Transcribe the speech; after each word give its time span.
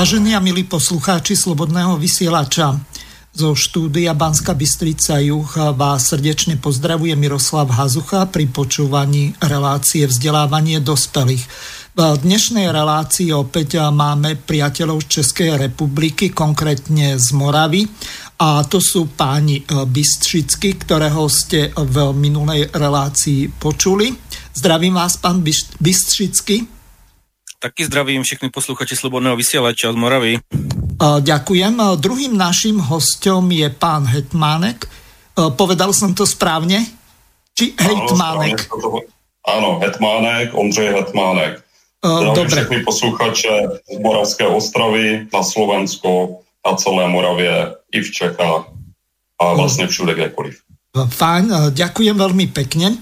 Vážení 0.00 0.32
a 0.32 0.40
milí 0.40 0.64
poslucháči 0.64 1.36
Slobodného 1.36 2.00
vysielača, 2.00 2.72
zo 3.36 3.52
štúdia 3.52 4.16
Banska 4.16 4.56
Bystrica 4.56 5.20
Juh 5.20 5.44
vás 5.76 6.08
srdečne 6.08 6.56
pozdravuje 6.56 7.12
Miroslav 7.20 7.68
Hazucha 7.68 8.24
pri 8.32 8.48
počúvaní 8.48 9.36
relácie 9.44 10.08
vzdelávanie 10.08 10.80
dospelých. 10.80 11.44
V 11.92 12.16
dnešnej 12.16 12.72
relácii 12.72 13.28
opäť 13.36 13.92
máme 13.92 14.40
priateľov 14.40 15.04
z 15.04 15.20
Českej 15.20 15.60
republiky, 15.68 16.32
konkrétne 16.32 17.20
z 17.20 17.36
Moravy. 17.36 17.84
A 18.40 18.64
to 18.64 18.80
sú 18.80 19.04
páni 19.04 19.68
Bystřicky, 19.68 20.80
ktorého 20.80 21.28
ste 21.28 21.76
v 21.76 22.16
minulej 22.16 22.72
relácii 22.72 23.52
počuli. 23.52 24.16
Zdravím 24.56 24.96
vás, 24.96 25.20
pán 25.20 25.44
Bystřicky. 25.76 26.79
Taky 27.60 27.84
zdravím 27.84 28.24
všechny 28.24 28.48
posluchači 28.48 28.96
Slobodného 28.96 29.36
vysielača 29.36 29.92
z 29.92 29.96
Moravy. 30.00 30.40
Ďakujem. 31.20 31.76
Druhým 32.00 32.32
naším 32.32 32.80
hostom 32.80 33.52
je 33.52 33.68
pán 33.68 34.08
Hetmánek. 34.08 34.88
Povedal 35.36 35.92
som 35.92 36.16
to 36.16 36.24
správne? 36.24 36.88
Či 37.52 37.76
Hetmánek? 37.76 38.64
Áno, 39.44 39.76
Hetmánek, 39.76 40.56
Ondřej 40.56 40.88
Hetmánek. 40.88 41.60
Zdravím 42.00 42.32
Dobre. 42.32 42.48
všechny 42.48 42.78
posluchače 42.80 43.52
z 43.92 43.96
Moravské 44.00 44.48
ostravy 44.48 45.28
na 45.28 45.42
Slovensku, 45.44 46.40
na 46.64 46.72
celé 46.80 47.08
Moravě, 47.12 47.76
i 47.92 48.00
v 48.00 48.10
Čechách 48.10 48.72
a 49.36 49.44
vlastně 49.52 49.86
všude 49.86 50.14
kdekoliv. 50.14 50.56
Fajn, 50.90 51.70
ďakujem 51.70 52.18
veľmi 52.18 52.50
pekne. 52.50 52.98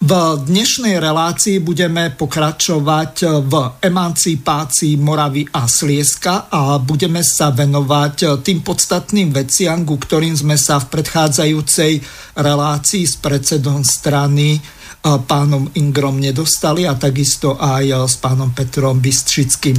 V 0.00 0.12
dnešnej 0.40 0.96
relácii 0.96 1.60
budeme 1.60 2.08
pokračovať 2.08 3.44
v 3.44 3.52
emancipácii 3.76 4.96
Moravy 4.96 5.44
a 5.52 5.68
Slieska 5.68 6.48
a 6.48 6.80
budeme 6.80 7.20
sa 7.20 7.52
venovať 7.52 8.40
tým 8.40 8.64
podstatným 8.64 9.36
veciam, 9.36 9.84
ku 9.84 10.00
ktorým 10.00 10.32
sme 10.32 10.56
sa 10.56 10.80
v 10.80 10.88
predchádzajúcej 10.96 12.00
relácii 12.40 13.04
s 13.04 13.20
predsedom 13.20 13.84
strany 13.84 14.56
pánom 15.04 15.68
Ingrom 15.76 16.16
nedostali 16.16 16.88
a 16.88 16.96
takisto 16.96 17.60
aj 17.60 18.08
s 18.08 18.16
pánom 18.16 18.56
Petrom 18.56 18.96
Bystřickým. 18.96 19.76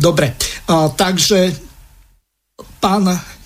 Dobre, 0.00 0.32
takže 0.96 1.52
pán 2.80 3.36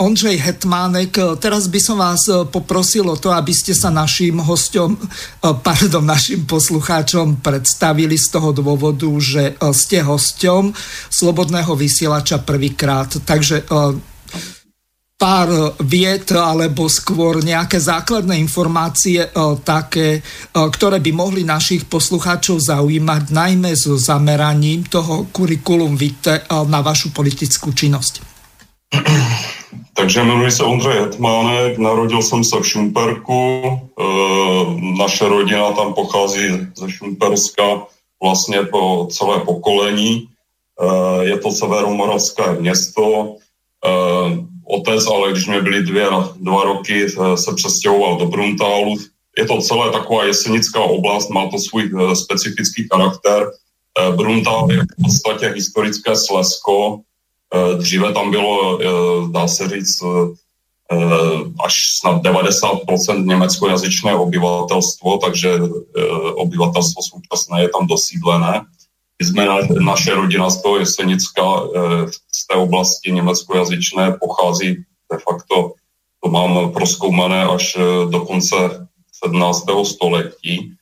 Ondřej 0.00 0.36
Hetmánek, 0.36 1.12
teraz 1.36 1.68
by 1.68 1.76
som 1.76 2.00
vás 2.00 2.24
eh, 2.24 2.48
poprosil 2.48 3.04
o 3.04 3.20
to, 3.20 3.36
aby 3.36 3.52
ste 3.52 3.76
sa 3.76 3.92
našim 3.92 4.40
hostom, 4.40 4.96
eh, 4.96 5.52
pardon, 5.60 6.00
našim 6.00 6.48
poslucháčom 6.48 7.44
predstavili 7.44 8.16
z 8.16 8.32
toho 8.32 8.56
dôvodu, 8.56 9.04
že 9.20 9.52
eh, 9.52 9.72
ste 9.76 10.00
hostom 10.00 10.72
Slobodného 11.12 11.76
vysielača 11.76 12.40
prvýkrát. 12.40 13.12
Takže 13.12 13.68
pár 15.20 15.76
viet 15.84 16.32
alebo 16.32 16.88
skôr 16.88 17.44
nejaké 17.44 17.76
základné 17.76 18.40
informácie 18.40 19.28
také, 19.68 20.24
ktoré 20.54 20.96
by 20.96 21.12
mohli 21.12 21.44
našich 21.44 21.84
poslucháčov 21.84 22.56
zaujímať 22.56 23.28
najmä 23.28 23.76
so 23.76 24.00
zameraním 24.00 24.88
toho 24.88 25.28
kurikulum 25.28 25.92
vitae 25.92 26.40
na 26.48 26.80
vašu 26.80 27.12
politickú 27.12 27.76
činnosť. 27.76 28.24
Takže 30.10 30.20
jmenuji 30.20 30.50
se 30.50 30.64
Ondřej 30.64 30.98
Hetmánek, 30.98 31.78
narodil 31.78 32.22
jsem 32.22 32.44
se 32.44 32.56
v 32.60 32.66
Šumperku, 32.66 33.62
e, 33.62 34.04
naše 34.98 35.28
rodina 35.28 35.72
tam 35.72 35.94
pochází 35.94 36.66
ze 36.76 36.90
Šumperska 36.90 37.86
vlastně 38.22 38.62
po 38.62 39.08
celé 39.10 39.40
pokolení. 39.40 40.26
E, 40.26 41.24
je 41.24 41.38
to 41.38 41.50
severomoravské 41.52 42.58
město. 42.58 43.36
E, 43.86 43.90
otec, 44.66 45.06
ale 45.06 45.30
když 45.30 45.46
mě 45.46 45.60
byly 45.62 45.82
dvě, 45.82 46.06
dva 46.36 46.64
roky, 46.64 47.06
se 47.34 47.54
přestěhoval 47.54 48.18
do 48.18 48.26
Bruntálu. 48.26 48.96
Je 49.38 49.46
to 49.46 49.58
celé 49.62 49.90
taková 49.90 50.24
jesenická 50.24 50.80
oblast, 50.80 51.30
má 51.30 51.46
to 51.46 51.58
svůj 51.58 51.90
specifický 52.14 52.88
charakter. 52.92 53.46
Bruntál 54.16 54.72
je 54.72 54.82
v 54.82 55.02
podstatě 55.02 55.46
historické 55.54 56.16
Slesko, 56.16 57.00
dříve 57.78 58.12
tam 58.12 58.30
bylo, 58.30 58.80
eh, 58.80 58.86
dá 59.30 59.48
se 59.48 59.68
říct, 59.68 60.02
eh, 60.02 60.96
až 61.64 61.74
snad 62.00 62.22
90% 62.22 63.26
německojazyčné 63.26 64.14
obyvatelstvo, 64.14 65.18
takže 65.18 65.58
obyvatelstvo 66.34 67.02
současné 67.02 67.62
je 67.62 67.68
tam 67.68 67.86
dosídlené. 67.86 68.60
My 69.18 69.26
jsme 69.26 69.46
naše 69.80 70.14
rodina 70.14 70.50
z 70.50 70.62
toho 70.62 70.78
Jesenicka, 70.78 71.42
z 72.32 72.46
té 72.46 72.54
oblasti 72.54 73.12
německojazyčné 73.12 74.18
pochází 74.20 74.82
de 75.12 75.18
facto, 75.18 75.72
to 76.22 76.30
mám 76.30 76.72
proskoumané 76.72 77.44
až 77.44 77.76
do 78.10 78.20
konce 78.20 78.88
17. 79.24 79.84
století 79.84 80.74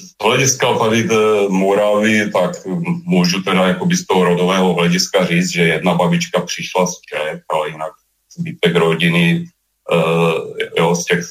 z 0.00 0.24
hlediska 0.24 0.78
tady 0.78 1.08
Moravy, 1.48 2.30
tak 2.30 2.50
můžu 3.04 3.42
teda 3.42 3.66
jakoby 3.66 3.96
z 3.96 4.06
toho 4.06 4.24
rodového 4.24 4.74
hlediska 4.74 5.26
říct, 5.26 5.52
že 5.52 5.62
jedna 5.62 5.94
babička 5.94 6.40
přišla 6.40 6.86
z 6.86 7.00
Čech, 7.00 7.42
ale 7.50 7.68
jinak 7.68 7.92
zbytek 8.38 8.76
rodiny 8.76 9.46
uh, 9.92 10.58
jo, 10.78 10.94
z 10.94 11.04
těch 11.04 11.24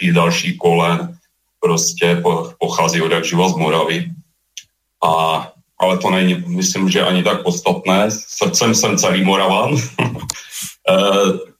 těch 0.00 0.12
dalších 0.12 0.58
kolen 0.58 1.18
prostě 1.60 2.22
pochází 2.58 3.02
od 3.02 3.12
jak 3.12 3.24
živa 3.24 3.48
z 3.48 3.56
Moravy. 3.56 4.10
A, 5.04 5.52
ale 5.78 5.98
to 5.98 6.10
není, 6.10 6.44
myslím, 6.46 6.90
že 6.90 7.04
ani 7.04 7.22
tak 7.22 7.42
podstatné. 7.42 8.10
Srdcem 8.10 8.74
jsem 8.74 8.98
celý 8.98 9.24
Moravan. 9.24 9.72
uh, 9.72 9.80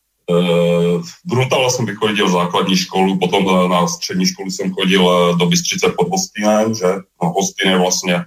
v 1.02 1.12
Bruntále 1.24 1.70
jsem 1.70 1.86
vychodil 1.86 2.30
základní 2.30 2.76
školu, 2.76 3.18
potom 3.18 3.70
na 3.70 3.88
střední 3.88 4.26
školu 4.26 4.50
jsem 4.50 4.72
chodil 4.72 5.10
eh, 5.10 5.36
do 5.36 5.46
Bystřice 5.46 5.88
pod 5.88 6.08
Hostinem, 6.08 6.74
že 6.74 6.86
no, 7.22 7.28
Hostin 7.28 7.70
je 7.70 7.78
vlastně 7.78 8.24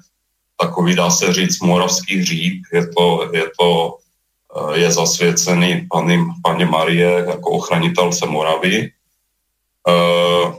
takový, 0.61 0.95
dá 0.95 1.09
se 1.09 1.33
říct, 1.33 1.61
moravský 1.61 2.17
hříb, 2.17 2.63
je 2.73 2.87
to, 2.87 3.29
je 3.33 3.43
to 3.59 3.97
eh, 4.55 4.79
je 4.79 4.91
zasvěcený 4.91 5.87
paní, 5.91 6.25
paní 6.43 6.65
Marie 6.65 7.25
jako 7.27 7.49
ochranitel 7.49 8.11
se 8.11 8.25
Moravy. 8.25 8.91
Eh, 9.89 10.53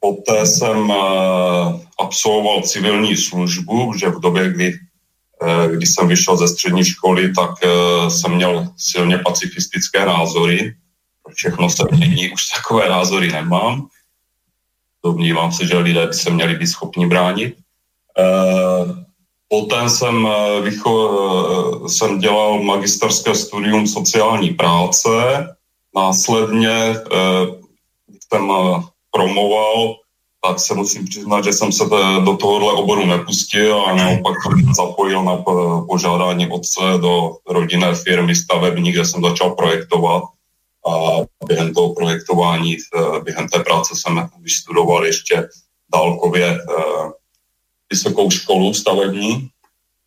poté 0.00 0.46
jsem 0.46 0.92
absolvoval 1.98 2.62
civilní 2.62 3.16
službu, 3.16 3.92
že 3.96 4.08
v 4.08 4.20
době, 4.20 4.52
kdy 4.52 4.72
Eh, 4.72 4.85
když 5.70 5.94
jsem 5.94 6.08
vyšel 6.08 6.36
ze 6.36 6.48
střední 6.48 6.84
školy, 6.84 7.32
tak 7.34 7.50
eh, 7.62 8.10
jsem 8.10 8.34
měl 8.34 8.68
silně 8.76 9.18
pacifistické 9.18 10.06
názory. 10.06 10.74
Všechno 11.34 11.70
se 11.70 11.84
mění, 11.90 12.32
už 12.32 12.42
takové 12.56 12.88
názory 12.88 13.32
nemám. 13.32 13.86
Domnívám 15.04 15.52
se, 15.52 15.66
že 15.66 15.78
lidé 15.78 16.06
by 16.06 16.14
se 16.14 16.30
měli 16.30 16.54
být 16.54 16.66
schopni 16.66 17.06
bránit. 17.06 17.56
Eh, 18.18 19.06
poté 19.48 19.88
jsem, 19.88 20.28
vycho, 20.62 21.84
jsem 21.88 22.18
dělal 22.18 22.62
magisterské 22.62 23.34
studium 23.34 23.86
sociální 23.86 24.50
práce, 24.50 25.08
následně 25.94 26.96
jsem 28.28 28.52
promoval 29.10 29.96
tak 30.44 30.60
se 30.60 30.74
musím 30.74 31.04
přiznat, 31.04 31.44
že 31.44 31.52
jsem 31.52 31.72
se 31.72 31.84
do 32.24 32.36
tohohle 32.36 32.72
oboru 32.72 33.06
nepustil 33.06 33.84
a 33.86 33.94
naopak 33.94 34.34
zapojil 34.76 35.24
na 35.24 35.36
požádání 35.88 36.48
otce 36.50 36.80
do 37.00 37.36
rodinné 37.48 37.94
firmy 37.94 38.34
stavební, 38.34 38.92
kde 38.92 39.04
jsem 39.04 39.22
začal 39.22 39.50
projektovat 39.50 40.22
a 40.86 41.20
během 41.46 41.74
toho 41.74 41.94
projektování, 41.94 42.76
eh, 42.76 43.20
během 43.20 43.48
té 43.48 43.58
práce 43.58 43.94
jsem 43.96 44.28
vystudoval 44.40 45.06
ještě 45.06 45.48
dálkově 45.92 46.46
eh, 46.46 47.10
vysokou 47.90 48.30
školu 48.30 48.74
stavební. 48.74 49.48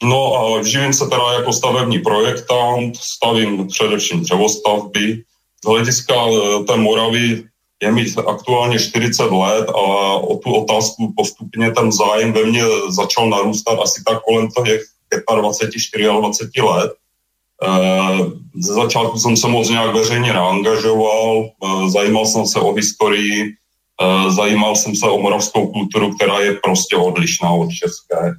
No 0.04 0.36
a 0.36 0.64
živím 0.64 0.94
se 0.94 1.08
teda 1.08 1.34
jako 1.34 1.54
stavební 1.54 2.00
projektant, 2.00 2.98
stavím 2.98 3.68
především 3.68 4.22
dřevostavby. 4.22 5.24
Z 5.64 5.68
hlediska 5.68 6.14
eh, 6.16 6.64
té 6.64 6.78
Moravy 6.78 7.49
je 7.84 7.92
mi 7.92 8.06
aktuálně 8.28 8.80
40 8.80 9.24
let 9.24 9.70
a 9.70 9.81
o 10.14 10.38
tu 10.38 10.54
otázku 10.54 11.14
postupně 11.18 11.72
ten 11.72 11.92
zájem 11.92 12.34
ve 12.34 12.44
mně 12.44 12.64
začal 12.90 13.30
narůstat 13.30 13.80
asi 13.80 14.04
tak 14.04 14.24
kolem 14.24 14.48
těch 14.66 14.81
25, 15.36 16.08
24 16.08 16.62
let. 16.62 16.92
Eh, 17.64 18.20
ze 18.56 18.74
začátku 18.74 19.20
jsem 19.20 19.38
se 19.38 19.48
moc 19.48 19.70
nějak 19.70 19.96
veřejně 19.96 20.34
neangažoval, 20.34 21.46
eh, 21.46 21.90
zajímal 21.90 22.26
jsem 22.26 22.48
se 22.48 22.60
o 22.60 22.74
historii, 22.74 23.44
eh, 24.02 24.31
zajímal 24.31 24.76
jsem 24.76 24.96
se 24.96 25.06
o 25.06 25.20
moravskou 25.20 25.68
kulturu, 25.68 26.16
která 26.16 26.40
je 26.40 26.54
prostě 26.64 26.96
odlišná 26.96 27.52
od 27.52 27.70
české. 27.72 28.34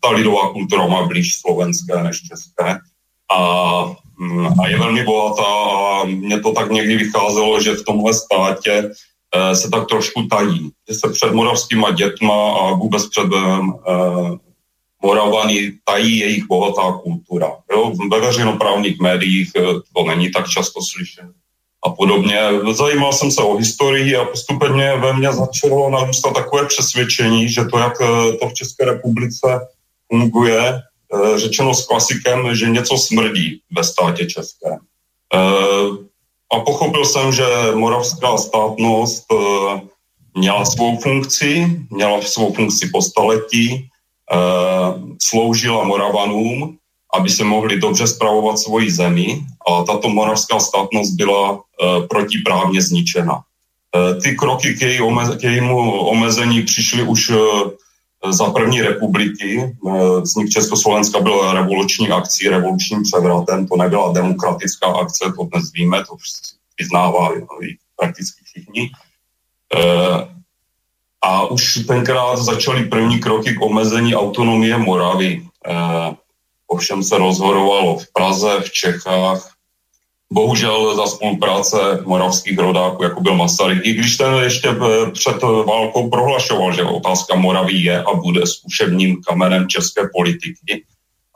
Ta 0.00 0.10
lidová 0.10 0.52
kultura 0.52 0.86
má 0.86 1.06
blíž 1.06 1.40
slovenské 1.40 2.02
než 2.02 2.22
české. 2.22 2.78
A 3.32 3.90
a 4.62 4.68
je 4.68 4.78
velmi 4.78 5.04
bohatá 5.04 5.42
a 5.42 6.04
mně 6.04 6.40
to 6.40 6.52
tak 6.52 6.70
někdy 6.70 6.96
vycházelo, 6.96 7.60
že 7.60 7.74
v 7.74 7.84
tomhle 7.84 8.14
státě 8.14 8.90
eh, 9.34 9.56
se 9.56 9.70
tak 9.70 9.88
trošku 9.88 10.26
tají, 10.26 10.70
že 10.88 10.94
se 10.94 11.08
před 11.12 11.32
moravskýma 11.32 11.90
dětma 11.90 12.52
a 12.52 12.74
vůbec 12.74 13.08
před, 13.08 13.26
eh, 13.36 14.36
Moravany 15.02 15.72
tají 15.84 16.18
jejich 16.18 16.44
bohatá 16.44 16.92
kultura. 16.92 17.50
Jo? 17.72 17.92
Ve 18.10 18.20
veřejnoprávních 18.20 19.00
médiích 19.00 19.50
to 19.96 20.04
není 20.04 20.30
tak 20.30 20.48
často 20.48 20.80
slyšet 20.92 21.24
a 21.86 21.90
podobně. 21.90 22.38
Zajímal 22.72 23.12
jsem 23.12 23.30
se 23.30 23.42
o 23.42 23.56
historii 23.56 24.16
a 24.16 24.24
postupně 24.24 24.96
ve 24.96 25.12
mně 25.12 25.32
začalo 25.32 25.90
narůstat 25.90 26.34
takové 26.34 26.66
přesvědčení, 26.66 27.48
že 27.48 27.64
to, 27.64 27.78
jak 27.78 27.98
to 28.40 28.48
v 28.48 28.54
České 28.54 28.84
republice 28.84 29.60
funguje, 30.08 30.82
řečeno 31.36 31.74
s 31.74 31.86
klasikem, 31.86 32.54
že 32.54 32.70
něco 32.70 32.96
smrdí 32.98 33.60
ve 33.76 33.84
státě 33.84 34.26
českém. 34.26 34.78
A 36.52 36.60
pochopil 36.60 37.04
jsem, 37.04 37.32
že 37.32 37.44
moravská 37.74 38.36
státnost 38.36 39.26
měla 40.34 40.64
svou 40.64 40.96
funkci, 40.96 41.66
měla 41.90 42.22
svou 42.22 42.52
funkci 42.52 42.88
po 42.92 43.02
staletí, 43.02 43.88
sloužila 45.22 45.84
Moravanům, 45.84 46.76
aby 47.14 47.30
se 47.30 47.44
mohli 47.44 47.78
dobře 47.78 48.06
spravovat 48.06 48.58
svoji 48.58 48.90
zemi 48.90 49.42
a 49.68 49.82
tato 49.82 50.08
moravská 50.08 50.60
státnost 50.60 51.14
byla 51.14 51.60
protiprávně 52.08 52.82
zničena. 52.82 53.42
Ty 54.22 54.36
kroky 54.36 54.74
k, 54.74 54.78
k 55.38 55.42
jejímu 55.42 56.00
omezení 56.00 56.62
přišly 56.62 57.02
už 57.02 57.32
za 58.28 58.50
první 58.50 58.82
republiky. 58.82 59.76
Vznik 60.20 60.50
Československa 60.50 61.20
byl 61.20 61.52
revoluční 61.52 62.08
akcí, 62.08 62.48
revolučním 62.48 63.02
převratem. 63.02 63.66
To 63.66 63.76
nebyla 63.76 64.12
demokratická 64.12 64.86
akce, 64.86 65.32
to 65.36 65.44
dnes 65.44 65.72
víme, 65.72 66.04
to 66.04 66.16
vyznávají 66.78 67.42
prakticky 67.96 68.44
všichni. 68.44 68.90
A 71.22 71.46
už 71.46 71.84
tenkrát 71.86 72.36
začaly 72.36 72.84
první 72.84 73.18
kroky 73.18 73.54
k 73.54 73.62
omezení 73.62 74.14
autonomie 74.14 74.78
Moravy. 74.78 75.46
Ovšem 76.66 77.02
se 77.02 77.18
rozhodovalo 77.18 77.98
v 77.98 78.12
Praze, 78.12 78.60
v 78.60 78.72
Čechách, 78.72 79.50
bohužel 80.32 80.96
za 80.96 81.06
spolupráce 81.06 82.02
moravských 82.06 82.58
rodáků, 82.58 83.02
jako 83.02 83.20
byl 83.20 83.34
Masaryk, 83.34 83.86
i 83.86 83.92
když 83.92 84.16
ten 84.16 84.34
ještě 84.34 84.68
eh, 84.68 85.10
před 85.10 85.42
válkou 85.42 86.10
prohlašoval, 86.10 86.72
že 86.72 86.84
otázka 86.84 87.36
Moravy 87.36 87.72
je 87.72 88.02
a 88.02 88.14
bude 88.14 88.46
zkušebním 88.46 89.22
kamenem 89.22 89.68
české 89.68 90.08
politiky 90.14 90.84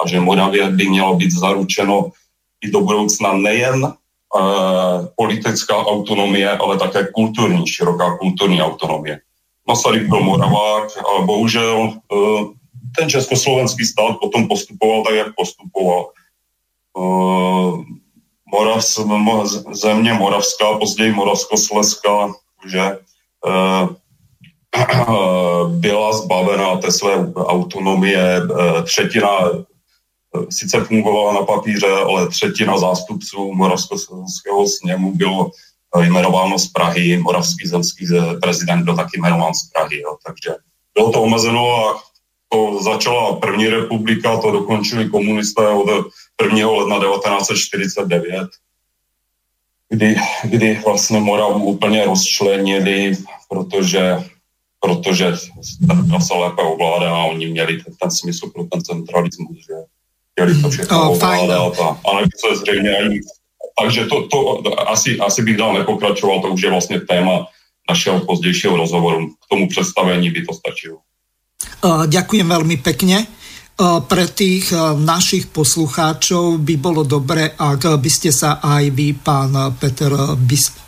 a 0.04 0.08
že 0.08 0.20
Moravě 0.20 0.70
by 0.70 0.88
mělo 0.88 1.16
být 1.16 1.30
zaručeno 1.30 2.10
i 2.64 2.70
do 2.70 2.80
budoucna 2.80 3.32
nejen 3.32 3.84
uh, 3.84 3.92
politická 5.16 5.76
autonomie, 5.76 6.50
ale 6.50 6.78
také 6.78 7.08
kulturní, 7.14 7.66
široká 7.66 8.16
kulturní 8.16 8.62
autonomie. 8.62 9.20
Masaryk 9.68 10.08
byl 10.08 10.20
Moravák 10.20 10.88
a 10.98 11.22
bohužel 11.22 11.76
uh, 11.76 12.52
ten 12.98 13.10
československý 13.10 13.84
stát 13.84 14.16
potom 14.20 14.48
postupoval 14.48 15.02
tak, 15.04 15.14
jak 15.14 15.34
postupoval. 15.36 16.08
Uh, 16.98 17.84
Moravs, 18.54 19.00
země 19.72 20.12
Moravská, 20.12 20.78
později 20.78 21.12
Moravskoslezská, 21.12 22.34
že 22.66 22.98
uh, 23.46 23.88
byla 25.68 26.12
zbavena 26.12 26.76
té 26.76 26.92
své 26.92 27.32
autonomie. 27.34 28.40
Třetina 28.84 29.30
sice 30.50 30.80
fungovala 30.84 31.32
na 31.32 31.42
papíře, 31.42 31.86
ale 31.86 32.28
třetina 32.28 32.78
zástupců 32.78 33.52
Moravskoslezského 33.54 34.68
sněmu 34.68 35.14
bylo 35.14 35.50
jmenováno 36.02 36.58
z 36.58 36.66
Prahy, 36.68 37.18
moravský 37.18 37.68
zemský 37.68 38.06
prezident 38.42 38.84
byl 38.84 38.96
taky 38.96 39.18
jmenován 39.18 39.54
z 39.54 39.70
Prahy, 39.70 40.00
jo. 40.00 40.16
takže 40.26 40.54
bylo 40.94 41.12
to 41.12 41.22
omezeno 41.22 41.88
a 41.88 42.02
to 42.54 42.82
začala 42.82 43.36
první 43.36 43.66
republika, 43.68 44.36
to 44.36 44.50
dokončili 44.50 45.10
komunisté 45.10 45.68
od 45.68 46.06
1. 46.42 46.70
ledna 46.70 46.96
1949, 46.98 48.48
kdy, 49.88 50.16
kdy 50.44 50.80
vlastně 50.84 51.20
Moravu 51.20 51.64
úplně 51.64 52.04
rozčlenili, 52.04 53.16
protože, 53.48 54.16
protože 54.80 55.32
ta 56.10 56.20
se 56.20 56.34
lépe 56.34 56.62
ovládá 56.62 57.10
a 57.10 57.24
oni 57.24 57.46
měli 57.46 57.82
ten, 57.82 57.94
ten 58.00 58.10
smysl 58.10 58.50
pro 58.50 58.64
ten 58.64 58.82
centralismus, 58.82 59.56
že 59.56 59.74
chtěli 60.32 60.62
to 60.62 60.70
všechno 60.70 61.00
oh, 61.00 61.16
ovládat 61.16 61.80
a, 61.80 61.88
a 61.88 62.10
se 62.22 62.56
zřejmě 62.56 62.96
ani 62.96 63.20
takže 63.82 64.06
to, 64.06 64.28
to 64.28 64.62
asi, 64.90 65.18
asi 65.18 65.42
bych 65.42 65.56
dál 65.56 65.72
nepokračoval, 65.72 66.40
to 66.40 66.48
už 66.48 66.62
je 66.62 66.70
vlastně 66.70 67.00
téma 67.00 67.46
našeho 67.90 68.20
pozdějšího 68.20 68.76
rozhovoru. 68.76 69.28
K 69.28 69.46
tomu 69.50 69.68
představení 69.68 70.30
by 70.30 70.42
to 70.42 70.54
stačilo. 70.54 70.98
Ďakujem 71.84 72.48
veľmi 72.48 72.76
pekne. 72.80 73.26
Pre 73.80 74.24
tých 74.30 74.70
našich 75.02 75.50
poslucháčov 75.50 76.62
by 76.62 76.74
bolo 76.78 77.02
dobre, 77.02 77.58
ak 77.58 77.98
by 77.98 78.10
ste 78.10 78.30
sa 78.30 78.62
aj 78.62 78.94
vy, 78.94 79.18
pán 79.18 79.74
Peter 79.82 80.14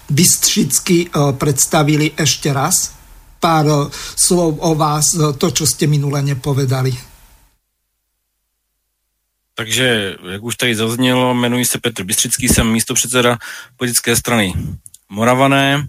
Bystřický, 0.06 1.10
predstavili 1.34 2.14
ešte 2.14 2.54
raz. 2.54 2.94
Pár 3.42 3.90
slov 4.14 4.62
o 4.62 4.78
vás, 4.78 5.12
to, 5.12 5.50
čo 5.50 5.66
ste 5.66 5.90
minule 5.90 6.22
nepovedali. 6.22 6.94
Takže, 9.54 10.16
jak 10.30 10.42
už 10.42 10.56
tady 10.56 10.74
zaznělo, 10.74 11.34
jmenuji 11.34 11.64
se 11.64 11.78
Petr 11.78 12.04
Bystřický, 12.04 12.48
jsem 12.48 12.72
místo 12.72 12.94
předseda 12.94 13.38
politické 13.76 14.16
strany 14.16 14.54
Moravané. 15.08 15.88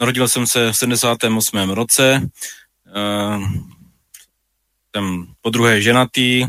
Narodil 0.00 0.28
jsem 0.28 0.44
se 0.46 0.72
v 0.72 0.76
78. 0.76 1.70
roce, 1.70 2.28
jsem 4.96 5.26
po 5.40 5.50
druhé 5.50 5.82
ženatý, 5.82 6.46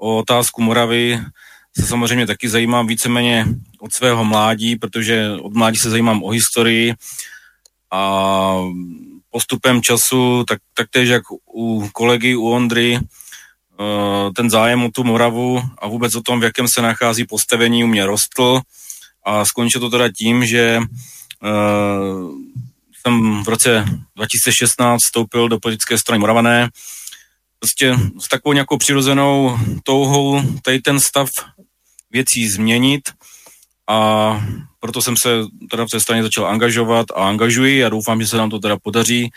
o 0.00 0.16
otázku 0.16 0.62
Moravy 0.62 1.20
se 1.80 1.86
samozřejmě 1.86 2.26
taky 2.26 2.48
zajímám 2.48 2.86
víceméně 2.86 3.46
od 3.80 3.92
svého 3.92 4.24
mládí, 4.24 4.76
protože 4.76 5.30
od 5.42 5.54
mládí 5.54 5.78
se 5.78 5.90
zajímám 5.90 6.22
o 6.22 6.28
historii 6.30 6.94
a 7.90 8.02
postupem 9.30 9.82
času, 9.82 10.44
tak, 10.48 10.58
taktéž 10.74 11.08
jak 11.08 11.22
u 11.54 11.88
kolegy, 11.92 12.36
u 12.36 12.48
Ondry, 12.48 12.96
eh, 12.96 14.30
ten 14.36 14.50
zájem 14.50 14.84
o 14.84 14.90
tu 14.90 15.04
Moravu 15.04 15.62
a 15.78 15.88
vůbec 15.88 16.14
o 16.14 16.22
tom, 16.22 16.40
v 16.40 16.44
jakém 16.44 16.66
se 16.74 16.82
nachází 16.82 17.24
postavení, 17.24 17.84
u 17.84 17.86
mě 17.86 18.06
rostl. 18.06 18.60
A 19.24 19.44
skončilo 19.44 19.80
to 19.80 19.90
teda 19.90 20.08
tím, 20.18 20.46
že 20.46 20.78
uh, 20.78 22.30
jsem 23.00 23.44
v 23.44 23.48
roce 23.48 23.84
2016 24.16 24.98
vstoupil 25.04 25.48
do 25.48 25.60
politické 25.60 25.98
strany 25.98 26.18
Moravané, 26.18 26.68
prostě 27.62 27.96
s 28.18 28.28
takovou 28.28 28.52
nějakou 28.52 28.76
přirozenou 28.76 29.58
touhou 29.82 30.42
tady 30.62 30.80
ten 30.80 31.00
stav 31.00 31.28
věcí 32.10 32.48
změnit 32.48 33.02
a 33.88 34.40
proto 34.80 35.02
jsem 35.02 35.14
se 35.16 35.28
teda 35.70 35.84
v 35.84 35.88
té 35.88 36.00
straně 36.00 36.22
začal 36.22 36.46
angažovat 36.46 37.06
a 37.10 37.28
angažuji 37.28 37.84
a 37.84 37.88
doufám, 37.88 38.20
že 38.20 38.26
se 38.26 38.36
nám 38.36 38.50
to 38.50 38.58
teda 38.58 38.76
podaří 38.82 39.30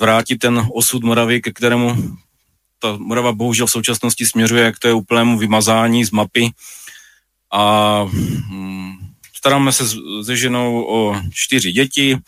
vrátit 0.00 0.38
ten 0.38 0.66
osud 0.74 1.04
Moravy, 1.04 1.40
ke 1.40 1.52
kterému 1.52 2.16
ta 2.78 2.96
Morava 2.96 3.32
bohužel 3.32 3.66
v 3.66 3.70
současnosti 3.70 4.24
směřuje 4.26 4.72
k 4.72 4.78
té 4.78 4.92
úplnému 4.92 5.38
vymazání 5.38 6.04
z 6.04 6.10
mapy. 6.10 6.50
A 7.52 8.04
hm, 8.04 8.92
staráme 9.36 9.72
se 9.72 9.84
se 10.24 10.36
ženou 10.36 10.84
o 10.88 11.20
čtyři 11.34 11.72
děti, 11.72 12.18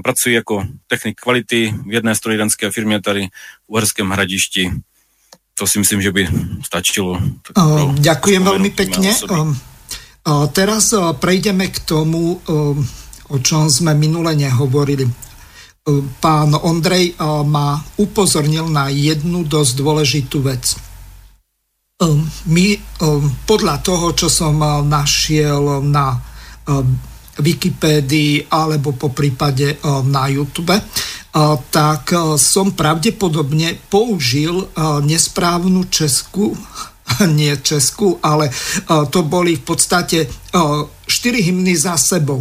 pracuji 0.00 0.34
jako 0.34 0.64
technik 0.86 1.20
kvality 1.20 1.74
v 1.86 1.92
jedné 1.92 2.14
strojírenské 2.14 2.70
firmě 2.70 3.00
tady 3.00 3.28
v 3.66 3.68
Uherském 3.68 4.10
hradišti. 4.10 4.70
To 5.58 5.66
si 5.66 5.78
myslím, 5.78 6.02
že 6.02 6.12
by 6.12 6.28
stačilo. 6.64 7.20
Uh, 7.52 7.92
ďakujem 8.00 8.40
veľmi 8.40 8.70
pekne. 8.72 9.12
Uh, 9.12 10.48
teraz 10.48 10.96
uh, 10.96 11.12
prejdeme 11.12 11.68
k 11.68 11.78
tomu, 11.84 12.40
uh, 12.40 12.72
o 13.28 13.36
čom 13.36 13.68
sme 13.68 13.92
minule 13.92 14.32
nehovorili. 14.32 15.04
Uh, 15.04 15.12
pán 16.24 16.56
Ondrej 16.56 17.12
uh, 17.20 17.44
ma 17.44 17.76
upozornil 18.00 18.64
na 18.72 18.88
jednu 18.88 19.44
dosť 19.44 19.72
dôležitú 19.76 20.40
vec. 20.40 20.72
Uh, 22.00 22.16
my 22.48 22.80
podľa 23.44 23.84
toho, 23.84 24.16
čo 24.16 24.32
som 24.32 24.56
našiel 24.88 25.84
na 25.84 26.16
Wikipédii 27.40 28.52
alebo 28.52 28.92
po 28.92 29.08
prípade 29.08 29.66
eh, 29.72 29.78
na 30.04 30.28
YouTube, 30.28 30.76
eh, 30.76 30.82
tak 31.72 32.12
eh, 32.12 32.20
som 32.36 32.76
pravdepodobne 32.76 33.80
použil 33.88 34.68
nesprávnu 35.04 35.88
česku, 35.88 36.52
nie 37.38 37.56
česku, 37.60 38.20
ale 38.20 38.48
to 39.10 39.20
boli 39.26 39.58
v 39.58 39.64
podstate 39.64 40.18
štyri 41.04 41.44
hymny 41.44 41.76
za 41.76 41.98
sebou. 41.98 42.40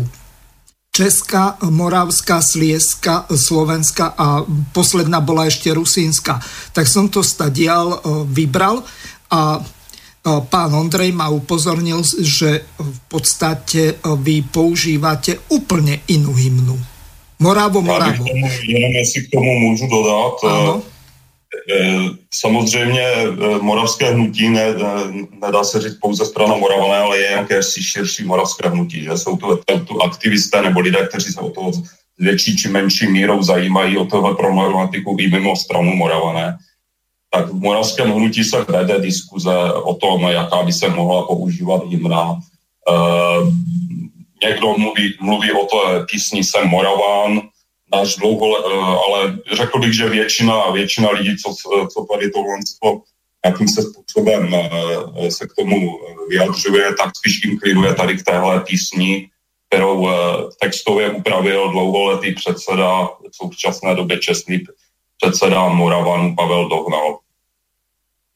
Česká, 0.91 1.57
Moravská, 1.63 2.43
Slieska, 2.43 3.25
Slovenska 3.31 4.12
a 4.15 4.43
posledná 4.75 5.24
bola 5.24 5.48
ešte 5.48 5.71
Rusínska. 5.71 6.39
Tak 6.75 6.83
som 6.88 7.07
to 7.07 7.24
stadial 7.24 8.03
vybral 8.27 8.83
a 9.31 9.63
Pán 10.22 10.70
Ondrej 10.78 11.18
ma 11.18 11.34
upozornil, 11.34 12.06
že 12.22 12.62
v 12.78 13.00
podstate 13.10 13.98
vy 14.22 14.46
používate 14.46 15.42
úplne 15.50 16.06
inú 16.13 16.30
hymnu. 16.38 16.78
Moravo, 17.42 17.82
Moravo. 17.82 18.30
Jenom 18.62 18.92
jestli 19.01 19.25
k 19.25 19.32
tomu 19.34 19.51
můžu 19.60 19.88
dodat, 19.88 20.34
ano. 20.46 20.84
samozřejmě 22.34 23.06
moravské 23.62 24.13
hnutí 24.13 24.50
ne, 24.50 24.66
nedá 25.42 25.63
se 25.63 25.82
říct 25.82 25.98
pouze 26.01 26.25
strana 26.25 26.56
Moravané, 26.56 26.98
ale 26.98 27.18
je 27.18 27.32
jakési 27.32 27.84
širší 27.84 28.24
moravské 28.24 28.70
hnutí. 28.70 29.04
Že? 29.04 29.18
Jsou 29.18 29.38
to, 29.38 29.58
to 29.66 30.01
aktivisté 30.06 30.62
nebo 30.62 30.80
lidé, 30.80 31.08
kteří 31.08 31.34
se 31.34 31.40
o 31.40 31.50
to 31.50 31.72
větší 32.20 32.58
či 32.58 32.70
menší 32.70 33.08
mírou 33.08 33.44
zajímají 33.44 33.98
o 33.98 34.06
tohle 34.06 34.36
problematiku 34.36 35.18
i 35.20 35.30
mimo 35.30 35.56
stranu 35.56 35.96
Moravané 35.96 36.58
tak 37.34 37.50
v 37.50 37.60
moravském 37.60 38.12
hnutí 38.12 38.44
se 38.44 38.66
vede 38.70 39.00
diskuze 39.00 39.56
o 39.74 39.96
tom, 39.96 40.22
jaká 40.22 40.64
by 40.64 40.74
se 40.74 40.90
mohla 40.90 41.28
používat 41.28 41.88
hymna. 41.88 42.36
E, 42.36 42.94
někdo 44.48 44.78
mluví, 44.78 45.18
mluví 45.22 45.52
o 45.52 45.66
té 45.66 46.06
písni 46.12 46.44
Jsem 46.44 46.68
Moraván, 46.68 47.42
náš 47.94 48.16
dlouho, 48.16 48.58
e, 48.58 48.74
ale 49.08 49.38
řekl 49.54 49.80
bych, 49.80 49.94
že 49.94 50.10
většina, 50.10 50.72
většina 50.72 51.10
lidí, 51.12 51.38
co, 51.38 51.56
co 51.94 52.06
tady 52.14 52.32
tohle 52.32 52.60
jakým 53.46 53.68
se 53.68 53.82
způsobem 53.82 54.56
e, 54.56 55.32
se 55.32 55.48
k 55.48 55.54
tomu 55.60 56.00
vyjadřuje, 56.30 56.94
tak 57.00 57.18
spíš 57.18 57.46
inklinuje 57.46 57.96
tady 57.96 58.18
k 58.18 58.24
téhle 58.24 58.60
písni, 58.60 59.30
kterou 59.68 60.10
textově 60.62 61.10
upravil 61.10 61.72
dlouholetý 61.72 62.36
předseda 62.36 63.06
v 63.06 63.36
současné 63.36 63.96
době 63.96 64.20
čestný 64.20 64.60
předseda 65.22 65.70
Moravanu 65.70 66.36
Pavel 66.36 66.70
Dohnal 66.70 67.20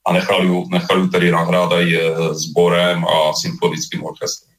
a 0.07 0.13
nechal 0.13 0.45
ju, 0.45 0.65
nechal 0.69 0.97
ju 0.99 1.07
tedy 1.07 1.31
nahrát 1.31 1.73
aj 1.73 1.87
sborem 2.31 3.05
a 3.05 3.33
symfonickým 3.33 4.03
orchestrem. 4.03 4.55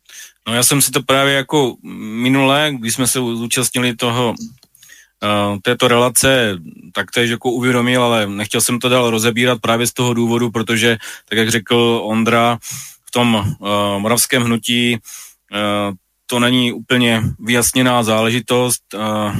No 0.48 0.54
já 0.54 0.62
jsem 0.62 0.82
si 0.82 0.90
to 0.90 1.02
právě 1.02 1.34
jako 1.34 1.76
minule, 1.82 2.72
když 2.78 2.94
jsme 2.94 3.06
se 3.06 3.18
zúčastnili 3.18 3.96
toho 3.96 4.34
uh, 4.34 5.58
této 5.62 5.88
relace 5.88 6.58
tak 6.96 7.10
to 7.10 7.20
je 7.20 7.26
jako 7.26 7.50
uvědomil, 7.50 8.02
ale 8.02 8.26
nechtěl 8.26 8.60
jsem 8.60 8.78
to 8.78 8.88
dál 8.88 9.10
rozebírat 9.10 9.60
právě 9.60 9.86
z 9.86 9.92
toho 9.92 10.14
důvodu, 10.14 10.50
protože, 10.50 10.96
tak 11.28 11.38
jak 11.38 11.50
řekl 11.50 12.00
Ondra, 12.04 12.58
v 13.04 13.10
tom 13.10 13.34
uh, 13.34 13.68
moravském 13.98 14.42
hnutí 14.42 14.96
uh, 14.96 15.94
to 16.26 16.40
není 16.40 16.72
úplně 16.72 17.22
vyjasněná 17.38 18.02
záležitost, 18.02 18.94
uh, 18.94 19.34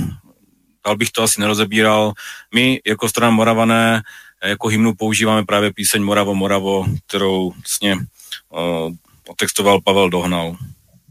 dál 0.87 0.97
bych 0.97 1.11
to 1.11 1.23
asi 1.23 1.41
nerozebíral. 1.41 2.13
My 2.55 2.81
jako 2.87 3.09
strana 3.09 3.31
Moravané 3.31 4.03
jako 4.45 4.69
hymnu 4.69 4.95
používáme 4.95 5.45
právě 5.45 5.73
píseň 5.73 6.03
Moravo 6.03 6.35
Moravo, 6.35 6.85
kterou 7.07 7.51
vlastně 7.51 7.95
uh, 7.95 8.93
otextoval 9.29 9.81
Pavel 9.81 10.11
Dohnal. 10.11 10.57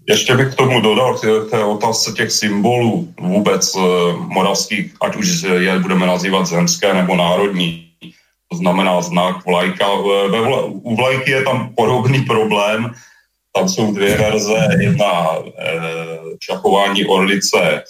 Ještě 0.08 0.36
bych 0.36 0.54
k 0.54 0.56
tomu 0.56 0.82
dodal 0.82 1.18
k 1.18 1.50
té 1.50 1.64
otázce 1.64 2.12
těch 2.12 2.32
symbolů 2.32 3.14
vůbec 3.20 3.76
uh, 3.76 3.84
moravských, 4.28 4.94
ať 5.02 5.16
už 5.16 5.42
je 5.42 5.80
budeme 5.80 6.08
nazývat 6.08 6.46
zemské 6.46 6.94
nebo 6.94 7.16
národní. 7.16 7.82
To 8.52 8.58
znamená 8.58 9.02
znak 9.02 9.46
vlajka. 9.46 9.88
Ve 10.32 10.42
u 10.72 10.96
vlajky 10.96 11.32
je 11.32 11.44
tam 11.44 11.74
podobný 11.76 12.22
problém. 12.22 12.94
Tam 13.56 13.70
jsou 13.70 13.94
dvě 13.94 14.18
verze. 14.18 14.68
Jedna 14.80 15.36
e, 15.36 15.76
čakování 16.40 17.06
orlice, 17.06 17.84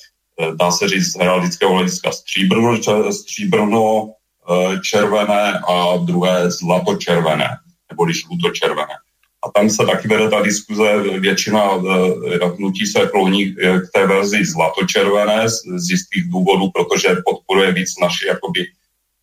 dá 0.55 0.71
se 0.71 0.87
říct 0.87 1.11
z 1.11 1.19
heraldického 1.19 1.73
hlediska 1.73 2.11
stříbrno, 2.11 2.77
stříbrno 3.11 4.15
Eh, 4.45 4.79
červené 4.79 5.59
a 5.67 5.97
druhé 5.97 6.51
zlatočervené, 6.51 7.49
nebo 7.91 8.05
když 8.05 8.21
žlutočervené. 8.21 8.93
A 9.45 9.51
tam 9.59 9.69
se 9.69 9.85
taky 9.85 10.07
vede 10.07 10.29
ta 10.29 10.41
diskuze, 10.41 10.97
většina 11.19 11.61
eh, 11.71 12.45
hnutí 12.57 12.85
se 12.85 13.07
kloní 13.07 13.55
eh, 13.61 13.79
k 13.79 13.83
té 13.93 14.07
verzi 14.07 14.45
zlatočervené 14.45 15.49
z, 15.49 15.53
z 15.75 15.89
jistých 15.89 16.29
důvodů, 16.29 16.69
protože 16.73 17.15
podporuje 17.25 17.71
víc 17.71 17.89
naši 18.01 18.27
jakoby 18.27 18.65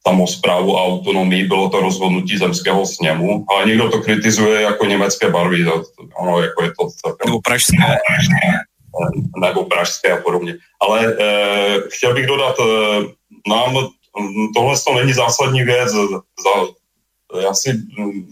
samozprávu 0.06 0.76
a 0.78 0.84
autonomii, 0.84 1.44
bylo 1.44 1.68
to 1.68 1.80
rozhodnutí 1.80 2.38
zemského 2.38 2.86
sněmu, 2.86 3.46
ale 3.48 3.66
někdo 3.66 3.90
to 3.90 4.00
kritizuje 4.00 4.62
jako 4.62 4.86
německé 4.86 5.30
barvy, 5.30 5.64
to, 5.64 5.82
ono 6.18 6.40
jako 6.40 6.62
je 6.62 6.68
to 6.68 6.88
celkem... 7.02 7.26
Nebo 7.26 7.40
pražské. 7.40 7.76
Nebo 9.40 9.64
pražské 9.64 10.12
a 10.12 10.22
podobně. 10.22 10.56
Ale 10.80 11.16
eh, 11.20 11.76
chtěl 11.88 12.14
bych 12.14 12.26
dodat, 12.26 12.56
eh, 12.60 13.04
nám 13.48 13.88
tohle 14.54 14.76
to 14.86 14.94
není 14.94 15.12
zásadní 15.12 15.62
věc. 15.62 15.90
Za, 16.44 16.54
já 17.40 17.54
si, 17.54 17.72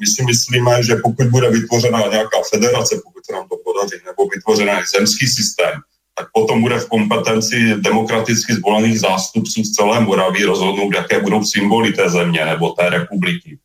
my 0.01 0.07
si 0.07 0.25
myslíme, 0.25 0.83
že 0.83 0.97
pokud 0.97 1.27
bude 1.27 1.51
vytvořena 1.51 2.07
nějaká 2.07 2.39
federace, 2.51 3.01
pokud 3.05 3.27
se 3.27 3.33
nám 3.33 3.49
to 3.49 3.57
podaří, 3.65 3.97
nebo 4.07 4.29
vytvořený 4.35 4.73
zemský 4.97 5.27
systém, 5.27 5.81
tak 6.19 6.29
potom 6.33 6.63
bude 6.63 6.79
v 6.79 6.89
kompetenci 6.89 7.75
demokraticky 7.77 8.55
zvolených 8.55 9.01
zástupců 9.01 9.65
z 9.65 9.73
celé 9.73 10.01
Moravy 10.01 10.45
rozhodnout, 10.45 10.95
jaké 10.95 11.21
budou 11.21 11.45
symboly 11.45 11.93
té 11.93 12.11
země 12.11 12.45
nebo 12.45 12.71
té 12.71 12.91
republiky. 12.91 13.59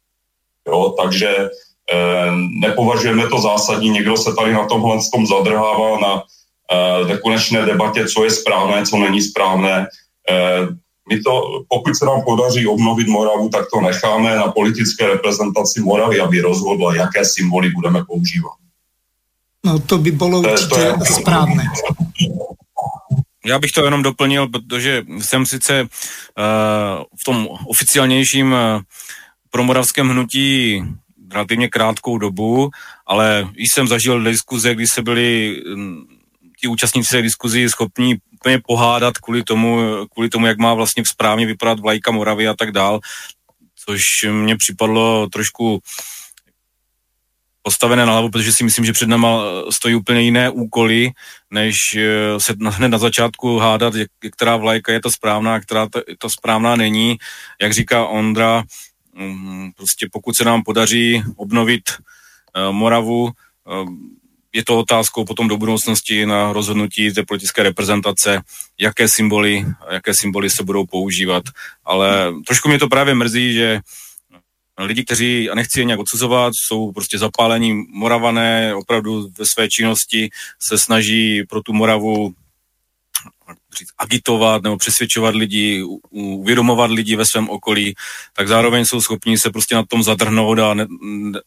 Jo, 0.67 0.95
takže 1.01 1.29
e, 1.29 1.49
nepovažujeme 2.59 3.27
to 3.27 3.41
zásadní, 3.41 3.89
někdo 3.89 4.17
se 4.17 4.35
tady 4.35 4.53
na 4.53 4.65
tomhle 4.67 4.97
tom 5.13 5.27
zadrhává 5.27 5.99
na 5.99 6.23
e, 6.72 7.05
nekonečné 7.07 7.65
debatě, 7.65 8.07
co 8.07 8.24
je 8.24 8.29
správné, 8.29 8.86
co 8.86 8.98
není 8.98 9.22
správné. 9.22 9.88
E, 10.29 10.36
my 11.10 11.19
to, 11.22 11.63
pokud 11.69 11.95
se 11.95 12.05
nám 12.05 12.22
podaří 12.25 12.67
obnovit 12.67 13.07
Moravu, 13.07 13.50
tak 13.50 13.65
to 13.74 13.81
necháme 13.81 14.36
na 14.36 14.51
politické 14.51 15.07
reprezentaci 15.07 15.81
Moravy, 15.81 16.19
aby 16.19 16.41
rozhodla, 16.41 16.95
jaké 16.95 17.25
symboly 17.25 17.69
budeme 17.69 18.05
používat. 18.05 18.53
No 19.65 19.79
to 19.79 19.98
by 19.98 20.12
bylo 20.12 20.39
určitě 20.39 20.69
to 20.69 20.79
je... 20.79 20.93
správné. 21.05 21.63
Já 23.45 23.60
bych 23.60 23.72
to 23.72 23.86
jenom 23.86 24.03
doplnil, 24.03 24.48
protože 24.48 25.03
jsem 25.19 25.45
sice 25.45 25.81
uh, 25.81 25.88
v 27.22 27.24
tom 27.25 27.48
oficiálnějším 27.67 28.51
uh, 28.51 28.81
promoravském 29.50 30.10
hnutí 30.10 30.84
relativně 31.34 31.67
krátkou 31.67 32.17
dobu, 32.17 32.69
ale 33.05 33.50
jsem 33.57 33.88
zažil 33.88 34.24
diskuze, 34.24 34.75
kdy 34.75 34.88
se 34.88 35.01
byli 35.01 35.62
um, 35.74 36.07
ti 36.65 36.69
účastníci 36.69 37.10
té 37.10 37.22
diskuzi 37.22 37.69
schopní 37.69 38.15
úplně 38.34 38.60
pohádat 38.67 39.17
kvůli 39.17 39.43
tomu, 39.43 39.79
kvůli 40.13 40.29
tomu, 40.29 40.45
jak 40.45 40.57
má 40.57 40.74
vlastně 40.74 41.03
správně 41.05 41.45
vypadat 41.45 41.79
vlajka 41.79 42.12
Moravy 42.12 42.48
a 42.48 42.53
tak 42.53 42.72
dál, 42.72 43.00
což 43.86 44.01
mně 44.31 44.57
připadlo 44.57 45.29
trošku 45.29 45.79
postavené 47.62 48.05
na 48.05 48.12
hlavu, 48.12 48.29
protože 48.29 48.53
si 48.53 48.63
myslím, 48.63 48.86
že 48.86 48.93
před 48.93 49.10
náma 49.10 49.41
stojí 49.69 49.95
úplně 49.95 50.22
jiné 50.22 50.50
úkoly, 50.50 51.12
než 51.51 51.75
eh, 51.98 52.39
se 52.39 52.53
hned 52.57 52.88
na 52.88 52.98
začátku 52.98 53.57
hádat, 53.57 53.93
která 54.38 54.57
vlajka 54.57 54.93
je 54.93 55.01
to 55.01 55.12
správná 55.12 55.55
a 55.55 55.60
která 55.60 55.89
to, 55.89 56.01
to 56.17 56.29
správná 56.29 56.75
není. 56.75 57.17
Jak 57.62 57.74
říká 57.74 58.05
Ondra, 58.05 58.63
mm, 59.13 59.72
prostě 59.77 60.07
pokud 60.12 60.36
se 60.36 60.45
nám 60.45 60.63
podaří 60.63 61.24
obnovit 61.36 61.89
eh, 61.89 62.72
Moravu, 62.72 63.29
eh, 63.29 64.15
je 64.55 64.63
to 64.63 64.79
otázkou 64.79 65.25
potom 65.25 65.47
do 65.47 65.57
budoucnosti 65.57 66.25
na 66.25 66.53
rozhodnutí 66.53 67.13
té 67.13 67.24
politické 67.27 67.63
reprezentace, 67.63 68.41
jaké 68.79 69.07
symboly, 69.07 69.65
jaké 69.91 70.12
symboly 70.21 70.50
se 70.50 70.63
budou 70.63 70.85
používat. 70.85 71.43
Ale 71.85 72.33
trošku 72.47 72.69
mě 72.69 72.79
to 72.79 72.88
právě 72.88 73.15
mrzí, 73.15 73.53
že 73.53 73.79
lidi, 74.77 75.03
kteří, 75.03 75.50
a 75.50 75.55
nechci 75.55 75.79
je 75.79 75.85
nějak 75.85 76.00
odsuzovat, 76.00 76.53
jsou 76.55 76.91
prostě 76.91 77.17
zapálení 77.17 77.83
moravané, 77.89 78.75
opravdu 78.75 79.29
ve 79.39 79.45
své 79.53 79.69
činnosti 79.69 80.29
se 80.67 80.77
snaží 80.77 81.43
pro 81.50 81.62
tu 81.62 81.74
Moravu 81.74 82.33
říct, 83.77 83.89
agitovat 83.98 84.63
nebo 84.63 84.77
přesvědčovat 84.77 85.36
lidi, 85.36 85.84
uvědomovat 86.10 86.91
lidi 86.91 87.15
ve 87.15 87.25
svém 87.25 87.50
okolí, 87.50 87.94
tak 88.34 88.48
zároveň 88.48 88.86
jsou 88.86 89.01
schopni 89.01 89.38
se 89.38 89.50
prostě 89.50 89.75
na 89.75 89.84
tom 89.89 90.03
zadrhnout 90.03 90.60
a 90.60 90.74
ne, 90.74 90.86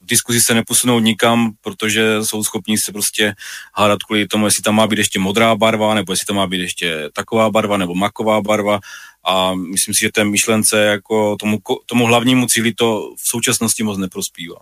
v 0.01 0.07
diskuzi 0.07 0.41
se 0.41 0.55
neposunout 0.55 1.03
nikam, 1.03 1.53
protože 1.61 2.25
jsou 2.25 2.45
schopni 2.45 2.77
se 2.79 2.93
prostě 2.93 3.35
hádat 3.75 4.03
kvůli 4.03 4.27
tomu, 4.27 4.47
jestli 4.47 4.63
tam 4.63 4.75
má 4.75 4.87
být 4.87 4.99
ještě 4.99 5.19
modrá 5.19 5.55
barva, 5.57 5.95
nebo 5.95 6.13
jestli 6.13 6.27
tam 6.27 6.37
má 6.37 6.47
být 6.47 6.61
ještě 6.61 7.11
taková 7.13 7.51
barva, 7.51 7.77
nebo 7.77 7.95
maková 7.95 8.41
barva. 8.41 8.81
A 9.27 9.55
myslím 9.55 9.95
si, 9.95 10.01
že 10.05 10.13
té 10.13 10.25
myšlence 10.25 10.85
jako 10.85 11.37
tomu, 11.37 11.59
tomu 11.87 12.07
hlavnímu 12.07 12.47
cíli 12.47 12.75
to 12.75 13.01
v 13.17 13.29
současnosti 13.31 13.83
moc 13.83 13.99
neprospívá. 13.99 14.57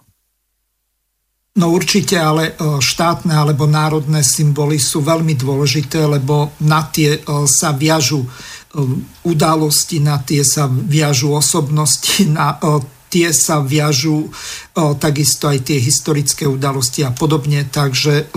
No 1.56 1.72
určite, 1.72 2.20
ale 2.20 2.52
e, 2.52 2.80
štátne 2.84 3.32
alebo 3.32 3.64
národné 3.64 4.20
symboly 4.20 4.76
sú 4.76 5.00
veľmi 5.00 5.32
dôležité, 5.40 6.04
lebo 6.04 6.52
na 6.60 6.84
tie 6.84 7.16
e, 7.16 7.20
sa 7.48 7.72
viažu 7.72 8.20
e, 8.20 8.28
udalosti, 9.24 10.04
na 10.04 10.20
tie 10.20 10.44
sa 10.44 10.68
viažu 10.68 11.32
osobnosti, 11.32 12.28
na 12.36 12.60
tie 13.08 13.32
sa 13.32 13.62
viažu 13.62 14.28
takisto 14.98 15.48
aj 15.48 15.70
tie 15.70 15.78
historické 15.78 16.44
udalosti 16.44 17.06
a 17.06 17.14
podobne. 17.14 17.64
Takže 17.64 18.28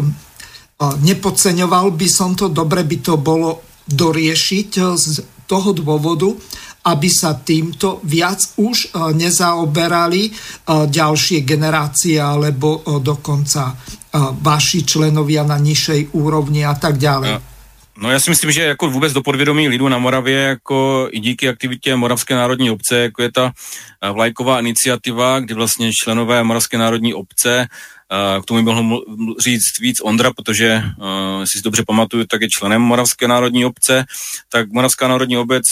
nepodceňoval 0.80 1.92
by 1.98 2.08
som 2.08 2.38
to, 2.38 2.48
dobre 2.48 2.86
by 2.86 3.02
to 3.02 3.18
bolo 3.18 3.66
doriešiť 3.90 4.70
z 4.94 5.26
toho 5.50 5.74
dôvodu, 5.74 6.32
aby 6.86 7.10
sa 7.12 7.36
týmto 7.36 8.00
viac 8.08 8.40
už 8.56 8.78
e, 8.78 9.12
nezaoberali 9.12 10.22
e, 10.28 10.32
ďalšie 10.88 11.44
generácie 11.44 12.16
alebo 12.16 12.80
e, 12.80 13.00
dokonca 13.04 13.76
vaši 14.42 14.90
členovia 14.90 15.46
na 15.46 15.62
nižšej 15.62 16.18
úrovni 16.18 16.66
a 16.66 16.74
tak 16.74 16.98
ďalej. 16.98 17.38
No 18.02 18.12
já 18.12 18.20
si 18.20 18.30
myslím, 18.30 18.52
že 18.52 18.64
jako 18.64 18.90
vůbec 18.90 19.14
do 19.14 19.22
podvědomí 19.22 19.70
lidu 19.70 19.90
na 19.90 19.98
Moravě, 19.98 20.38
jako 20.38 21.08
i 21.12 21.20
díky 21.20 21.50
aktivitě 21.50 21.96
Moravské 21.96 22.36
národní 22.36 22.72
obce, 22.72 22.98
jako 23.00 23.22
je 23.22 23.32
ta 23.32 23.52
eh, 24.02 24.12
vlajková 24.12 24.60
iniciativa, 24.60 25.40
kdy 25.40 25.54
vlastně 25.54 25.92
členové 26.04 26.44
Moravské 26.44 26.78
národní 26.78 27.14
obce, 27.14 27.68
eh, 27.68 27.68
k 28.42 28.46
tomu 28.46 28.60
by 28.60 28.64
mohl 28.64 29.04
říct 29.40 29.80
víc 29.80 30.02
Ondra, 30.02 30.34
protože, 30.34 30.82
uh, 30.98 31.44
si 31.44 31.62
dobře 31.64 31.84
pamatuju, 31.88 32.26
tak 32.26 32.42
je 32.42 32.50
členem 32.50 32.82
Moravské 32.82 33.28
národní 33.28 33.66
obce, 33.66 34.06
tak 34.52 34.72
Moravská 34.72 35.08
národní 35.08 35.38
obec 35.38 35.64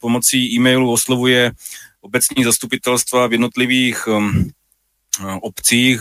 pomocí 0.00 0.54
e-mailu 0.54 0.92
oslovuje 0.92 1.52
obecní 2.00 2.44
zastupitelstva 2.44 3.26
v 3.26 3.32
jednotlivých 3.32 4.08
obcích, 5.42 6.00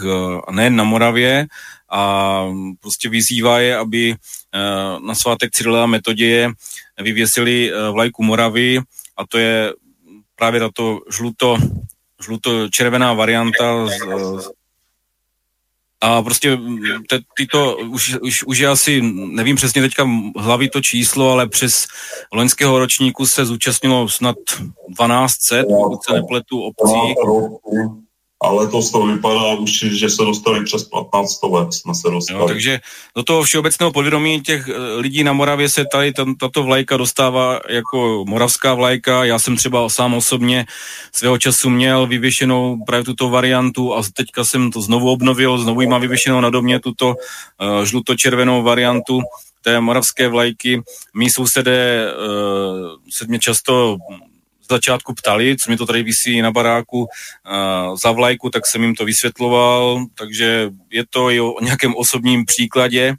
nejen 0.52 0.75
na 0.75 0.84
Moravě, 0.84 1.47
a 1.91 2.43
prostě 2.80 3.10
vyzývá 3.10 3.60
je, 3.60 3.78
aby 3.78 4.12
eh, 4.13 4.99
na 4.99 5.15
svátek 5.15 5.52
Cyrila 5.52 5.86
Metoděje 5.86 6.52
vyvěsili 7.02 7.71
eh, 7.71 7.89
vlajku 7.91 8.23
Moravy 8.23 8.80
a 9.17 9.28
to 9.28 9.38
je 9.38 9.73
právě 10.36 10.60
tato 10.60 10.99
žluto, 11.12 11.58
žluto-červená 12.23 13.13
varianta 13.13 13.88
z, 13.88 13.91
a 16.01 16.21
prostě 16.21 16.57
te, 17.09 17.19
tyto, 17.38 17.77
už, 17.77 18.15
už, 18.21 18.43
už 18.43 18.57
je 18.57 18.67
asi, 18.67 19.01
nevím 19.13 19.55
přesně 19.55 19.81
teďka 19.81 20.09
hlavy 20.38 20.69
to 20.69 20.81
číslo, 20.81 21.31
ale 21.31 21.47
přes 21.47 21.88
loňského 22.33 22.79
ročníku 22.79 23.25
se 23.25 23.45
zúčastnilo 23.45 24.09
snad 24.09 24.35
1200, 24.97 25.63
pokud 25.63 25.99
se 26.03 26.13
nepletu, 26.13 26.62
obcí 26.62 27.15
a 28.43 28.52
letos 28.52 28.91
to 28.91 29.06
vypadá 29.06 29.54
už, 29.54 29.71
že 29.71 30.10
se 30.10 30.23
dostali 30.23 30.63
přes 30.63 30.84
15 30.84 31.32
stovek, 31.32 31.73
jsme 31.73 31.95
se 31.95 32.10
dostali. 32.10 32.39
Jo, 32.39 32.47
takže 32.47 32.80
do 33.15 33.23
toho 33.23 33.43
všeobecného 33.43 33.91
podvědomí 33.91 34.41
těch 34.41 34.69
eh, 34.69 34.95
lidí 34.95 35.23
na 35.23 35.34
Moravě 35.34 35.69
se 35.69 35.86
tady 35.91 36.13
tato 36.39 36.63
vlajka 36.63 36.97
dostává 36.97 37.60
jako 37.69 38.25
moravská 38.28 38.73
vlajka. 38.73 39.23
Já 39.23 39.39
jsem 39.39 39.56
třeba 39.56 39.89
sám 39.89 40.13
osobně 40.13 40.65
svého 41.15 41.38
času 41.38 41.69
měl 41.69 42.08
vyvěšenou 42.08 42.78
právě 42.86 43.04
tuto 43.04 43.30
variantu 43.30 43.95
a 43.95 44.02
teďka 44.13 44.43
jsem 44.43 44.71
to 44.71 44.82
znovu 44.82 45.12
obnovil, 45.12 45.58
znovu 45.58 45.89
mám 45.89 46.02
vyvěšenou 46.02 46.41
na 46.41 46.49
domě 46.49 46.80
tuto 46.80 47.08
uh, 47.08 47.84
žluto-červenou 47.84 48.63
variantu 48.63 49.21
té 49.62 49.80
moravské 49.82 50.28
vlajky. 50.28 50.82
Mí 51.15 51.28
sousedé 51.30 52.13
uh, 52.13 52.88
se 53.17 53.25
mě 53.28 53.39
často 53.39 53.97
začátku 54.69 55.13
ptali, 55.13 55.55
co 55.58 55.71
mi 55.71 55.77
to 55.77 55.86
tady 55.86 56.03
vysí 56.03 56.41
na 56.41 56.51
baráku 56.51 56.99
uh, 56.99 57.95
za 58.03 58.12
vlajku, 58.12 58.49
tak 58.49 58.63
jsem 58.65 58.84
jim 58.84 58.95
to 58.95 59.05
vysvětloval, 59.05 60.05
takže 60.15 60.69
je 60.91 61.03
to 61.10 61.32
i 61.32 61.39
o 61.39 61.63
nějakém 61.63 61.95
osobním 61.95 62.45
příkladě. 62.45 63.15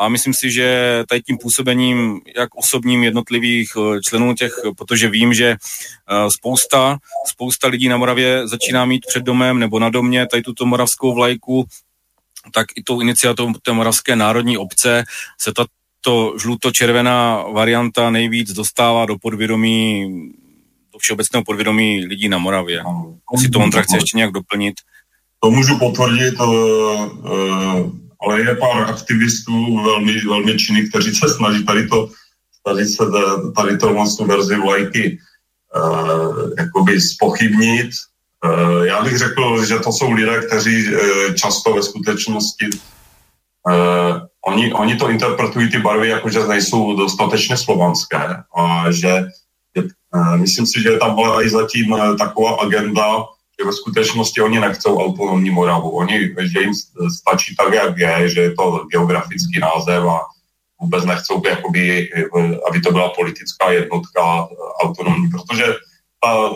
A 0.00 0.08
myslím 0.08 0.34
si, 0.34 0.50
že 0.50 1.04
tady 1.08 1.22
tím 1.22 1.38
působením, 1.38 2.20
jak 2.36 2.54
osobním 2.54 3.04
jednotlivých 3.04 3.70
e, 3.76 4.00
členů 4.08 4.34
těch, 4.34 4.52
protože 4.76 5.08
vím, 5.08 5.34
že 5.34 5.56
uh, 5.56 6.28
spousta, 6.38 6.98
spousta 7.28 7.68
lidí 7.68 7.88
na 7.88 7.96
Moravě 7.96 8.48
začíná 8.48 8.84
mít 8.84 9.06
před 9.08 9.22
domem 9.22 9.58
nebo 9.58 9.78
na 9.78 9.90
domě 9.90 10.26
tady 10.26 10.42
tuto 10.42 10.66
moravskou 10.66 11.14
vlajku, 11.14 11.64
tak 12.52 12.66
i 12.76 12.82
tou 12.82 13.00
iniciativou 13.00 13.52
té 13.62 13.72
Moravské 13.72 14.16
národní 14.16 14.58
obce 14.58 15.04
se 15.40 15.52
tato 15.52 16.34
žluto-červená 16.38 17.44
varianta 17.52 18.10
nejvíc 18.10 18.52
dostává 18.52 19.06
do 19.06 19.16
podvědomí 19.18 20.08
všeobecného 20.98 21.44
podvědomí 21.44 22.06
lidí 22.06 22.28
na 22.28 22.38
Moravě. 22.38 22.82
Si 23.38 23.48
to 23.48 23.58
Ondra 23.58 23.82
chce 23.82 23.96
ještě 23.96 24.16
nějak 24.16 24.32
doplnit? 24.32 24.74
To 25.40 25.50
můžu 25.50 25.78
potvrdit, 25.78 26.34
eh, 26.40 26.44
eh, 27.26 27.84
ale 28.22 28.40
je 28.40 28.54
pár 28.54 28.90
aktivistů 28.90 29.82
velmi, 29.82 30.20
velmi 30.20 30.58
činných, 30.58 30.88
kteří 30.88 31.14
se 31.14 31.28
snaží 31.28 31.64
tady 31.64 31.88
to, 31.88 32.08
tady 32.64 32.86
se, 32.86 33.04
tady 33.56 33.78
to 33.78 33.92
vlastně 33.94 34.26
verzi 34.26 34.56
vlajky 34.56 35.18
uh, 35.76 36.50
jakoby 36.58 37.00
spochybnit. 37.00 37.90
Já 38.82 39.02
bych 39.04 39.18
řekl, 39.18 39.64
že 39.64 39.78
to 39.78 39.92
jsou 39.92 40.12
lidé, 40.12 40.40
kteří 40.46 40.86
často 41.34 41.74
ve 41.74 41.82
skutečnosti 41.82 42.68
oni, 44.46 44.72
oni 44.72 44.96
to 44.96 45.10
interpretují 45.10 45.70
ty 45.70 45.78
barvy 45.78 46.08
jako, 46.08 46.30
že 46.30 46.46
nejsou 46.46 46.96
dostatečně 46.96 47.56
slovanské 47.56 48.36
a 48.56 48.92
že 48.92 49.10
Eh, 49.10 49.28
myslím 50.36 50.66
si, 50.66 50.82
že 50.82 50.98
tam 50.98 51.14
byla 51.14 51.44
i 51.44 51.48
zatím 51.48 51.94
eh, 51.94 52.16
taková 52.16 52.56
agenda, 52.60 53.24
že 53.60 53.66
ve 53.66 53.72
skutečnosti 53.72 54.40
oni 54.40 54.60
nechcou 54.60 54.98
autonomní 54.98 55.50
Moravu. 55.50 55.90
Oni, 55.90 56.34
že 56.52 56.60
jim 56.60 56.72
stačí 57.18 57.54
tak, 57.56 57.74
jak 57.74 57.98
je, 57.98 58.28
že 58.28 58.40
je 58.40 58.54
to 58.54 58.84
geografický 58.92 59.60
název 59.60 60.02
a 60.04 60.20
vůbec 60.80 61.04
nechcou, 61.04 61.42
jakoby, 61.46 62.08
eh, 62.16 62.56
aby 62.70 62.80
to 62.80 62.92
byla 62.92 63.08
politická 63.08 63.70
jednotka 63.72 64.48
autonomní, 64.82 65.28
protože 65.28 65.64
ta 66.22 66.50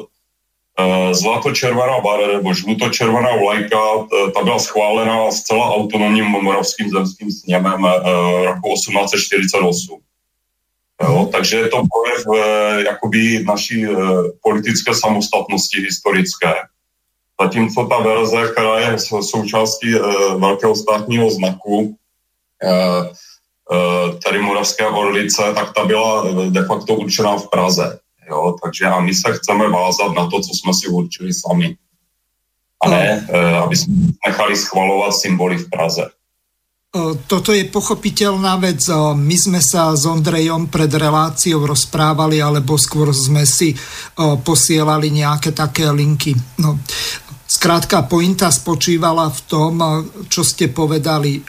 zlato-červená 1.12 2.02
nebo 2.32 2.54
žluto-červená 2.54 3.36
vlajka, 3.36 3.78
ta 4.34 4.44
byla 4.44 4.58
schválena 4.58 5.30
zcela 5.30 5.70
autonomním 5.70 6.24
moravským 6.24 6.90
zemským 6.90 7.30
sněmem 7.30 7.84
roku 8.44 8.68
1848. 8.74 10.00
Jo, 11.04 11.28
takže 11.32 11.56
je 11.56 11.68
to 11.68 11.76
projev 11.76 12.22
eh, 12.34 12.82
jakoby 12.84 13.44
naší 13.44 13.84
eh, 13.84 13.96
politické 14.42 14.94
samostatnosti 14.94 15.80
historické. 15.80 16.54
Zatímco 17.40 17.86
ta 17.86 17.98
verze, 17.98 18.52
která 18.52 18.78
je 18.78 18.98
součástí 19.20 19.94
eh, 19.96 20.00
velkého 20.38 20.76
státního 20.76 21.30
znaku, 21.30 21.96
eh, 22.62 23.10
eh, 23.72 24.18
tady 24.24 24.42
Moravské 24.42 24.86
orlice, 24.86 25.42
tak 25.54 25.72
ta 25.74 25.84
byla 25.84 26.24
de 26.50 26.64
facto 26.64 26.94
určená 26.94 27.36
v 27.36 27.50
Praze. 27.50 27.98
Jo? 28.30 28.56
Takže 28.64 28.86
a 28.86 29.00
my 29.00 29.14
se 29.14 29.32
chceme 29.32 29.68
vázat 29.68 30.12
na 30.16 30.30
to, 30.30 30.40
co 30.40 30.50
jsme 30.54 30.72
si 30.74 30.88
určili 30.88 31.34
sami. 31.34 31.76
A 32.84 32.88
ne, 32.88 33.26
eh, 33.30 33.56
aby 33.56 33.76
jsme 33.76 33.94
nechali 34.26 34.56
schvalovat 34.56 35.14
symboly 35.14 35.56
v 35.56 35.70
Praze. 35.70 36.10
Toto 37.26 37.50
je 37.50 37.66
pochopiteľná 37.66 38.54
vec. 38.62 38.86
My 39.18 39.34
sme 39.34 39.58
sa 39.58 39.90
s 39.98 40.06
Ondrejom 40.06 40.70
pred 40.70 40.86
reláciou 40.86 41.66
rozprávali, 41.66 42.38
alebo 42.38 42.78
skôr 42.78 43.10
sme 43.10 43.42
si 43.42 43.74
posielali 44.14 45.10
nejaké 45.10 45.50
také 45.50 45.90
linky. 45.90 46.38
No, 46.62 46.78
skrátka, 47.50 48.06
pointa 48.06 48.46
spočívala 48.54 49.26
v 49.26 49.40
tom, 49.50 49.74
čo 50.30 50.46
ste 50.46 50.70
povedali, 50.70 51.42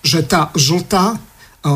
že 0.00 0.24
tá 0.24 0.48
žltá 0.56 1.20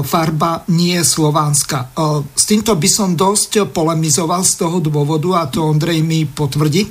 farba 0.09 0.65
nie 0.73 0.97
je 0.97 1.05
slovanská. 1.05 1.93
S 2.33 2.49
týmto 2.49 2.73
by 2.81 2.89
som 2.89 3.13
dosť 3.13 3.69
polemizoval 3.77 4.41
z 4.41 4.57
toho 4.57 4.81
dôvodu, 4.81 5.45
a 5.45 5.53
to 5.53 5.69
Ondrej 5.69 6.01
mi 6.01 6.25
potvrdí, 6.25 6.89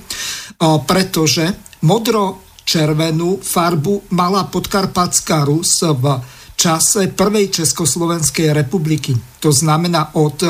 pretože 0.86 1.50
modro 1.82 2.51
červenú 2.66 3.42
farbu 3.42 4.14
mala 4.14 4.48
podkarpatská 4.48 5.44
Rus 5.44 5.82
v 5.82 6.22
čase 6.62 7.10
prvej 7.10 7.50
Československej 7.50 8.54
republiky. 8.54 9.18
To 9.42 9.50
znamená 9.50 10.14
od 10.14 10.38
e, 10.46 10.48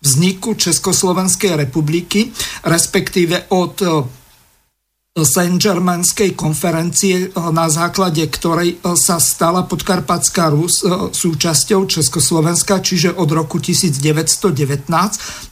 vzniku 0.00 0.56
Československej 0.56 1.68
republiky, 1.68 2.32
respektíve 2.64 3.52
od 3.52 3.76
e, 3.84 3.88
Saint-Germainskej 5.14 6.32
konferencie, 6.32 7.28
e, 7.28 7.36
na 7.52 7.68
základe 7.68 8.24
ktorej 8.24 8.80
sa 8.96 9.20
stala 9.20 9.68
podkarpatská 9.68 10.48
Rus 10.48 10.80
súčasťou 11.12 11.84
Československa, 11.92 12.80
čiže 12.80 13.12
od 13.12 13.28
roku 13.28 13.60
1919 13.60 14.00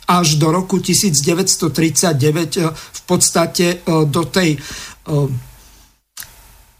až 0.08 0.28
do 0.40 0.48
roku 0.48 0.80
1939 0.80 2.64
v 2.72 3.00
podstate 3.04 3.84
do 4.08 4.22
tej 4.24 4.56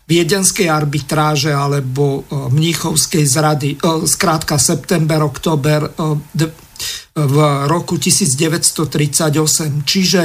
viedenskej 0.06 0.66
arbitráže 0.66 1.54
alebo 1.54 2.22
e, 2.26 2.50
mníchovskej 2.50 3.24
zrady, 3.26 3.70
e, 3.78 4.06
zkrátka 4.06 4.58
september, 4.58 5.22
oktober 5.22 5.86
e, 5.86 5.90
v 7.12 7.36
roku 7.70 8.00
1938. 8.00 9.86
Čiže 9.86 10.20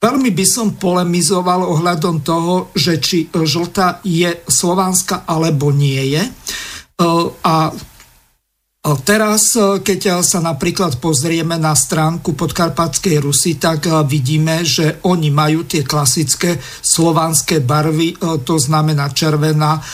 veľmi 0.00 0.30
by 0.32 0.46
som 0.48 0.78
polemizoval 0.80 1.66
ohľadom 1.66 2.24
toho, 2.24 2.72
že 2.72 2.96
či 3.02 3.28
žlta 3.28 4.00
je 4.06 4.40
slovanská 4.48 5.28
alebo 5.28 5.74
nie 5.74 6.14
je. 6.16 6.22
A 7.42 7.54
Teraz, 8.80 9.52
e, 9.60 9.84
keď 9.84 10.00
e, 10.08 10.10
sa 10.24 10.40
napríklad 10.40 11.04
pozrieme 11.04 11.60
na 11.60 11.76
stránku 11.76 12.32
podkarpatskej 12.32 13.20
Rusy, 13.20 13.60
tak 13.60 13.84
e, 13.84 13.92
vidíme, 14.08 14.64
že 14.64 15.04
oni 15.04 15.28
majú 15.28 15.68
tie 15.68 15.84
klasické 15.84 16.56
slovanské 16.80 17.60
barvy, 17.60 18.16
to 18.40 18.56
znamená 18.56 19.12
červená, 19.12 19.84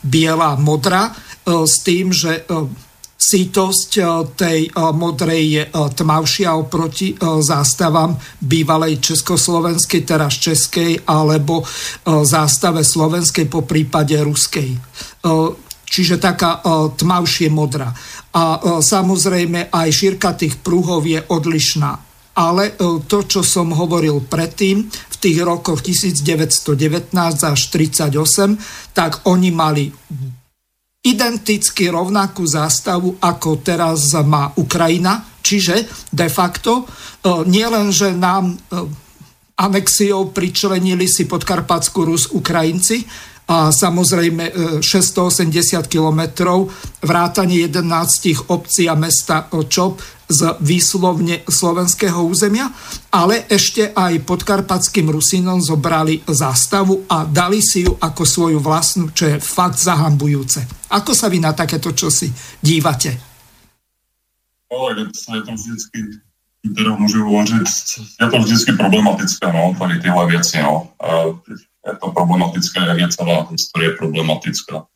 biela, 0.00 0.56
modrá, 0.56 1.12
s 1.44 1.84
tým, 1.84 2.08
že 2.08 2.48
sítosť 3.20 3.90
tej 4.36 4.72
modrej 4.72 5.42
je 5.44 5.62
tmavšia 5.72 6.56
oproti 6.56 7.12
zástavám 7.20 8.16
bývalej 8.40 9.00
československej, 9.04 10.02
teraz 10.08 10.40
českej, 10.40 11.04
alebo 11.04 11.60
zástave 12.04 12.80
slovenskej 12.80 13.46
po 13.48 13.68
prípade 13.68 14.16
ruskej 14.16 14.72
čiže 15.94 16.18
taká 16.18 16.58
tmavšie 16.98 17.54
modrá. 17.54 17.94
A 18.34 18.58
samozrejme 18.82 19.70
aj 19.70 19.88
šírka 19.94 20.34
tých 20.34 20.58
prúhov 20.58 21.06
je 21.06 21.22
odlišná. 21.22 22.02
Ale 22.34 22.74
to, 23.06 23.22
čo 23.22 23.46
som 23.46 23.70
hovoril 23.70 24.26
predtým, 24.26 24.90
v 24.90 25.16
tých 25.22 25.38
rokoch 25.46 25.86
1919 25.86 27.14
až 27.46 27.60
1938, 27.70 28.58
tak 28.90 29.22
oni 29.30 29.54
mali 29.54 29.86
identicky 31.06 31.86
rovnakú 31.94 32.42
zástavu, 32.42 33.22
ako 33.22 33.62
teraz 33.62 34.18
má 34.26 34.50
Ukrajina. 34.58 35.22
Čiže 35.44 35.86
de 36.10 36.26
facto 36.26 36.90
nie 37.46 37.64
len, 37.70 37.94
že 37.94 38.10
nám 38.10 38.58
anexiou 39.54 40.34
pričlenili 40.34 41.06
si 41.06 41.30
podkarpatskú 41.30 42.10
Rus 42.10 42.34
Ukrajinci, 42.34 43.06
a 43.44 43.68
samozrejme 43.68 44.80
680 44.80 45.52
e, 45.52 45.88
kilometrov, 45.88 46.72
vrátanie 47.04 47.68
11 47.68 48.48
obcí 48.48 48.88
a 48.88 48.96
mesta 48.96 49.52
Čop 49.52 50.00
z 50.24 50.56
výslovne 50.64 51.44
slovenského 51.44 52.24
územia, 52.24 52.72
ale 53.12 53.44
ešte 53.44 53.92
aj 53.92 54.24
podkarpatským 54.24 55.12
Rusinom 55.12 55.60
zobrali 55.60 56.24
zástavu 56.24 57.04
a 57.04 57.28
dali 57.28 57.60
si 57.60 57.84
ju 57.84 57.92
ako 58.00 58.22
svoju 58.24 58.58
vlastnú, 58.64 59.12
čo 59.12 59.28
je 59.28 59.36
fakt 59.36 59.76
zahambujúce. 59.76 60.64
Ako 60.96 61.12
sa 61.12 61.28
vy 61.28 61.44
na 61.44 61.52
takéto 61.52 61.92
čosi 61.92 62.32
dívate? 62.64 63.12
No, 64.72 64.88
je 64.90 65.42
to 65.44 65.52
vždycky, 65.52 65.98
teda 66.76 66.96
můžu 66.96 67.24
hovořit, 67.24 67.68
je 68.20 68.26
to 68.30 68.38
vždycky 68.38 68.72
problematické, 68.72 69.52
no, 69.52 69.76
tady 69.78 70.00
tyhle 70.00 70.26
věci, 70.26 70.58
no 70.62 70.88
je 71.86 71.96
to 71.96 72.10
problematické, 72.10 72.80
jak 72.80 72.98
je 72.98 73.08
celá 73.08 73.46
historie 73.50 73.90
problematická. 73.90 74.86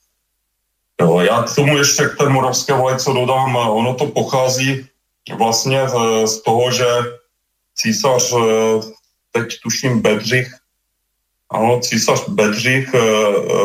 Jo, 1.00 1.20
já 1.20 1.42
k 1.42 1.54
tomu 1.54 1.78
ještě 1.78 2.04
k 2.04 2.18
té 2.18 2.28
moravské 2.28 2.72
vlajce 2.72 3.10
dodám, 3.10 3.56
ono 3.56 3.94
to 3.94 4.06
pochází 4.06 4.86
vlastně 5.38 5.80
z 6.24 6.42
toho, 6.42 6.70
že 6.70 6.86
císař, 7.74 8.32
eh, 8.32 8.80
teď 9.32 9.60
tuším 9.62 10.00
Bedřich, 10.00 10.54
ano, 11.50 11.80
císař 11.80 12.28
Bedřich 12.28 12.94
eh, 12.94 13.00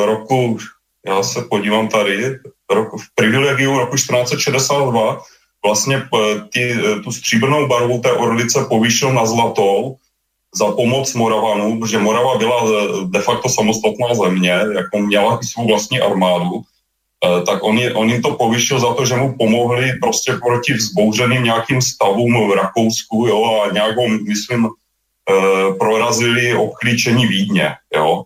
roku, 0.06 0.58
já 1.06 1.24
se 1.24 1.42
podívám 1.42 1.88
tady, 1.88 2.40
roku, 2.70 2.98
v 2.98 3.16
privilegiu 3.16 3.78
roku 3.78 3.96
1462 3.96 5.22
vlastně 5.66 5.96
eh, 5.96 6.42
ty, 6.54 6.76
tu 7.04 7.12
stříbrnou 7.12 7.68
barvu 7.68 8.00
té 8.00 8.12
orlice 8.12 8.66
povýšil 8.70 9.14
na 9.14 9.26
zlatou 9.26 9.98
za 10.56 10.72
pomoc 10.72 11.14
Moravanů, 11.14 11.80
protože 11.80 12.00
Morava 12.00 12.38
byla 12.38 12.64
eh, 12.66 12.88
de 13.06 13.22
facto 13.22 13.50
samostatná 13.50 14.14
země, 14.14 14.54
jako 14.76 14.98
měla 15.00 15.40
i 15.42 15.46
svou 15.46 15.68
vlastní 15.68 16.00
armádu, 16.00 16.62
eh, 17.26 17.42
tak 17.42 17.64
on, 17.64 17.78
je, 17.78 17.94
on 17.94 18.10
jim 18.10 18.22
to 18.22 18.32
povyšil 18.34 18.80
za 18.80 18.94
to, 18.94 19.06
že 19.06 19.16
mu 19.16 19.38
pomohli 19.38 19.94
prostě 20.02 20.34
proti 20.34 20.74
vzbouřeným 20.74 21.44
nějakým 21.44 21.82
stavům 21.82 22.50
v 22.50 22.56
Rakousku, 22.56 23.28
jo, 23.28 23.62
a 23.66 23.74
nějakou, 23.74 24.08
myslím, 24.08 24.68
eh, 25.30 25.74
prorazili 25.74 26.56
obklíčení 26.56 27.28
Vídně, 27.28 27.76
jo. 27.96 28.24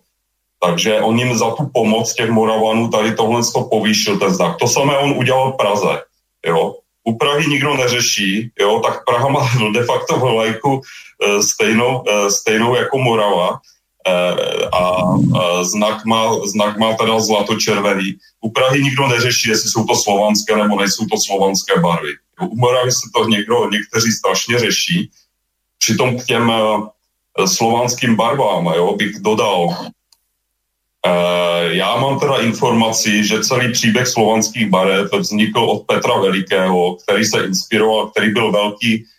Takže 0.60 1.02
on 1.02 1.20
jim 1.20 1.38
za 1.38 1.52
tu 1.52 1.70
pomoc 1.74 2.14
těch 2.14 2.30
Moravanů 2.30 2.90
tady 2.90 3.16
tohle 3.16 3.42
to 3.54 3.62
povýšil 3.64 4.20
ten 4.20 4.34
znak. 4.34 4.58
To 4.58 4.68
samé 4.68 4.98
on 4.98 5.12
udělal 5.18 5.54
v 5.54 5.58
Praze, 5.58 6.02
jo 6.46 6.74
u 7.08 7.18
Prahy 7.18 7.48
nikdo 7.48 7.76
neřeší, 7.76 8.52
jo, 8.60 8.80
tak 8.80 9.06
Praha 9.06 9.30
má 9.30 9.50
de 9.74 9.84
facto 9.84 10.20
v 10.20 10.24
lajku 10.24 10.82
stejnou, 11.42 12.04
e, 12.10 12.32
stejnou 12.32 12.76
jako 12.76 12.98
Morava 12.98 13.60
e, 14.08 14.12
a, 14.70 15.18
znak, 15.64 16.06
má, 16.06 16.48
znak 16.48 16.78
má 16.78 16.94
teda 16.94 17.20
zlatočervený. 17.20 18.16
U 18.42 18.52
Prahy 18.52 18.84
nikdo 18.84 19.08
neřeší, 19.08 19.50
jestli 19.50 19.70
jsou 19.70 19.86
to 19.86 19.96
slovanské 19.96 20.56
nebo 20.56 20.80
nejsou 20.80 21.06
to 21.06 21.18
slovanské 21.28 21.80
barvy. 21.80 22.12
U 22.42 22.56
Moravy 22.56 22.92
se 22.92 23.10
to 23.16 23.30
někdo, 23.30 23.70
někteří 23.70 24.12
strašně 24.12 24.60
řeší. 24.60 25.12
Přitom 25.78 26.20
k 26.20 26.26
těm 26.26 26.52
slovanským 27.46 28.16
barvám 28.16 28.66
jo, 28.66 28.96
bych 28.96 29.20
dodal, 29.20 29.78
Eh, 31.08 31.76
já 31.76 31.98
mám 31.98 32.20
teda 32.20 32.38
informaci, 32.38 33.24
že 33.24 33.44
celý 33.44 33.72
příběh 33.72 34.08
slovanských 34.08 34.70
barev 34.70 35.14
vznikl 35.14 35.60
od 35.60 35.86
Petra 35.86 36.20
Velikého, 36.20 36.96
který 36.96 37.26
se 37.26 37.46
inspiroval, 37.46 38.08
který 38.08 38.32
byl 38.32 38.52
velký 38.52 38.92
eh, 38.96 39.04
eh, 39.04 39.17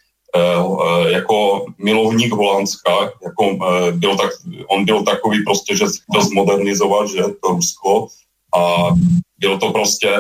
jako 1.09 1.67
milovník 1.79 2.33
Holandska, 2.33 3.13
jako 3.25 3.59
byl 3.93 4.17
tak, 4.17 4.31
on 4.69 4.85
byl 4.85 5.03
takový 5.03 5.45
prostě, 5.45 5.77
že 5.77 5.85
chtěl 6.11 6.23
zmodernizovat, 6.23 7.09
že 7.09 7.23
to 7.23 7.49
Rusko 7.49 8.07
a 8.57 8.89
byl 9.39 9.59
to 9.59 9.73
prostě 9.73 10.11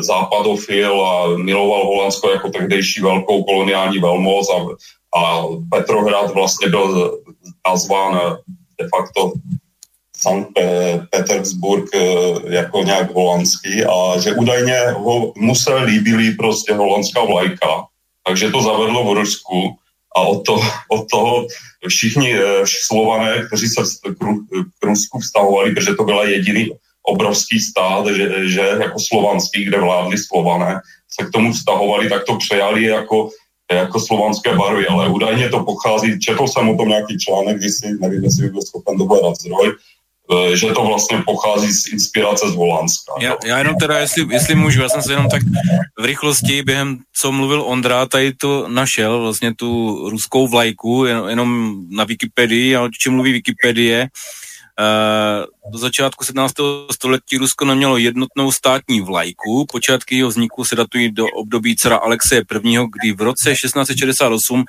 západofil 0.00 1.06
a 1.06 1.36
miloval 1.36 1.84
Holandsko 1.84 2.30
jako 2.30 2.48
tehdejší 2.48 3.00
velkou 3.00 3.44
koloniální 3.44 3.98
velmoc 3.98 4.48
a, 4.50 4.58
a 5.18 5.44
Petrohrad 5.70 6.34
vlastně 6.34 6.68
byl 6.68 7.18
nazván 7.68 8.36
de 8.80 8.88
facto 8.88 9.32
Sankt 10.20 10.58
Petersburg 11.10 11.88
eh, 11.94 12.54
jako 12.54 12.82
nějak 12.82 13.14
holandský 13.14 13.84
a 13.84 14.20
že 14.20 14.34
údajně 14.34 14.80
ho 14.96 15.32
musel 15.36 15.84
líbili 15.84 16.30
prostě 16.30 16.74
holandská 16.74 17.24
vlajka, 17.24 17.84
takže 18.26 18.50
to 18.50 18.62
zavedlo 18.62 19.04
v 19.04 19.14
Rusku 19.14 19.76
a 20.16 20.20
od, 20.20 20.46
to, 20.46 20.60
od 20.88 21.10
toho 21.10 21.46
všichni 21.88 22.34
eh, 22.34 22.64
slované, 22.66 23.46
kteří 23.46 23.68
se 23.68 23.82
k 24.80 24.84
Rusku 24.84 25.18
vztahovali, 25.18 25.74
protože 25.74 25.94
to 25.94 26.04
byla 26.04 26.24
jediný 26.24 26.70
obrovský 27.02 27.60
stát, 27.60 28.06
že, 28.06 28.48
že 28.48 28.60
jako 28.60 28.98
slovanský, 29.08 29.64
kde 29.64 29.80
vládli 29.80 30.18
slované, 30.18 30.80
se 31.10 31.26
k 31.26 31.30
tomu 31.30 31.52
vztahovali, 31.52 32.08
tak 32.08 32.24
to 32.24 32.36
přejali 32.36 32.84
jako, 32.84 33.30
jako 33.72 34.00
slovanské 34.00 34.56
barvy, 34.56 34.86
ale 34.86 35.08
údajně 35.08 35.48
to 35.48 35.64
pochází, 35.64 36.20
četl 36.20 36.46
jsem 36.46 36.68
o 36.68 36.76
tom 36.76 36.88
nějaký 36.88 37.18
článek, 37.18 37.56
když 37.56 37.72
si, 37.72 37.86
nevím, 38.00 38.24
jestli 38.24 38.48
byl 38.48 38.62
schopen 38.62 38.96
dohledat 38.96 39.36
zdroj, 39.40 39.74
že 40.54 40.66
to 40.66 40.84
vlastně 40.84 41.22
pochází 41.26 41.72
z 41.72 41.92
inspirace 41.92 42.50
z 42.50 42.54
Volánska. 42.54 43.12
Já, 43.20 43.36
já 43.44 43.58
jenom 43.58 43.76
teda, 43.76 43.98
jestli, 43.98 44.26
jestli 44.30 44.54
můžu, 44.54 44.82
já 44.82 44.88
jsem 44.88 45.02
se 45.02 45.12
jenom 45.12 45.28
tak 45.28 45.42
v 45.98 46.04
rychlosti 46.04 46.62
během, 46.62 46.98
co 47.20 47.32
mluvil 47.32 47.62
Ondra, 47.62 48.06
tady 48.06 48.32
to 48.34 48.68
našel, 48.68 49.20
vlastně 49.20 49.54
tu 49.54 50.00
ruskou 50.10 50.48
vlajku, 50.48 51.04
jenom 51.04 51.80
na 51.90 52.04
Wikipedii, 52.04 52.76
a 52.76 52.82
o 52.82 52.88
čem 52.88 53.12
mluví 53.12 53.32
Wikipedie, 53.32 54.00
Eh, 54.02 54.08
do 55.72 55.78
začátku 55.78 56.24
17. 56.24 56.54
století 56.92 57.36
Rusko 57.36 57.64
nemělo 57.64 57.96
jednotnou 57.96 58.52
státní 58.52 59.00
vlajku. 59.00 59.66
Počátky 59.72 60.16
jeho 60.16 60.28
vzniku 60.28 60.64
se 60.64 60.76
datují 60.76 61.12
do 61.12 61.26
období 61.26 61.76
cara 61.76 61.96
Alexeje 61.96 62.42
I., 62.64 62.76
kdy 63.00 63.12
v 63.12 63.20
roce 63.20 63.50
1668 63.50 64.64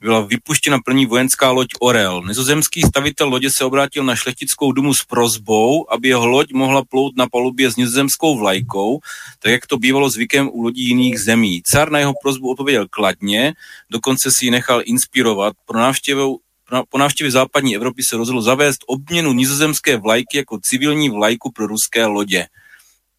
byla 0.00 0.20
vypuštěna 0.20 0.78
plní 0.84 1.06
vojenská 1.06 1.50
loď 1.50 1.68
Orel. 1.80 2.22
Nizozemský 2.28 2.82
stavitel 2.82 3.28
lodě 3.28 3.48
se 3.56 3.64
obrátil 3.64 4.04
na 4.04 4.16
šlechtickou 4.16 4.72
dumu 4.72 4.94
s 4.94 5.04
prozbou, 5.04 5.92
aby 5.92 6.08
jeho 6.08 6.26
loď 6.26 6.52
mohla 6.52 6.82
plout 6.84 7.16
na 7.16 7.26
palubě 7.26 7.70
s 7.70 7.76
nizozemskou 7.76 8.38
vlajkou, 8.38 9.00
tak 9.38 9.52
jak 9.52 9.66
to 9.66 9.78
bývalo 9.78 10.10
zvykem 10.10 10.48
u 10.52 10.62
lodí 10.62 10.88
jiných 10.88 11.20
zemí. 11.20 11.62
Car 11.62 11.90
na 11.90 11.98
jeho 11.98 12.14
prozbu 12.22 12.50
odpověděl 12.50 12.86
kladně, 12.90 13.54
dokonce 13.90 14.30
si 14.38 14.44
ji 14.44 14.50
nechal 14.50 14.82
inspirovat. 14.84 15.52
Pro 15.66 15.78
návštěvu 15.78 16.38
po 16.88 16.98
návštěvě 16.98 17.30
západní 17.30 17.76
Evropy 17.76 18.02
se 18.02 18.16
rozhodl 18.16 18.42
zavést 18.42 18.78
obměnu 18.86 19.32
nizozemské 19.32 19.96
vlajky 19.96 20.36
jako 20.36 20.58
civilní 20.62 21.10
vlajku 21.10 21.52
pro 21.52 21.66
ruské 21.66 22.06
lodě. 22.06 22.46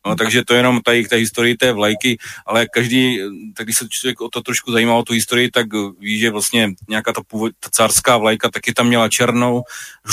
No, 0.06 0.16
takže 0.16 0.44
to 0.46 0.54
je 0.54 0.60
jenom 0.60 0.82
tady 0.82 1.04
k 1.04 1.10
té 1.10 1.16
historii 1.16 1.58
té 1.58 1.74
vlajky, 1.74 2.18
ale 2.46 2.68
každý, 2.68 3.20
tak 3.56 3.66
když 3.66 3.76
se 3.80 3.88
člověk 3.90 4.22
o 4.22 4.30
to 4.30 4.42
trošku 4.42 4.72
zajímá 4.72 4.96
o 4.96 5.04
tu 5.04 5.14
historii, 5.14 5.52
tak 5.52 5.68
ví, 6.00 6.20
že 6.20 6.30
vlastně 6.30 6.70
nějaká 6.90 7.14
ta, 7.14 7.22
původ, 7.28 7.52
ta 7.60 7.70
cárská 7.72 8.18
vlajka 8.18 8.50
taky 8.50 8.74
tam 8.74 8.88
měla 8.88 9.10
černou, 9.10 9.64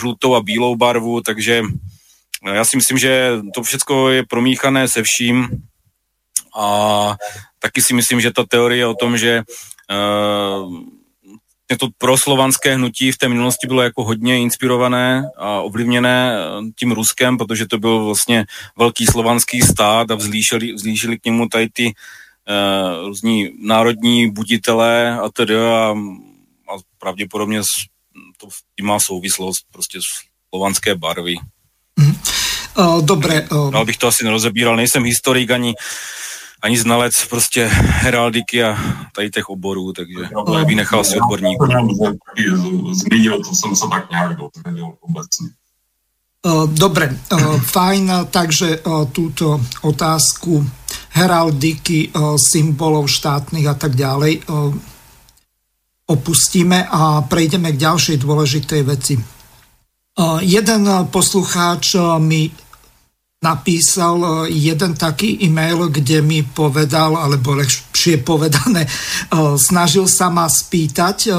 žlutou 0.00 0.35
a 0.35 0.42
bílou 0.42 0.76
barvu, 0.76 1.20
takže 1.20 1.62
já 2.53 2.64
si 2.64 2.76
myslím, 2.76 2.98
že 2.98 3.33
to 3.55 3.62
všechno 3.62 4.09
je 4.09 4.26
promíchané 4.26 4.88
se 4.88 5.03
vším 5.05 5.48
a 6.57 7.16
taky 7.59 7.83
si 7.83 7.94
myslím, 7.94 8.20
že 8.20 8.31
ta 8.31 8.44
teorie 8.48 8.87
o 8.87 8.94
tom, 8.94 9.18
že 9.18 9.42
uh, 9.90 10.99
to 11.76 11.88
proslovanské 11.98 12.74
hnutí 12.74 13.12
v 13.12 13.18
té 13.18 13.28
minulosti 13.28 13.66
bylo 13.66 13.83
jako 13.83 14.04
hodně 14.04 14.38
inspirované 14.38 15.22
a 15.37 15.61
ovlivněné 15.61 16.35
eh, 16.35 16.70
tím 16.78 16.92
Ruskem, 16.92 17.38
protože 17.38 17.66
to 17.66 17.78
byl 17.78 18.04
vlastně 18.04 18.44
velký 18.78 19.06
slovanský 19.06 19.61
stát 19.61 20.11
a 20.11 20.14
vzlíšili, 20.14 20.72
vzlíšili 20.72 21.18
k 21.18 21.24
němu 21.24 21.48
tady 21.48 21.68
ty 21.72 21.87
uh, 21.87 23.06
různí 23.06 23.50
národní 23.62 24.30
buditelé 24.30 25.18
a 25.20 25.28
tedy 25.28 25.56
a, 25.56 25.94
a 26.68 26.74
pravděpodobně 26.98 27.61
to 28.40 28.48
tím 28.76 28.87
má 28.87 28.98
souvislost 29.00 29.66
prostě 29.72 29.98
slovanské 30.54 30.94
barvy. 30.94 31.35
Mm. 31.96 32.14
Uh, 32.78 33.04
dobré. 33.04 33.48
Uh... 33.50 33.70
No, 33.70 33.85
bych 33.85 33.96
to 33.96 34.06
asi 34.06 34.24
nerozebíral, 34.24 34.76
nejsem 34.76 35.04
historik 35.04 35.50
ani 35.50 35.74
ani 36.62 36.79
znalec 36.79 37.12
prostě 37.31 37.66
heraldiky 37.73 38.64
a 38.64 38.79
tady 39.16 39.31
těch 39.31 39.49
oborů, 39.49 39.92
takže 39.92 40.29
to 40.46 40.64
bych 40.64 40.77
nechal 40.77 41.05
si 41.05 41.20
odborníků. 41.20 41.66
Zmínil, 42.92 43.38
to 43.44 43.51
jsem 43.55 43.77
se 43.77 43.87
tak 43.90 44.11
nějak 44.11 44.37
dozvěděl 44.37 44.92
obecně. 45.01 45.49
Dobre, 46.66 47.16
fajn, 47.64 48.12
takže 48.31 48.81
túto 49.12 49.61
otázku 49.83 50.70
heraldiky, 51.11 52.11
symbolov 52.51 53.11
štátnych 53.11 53.66
a 53.66 53.75
tak 53.75 53.92
ďalej 53.96 54.40
opustíme 56.07 56.88
a 56.88 57.23
prejdeme 57.23 57.73
k 57.73 57.83
ďalšej 57.87 58.16
dôležitej 58.18 58.83
veci. 58.83 59.14
Jeden 60.40 60.83
poslucháč 61.12 61.94
mi 62.18 62.51
napísal 63.40 64.46
jeden 64.53 64.92
taký 64.94 65.40
e-mail, 65.40 65.88
kde 65.88 66.20
mi 66.20 66.44
povedal, 66.44 67.16
alebo 67.16 67.57
lepšie 67.57 68.20
povedané, 68.20 68.85
snažil 69.57 70.05
sa 70.05 70.29
ma 70.29 70.44
spýtať 70.44 71.33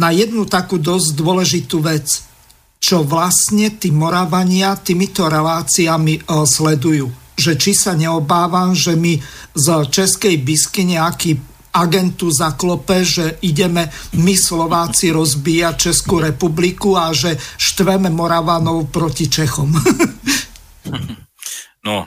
na 0.00 0.08
jednu 0.12 0.48
takú 0.48 0.80
dosť 0.80 1.08
dôležitú 1.12 1.84
vec 1.84 2.26
čo 2.86 3.02
vlastne 3.02 3.74
tí 3.74 3.90
Moravania 3.90 4.76
týmito 4.78 5.26
reláciami 5.26 6.14
e, 6.14 6.22
sledujú. 6.46 7.10
Že 7.34 7.52
či 7.58 7.72
sa 7.74 7.98
neobávam, 7.98 8.78
že 8.78 8.94
mi 8.94 9.18
z 9.52 9.66
Českej 9.90 10.38
bisky 10.40 10.86
nejaký 10.86 11.34
agentu 11.74 12.32
zaklope, 12.32 13.04
že 13.04 13.36
ideme 13.44 13.90
my 14.16 14.32
Slováci 14.32 15.12
rozbíjať 15.12 15.90
Českú 15.90 16.24
republiku 16.24 16.96
a 16.96 17.12
že 17.12 17.36
štveme 17.36 18.08
Moravanov 18.08 18.88
proti 18.88 19.28
Čechom. 19.28 19.74
no, 21.84 22.06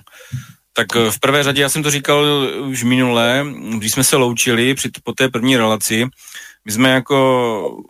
tak 0.73 0.95
e, 0.95 1.11
v 1.11 1.19
prvé 1.19 1.43
řadě, 1.43 1.61
já 1.61 1.69
jsem 1.69 1.83
to 1.83 1.91
říkal 1.91 2.25
už 2.65 2.83
minule, 2.83 3.45
když 3.77 3.91
jsme 3.91 4.03
se 4.03 4.15
loučili 4.15 4.73
při, 4.73 4.89
po 5.03 5.13
té 5.13 5.29
první 5.29 5.57
relaci, 5.57 6.05
my 6.65 6.71
jsme 6.71 6.89
jako 6.89 7.83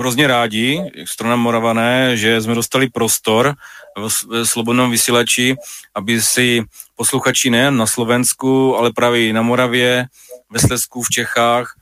hrozně 0.00 0.26
rádi, 0.26 0.82
strana 1.12 1.36
Moravané, 1.36 2.16
že 2.16 2.40
jsme 2.40 2.54
dostali 2.54 2.88
prostor 2.88 3.54
v 3.96 4.44
slobodnom 4.44 4.90
vysílači, 4.90 5.56
aby 5.94 6.22
si 6.22 6.62
posluchači 6.96 7.50
nejen 7.50 7.76
na 7.76 7.86
Slovensku, 7.86 8.76
ale 8.76 8.92
právě 8.92 9.28
i 9.28 9.32
na 9.32 9.42
Moravě, 9.42 10.06
ve 10.50 10.60
Slesku, 10.60 11.02
v 11.02 11.08
Čechách 11.08 11.74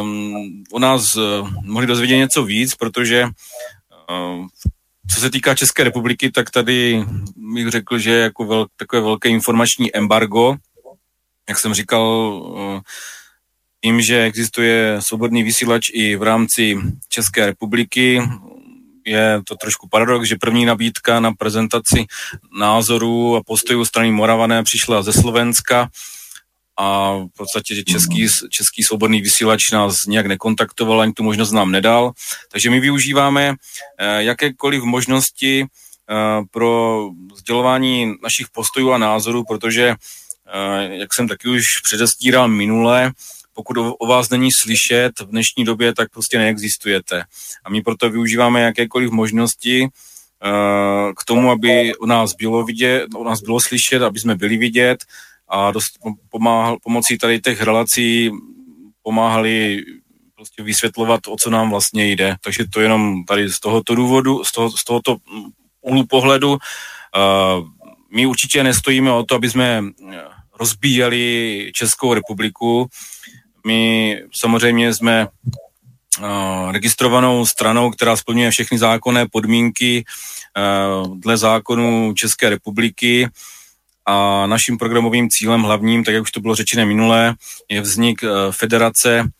um, 0.00 0.64
o 0.72 0.78
nás 0.78 1.14
uh, 1.16 1.50
mohli 1.62 1.86
dozvědět 1.86 2.16
něco 2.16 2.44
víc, 2.44 2.74
protože 2.74 3.24
uh, 3.24 4.46
co 5.14 5.20
se 5.20 5.30
týká 5.30 5.54
České 5.54 5.84
republiky, 5.84 6.30
tak 6.30 6.50
tady 6.50 7.04
bych 7.36 7.68
řekl, 7.68 7.98
že 7.98 8.10
je 8.10 8.20
jako 8.20 8.44
vel, 8.44 8.66
takové 8.76 9.02
velké 9.02 9.28
informační 9.28 9.96
embargo, 9.96 10.56
jak 11.48 11.58
jsem 11.58 11.74
říkal, 11.74 12.82
tím, 13.84 14.00
že 14.00 14.22
existuje 14.22 14.96
svobodný 15.00 15.42
vysílač 15.42 15.90
i 15.92 16.16
v 16.16 16.22
rámci 16.22 16.78
České 17.08 17.46
republiky, 17.46 18.22
je 19.06 19.40
to 19.44 19.54
trošku 19.56 19.88
paradox, 19.88 20.28
že 20.28 20.36
první 20.40 20.64
nabídka 20.64 21.20
na 21.20 21.32
prezentaci 21.32 22.04
názorů 22.58 23.36
a 23.36 23.42
postojů 23.46 23.84
strany 23.84 24.10
Moravané 24.12 24.62
přišla 24.62 25.02
ze 25.02 25.12
Slovenska 25.12 25.88
a 26.80 27.16
v 27.16 27.28
podstatě, 27.36 27.74
že 27.74 27.82
český, 27.84 28.28
český 28.50 28.82
svobodný 28.82 29.20
vysílač 29.20 29.70
nás 29.72 29.96
nějak 30.06 30.26
nekontaktoval, 30.26 31.00
ani 31.00 31.12
tu 31.12 31.22
možnost 31.22 31.52
nám 31.52 31.70
nedal. 31.70 32.12
Takže 32.52 32.70
my 32.70 32.80
využíváme 32.80 33.54
eh, 33.98 34.22
jakékoliv 34.22 34.82
možnosti 34.82 35.64
eh, 35.64 36.14
pro 36.50 37.04
sdělování 37.36 38.14
našich 38.22 38.46
postojů 38.52 38.92
a 38.92 38.98
názorů, 38.98 39.44
protože, 39.44 39.88
eh, 39.88 40.96
jak 40.96 41.14
jsem 41.14 41.28
taky 41.28 41.48
už 41.48 41.62
předestíral 41.84 42.48
minule, 42.48 43.12
pokud 43.52 43.76
o 43.98 44.06
vás 44.06 44.30
není 44.30 44.48
slyšet 44.62 45.12
v 45.20 45.26
dnešní 45.26 45.64
době, 45.64 45.94
tak 45.94 46.10
prostě 46.10 46.38
neexistujete. 46.38 47.24
A 47.64 47.70
my 47.70 47.82
proto 47.82 48.10
využíváme 48.10 48.60
jakékoliv 48.60 49.10
možnosti 49.10 49.88
k 51.16 51.24
tomu, 51.26 51.50
aby 51.50 51.94
o 51.96 52.06
nás 52.06 52.30
bylo 52.34 52.64
vidět, 52.64 53.04
o 53.14 53.24
nás 53.24 53.40
bylo 53.40 53.58
slyšet, 53.60 54.02
aby 54.02 54.20
jsme 54.20 54.34
byli 54.34 54.56
vidět 54.56 55.04
a 55.50 55.70
dost 55.70 55.98
pomáhal, 56.30 56.76
pomocí 56.82 57.18
tady 57.18 57.40
těch 57.40 57.62
relací 57.62 58.30
pomáhali 59.02 59.82
prostě 60.34 60.62
vysvětlovat, 60.62 61.20
o 61.28 61.36
co 61.36 61.50
nám 61.50 61.70
vlastně 61.70 62.10
jde. 62.10 62.36
Takže 62.40 62.64
to 62.72 62.80
jenom 62.80 63.24
tady 63.24 63.48
z 63.50 63.60
tohoto 63.60 63.94
důvodu, 63.94 64.44
z, 64.44 64.52
toho, 64.52 64.70
z 64.70 64.84
tohoto 64.84 65.16
úhlu 65.80 66.06
pohledu. 66.06 66.50
Uh, 66.50 66.58
my 68.12 68.26
určitě 68.26 68.64
nestojíme 68.64 69.12
o 69.12 69.24
to, 69.24 69.34
aby 69.34 69.50
jsme 69.50 69.82
rozbíjeli 70.58 71.70
Českou 71.74 72.14
republiku. 72.14 72.88
My 73.66 74.22
samozřejmě 74.32 74.94
jsme 74.94 75.26
uh, 75.26 76.72
registrovanou 76.72 77.46
stranou, 77.46 77.90
která 77.90 78.16
splňuje 78.16 78.50
všechny 78.50 78.78
zákonné 78.78 79.26
podmínky 79.32 80.04
uh, 80.04 81.18
dle 81.18 81.36
zákonu 81.36 82.14
České 82.14 82.50
republiky 82.50 83.28
a 84.10 84.46
naším 84.46 84.78
programovým 84.78 85.30
cílem 85.30 85.62
hlavním, 85.62 86.04
tak 86.04 86.14
jak 86.14 86.22
už 86.22 86.30
to 86.30 86.40
bylo 86.40 86.54
řečené 86.54 86.86
minulé, 86.86 87.34
je 87.70 87.80
vznik 87.80 88.22
uh, 88.22 88.30
federace 88.50 89.30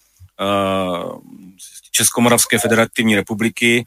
Českomoravské 1.90 2.59
federativní 2.59 3.16
republiky, 3.16 3.85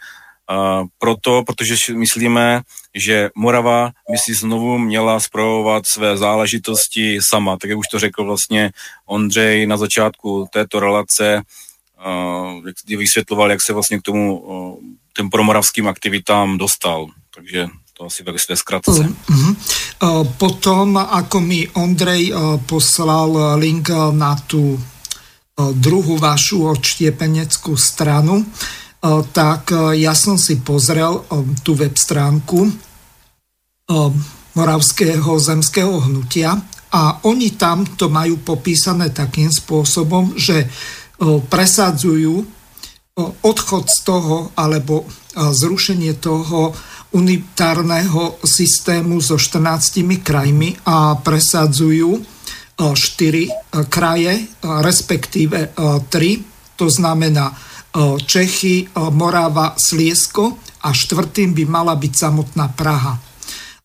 Uh, 0.52 0.88
proto, 0.98 1.44
protože 1.44 1.76
myslíme, 1.94 2.62
že 2.96 3.30
Morava 3.36 3.92
by 4.12 4.18
si 4.18 4.34
znovu 4.34 4.78
měla 4.78 5.20
zpravovat 5.20 5.84
své 5.94 6.18
záležitosti 6.18 7.20
sama, 7.30 7.58
tak 7.58 7.70
jak 7.70 7.80
už 7.80 7.88
to 7.92 8.00
řekl 8.00 8.26
vlastně 8.26 8.72
Ondřej 9.06 9.66
na 9.66 9.78
začátku 9.78 10.48
této 10.54 10.80
relace, 10.80 11.42
jak 12.68 13.00
vysvětloval, 13.00 13.52
jak 13.52 13.60
se 13.66 13.74
vlastně 13.74 14.00
k 14.00 14.02
tomu 14.02 14.44
těm 15.16 15.30
promoravským 15.30 15.88
aktivitám 15.88 16.58
dostal. 16.58 17.08
Takže 17.36 17.68
asi 18.06 18.24
ve 18.24 18.36
zkratce. 18.36 19.04
Uh-huh. 19.08 19.54
Potom, 20.36 21.00
ako 21.00 21.38
mi 21.40 21.64
Ondrej 21.80 22.36
poslal 22.68 23.60
link 23.60 23.88
na 24.16 24.36
tú 24.44 24.76
druhú 25.58 26.18
vašu 26.18 26.66
odštiepeneckú 26.74 27.78
stranu, 27.78 28.42
tak 29.36 29.70
ja 29.94 30.18
som 30.18 30.40
si 30.40 30.60
pozrel 30.64 31.24
tú 31.62 31.76
web 31.76 31.94
stránku 31.94 32.72
Moravského 34.54 35.32
zemského 35.38 35.94
hnutia 36.08 36.56
a 36.94 37.20
oni 37.26 37.54
tam 37.54 37.84
to 37.98 38.10
majú 38.10 38.40
popísané 38.42 39.10
takým 39.12 39.50
spôsobom, 39.52 40.38
že 40.38 40.70
presadzujú 41.52 42.46
odchod 43.46 43.86
z 43.90 43.98
toho 44.02 44.50
alebo 44.58 45.06
zrušenie 45.38 46.18
toho 46.18 46.74
unitárneho 47.14 48.42
systému 48.42 49.22
so 49.22 49.38
14 49.38 50.02
krajmi 50.26 50.76
a 50.90 51.16
presadzujú 51.22 52.18
4 52.74 53.86
kraje, 53.88 54.50
respektíve 54.62 55.78
3, 55.78 56.10
to 56.74 56.90
znamená 56.90 57.54
Čechy, 58.26 58.90
Morava, 59.14 59.78
Sliesko 59.78 60.58
a 60.82 60.90
štvrtým 60.90 61.54
by 61.54 61.64
mala 61.70 61.94
byť 61.94 62.14
samotná 62.18 62.74
Praha. 62.74 63.22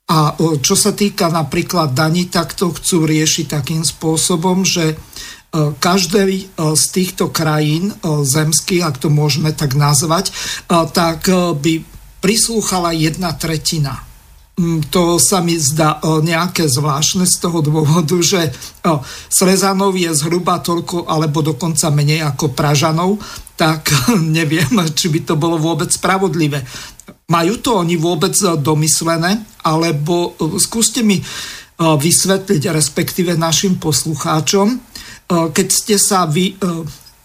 A 0.09 0.33
čo 0.65 0.73
sa 0.73 0.97
týka 0.97 1.29
napríklad 1.29 1.93
daní, 1.93 2.33
tak 2.33 2.57
to 2.57 2.73
chcú 2.73 3.05
riešiť 3.05 3.47
takým 3.61 3.85
spôsobom, 3.85 4.65
že 4.65 4.97
každej 5.81 6.49
z 6.57 6.85
týchto 6.89 7.29
krajín 7.29 7.93
zemských, 8.05 8.89
ak 8.89 8.97
to 9.05 9.13
môžeme 9.13 9.53
tak 9.53 9.77
nazvať, 9.77 10.33
tak 10.97 11.29
by 11.61 11.85
prislúchala 12.21 12.93
jedna 12.95 13.33
tretina 13.35 14.09
Mm, 14.59 14.91
to 14.91 15.23
sa 15.23 15.39
mi 15.39 15.55
zdá 15.55 16.03
nejaké 16.03 16.67
zvláštne 16.67 17.31
z 17.31 17.35
toho 17.39 17.63
dôvodu, 17.63 18.19
že 18.19 18.51
Slezanov 19.31 19.95
je 19.95 20.11
zhruba 20.11 20.59
toľko, 20.59 21.07
alebo 21.07 21.47
dokonca 21.47 21.95
menej 21.95 22.27
ako 22.27 22.59
Pražanov, 22.59 23.23
tak 23.55 23.95
neviem, 24.39 24.67
či 24.91 25.15
by 25.15 25.21
to 25.23 25.35
bolo 25.39 25.63
vôbec 25.63 25.95
spravodlivé. 25.95 26.67
Majú 27.31 27.55
to 27.63 27.71
oni 27.79 27.95
vôbec 27.95 28.35
domyslené, 28.59 29.47
alebo 29.63 30.35
skúste 30.59 31.07
mi 31.07 31.23
vysvetliť, 31.79 32.63
respektíve 32.75 33.39
našim 33.39 33.79
poslucháčom, 33.79 34.67
keď 35.29 35.69
ste 35.71 35.95
sa 36.03 36.27
vy 36.27 36.59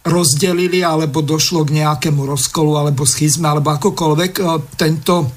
rozdelili, 0.04 0.84
alebo 0.84 1.24
došlo 1.24 1.64
k 1.64 1.80
nejakému 1.80 2.28
rozkolu, 2.28 2.76
alebo 2.76 3.08
schizme, 3.08 3.48
alebo 3.48 3.72
akokoľvek 3.72 4.34
tento 4.76 5.32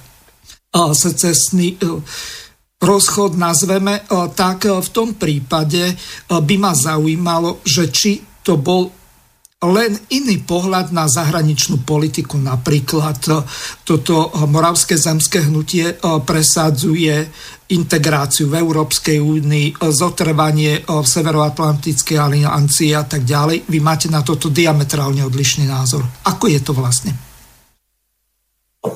secesný 0.92 1.79
e, 1.79 2.02
rozchod 2.76 3.40
nazveme, 3.40 4.05
tak 4.37 4.68
v 4.68 4.88
tom 4.92 5.16
prípade 5.16 5.96
by 6.29 6.57
ma 6.61 6.76
zaujímalo, 6.76 7.64
že 7.64 7.88
či 7.88 8.20
to 8.44 8.61
bol 8.61 8.92
len 9.64 9.97
iný 10.12 10.37
pohľad 10.45 10.92
na 10.92 11.09
zahraničnú 11.09 11.81
politiku. 11.81 12.37
Napríklad 12.37 13.25
toto 13.88 14.29
Moravské 14.45 15.01
zemské 15.01 15.49
hnutie 15.49 15.97
presadzuje 16.29 17.25
integráciu 17.73 18.53
v 18.53 18.61
Európskej 18.61 19.16
únii, 19.16 19.81
zotrvanie 19.81 20.85
v 20.85 21.07
Severoatlantickej 21.09 22.19
aliancii 22.21 22.92
a 22.92 23.09
tak 23.09 23.25
ďalej. 23.25 23.64
Vy 23.64 23.79
máte 23.81 24.12
na 24.12 24.21
toto 24.21 24.53
diametrálne 24.53 25.25
odlišný 25.25 25.64
názor. 25.64 26.05
Ako 26.29 26.53
je 26.53 26.61
to 26.61 26.77
vlastne? 26.77 27.16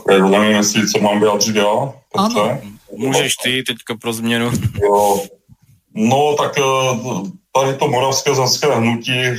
Nevím, 0.07 0.61
jestli 0.61 0.89
co 0.89 0.99
mám 1.01 1.21
vyjádřit 1.21 1.57
já. 1.57 1.93
Ano. 2.15 2.61
Můžeš 2.97 3.33
ty 3.43 3.63
teďka 3.67 3.95
pro 3.97 4.13
změnu. 4.13 4.53
No, 5.95 6.37
tak 6.39 6.53
tady 7.53 7.75
to 7.75 7.89
moravské 7.89 8.35
zase 8.35 8.75
hnutí, 8.75 9.21
eh, 9.21 9.35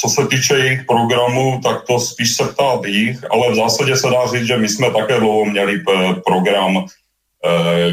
co 0.00 0.08
se 0.08 0.26
týče 0.26 0.54
jejich 0.54 0.84
programu, 0.86 1.60
tak 1.62 1.86
to 1.86 2.00
spíš 2.00 2.36
se 2.36 2.44
ptá 2.44 2.80
jich, 2.86 3.24
ale 3.30 3.52
v 3.52 3.54
zásadě 3.54 3.96
se 3.96 4.06
dá 4.10 4.26
říct, 4.26 4.46
že 4.46 4.56
my 4.56 4.68
jsme 4.68 4.90
také 4.90 5.20
dlouho 5.20 5.44
měli 5.44 5.82
eh, 5.88 6.14
program, 6.26 6.86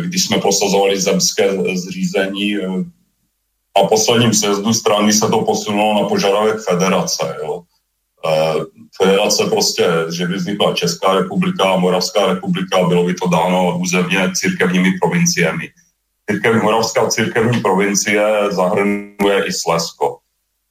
když 0.05 0.25
jsme 0.25 0.37
prosazovali 0.37 1.01
zemské 1.01 1.49
zřízení. 1.77 2.57
Na 3.77 3.87
posledním 3.87 4.33
sjezdu 4.33 4.73
strany 4.73 5.13
se 5.13 5.29
to 5.29 5.41
posunulo 5.41 6.01
na 6.01 6.09
požadavek 6.09 6.59
federace. 6.69 7.35
Jo. 7.43 7.61
Federace 8.97 9.45
prostě, 9.45 9.85
že 10.17 10.27
by 10.27 10.35
vznikla 10.35 10.73
Česká 10.73 11.13
republika 11.13 11.63
a 11.73 11.77
Moravská 11.77 12.25
republika, 12.25 12.83
bylo 12.83 13.03
by 13.03 13.13
to 13.13 13.27
dáno 13.27 13.77
územně 13.77 14.31
církevními 14.33 14.91
provinciemi 15.01 15.69
církev, 16.29 16.63
Moravská 16.63 17.07
církevní 17.07 17.61
provincie 17.61 18.23
zahrnuje 18.49 19.45
i 19.47 19.53
Slesko. 19.53 20.17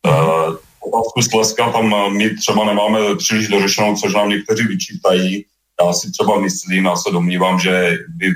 Uh, 0.07 0.57
otázku 0.81 1.23
Sleska 1.23 1.73
tam 1.73 2.17
my 2.17 2.31
třeba 2.31 2.65
nemáme 2.65 3.17
příliš 3.17 3.49
dořešenou, 3.49 3.97
což 3.97 4.15
nám 4.15 4.29
někteří 4.29 4.67
vyčítají. 4.67 5.45
Já 5.83 5.93
si 5.93 6.11
třeba 6.11 6.41
myslím, 6.41 6.85
já 6.85 6.97
se 6.97 7.11
domnívám, 7.11 7.61
že 7.61 7.99
by, 8.09 8.27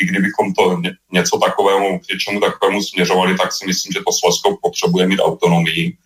i 0.00 0.06
kdybychom 0.06 0.54
to 0.54 0.80
něco 1.12 1.38
takovému, 1.38 1.98
k 1.98 2.08
něčemu 2.12 2.40
takovému 2.40 2.82
směřovali, 2.82 3.36
tak 3.38 3.52
si 3.52 3.66
myslím, 3.66 3.92
že 3.92 3.98
to 4.06 4.12
Slesko 4.12 4.58
potřebuje 4.62 5.06
mít 5.06 5.20
autonomii 5.20 5.96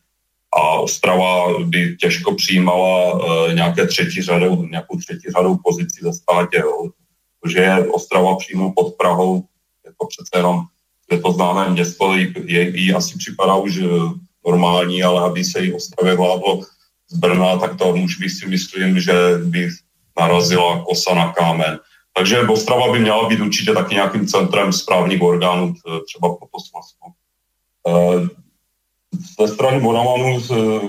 a 0.54 0.78
Ostrava 0.78 1.58
by 1.64 1.96
těžko 1.96 2.35
přijímala 2.35 3.14
uh, 3.14 3.54
nějaké 3.54 3.87
třetí 3.87 4.22
řadou, 4.22 4.66
nějakou 4.66 4.98
třetí 4.98 5.30
řadou 5.37 5.56
pozici 5.64 6.00
ze 6.02 6.12
státě, 6.12 6.58
jo. 6.58 6.88
protože 7.40 7.58
je 7.58 7.88
Ostrava 7.88 8.37
přímo 8.37 8.72
pod 8.72 8.94
Prahou, 8.94 9.44
to 10.03 10.07
přece 10.07 10.38
jenom 10.38 10.67
je 11.11 11.21
to 11.21 11.33
známé 11.33 11.71
město, 11.71 12.15
jí, 12.15 12.35
jí 12.75 12.95
asi 12.95 13.19
připadá 13.19 13.55
už 13.55 13.79
eh, 13.79 13.87
normální, 14.47 15.03
ale 15.03 15.23
aby 15.23 15.45
se 15.45 15.61
jí 15.61 15.73
Ostravě 15.73 16.17
vládlo 16.17 16.61
z 17.09 17.19
Brna, 17.19 17.57
tak 17.57 17.79
to 17.79 17.95
už 17.95 18.19
by 18.19 18.31
si 18.31 18.47
myslím, 18.49 19.01
že 19.01 19.15
by 19.45 19.69
narazila 20.19 20.85
kosa 20.85 21.15
na 21.15 21.33
kámen. 21.33 21.79
Takže 22.17 22.49
Ostrava 22.49 22.93
by 22.93 22.99
měla 22.99 23.29
být 23.29 23.41
určitě 23.41 23.73
taky 23.73 23.95
nějakým 23.95 24.27
centrem 24.27 24.73
správních 24.73 25.23
orgánů, 25.23 25.75
třeba 26.07 26.29
pro 26.29 26.49
to. 26.49 27.07
Eh, 27.88 28.29
ze 29.41 29.49
strany 29.49 29.81
Moravanů, 29.81 30.41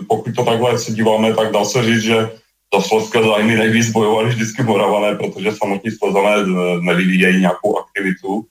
pokud 0.08 0.36
to 0.36 0.46
takhle 0.46 0.80
se 0.80 0.92
díváme, 0.92 1.36
tak 1.36 1.52
dá 1.52 1.66
se 1.66 1.84
říct, 1.84 2.02
že 2.02 2.32
za 2.74 2.82
slovenské 2.82 3.24
zájmy 3.24 3.56
nejvíc 3.56 3.92
bojovali 3.92 4.30
vždycky 4.30 4.64
Moravané, 4.64 5.16
protože 5.16 5.52
samotní 5.52 5.92
Slovezané 5.92 6.36
eh, 6.42 6.82
nevyvíjejí 6.82 7.40
nějakou 7.40 7.78
aktivitu 7.78 8.48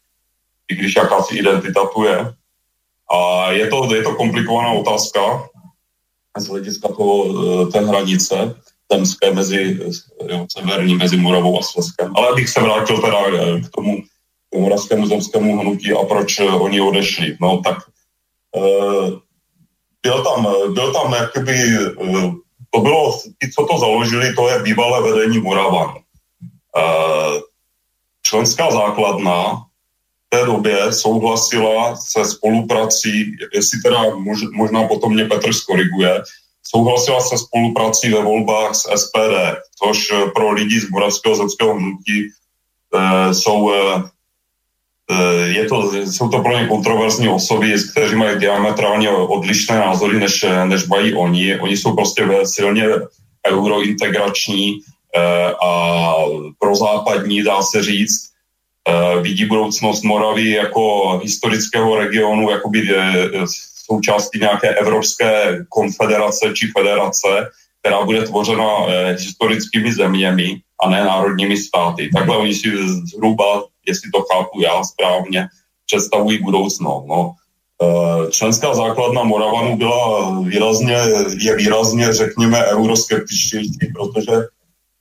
i 0.72 0.74
když 0.74 0.96
jakási 0.96 1.36
identita 1.36 1.86
tu 1.94 2.04
je. 2.04 2.32
A 3.12 3.50
je 3.52 3.66
to, 3.68 3.94
je 3.94 4.02
to 4.02 4.14
komplikovaná 4.14 4.72
otázka 4.72 5.20
z 6.38 6.48
hlediska 6.48 6.88
toho, 6.88 7.16
eh, 7.28 7.66
té 7.72 7.80
hranice 7.80 8.56
zemské 8.92 9.32
mezi 9.32 9.80
jo, 10.28 10.46
severní, 10.48 10.94
mezi 10.94 11.16
Moravou 11.16 11.60
a 11.60 11.62
Sleskem. 11.62 12.12
Ale 12.16 12.28
abych 12.28 12.48
se 12.48 12.60
vrátil 12.60 13.00
teda 13.00 13.18
eh, 13.28 13.60
k 13.60 13.68
tomu 13.68 14.02
moravskému 14.54 15.06
zemskému 15.06 15.60
hnutí 15.60 15.92
a 15.92 16.04
proč 16.04 16.40
eh, 16.40 16.48
oni 16.48 16.80
odešli. 16.80 17.36
No 17.40 17.60
tak 17.64 17.78
byl 20.02 20.24
tam, 20.24 20.46
byl 20.74 20.92
tam 20.92 21.12
jakoby, 21.12 21.56
to 22.70 22.80
bylo, 22.80 23.18
ti, 23.40 23.48
co 23.48 23.64
to 23.64 23.78
založili, 23.78 24.34
to 24.34 24.48
je 24.48 24.62
bývalé 24.62 25.12
vedení 25.12 25.40
Moravan. 25.40 25.94
Členská 28.22 28.70
základna 28.70 29.71
té 30.32 30.44
době 30.44 30.92
souhlasila 30.92 31.96
se 31.96 32.24
spoluprací, 32.24 33.36
jestli 33.54 33.80
teda 33.80 34.14
mož, 34.16 34.38
možná 34.52 34.88
potom 34.88 35.12
mě 35.12 35.24
Petr 35.24 35.52
skoriguje, 35.52 36.22
souhlasila 36.62 37.20
se 37.20 37.38
spoluprací 37.38 38.10
ve 38.10 38.22
volbách 38.22 38.74
s 38.74 38.88
SPD, 38.96 39.36
což 39.82 40.12
pro 40.34 40.52
lidi 40.52 40.80
z 40.80 40.90
Moravského 40.90 41.36
zemského 41.36 41.74
hnutí 41.74 42.18
e, 42.94 43.34
jsou, 43.34 43.72
e, 43.72 44.02
je 45.48 45.64
to, 45.68 45.92
jsou 45.92 46.28
to 46.28 46.38
pro 46.38 46.58
ně 46.58 46.66
kontroverzní 46.66 47.28
osoby, 47.28 47.74
kteří 47.92 48.16
mají 48.16 48.38
diametrálně 48.38 49.10
odlišné 49.10 49.78
názory, 49.78 50.20
než, 50.20 50.44
než 50.64 50.86
mají 50.86 51.14
oni. 51.14 51.60
Oni 51.60 51.76
jsou 51.76 51.96
prostě 51.96 52.28
silně 52.44 52.84
eurointegrační 53.46 54.80
e, 55.14 55.52
a 55.64 56.14
prozápadní, 56.58 57.42
dá 57.42 57.62
se 57.62 57.82
říct 57.82 58.31
vidí 59.22 59.44
budoucnost 59.44 60.02
Moravy 60.02 60.50
jako 60.50 61.18
historického 61.22 61.96
regionu, 61.96 62.50
jako 62.50 62.70
by 62.70 62.96
eh, 62.96 63.28
součástí 63.86 64.38
nějaké 64.38 64.68
evropské 64.68 65.58
konfederace 65.68 66.52
či 66.54 66.66
federace, 66.78 67.28
která 67.80 68.04
bude 68.04 68.22
tvořena 68.22 68.68
eh, 68.88 69.12
historickými 69.12 69.92
zeměmi 69.92 70.60
a 70.82 70.90
ne 70.90 71.04
národními 71.04 71.56
státy. 71.56 72.10
Takhle 72.14 72.36
oni 72.36 72.54
si 72.54 72.68
zhruba, 73.12 73.64
jestli 73.86 74.10
to 74.10 74.22
chápu 74.32 74.60
já 74.60 74.84
správně, 74.84 75.46
představují 75.86 76.38
budoucnost. 76.42 77.06
No. 77.08 77.34
Členská 78.30 78.74
základna 78.74 79.22
Moravanu 79.22 79.76
byla 79.76 80.30
výrazně, 80.40 80.96
je 81.38 81.56
výrazně, 81.56 82.12
řekněme, 82.12 82.64
euroskeptičtější, 82.64 83.78
protože 83.94 84.32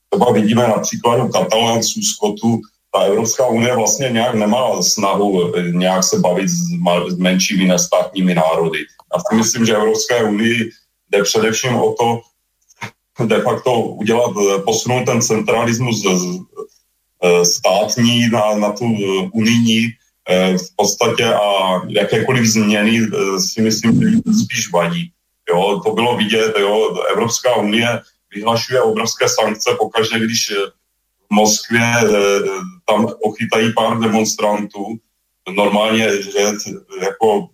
třeba 0.10 0.32
vidíme 0.32 0.68
na 0.68 0.78
příkladu 0.78 1.28
Katalánců, 1.28 2.02
Skotů, 2.02 2.62
ta 2.92 3.00
Evropská 3.00 3.48
unie 3.48 3.76
vlastně 3.76 4.10
nějak 4.10 4.36
nemá 4.36 4.82
snahu 4.82 5.56
eh, 5.58 5.72
nějak 5.72 6.04
se 6.04 6.20
bavit 6.20 6.50
s, 6.50 6.62
s 7.08 7.18
menšími 7.18 7.66
nestátními 7.66 8.36
národy. 8.36 8.80
Já 9.14 9.20
si 9.20 9.36
myslím, 9.36 9.66
že 9.66 9.76
Evropské 9.76 10.24
unii 10.24 10.72
jde 11.12 11.24
především 11.24 11.76
o 11.76 11.94
to 11.94 12.22
de 13.26 13.42
facto 13.42 13.82
udělat, 13.82 14.32
eh, 14.38 14.62
posunout 14.62 15.06
ten 15.06 15.22
centralismus 15.22 16.04
eh, 16.06 17.46
státní 17.46 18.30
na, 18.30 18.56
na 18.56 18.72
tu 18.72 18.86
unijní 19.34 19.88
v 20.58 20.76
podstatě 20.76 21.26
a 21.26 21.82
jakékoliv 21.88 22.46
změny 22.46 23.08
si 23.40 23.62
myslím, 23.62 24.02
že 24.02 24.18
spíš 24.44 24.72
vadí. 24.72 25.12
Jo, 25.50 25.82
to 25.86 25.92
bylo 25.92 26.18
vidět, 26.18 26.54
jo, 26.60 26.96
Evropská 27.12 27.56
unie 27.56 28.02
vyhlašuje 28.36 28.82
obrovské 28.82 29.30
sankce 29.30 29.76
pokaždé, 29.80 30.20
když 30.20 30.54
Moskvě 31.32 31.82
eh, 31.82 32.08
tam 32.86 33.08
ochytají 33.24 33.74
pár 33.74 34.00
demonstrantů. 34.00 35.00
Normálně, 35.56 36.22
že 36.22 36.40
jako 37.02 37.48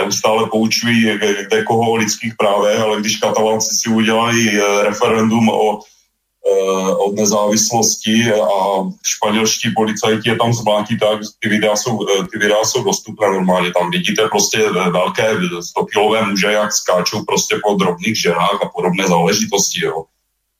neustále 0.00 0.48
poučují 0.50 1.18
kde 1.48 1.64
koho 1.64 1.90
o 1.90 1.96
lidských 1.96 2.34
právech, 2.38 2.80
ale 2.80 3.00
když 3.00 3.16
katalánci 3.16 3.74
si 3.74 3.90
udělají 3.90 4.50
eh, 4.50 4.82
referendum 4.82 5.48
o, 5.48 5.80
eh, 5.80 6.94
o 6.94 7.12
nezávislosti 7.12 8.32
a 8.32 8.84
španělští 9.06 9.70
policajti 9.76 10.28
je 10.28 10.36
tam 10.36 10.52
zmlátí, 10.52 10.98
tak 10.98 11.20
ty 11.38 11.48
videa, 11.48 11.76
jsou, 11.76 11.98
ty 12.32 12.38
videa 12.38 12.64
jsou 12.64 12.84
dostupné 12.84 13.26
normálně. 13.26 13.72
Tam 13.72 13.90
vidíte 13.90 14.28
prostě 14.28 14.58
velké 14.70 15.34
100-kilové 15.34 16.30
muže, 16.30 16.52
jak 16.52 16.72
skáčou 16.72 17.24
prostě 17.24 17.56
po 17.66 17.74
drobných 17.74 18.20
ženách 18.20 18.58
a 18.64 18.68
podobné 18.68 19.08
záležitosti. 19.08 19.84
Jo. 19.84 20.04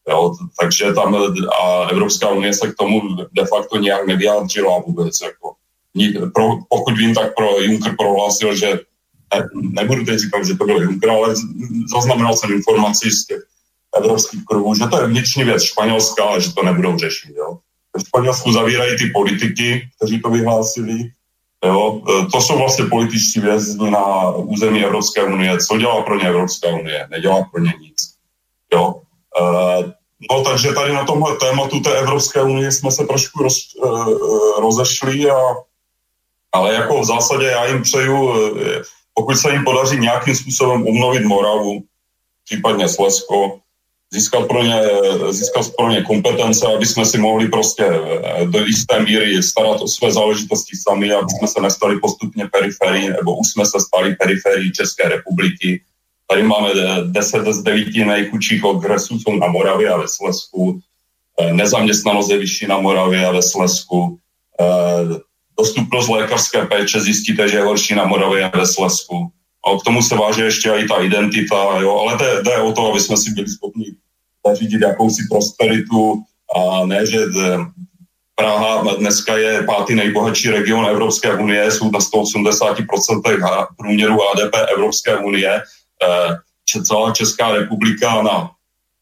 Jo, 0.08 0.34
takže 0.60 0.92
tam 0.92 1.16
a 1.62 1.88
Evropská 1.90 2.28
unie 2.28 2.54
se 2.54 2.72
k 2.72 2.74
tomu 2.78 3.00
de 3.32 3.44
facto 3.44 3.76
nějak 3.76 4.06
nevyjádřila 4.06 4.78
vůbec. 4.86 5.20
Jako. 5.24 5.54
Pro, 6.34 6.48
pokud 6.68 6.98
vím, 6.98 7.14
tak 7.14 7.34
pro 7.34 7.60
Juncker 7.60 7.94
prohlásil, 7.98 8.56
že 8.56 8.80
ne, 9.34 9.48
nebudu 9.54 10.04
teď 10.04 10.18
říkat, 10.18 10.44
že 10.44 10.54
to 10.54 10.64
byl 10.64 10.82
Juncker, 10.82 11.10
ale 11.10 11.34
zaznamenal 11.94 12.36
jsem 12.36 12.52
informaci 12.52 13.10
z 13.10 13.26
těch 13.26 13.42
evropských 13.96 14.44
kruhů, 14.44 14.74
že 14.74 14.86
to 14.86 15.00
je 15.00 15.06
vnitřní 15.06 15.44
věc 15.44 15.62
Španělská, 15.62 16.24
ale 16.24 16.40
že 16.40 16.54
to 16.54 16.62
nebudou 16.62 16.98
řešit. 16.98 17.34
Jo. 17.36 17.58
V 17.96 18.00
Španělsku 18.06 18.52
zavírají 18.52 18.98
ty 18.98 19.06
politiky, 19.06 19.88
kteří 19.96 20.22
to 20.22 20.30
vyhlásili. 20.30 21.10
Jo. 21.64 22.02
To 22.32 22.40
jsou 22.40 22.58
vlastně 22.58 22.84
političtí 22.84 23.40
vězni 23.40 23.90
na 23.90 24.30
území 24.30 24.84
Evropské 24.84 25.24
unie. 25.24 25.58
Co 25.58 25.78
dělá 25.78 26.02
pro 26.02 26.18
ně 26.18 26.28
Evropská 26.28 26.68
unie? 26.68 27.08
Nedělá 27.10 27.42
pro 27.52 27.62
ně 27.62 27.72
nic. 27.80 28.14
Jo. 28.72 29.00
Uh, 29.40 29.90
no 30.30 30.44
takže 30.44 30.72
tady 30.72 30.92
na 30.92 31.04
tomhle 31.04 31.36
tématu 31.36 31.80
té 31.80 31.98
Evropské 31.98 32.42
unie 32.42 32.72
jsme 32.72 32.90
se 32.90 33.04
trošku 33.04 33.42
roz, 33.42 33.54
uh, 33.76 34.60
rozešli, 34.60 35.30
a, 35.30 35.40
ale 36.52 36.74
jako 36.74 37.00
v 37.00 37.04
zásadě 37.04 37.46
já 37.46 37.66
jim 37.66 37.82
přeju, 37.82 38.22
uh, 38.22 38.58
pokud 39.14 39.36
se 39.36 39.52
jim 39.52 39.64
podaří 39.64 39.98
nějakým 39.98 40.36
způsobem 40.36 40.86
obnovit 40.86 41.24
Moravu, 41.24 41.82
případně 42.44 42.88
Slesko, 42.88 43.58
získat 44.12 44.46
pro, 44.46 44.62
ně, 44.62 44.80
získat 45.30 45.66
pro 45.76 45.88
ně 45.90 46.02
kompetence, 46.02 46.66
aby 46.66 46.86
jsme 46.86 47.04
si 47.06 47.18
mohli 47.18 47.48
prostě 47.48 47.84
do 48.44 48.58
jisté 48.58 49.00
míry 49.00 49.42
starat 49.42 49.80
o 49.80 49.88
své 49.88 50.12
záležitosti 50.12 50.76
sami, 50.76 51.12
aby 51.12 51.26
jsme 51.38 51.48
se 51.48 51.60
nestali 51.60 52.00
postupně 52.00 52.46
periferii, 52.52 53.10
nebo 53.10 53.36
už 53.36 53.46
jsme 53.52 53.66
se 53.66 53.78
stali 53.80 54.14
periferii 54.14 54.72
České 54.72 55.08
republiky, 55.08 55.82
Tady 56.26 56.42
máme 56.42 56.70
10 57.04 57.46
z 57.46 57.62
9 57.62 57.94
nejchudších 57.94 58.64
okresů, 58.64 59.18
jsou 59.18 59.36
na 59.36 59.46
Moravě 59.46 59.88
a 59.88 59.96
ve 59.96 60.08
Slesku. 60.08 60.80
nezaměstnanost 61.52 62.30
je 62.30 62.38
vyšší 62.38 62.66
na 62.66 62.78
Moravě 62.78 63.26
a 63.26 63.32
ve 63.32 63.42
Slesku, 63.42 64.18
dostupnost 65.58 66.08
lékařské 66.08 66.66
péče 66.66 67.00
zjistíte, 67.00 67.48
že 67.48 67.56
je 67.56 67.64
horší 67.64 67.94
na 67.94 68.04
Moravě 68.04 68.44
a 68.44 68.58
ve 68.58 68.66
Slesku. 68.66 69.28
A 69.66 69.80
k 69.80 69.84
tomu 69.84 70.02
se 70.02 70.16
váže 70.16 70.44
ještě 70.44 70.70
i 70.70 70.88
ta 70.88 71.02
identita, 71.02 71.78
jo? 71.80 71.98
ale 71.98 72.18
jde, 72.18 72.42
jde 72.42 72.58
o 72.58 72.72
to, 72.72 72.90
aby 72.90 73.00
jsme 73.00 73.16
si 73.16 73.30
byli 73.30 73.48
schopni 73.48 73.86
zařídit 74.46 74.80
jakousi 74.82 75.22
prosperitu 75.30 76.22
a 76.56 76.86
ne, 76.86 77.06
že 77.06 77.18
Praha 78.34 78.94
dneska 78.98 79.36
je 79.36 79.62
pátý 79.62 79.94
nejbohatší 79.94 80.50
region 80.50 80.86
Evropské 80.86 81.34
unie, 81.34 81.70
jsou 81.70 81.90
na 81.90 81.98
180% 81.98 83.66
průměru 83.76 84.14
HDP 84.14 84.54
Evropské 84.72 85.16
unie. 85.16 85.62
Eh, 86.04 86.82
celá 86.82 87.12
Česká 87.12 87.52
republika 87.52 88.22
na 88.22 88.50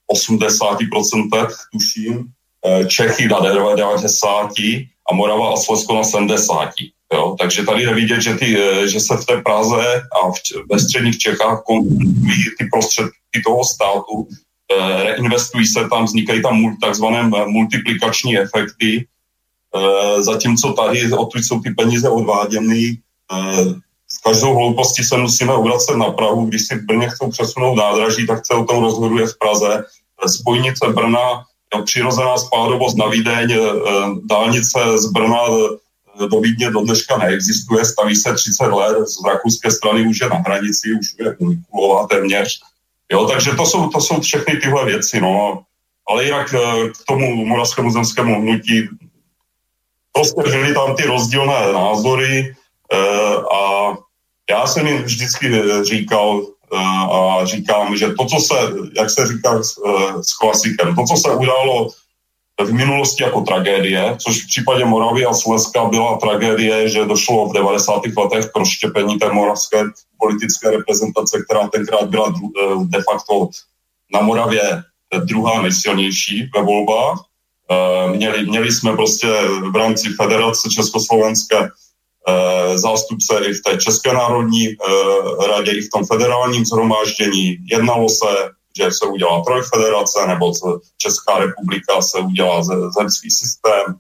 80% 0.07 1.48
tuším, 1.72 2.24
eh, 2.66 2.84
Čechy 2.86 3.28
na 3.28 3.40
90% 3.40 4.88
a 5.11 5.14
Morava 5.14 5.53
a 5.53 5.57
Slovensko 5.57 5.94
na 5.94 6.05
70%. 6.05 6.92
Jo? 7.12 7.36
Takže 7.40 7.62
tady 7.62 7.82
je 7.82 7.94
vidět, 7.94 8.20
že, 8.20 8.34
ty, 8.34 8.59
eh, 8.61 8.88
že 8.88 9.00
se 9.00 9.16
v 9.16 9.24
té 9.24 9.42
Praze 9.42 10.03
a 10.12 10.30
v, 10.30 10.36
ve 10.72 10.78
středních 10.80 11.18
Čechách 11.18 11.62
koncentrují 11.66 12.44
ty 12.59 12.68
prostředky 12.72 13.38
toho 13.44 13.64
státu, 13.64 14.28
reinvestují 15.03 15.66
se 15.66 15.88
tam, 15.88 16.05
vznikají 16.05 16.42
tam 16.42 16.76
takzvané 16.80 17.30
multiplikační 17.46 18.38
efekty, 18.38 19.07
zatímco 20.20 20.72
tady 20.72 21.12
odtud 21.12 21.44
jsou 21.44 21.61
ty 21.61 21.70
peníze 21.70 22.09
odváděny. 22.09 22.96
Eh, 24.26 24.30
každou 24.30 24.54
hloupostí 24.54 25.04
se 25.04 25.16
musíme 25.16 25.52
obracet 25.52 25.96
na 25.96 26.10
Prahu, 26.10 26.46
když 26.46 26.66
si 26.66 26.78
plně 26.78 27.08
chcou 27.08 27.30
přesunout 27.30 27.74
nádraží, 27.74 28.26
tak 28.26 28.46
se 28.46 28.54
o 28.54 28.64
tom 28.64 28.84
rozhoduje 28.84 29.26
v 29.26 29.38
Praze. 29.38 29.84
Eh, 30.24 30.28
spojnice 30.28 30.88
Brna, 30.88 31.44
přirozená 31.84 32.36
spádovost 32.36 32.98
na 32.98 33.06
Vídeň, 33.06 33.56
dálnice 34.24 34.78
z 34.96 35.06
Brna 35.06 35.40
do 36.30 36.40
Vídně 36.40 36.70
do 36.70 36.80
dneška 36.80 37.18
neexistuje, 37.18 37.84
staví 37.84 38.16
se 38.16 38.34
30 38.34 38.64
let, 38.66 39.08
z 39.08 39.24
rakouské 39.24 39.70
strany 39.70 40.06
už 40.06 40.20
je 40.20 40.28
na 40.28 40.36
hranici, 40.36 40.92
už 41.00 41.06
je 41.20 41.36
kulová 41.70 42.06
téměř. 42.06 42.60
Jo, 43.12 43.26
takže 43.26 43.50
to 43.50 43.66
jsou, 43.66 43.88
to 43.88 44.00
jsou 44.00 44.20
všechny 44.20 44.56
tyhle 44.56 44.84
věci, 44.84 45.20
no. 45.20 45.62
Ale 46.08 46.24
jinak 46.24 46.54
k 46.92 47.04
tomu 47.08 47.44
moravskému 47.46 47.90
zemskému 47.90 48.40
hnutí 48.40 48.88
prostě 50.12 50.42
byly 50.42 50.74
tam 50.74 50.96
ty 50.96 51.02
rozdílné 51.02 51.72
názory 51.72 52.54
eh, 52.92 53.36
a 53.56 53.92
já 54.51 54.66
jsem 54.66 54.86
jim 54.86 55.03
vždycky 55.03 55.62
říkal 55.82 56.47
eh, 56.47 56.76
a 57.12 57.45
říkám, 57.45 57.97
že 57.97 58.09
to, 58.09 58.24
co 58.26 58.36
se, 58.40 58.55
jak 58.97 59.11
se 59.11 59.26
říká 59.26 59.62
s, 59.62 59.74
eh, 59.86 60.22
s 60.22 60.32
klasikem, 60.32 60.95
to, 60.95 61.05
co 61.05 61.16
se 61.16 61.34
událo 61.36 61.88
v 62.61 62.72
minulosti 62.72 63.22
jako 63.22 63.40
tragédie, 63.40 64.16
což 64.18 64.43
v 64.43 64.47
případě 64.47 64.84
Moravy 64.84 65.26
a 65.26 65.32
Slezska 65.32 65.84
byla 65.84 66.18
tragédie, 66.18 66.88
že 66.88 67.05
došlo 67.05 67.49
v 67.49 67.53
90. 67.53 68.03
letech 68.16 68.47
k 68.47 68.57
rozštěpení 68.57 69.18
té 69.18 69.32
moravské 69.32 69.82
politické 70.18 70.70
reprezentace, 70.70 71.43
která 71.45 71.68
tenkrát 71.68 72.05
byla 72.05 72.34
de 72.84 73.03
facto 73.03 73.49
na 74.14 74.20
Moravě 74.20 74.82
druhá 75.24 75.62
nejsilnější 75.62 76.51
ve 76.55 76.62
volbách 76.62 77.18
Eh, 77.72 78.16
měli, 78.16 78.47
měli 78.47 78.72
jsme 78.72 78.93
prostě 78.93 79.26
v 79.72 79.76
rámci 79.76 80.09
Federace 80.09 80.68
Československé 80.68 81.59
eh, 81.59 81.68
zástupce 82.78 83.34
i 83.44 83.52
v 83.52 83.62
té 83.62 83.76
České 83.76 84.12
národní 84.12 84.68
eh, 84.68 85.46
radě, 85.46 85.72
i 85.72 85.80
v 85.80 85.90
tom 85.90 86.06
federálním 86.06 86.64
zhromáždění. 86.64 87.56
Jednalo 87.70 88.08
se, 88.08 88.50
že 88.76 88.90
se 88.92 89.06
udělá 89.06 89.42
trojfederace, 89.46 90.26
nebo 90.26 90.52
Česká 90.98 91.38
republika 91.38 92.02
se 92.02 92.18
udělá 92.18 92.62
zemský 92.98 93.30
systém. 93.30 93.94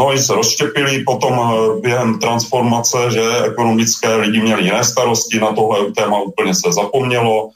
No 0.00 0.06
oni 0.06 0.18
se 0.18 0.34
rozštěpili, 0.34 1.04
potom 1.04 1.54
během 1.80 2.18
transformace, 2.18 3.10
že 3.10 3.44
ekonomické 3.44 4.16
lidi 4.16 4.40
měli 4.40 4.64
jiné 4.64 4.84
starosti, 4.84 5.40
na 5.40 5.52
tohle 5.52 5.92
téma 5.92 6.22
úplně 6.22 6.54
se 6.54 6.72
zapomnělo 6.72 7.50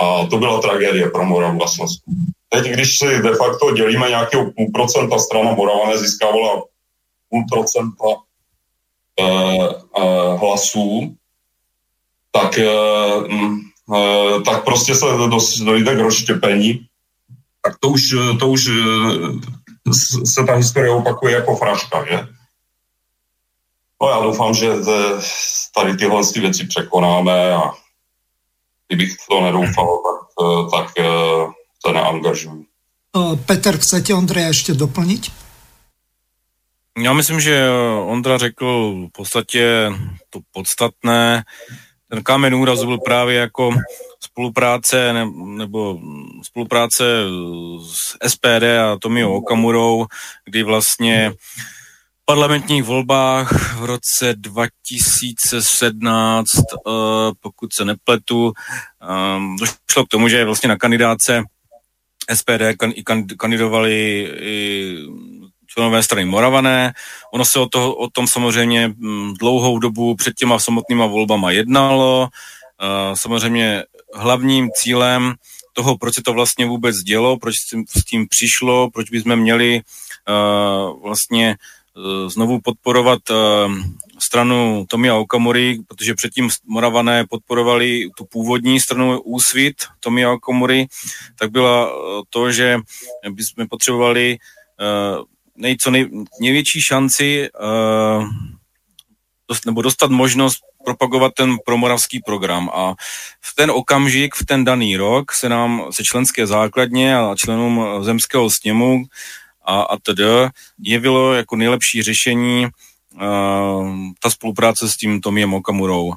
a 0.00 0.26
to 0.26 0.38
byla 0.38 0.60
tragédie 0.60 1.10
pro 1.10 1.24
Moravu 1.24 1.62
a 1.64 1.66
Slezsku. 1.66 2.10
Teď, 2.48 2.66
když 2.66 2.98
si 2.98 3.22
de 3.22 3.34
facto 3.34 3.70
dělíme 3.70 4.08
nějakého 4.08 4.44
půl 4.44 4.66
procenta, 4.74 5.18
strana 5.18 5.52
Morava 5.52 5.88
nezískávala 5.88 6.62
půl 7.30 7.44
procenta 7.50 8.04
eh, 8.08 8.14
eh, 8.14 8.29
hlasů, 10.36 11.16
tak, 12.32 12.58
eh, 12.58 13.28
mm, 13.28 13.58
eh, 13.94 14.40
tak 14.44 14.64
prostě 14.64 14.94
se 14.94 15.06
dojde 15.64 15.96
k 15.96 15.98
rozštěpení. 15.98 16.86
Tak 17.62 17.78
to 17.80 17.88
už, 17.88 18.02
to 18.38 18.48
už 18.48 18.68
eh, 18.68 19.92
se 20.24 20.44
ta 20.46 20.54
historie 20.54 20.90
opakuje 20.90 21.34
jako 21.34 21.56
fraška, 21.56 22.04
že? 22.04 22.26
No 24.02 24.08
já 24.08 24.20
doufám, 24.20 24.54
že 24.54 24.68
tady 25.74 25.96
tyhle 25.96 26.22
věci 26.36 26.66
překonáme 26.66 27.54
a 27.54 27.72
kdybych 28.88 29.16
to 29.30 29.40
nedoufal, 29.40 29.98
tak, 30.70 30.88
eh, 30.98 31.04
tak 31.80 31.86
sa 31.86 31.92
neangažujú. 31.92 32.64
Peter, 33.46 33.78
chcete 33.78 34.14
Ondreja 34.14 34.46
ještě 34.46 34.74
doplnit? 34.74 35.32
Já 37.02 37.12
myslím, 37.12 37.40
že 37.40 37.68
Ondra 38.06 38.38
řekl 38.38 38.94
v 39.08 39.12
podstatě 39.12 39.92
to 40.30 40.40
podstatné. 40.52 41.44
Ten 42.08 42.22
kámen 42.22 42.54
úrazu 42.54 42.86
byl 42.86 42.98
právě 42.98 43.36
jako 43.36 43.70
spolupráce 44.20 45.12
ne, 45.12 45.26
nebo 45.56 45.98
spolupráce 46.42 47.04
s 47.92 48.16
SPD 48.28 48.78
a 48.78 48.96
Tomio 49.00 49.32
Okamurou, 49.32 50.06
kdy 50.44 50.62
vlastně 50.62 51.30
v 51.30 51.34
parlamentních 52.24 52.84
volbách 52.84 53.76
v 53.76 53.84
roce 53.84 54.34
2017, 54.36 56.48
eh, 56.48 56.52
pokud 57.40 57.74
se 57.74 57.84
nepletu, 57.84 58.52
eh, 59.02 59.06
došlo 59.60 60.06
k 60.06 60.08
tomu, 60.08 60.28
že 60.28 60.44
vlastně 60.44 60.68
na 60.68 60.76
kandidáce 60.76 61.42
SPD 62.28 62.74
kandidovali 63.36 64.30
i 64.40 64.96
členové 65.72 66.02
strany 66.02 66.24
Moravané. 66.24 66.92
Ono 67.32 67.44
se 67.44 67.58
o, 67.58 67.66
to, 67.66 67.94
o 67.94 68.10
tom 68.10 68.26
samozřejmě 68.26 68.88
mm, 68.88 69.34
dlouhou 69.34 69.78
dobu 69.78 70.14
před 70.14 70.34
těma 70.34 70.58
samotnýma 70.58 71.06
volbama 71.06 71.50
jednalo. 71.50 72.28
Samozřejmě 73.14 73.84
hlavním 74.14 74.70
cílem 74.74 75.34
toho, 75.72 75.98
proč 75.98 76.14
se 76.14 76.22
to 76.22 76.32
vlastně 76.32 76.66
vůbec 76.66 76.96
dělo, 76.96 77.38
proč 77.38 77.54
s 77.98 78.04
tím 78.04 78.26
přišlo, 78.28 78.90
proč 78.90 79.10
bychom 79.10 79.36
měli 79.36 79.80
vlastně 81.02 81.50
e, 81.50 81.56
znovu 82.30 82.60
podporovat 82.60 83.18
stranu 84.20 84.84
Tomia 84.88 85.16
Okamury, 85.16 85.78
protože 85.88 86.14
předtím 86.14 86.48
Moravané 86.66 87.26
podporovali 87.26 88.08
tu 88.16 88.24
původní 88.24 88.80
stranu 88.80 89.20
Úsvit 89.20 89.74
Tomia 90.00 90.32
Okamury, 90.32 90.86
tak 91.38 91.50
byla 91.50 91.88
eh, 91.88 92.22
to, 92.30 92.52
že 92.52 92.78
bychom 93.30 93.68
potřebovali 93.68 94.38
uh, 95.60 95.92
nej, 95.92 96.10
největší 96.40 96.80
šanci 96.82 97.48
uh, 97.60 98.28
dost, 99.48 99.66
nebo 99.66 99.82
dostat 99.82 100.10
možnost 100.10 100.58
propagovat 100.84 101.32
ten 101.36 101.56
promoravský 101.66 102.20
program. 102.26 102.70
A 102.74 102.94
v 103.40 103.54
ten 103.54 103.70
okamžik, 103.70 104.34
v 104.34 104.46
ten 104.46 104.64
daný 104.64 104.96
rok 104.96 105.32
se 105.32 105.48
nám 105.48 105.84
se 105.90 106.04
členské 106.04 106.46
základně 106.46 107.16
a 107.16 107.34
členům 107.36 107.84
zemského 108.00 108.50
sněmu 108.50 109.04
a, 109.64 109.82
a 109.82 109.96
tedy 109.96 110.24
jevilo 110.78 111.32
jako 111.32 111.56
nejlepší 111.56 112.02
řešení 112.02 112.68
Ehm, 113.18 114.12
ta 114.22 114.30
spolupráce 114.30 114.88
s 114.88 114.96
tím 114.96 115.20
Tomiem 115.20 115.54
Okamurou. 115.54 116.12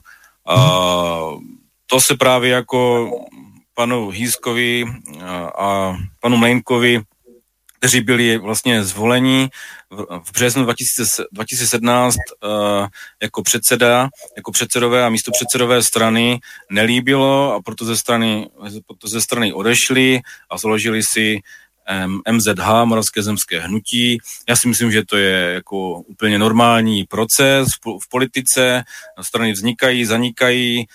A 0.48 0.56
to 1.88 2.02
se 2.02 2.16
právě 2.16 2.52
jako 2.52 3.12
panu 3.74 4.10
Hýskovi 4.10 4.86
a 5.58 5.98
panu 6.20 6.38
Mlejnkovi, 6.38 7.02
kteří 7.84 8.02
byli 8.02 8.38
vlastně 8.38 8.84
zvoleni 8.84 9.50
v 10.24 10.32
březnu 10.34 10.66
2017 11.32 12.16
jako 13.22 13.44
předseda, 13.44 14.10
jako 14.38 14.52
předsedové 14.52 15.06
a 15.06 15.10
místo 15.10 15.32
předsedové 15.32 15.84
strany 15.84 16.40
nelíbilo 16.72 17.54
a 17.54 17.62
proto 17.62 17.86
ze 17.86 17.98
strany, 17.98 18.50
proto 18.88 19.08
ze 19.08 19.22
strany 19.22 19.54
odešli 19.54 20.22
a 20.50 20.58
založili 20.58 21.02
si 21.14 21.40
MZH, 22.32 22.86
Moravské 22.86 23.24
zemské 23.24 23.60
hnutí. 23.60 24.18
Já 24.50 24.56
si 24.56 24.68
myslím, 24.68 24.92
že 24.92 25.06
to 25.06 25.18
je 25.18 25.54
jako 25.54 26.00
úplně 26.00 26.40
normální 26.40 27.04
proces 27.04 27.68
v 27.86 28.10
politice. 28.10 28.84
Strany 29.22 29.52
vznikají, 29.52 30.06
zanikají. 30.06 30.86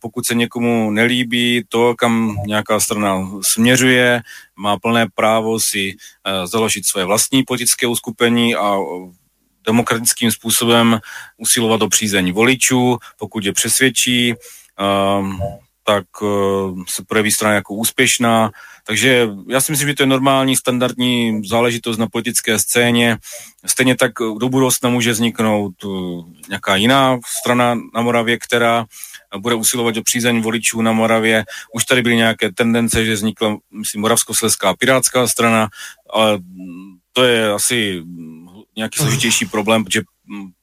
Pokud 0.00 0.26
se 0.26 0.34
někomu 0.34 0.90
nelíbí 0.90 1.64
to, 1.68 1.94
kam 1.94 2.36
nějaká 2.46 2.80
strana 2.80 3.30
směřuje, 3.52 4.20
má 4.56 4.78
plné 4.78 5.06
právo 5.14 5.58
si 5.70 5.94
založit 6.44 6.86
své 6.86 7.04
vlastní 7.04 7.42
politické 7.42 7.86
uskupení 7.86 8.54
a 8.54 8.76
demokratickým 9.66 10.30
způsobem 10.30 11.00
usilovat 11.36 11.82
o 11.82 11.88
přízeň 11.88 12.32
voličů, 12.32 12.98
pokud 13.18 13.44
je 13.44 13.52
přesvědčí 13.52 14.34
tak 15.90 16.06
se 16.94 17.04
projeví 17.08 17.30
strana 17.30 17.54
jako 17.54 17.74
úspěšná. 17.74 18.50
Takže 18.86 19.28
já 19.48 19.60
si 19.60 19.72
myslím, 19.72 19.88
že 19.88 19.94
to 19.94 20.02
je 20.02 20.06
normální, 20.06 20.56
standardní 20.56 21.42
záležitost 21.48 21.98
na 21.98 22.06
politické 22.06 22.58
scéně. 22.58 23.16
Stejně 23.66 23.96
tak 23.96 24.12
do 24.38 24.48
budoucna 24.48 24.90
může 24.90 25.12
vzniknout 25.12 25.74
nějaká 26.48 26.76
jiná 26.76 27.18
strana 27.42 27.74
na 27.94 28.00
Moravě, 28.02 28.38
která 28.38 28.84
bude 29.38 29.54
usilovat 29.54 29.96
o 29.96 30.02
přízeň 30.02 30.40
voličů 30.40 30.82
na 30.82 30.92
Moravě. 30.92 31.44
Už 31.74 31.84
tady 31.84 32.02
byly 32.02 32.16
nějaké 32.16 32.52
tendence, 32.52 33.04
že 33.04 33.14
vznikla, 33.14 33.56
myslím, 33.74 34.00
Moravskoslezská 34.00 34.74
pirátská 34.78 35.26
strana, 35.26 35.68
ale 36.10 36.38
to 37.12 37.24
je 37.24 37.52
asi 37.52 38.02
nějaký 38.76 38.98
složitější 38.98 39.46
problém, 39.46 39.84
protože 39.84 40.02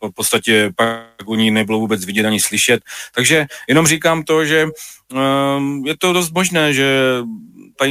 v 0.01 0.11
podstatě 0.15 0.71
pak 0.75 1.27
u 1.29 1.35
ní 1.35 1.51
nebylo 1.51 1.79
vůbec 1.79 2.05
vidět 2.05 2.25
ani 2.25 2.39
slyšet. 2.39 2.83
Takže 3.15 3.45
jenom 3.69 3.87
říkám 3.87 4.23
to, 4.23 4.45
že 4.45 4.67
um, 4.67 5.83
je 5.85 5.97
to 5.97 6.13
dost 6.13 6.31
možné, 6.33 6.73
že 6.73 6.87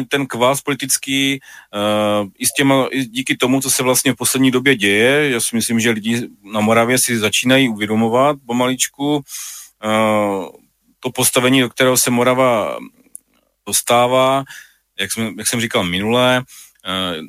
ten 0.09 0.27
kvás 0.27 0.61
politický 0.61 1.41
uh, 1.41 2.29
i, 2.39 2.47
s 2.47 2.49
těma, 2.57 2.87
i 2.91 3.05
díky 3.05 3.37
tomu, 3.37 3.61
co 3.61 3.71
se 3.71 3.83
vlastně 3.83 4.13
v 4.13 4.17
poslední 4.17 4.51
době 4.51 4.77
děje, 4.77 5.31
já 5.31 5.41
si 5.41 5.57
myslím, 5.57 5.81
že 5.81 5.91
lidi 5.91 6.29
na 6.53 6.61
Moravě 6.61 6.99
si 6.99 7.19
začínají 7.19 7.69
uvědomovat 7.69 8.37
pomaličku 8.47 9.17
uh, 9.17 10.49
to 11.01 11.11
postavení, 11.11 11.61
do 11.61 11.69
kterého 11.69 11.97
se 11.97 12.11
Morava 12.11 12.79
dostává, 13.67 14.45
jak 15.01 15.13
jsem, 15.13 15.39
jak 15.39 15.49
jsem 15.49 15.61
říkal 15.61 15.85
minule, 15.85 16.43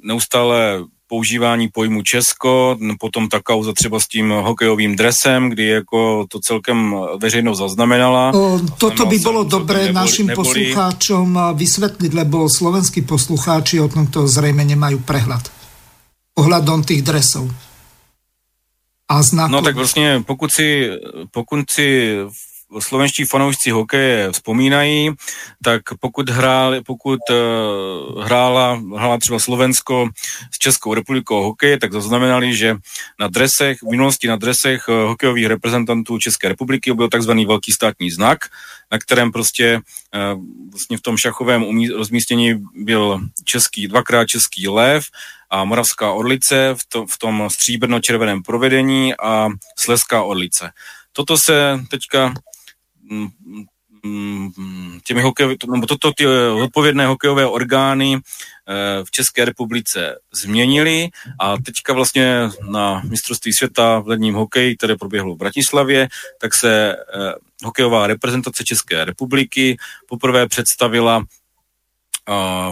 neustále 0.03 0.83
používání 1.07 1.67
pojmu 1.67 2.01
Česko, 2.01 2.77
potom 2.99 3.29
ta 3.29 3.39
kauza 3.39 3.73
třeba 3.73 3.99
s 3.99 4.07
tím 4.07 4.29
hokejovým 4.29 4.95
dresem, 4.95 5.49
kdy 5.49 5.67
jako 5.67 6.25
to 6.29 6.39
celkem 6.39 6.95
veřejnost 7.21 7.57
zaznamenala. 7.57 8.33
O, 8.33 8.59
toto 8.77 9.05
by 9.05 9.19
bylo 9.19 9.43
dobré 9.43 9.79
neboli, 9.79 9.93
našim 9.93 10.27
neboli... 10.27 10.47
poslucháčom 10.47 11.39
vysvětlit, 11.53 12.13
lebo 12.13 12.49
slovenskí 12.49 13.01
poslucháči 13.01 13.79
o 13.79 13.87
tomto 13.87 14.27
zřejmě 14.27 14.65
nemají 14.65 14.97
prehled. 14.97 15.51
Ohľadom 16.37 16.83
těch 16.83 17.01
dresů. 17.01 17.51
A 19.09 19.23
znaků. 19.23 19.51
No 19.51 19.61
tak 19.61 19.75
vlastně 19.75 20.23
pokud 20.27 20.53
si, 20.53 20.89
pokud 21.31 21.65
si 21.71 22.17
slovenští 22.79 23.25
fanoušci 23.25 23.69
hokeje 23.69 24.31
vzpomínají, 24.31 25.11
tak 25.63 25.81
pokud, 25.99 26.29
hráli, 26.29 26.81
pokud 26.81 27.19
uh, 27.29 28.23
hrála, 28.23 28.81
hrála 28.95 29.17
třeba 29.17 29.39
Slovensko 29.39 30.09
s 30.51 30.57
Českou 30.57 30.93
republikou 30.93 31.43
hokeje, 31.43 31.79
tak 31.79 31.91
zaznamenali, 31.91 32.55
že 32.55 32.75
na 33.19 33.27
dresech, 33.27 33.77
v 33.81 33.91
minulosti 33.91 34.27
na 34.27 34.35
dresech 34.35 34.87
uh, 34.87 34.95
hokejových 34.95 35.45
reprezentantů 35.45 36.17
České 36.17 36.47
republiky 36.47 36.93
byl 36.93 37.09
takzvaný 37.09 37.45
velký 37.45 37.71
státní 37.71 38.11
znak, 38.11 38.39
na 38.91 38.97
kterém 38.97 39.31
prostě 39.31 39.81
uh, 40.35 40.43
vlastně 40.71 40.97
v 40.97 41.01
tom 41.01 41.17
šachovém 41.17 41.65
rozmístění 41.97 42.53
byl 42.75 43.19
český, 43.45 43.87
dvakrát 43.87 44.27
český 44.27 44.67
lev 44.67 45.03
a 45.49 45.63
moravská 45.63 46.11
orlice 46.11 46.75
v, 46.75 46.85
to, 46.89 47.05
v 47.05 47.17
tom 47.17 47.47
stříbrno-červeném 47.49 48.43
provedení 48.43 49.15
a 49.15 49.49
sleská 49.79 50.23
orlice. 50.23 50.71
Toto 51.11 51.35
se 51.45 51.79
teďka 51.89 52.33
těmi 55.03 55.21
hokejové, 55.21 55.55
nebo 55.71 55.87
toto 55.87 56.11
ty 56.13 56.25
eh, 56.25 56.49
odpovědné 56.49 57.07
hokejové 57.07 57.45
orgány 57.45 58.17
eh, 58.17 59.03
v 59.03 59.11
České 59.11 59.45
republice 59.45 60.19
změnili 60.33 61.09
a 61.39 61.57
teďka 61.57 61.93
vlastně 61.93 62.49
na 62.69 63.01
mistrovství 63.09 63.53
světa 63.53 63.99
v 63.99 64.07
ledním 64.07 64.35
hokeji, 64.35 64.75
které 64.77 64.95
proběhlo 64.95 65.35
v 65.35 65.37
Bratislavě, 65.37 66.07
tak 66.41 66.53
se 66.53 66.93
eh, 66.93 67.33
hokejová 67.63 68.07
reprezentace 68.07 68.63
České 68.63 69.05
republiky 69.05 69.77
poprvé 70.07 70.47
představila 70.47 71.23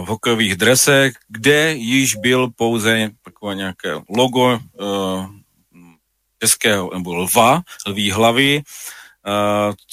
v 0.00 0.04
hokejových 0.06 0.56
dresech, 0.56 1.12
kde 1.28 1.74
již 1.74 2.14
byl 2.14 2.48
pouze 2.56 3.10
takové 3.24 3.54
nějaké 3.54 3.94
logo 4.16 4.58
českého 6.38 6.90
nebo 6.94 7.14
lva, 7.14 7.62
lví 7.86 8.10
hlavy, 8.10 8.62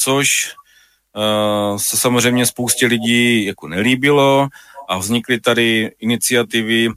což 0.04 0.26
uh, 1.16 1.78
se 1.90 1.98
samozřejmě 1.98 2.46
spoustě 2.46 2.88
lidí 2.88 3.46
jako 3.46 3.68
nelíbilo 3.68 4.48
a 4.90 4.98
vznikly 4.98 5.40
tady 5.40 5.92
iniciativy, 6.00 6.88
uh, 6.88 6.94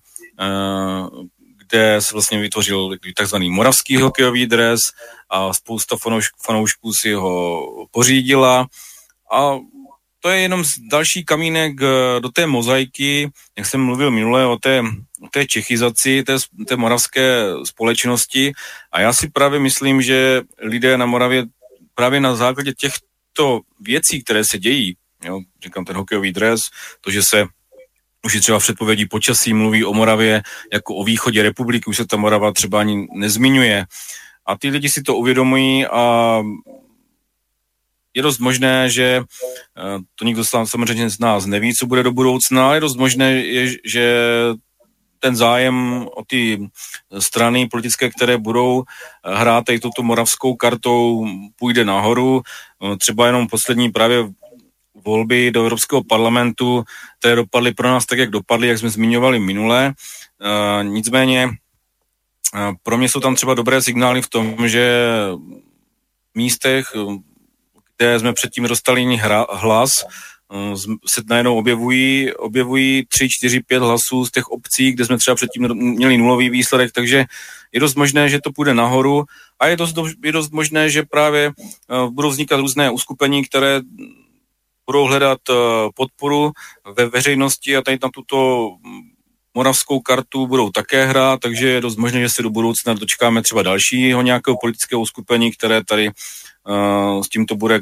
kde 1.69 1.97
se 2.01 2.13
vlastně 2.13 2.39
vytvořil 2.39 2.97
takzvaný 3.17 3.51
moravský 3.51 3.97
hokejový 3.97 4.47
dres 4.47 4.81
a 5.31 5.53
spousta 5.53 5.97
fanoušků 6.47 6.93
si 7.01 7.13
ho 7.13 7.63
pořídila. 7.91 8.67
A 9.33 9.59
to 10.21 10.29
je 10.29 10.41
jenom 10.41 10.65
další 10.91 11.25
kamínek 11.25 11.81
do 12.21 12.29
té 12.33 12.47
mozaiky, 12.47 13.31
jak 13.59 13.67
jsem 13.67 13.81
mluvil 13.81 14.11
minule 14.11 14.47
o 14.47 14.57
té, 14.57 14.83
o 15.23 15.29
té 15.31 15.47
čechizaci, 15.47 16.23
té, 16.23 16.37
té 16.69 16.77
moravské 16.77 17.45
společnosti. 17.65 18.53
A 18.93 19.01
já 19.01 19.13
si 19.13 19.31
právě 19.31 19.61
myslím, 19.61 20.03
že 20.03 20.43
lidé 20.59 20.99
na 20.99 21.07
Moravě 21.07 21.45
právě 21.97 22.21
na 22.21 22.37
základě 22.37 22.73
těchto 22.73 23.61
věcí, 23.81 24.23
které 24.23 24.45
se 24.45 24.59
dějí, 24.59 24.97
jo, 25.25 25.41
říkám 25.65 25.85
ten 25.85 25.97
hokejový 25.97 26.33
dres, 26.33 26.61
to, 27.01 27.11
že 27.11 27.23
se 27.23 27.45
už 28.25 28.35
je 28.35 28.41
třeba 28.41 28.59
v 28.59 28.63
předpovědí 28.63 29.07
počasí 29.07 29.55
mluví 29.55 29.85
o 29.85 29.95
Moravě 29.95 30.43
jako 30.73 30.95
o 30.95 31.05
východě 31.05 31.43
republiky, 31.43 31.91
už 31.91 31.97
se 31.97 32.07
ta 32.07 32.17
Morava 32.17 32.53
třeba 32.53 32.81
ani 32.81 33.07
nezmiňuje. 33.15 33.87
A 34.47 34.59
ty 34.59 34.71
lidi 34.71 34.89
si 34.89 35.03
to 35.03 35.17
uvědomují 35.17 35.87
a 35.87 36.43
je 38.15 38.23
dost 38.23 38.39
možné, 38.39 38.91
že 38.91 39.23
eh, 39.23 39.99
to 40.15 40.25
nikdo 40.25 40.45
samozřejmě 40.45 41.11
z 41.11 41.19
nás 41.19 41.47
neví, 41.47 41.75
co 41.75 41.87
bude 41.87 42.03
do 42.03 42.13
budoucna, 42.13 42.67
ale 42.67 42.77
je 42.77 42.81
dost 42.81 42.97
možné, 42.97 43.45
že 43.85 44.25
ten 45.27 45.37
zájem 45.37 46.07
o 46.15 46.23
ty 46.27 46.71
strany 47.19 47.67
politické, 47.67 48.11
které 48.11 48.39
budou 48.39 48.85
hrát 49.25 49.65
tady 49.65 49.81
tuto 49.81 50.03
moravskou 50.03 50.55
kartou, 50.55 51.27
půjde 51.59 51.85
nahoru. 51.85 52.43
No, 52.83 52.97
třeba 52.97 53.27
jenom 53.27 53.47
poslední 53.51 53.91
právě 53.91 54.31
volby 54.95 55.51
do 55.51 55.61
Evropského 55.61 56.05
parlamentu, 56.05 56.85
které 57.19 57.37
dopadly 57.37 57.75
pro 57.75 57.89
nás 57.89 58.07
tak, 58.07 58.19
jak 58.19 58.31
dopadly, 58.31 58.69
jak 58.69 58.79
jsme 58.79 58.91
zmiňovali 58.91 59.39
minule. 59.39 59.91
E, 59.91 60.85
nicméně 60.85 61.51
pro 62.83 62.99
mě 62.99 63.09
jsou 63.09 63.21
tam 63.21 63.35
třeba 63.35 63.55
dobré 63.55 63.83
signály 63.83 64.23
v 64.23 64.29
tom, 64.29 64.69
že 64.69 65.03
v 66.33 66.39
místech, 66.39 66.87
kde 67.97 68.19
jsme 68.19 68.33
předtím 68.33 68.65
dostali 68.65 69.19
hlas, 69.51 69.91
Eh, 70.03 70.36
se 71.09 71.23
najednou 71.29 71.57
objevují, 71.57 72.33
objevují 72.35 73.07
3, 73.09 73.29
4, 73.31 73.61
5 73.61 73.79
hlasů 73.79 74.27
z 74.27 74.31
těch 74.31 74.49
obcí, 74.49 74.93
kde 74.93 75.05
jsme 75.05 75.19
třeba 75.19 75.35
předtím 75.35 75.69
měli 75.75 76.19
nulový 76.19 76.51
výsledek, 76.51 76.93
takže 76.93 77.25
je 77.73 77.81
dost 77.81 77.95
možné, 77.95 78.29
že 78.29 78.41
to 78.41 78.53
půjde 78.53 78.75
nahoru 78.75 79.25
a 79.61 79.67
je 79.67 79.77
dost, 79.77 79.97
je 80.25 80.33
dost 80.33 80.53
možné, 80.53 80.91
že 80.91 81.03
právě 81.03 81.49
uh, 81.51 82.11
budou 82.11 82.29
vznikat 82.29 82.57
různé 82.57 82.91
uskupení, 82.91 83.45
které 83.45 83.81
budou 84.87 85.05
hledat 85.05 85.39
uh, 85.49 85.57
podporu 85.95 86.53
ve 86.97 87.07
veřejnosti 87.07 87.77
a 87.77 87.83
tady 87.83 87.99
na 88.03 88.09
tuto 88.15 88.69
moravskou 89.55 90.01
kartu 90.01 90.47
budou 90.47 90.71
také 90.71 91.07
hrát, 91.07 91.41
takže 91.41 91.69
je 91.69 91.81
dost 91.81 91.97
možné, 91.97 92.21
že 92.21 92.29
se 92.29 92.43
do 92.43 92.51
budoucna 92.51 92.95
dočkáme 92.95 93.43
třeba 93.43 93.63
dalšího 93.63 94.23
nějakého 94.23 94.57
politického 94.61 95.01
uskupení, 95.01 95.53
které 95.53 95.85
tady 95.85 96.11
s 97.23 97.29
tímto 97.29 97.57
bude 97.57 97.81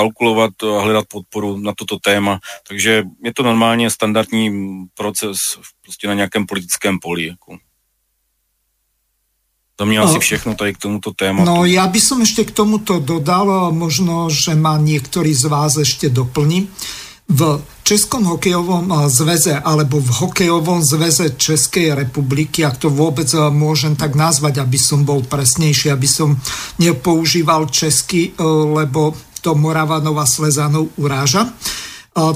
kalkulovat 0.00 0.56
a 0.64 0.80
hledat 0.80 1.04
podporu 1.04 1.60
na 1.60 1.76
toto 1.76 2.00
téma. 2.00 2.40
Takže 2.64 3.04
je 3.24 3.32
to 3.36 3.42
normálně 3.44 3.92
standardní 3.92 4.48
proces 4.96 5.36
prostě 5.84 6.08
na 6.08 6.14
nějakém 6.14 6.46
politickém 6.48 6.96
poli. 6.96 7.36
Jako. 7.36 7.60
To 9.76 9.86
mě 9.86 9.98
asi 10.00 10.14
no. 10.14 10.20
všechno 10.20 10.54
tady 10.54 10.74
k 10.74 10.78
tomuto 10.78 11.12
tématu. 11.12 11.48
No 11.48 11.64
já 11.64 11.86
bych 11.86 12.02
som 12.02 12.20
ještě 12.20 12.44
k 12.44 12.50
tomuto 12.50 13.00
dodal, 13.00 13.72
možno, 13.72 14.28
že 14.30 14.54
má 14.54 14.76
některý 14.76 15.34
z 15.34 15.44
vás 15.44 15.76
ještě 15.76 16.08
doplní. 16.08 16.68
V 17.30 17.62
Českom 17.86 18.24
hokejovom 18.24 18.90
zveze 19.06 19.54
alebo 19.54 20.00
v 20.02 20.06
hokejovom 20.06 20.82
zveze 20.82 21.30
Českej 21.38 21.94
republiky, 21.94 22.66
ak 22.66 22.82
to 22.82 22.90
vôbec 22.90 23.30
môžem 23.54 23.94
tak 23.94 24.18
nazvať, 24.18 24.58
aby 24.58 24.74
som 24.74 25.06
bol 25.06 25.22
presnejší, 25.22 25.94
aby 25.94 26.10
som 26.10 26.34
nepoužíval 26.82 27.70
česky, 27.70 28.34
lebo 28.74 29.14
to 29.40 29.56
Moravanova 29.56 30.28
Slezanov 30.28 30.92
uráža, 31.00 31.50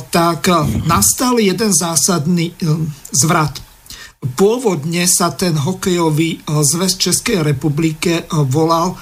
tak 0.09 0.49
nastal 0.89 1.37
jeden 1.39 1.71
zásadný 1.71 2.57
zvrat. 3.13 3.61
Pôvodne 4.25 5.05
sa 5.05 5.37
ten 5.37 5.53
hokejový 5.53 6.41
zväz 6.49 6.97
Českej 6.97 7.45
republike 7.45 8.25
volal 8.49 8.97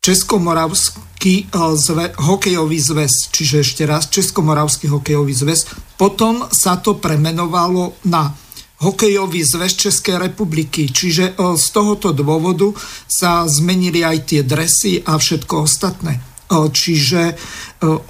Českomoravský 0.00 1.52
zve, 1.76 2.10
hokejový 2.16 2.78
zväz, 2.80 3.30
čiže 3.30 3.62
ešte 3.62 3.82
raz 3.86 4.08
Českomoravský 4.08 4.90
hokejový 4.90 5.36
zväz. 5.36 5.68
Potom 5.94 6.48
sa 6.50 6.80
to 6.80 6.96
premenovalo 6.96 8.00
na 8.08 8.32
hokejový 8.80 9.44
zväz 9.44 9.76
Českej 9.76 10.16
republiky, 10.16 10.88
čiže 10.88 11.36
z 11.36 11.66
tohoto 11.68 12.16
dôvodu 12.16 12.72
sa 13.04 13.44
zmenili 13.44 14.00
aj 14.00 14.18
tie 14.24 14.40
dresy 14.40 15.04
a 15.04 15.20
všetko 15.20 15.68
ostatné. 15.68 16.16
Čiže 16.50 17.38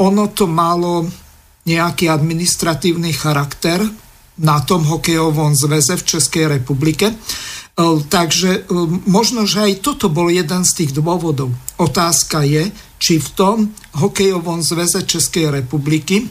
ono 0.00 0.24
to 0.32 0.48
malo 0.48 1.04
nejaký 1.68 2.08
administratívny 2.08 3.12
charakter 3.12 3.84
na 4.40 4.64
tom 4.64 4.88
hokejovom 4.88 5.52
zväze 5.52 6.00
v 6.00 6.06
Českej 6.08 6.44
republike. 6.48 7.12
Takže 8.08 8.64
možno, 9.04 9.44
že 9.44 9.68
aj 9.68 9.84
toto 9.84 10.08
bol 10.08 10.32
jeden 10.32 10.64
z 10.64 10.72
tých 10.72 10.96
dôvodov. 10.96 11.52
Otázka 11.76 12.48
je, 12.48 12.72
či 12.96 13.20
v 13.20 13.28
tom 13.36 13.56
hokejovom 14.00 14.64
zväze 14.64 15.04
Českej 15.04 15.52
republiky 15.52 16.24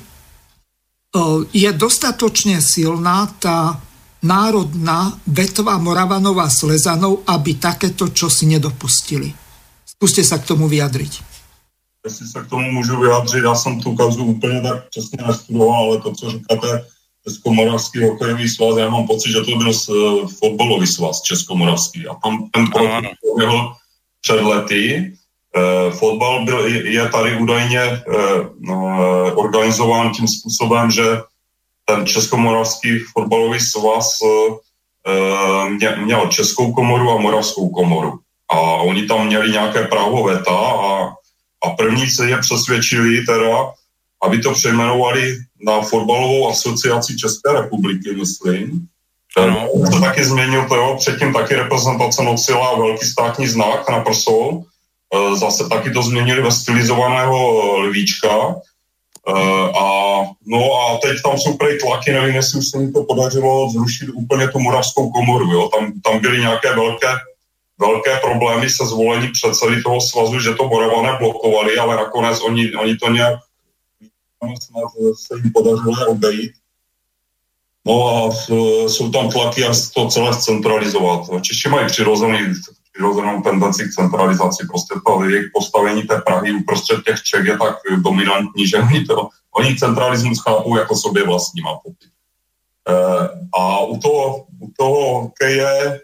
je 1.53 1.69
dostatočne 1.73 2.57
silná 2.61 3.29
tá 3.37 3.77
národná 4.25 5.13
vetva 5.29 5.77
Moravanov 5.77 6.37
a 6.41 6.49
Slezanov, 6.49 7.25
aby 7.29 7.57
takéto 7.57 8.09
čosi 8.13 8.49
nedopustili. 8.49 9.29
Skúste 9.85 10.21
sa 10.25 10.37
k 10.41 10.53
tomu 10.53 10.65
vyjadriť. 10.69 11.28
Jestli 12.05 12.27
se 12.27 12.41
k 12.41 12.49
tomu 12.49 12.71
můžu 12.71 12.99
vyjádřit, 12.99 13.43
já 13.43 13.55
jsem 13.55 13.81
tu 13.81 13.95
kauzu 13.95 14.25
úplně 14.25 14.61
tak 14.61 14.89
přesně 14.89 15.17
nestudoval, 15.27 15.83
ale 15.83 16.01
to, 16.01 16.13
co 16.13 16.31
říkáte, 16.31 16.85
Českomoravský 17.27 18.03
hokejový 18.03 18.49
svaz, 18.49 18.77
já 18.77 18.89
mám 18.89 19.07
pocit, 19.07 19.31
že 19.31 19.41
to 19.41 19.57
byl 19.57 19.71
uh, 19.89 20.27
fotbalový 20.27 20.87
svaz 20.87 21.21
Českomoravský 21.21 22.07
a 22.07 22.15
tam 22.23 22.49
ten 22.51 22.67
proces 22.67 23.11
proběhl 23.21 23.73
před 24.21 24.41
lety. 24.41 25.13
Uh, 25.57 25.93
fotbal 25.93 26.45
byl, 26.45 26.67
je 26.85 27.09
tady 27.09 27.37
údajně 27.37 28.03
uh, 28.07 28.69
uh, 28.69 29.39
organizován 29.39 30.11
tím 30.11 30.27
způsobem, 30.27 30.91
že 30.91 31.03
ten 31.85 32.05
Českomoravský 32.05 32.99
fotbalový 32.99 33.59
svaz 33.59 34.09
uh, 34.21 34.57
mě, 35.69 35.95
měl 35.95 36.27
Českou 36.27 36.73
komoru 36.73 37.11
a 37.11 37.21
Moravskou 37.21 37.69
komoru. 37.69 38.19
A 38.51 38.59
oni 38.61 39.05
tam 39.05 39.27
měli 39.27 39.51
nějaké 39.51 39.87
právo 39.87 40.23
veta 40.23 40.57
a, 40.57 41.13
a 41.65 41.69
první 41.69 42.09
se 42.09 42.29
je 42.29 42.37
přesvědčili 42.37 43.25
teda, 43.25 43.71
aby 44.23 44.39
to 44.39 44.53
přejmenovali 44.53 45.37
na 45.65 45.81
fotbalovou 45.81 46.49
asociaci 46.49 47.17
České 47.17 47.53
republiky, 47.53 48.15
myslím. 48.15 48.87
No. 49.37 49.69
To 49.91 49.99
taky 49.99 50.25
změnil 50.25 50.65
to, 50.67 50.75
jo. 50.75 50.95
předtím 50.99 51.33
taky 51.33 51.55
reprezentace 51.55 52.23
nosila 52.23 52.77
velký 52.77 53.05
státní 53.05 53.47
znak 53.47 53.89
na 53.89 53.99
prsou, 53.99 54.63
e, 55.15 55.35
zase 55.35 55.69
taky 55.69 55.91
to 55.91 56.03
změnili 56.03 56.41
ve 56.41 56.51
stylizovaného 56.51 57.77
lvíčka, 57.77 58.55
e, 59.27 59.33
a, 59.79 59.85
no 60.47 60.59
a 60.81 60.97
teď 60.97 61.21
tam 61.23 61.37
jsou 61.37 61.57
prej 61.57 61.79
tlaky, 61.79 62.11
nevím, 62.13 62.35
jestli 62.35 62.59
už 62.59 62.69
se 62.69 62.77
mi 62.77 62.91
to 62.91 63.03
podařilo 63.03 63.69
zrušit 63.69 64.09
úplně 64.13 64.47
tu 64.47 64.59
moravskou 64.59 65.11
komoru, 65.11 65.51
jo. 65.51 65.69
Tam, 65.69 65.93
tam 66.03 66.19
byly 66.19 66.39
nějaké 66.39 66.75
velké, 66.75 67.07
velké 67.79 68.17
problémy 68.17 68.69
se 68.69 68.85
zvolení 68.85 69.31
předsedy 69.31 69.83
toho 69.83 70.01
svazu, 70.01 70.39
že 70.39 70.53
to 70.53 70.67
Moravané 70.67 71.17
blokovali, 71.19 71.77
ale 71.77 71.95
nakonec 71.95 72.41
oni, 72.41 72.75
oni 72.75 72.97
to 72.97 73.09
nějak 73.09 73.39
se 75.15 75.35
jim 75.35 75.51
podařilo 75.53 76.07
obejít. 76.07 76.51
No 77.87 78.07
a 78.07 78.31
jsou 78.87 79.11
tam 79.11 79.29
tlaky, 79.29 79.61
jak 79.61 79.71
to 79.95 80.07
celé 80.07 80.37
centralizovat. 80.37 81.21
Češi 81.41 81.69
mají 81.69 81.87
přirozený, 81.87 82.39
přirozenou 82.93 83.41
tendenci 83.41 83.83
k 83.83 83.93
centralizaci. 83.93 84.67
Prostě 84.67 84.95
to 85.05 85.23
jejich 85.23 85.45
postavení 85.53 86.03
té 86.03 86.21
Prahy 86.21 86.51
uprostřed 86.51 87.03
těch 87.05 87.23
Čech 87.23 87.45
je 87.45 87.57
tak 87.57 87.75
dominantní, 87.97 88.67
že 88.67 88.77
oni, 88.77 89.05
to, 89.05 89.29
oni 89.51 89.75
centralismus 89.75 90.43
chápou 90.43 90.77
jako 90.77 90.95
sobě 90.95 91.23
vlastní, 91.23 91.61
pocit. 91.83 92.11
E, 92.89 92.93
a 93.59 93.83
u 93.83 93.97
toho, 93.97 94.45
u 94.59 94.71
toho 94.77 95.21
hokeje 95.21 95.69
e, 95.69 95.99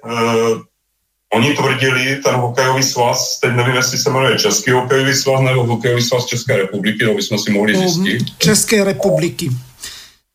Oni 1.34 1.54
tvrdili, 1.54 2.16
ten 2.16 2.36
hokejový 2.36 2.84
svaz, 2.84 3.40
teď 3.40 3.52
nevím, 3.52 3.76
jestli 3.76 3.98
se 3.98 4.10
jmenuje 4.10 4.40
Český 4.40 4.72
hokejový 4.72 5.14
svaz 5.14 5.42
nebo 5.42 5.64
hokejový 5.64 6.02
svaz 6.02 6.26
České 6.26 6.58
republiky, 6.58 7.06
to 7.06 7.14
bychom 7.14 7.40
si 7.40 7.52
mohli 7.52 7.74
ehm, 7.74 7.88
zjistit. 7.88 8.38
České 8.38 8.84
republiky. 8.84 9.50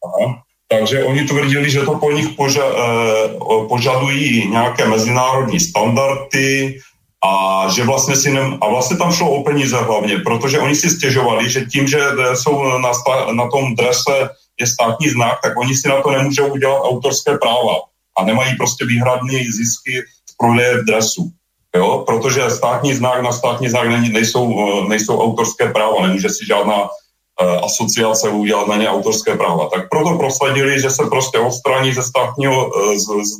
Aha. 0.04 0.42
Takže 0.68 1.04
oni 1.04 1.24
tvrdili, 1.24 1.70
že 1.70 1.82
to 1.82 1.98
po 1.98 2.10
nich 2.10 2.28
poža, 2.36 2.62
eh, 2.62 3.28
požadují 3.68 4.48
nějaké 4.50 4.86
mezinárodní 4.88 5.60
standardy 5.60 6.78
a 7.24 7.66
že 7.74 7.84
vlastně 7.84 8.16
si 8.16 8.30
ne, 8.32 8.40
a 8.60 8.68
vlastně 8.68 8.96
tam 8.96 9.12
šlo 9.12 9.30
o 9.30 9.42
peníze 9.42 9.76
hlavně, 9.76 10.18
protože 10.18 10.58
oni 10.58 10.74
si 10.74 10.90
stěžovali, 10.90 11.50
že 11.50 11.66
tím, 11.66 11.88
že 11.88 11.98
jsou 12.34 12.78
na, 12.78 12.92
na 13.32 13.50
tom 13.50 13.74
drese 13.74 14.30
je 14.60 14.66
státní 14.66 15.08
znak, 15.08 15.38
tak 15.42 15.58
oni 15.58 15.74
si 15.74 15.88
na 15.88 16.02
to 16.02 16.10
nemůžou 16.10 16.46
udělat 16.46 16.80
autorské 16.80 17.38
práva 17.38 17.90
a 18.18 18.24
nemají 18.24 18.56
prostě 18.56 18.84
výhradní 18.86 19.44
zisky 19.52 20.02
prodeje 20.40 20.82
dresu. 20.82 21.30
Jo? 21.76 22.04
Protože 22.06 22.50
státní 22.50 22.94
znak 22.94 23.22
na 23.22 23.32
státní 23.32 23.68
znak 23.68 23.88
nejsou, 23.88 24.44
eh, 24.48 24.88
nejsou 24.88 25.20
autorské 25.20 25.68
práva, 25.68 26.06
nemůže 26.06 26.28
si 26.28 26.46
žádná 26.46 26.82
uh, 26.82 27.64
asociace 27.64 28.28
udělat 28.28 28.68
na 28.68 28.76
ně 28.76 28.88
autorské 28.88 29.36
práva. 29.36 29.68
Tak 29.72 29.88
proto 29.88 30.18
prosadili, 30.18 30.80
že 30.80 30.90
se 30.90 31.06
prostě 31.08 31.38
odstraní 31.38 31.92
ze 31.94 32.02
státního, 32.02 32.68
uh, 32.68 32.94
z, 32.94 33.06
z, 33.06 33.32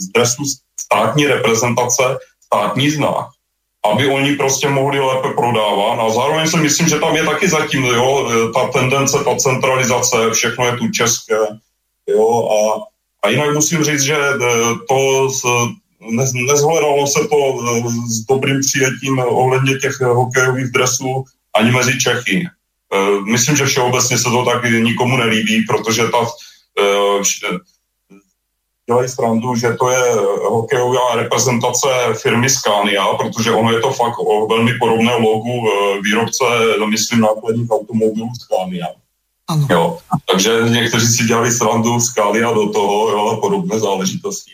z 0.00 0.06
dresu 0.12 0.42
státní 0.80 1.26
reprezentace 1.26 2.18
státní 2.44 2.90
znak, 2.90 3.26
aby 3.92 4.08
oni 4.08 4.36
prostě 4.36 4.68
mohli 4.68 5.00
lépe 5.00 5.28
prodávat. 5.32 6.00
A 6.00 6.10
zároveň 6.10 6.48
si 6.48 6.56
myslím, 6.56 6.88
že 6.88 6.98
tam 6.98 7.16
je 7.16 7.24
taky 7.24 7.48
zatím 7.48 7.84
jo, 7.84 8.28
ta 8.54 8.68
tendence, 8.68 9.24
ta 9.24 9.36
centralizace, 9.36 10.30
všechno 10.32 10.66
je 10.66 10.72
tu 10.76 10.88
české. 10.88 11.38
Jo, 12.08 12.48
a, 12.48 12.60
a 13.22 13.28
jinak 13.28 13.54
musím 13.54 13.84
říct, 13.84 14.02
že 14.02 14.16
to 14.88 15.28
z, 16.00 16.32
nezhledalo 16.32 17.06
se 17.06 17.28
to 17.28 17.36
eh, 17.36 17.82
s 18.06 18.18
dobrým 18.28 18.60
přijetím 18.60 19.18
ohledně 19.18 19.74
těch 19.78 20.00
hokejových 20.00 20.72
dresů 20.72 21.24
ani 21.54 21.70
mezi 21.70 21.98
Čechy. 21.98 22.46
Eh, 22.94 23.20
myslím, 23.30 23.56
že 23.56 23.66
všeobecně 23.66 24.18
se 24.18 24.30
to 24.30 24.44
tak 24.44 24.64
nikomu 24.64 25.16
nelíbí, 25.16 25.64
protože 25.68 26.02
ta 26.08 26.26
eh, 26.80 27.58
dělají 28.86 29.08
srandu, 29.08 29.54
že 29.54 29.76
to 29.80 29.90
je 29.90 30.14
hokejová 30.48 31.14
reprezentace 31.14 31.88
firmy 32.22 32.50
Scania, 32.50 33.04
protože 33.04 33.52
ono 33.52 33.72
je 33.72 33.80
to 33.80 33.92
fakt 33.92 34.18
o 34.18 34.46
velmi 34.46 34.72
podobné 34.80 35.14
logu 35.14 35.68
výrobce, 36.02 36.44
myslím, 36.90 37.20
nákladních 37.20 37.70
automobilů 37.70 38.30
Scania. 38.40 38.86
Ano. 39.48 39.66
Jo. 39.70 39.98
Takže 40.30 40.50
někteří 40.68 41.06
si 41.06 41.24
dělali 41.24 41.52
srandu 41.52 42.00
Scania 42.00 42.52
do 42.52 42.68
toho 42.68 43.10
jo, 43.10 43.28
a 43.28 43.40
podobné 43.40 43.78
záležitosti. 43.78 44.52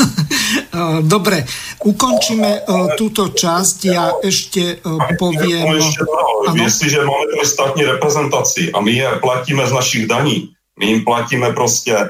Eh, 0.76 1.00
dobre, 1.02 1.40
ukončíme 1.88 2.68
uh, 2.68 2.92
túto 3.00 3.32
časť. 3.32 3.78
Ja 3.88 4.12
ešte 4.20 4.76
uh, 4.84 5.00
poviem... 5.16 5.80
Ešte, 5.80 6.04
no, 6.04 6.52
jestliže 6.52 7.00
máme 7.00 7.24
tady 7.32 7.46
státní 7.46 7.82
reprezentaci 7.84 8.62
a 8.76 8.80
my 8.84 8.92
je 8.92 9.08
platíme 9.24 9.64
z 9.64 9.72
našich 9.72 10.04
daní, 10.04 10.52
my 10.76 10.84
jim 10.86 11.00
platíme 11.04 11.52
prostě 11.52 11.96
uh, 11.96 12.04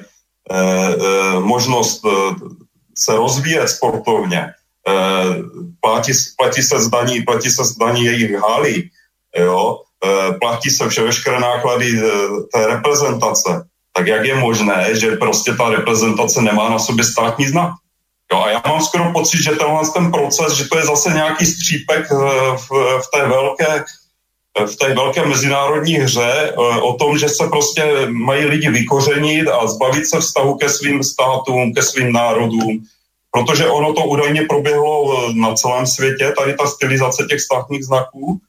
uh, 0.51 1.45
možnost 1.45 2.05
uh, 2.05 2.35
se 2.99 3.13
rozvíjet 3.15 3.69
sportovně, 3.69 4.51
uh, 4.89 5.47
platí, 5.81 6.13
platí 6.37 6.63
se 6.63 6.81
z 6.81 6.89
daní, 6.89 7.23
platí 7.23 7.51
se 7.51 7.65
z 7.65 7.77
daní 7.79 8.05
jejich 8.05 8.35
hálí, 8.35 8.91
jo, 9.39 9.79
uh, 9.79 10.39
platí 10.39 10.71
se 10.71 10.89
vše 10.89 11.03
veškeré 11.03 11.41
náklady 11.41 12.03
uh, 12.03 12.43
té 12.53 12.67
reprezentace, 12.67 13.63
tak 13.97 14.07
jak 14.07 14.25
je 14.25 14.35
možné, 14.35 14.91
že 14.93 15.17
prostě 15.17 15.53
ta 15.53 15.69
reprezentace 15.69 16.43
nemá 16.43 16.69
na 16.69 16.79
sobě 16.79 17.05
státní 17.05 17.47
znak? 17.47 17.71
Jo, 18.33 18.39
a 18.41 18.51
já 18.51 18.63
mám 18.67 18.81
skoro 18.81 19.13
pocit, 19.13 19.43
že 19.43 19.51
tenhle 19.51 19.83
ten 19.95 20.13
proces, 20.13 20.53
že 20.53 20.65
to 20.65 20.79
je 20.79 20.85
zase 20.85 21.11
nějaký 21.11 21.47
střípek 21.47 22.07
eh, 22.13 22.17
v, 22.57 22.69
v 23.01 23.07
té 23.15 23.29
velké 23.29 23.85
v 24.67 24.77
té 24.77 24.95
velké 24.95 25.27
mezinárodní 25.27 25.95
hře 25.95 26.33
eh, 26.49 26.81
o 26.81 26.93
tom, 26.95 27.19
že 27.19 27.29
se 27.29 27.47
prostě 27.47 28.07
mají 28.09 28.45
lidi 28.45 28.71
vykořenit 28.71 29.49
a 29.49 29.67
zbavit 29.67 30.07
se 30.07 30.21
vztahu 30.21 30.55
ke 30.55 30.69
svým 30.69 31.03
státům, 31.03 31.75
ke 31.75 31.83
svým 31.83 32.13
národům, 32.13 32.85
protože 33.31 33.67
ono 33.67 33.93
to 33.93 34.05
údajně 34.05 34.43
proběhlo 34.43 34.95
eh, 35.13 35.33
na 35.35 35.55
celém 35.55 35.87
světě, 35.87 36.33
tady 36.39 36.55
ta 36.55 36.67
stylizace 36.67 37.27
těch 37.31 37.41
státních 37.41 37.85
znaků. 37.85 38.41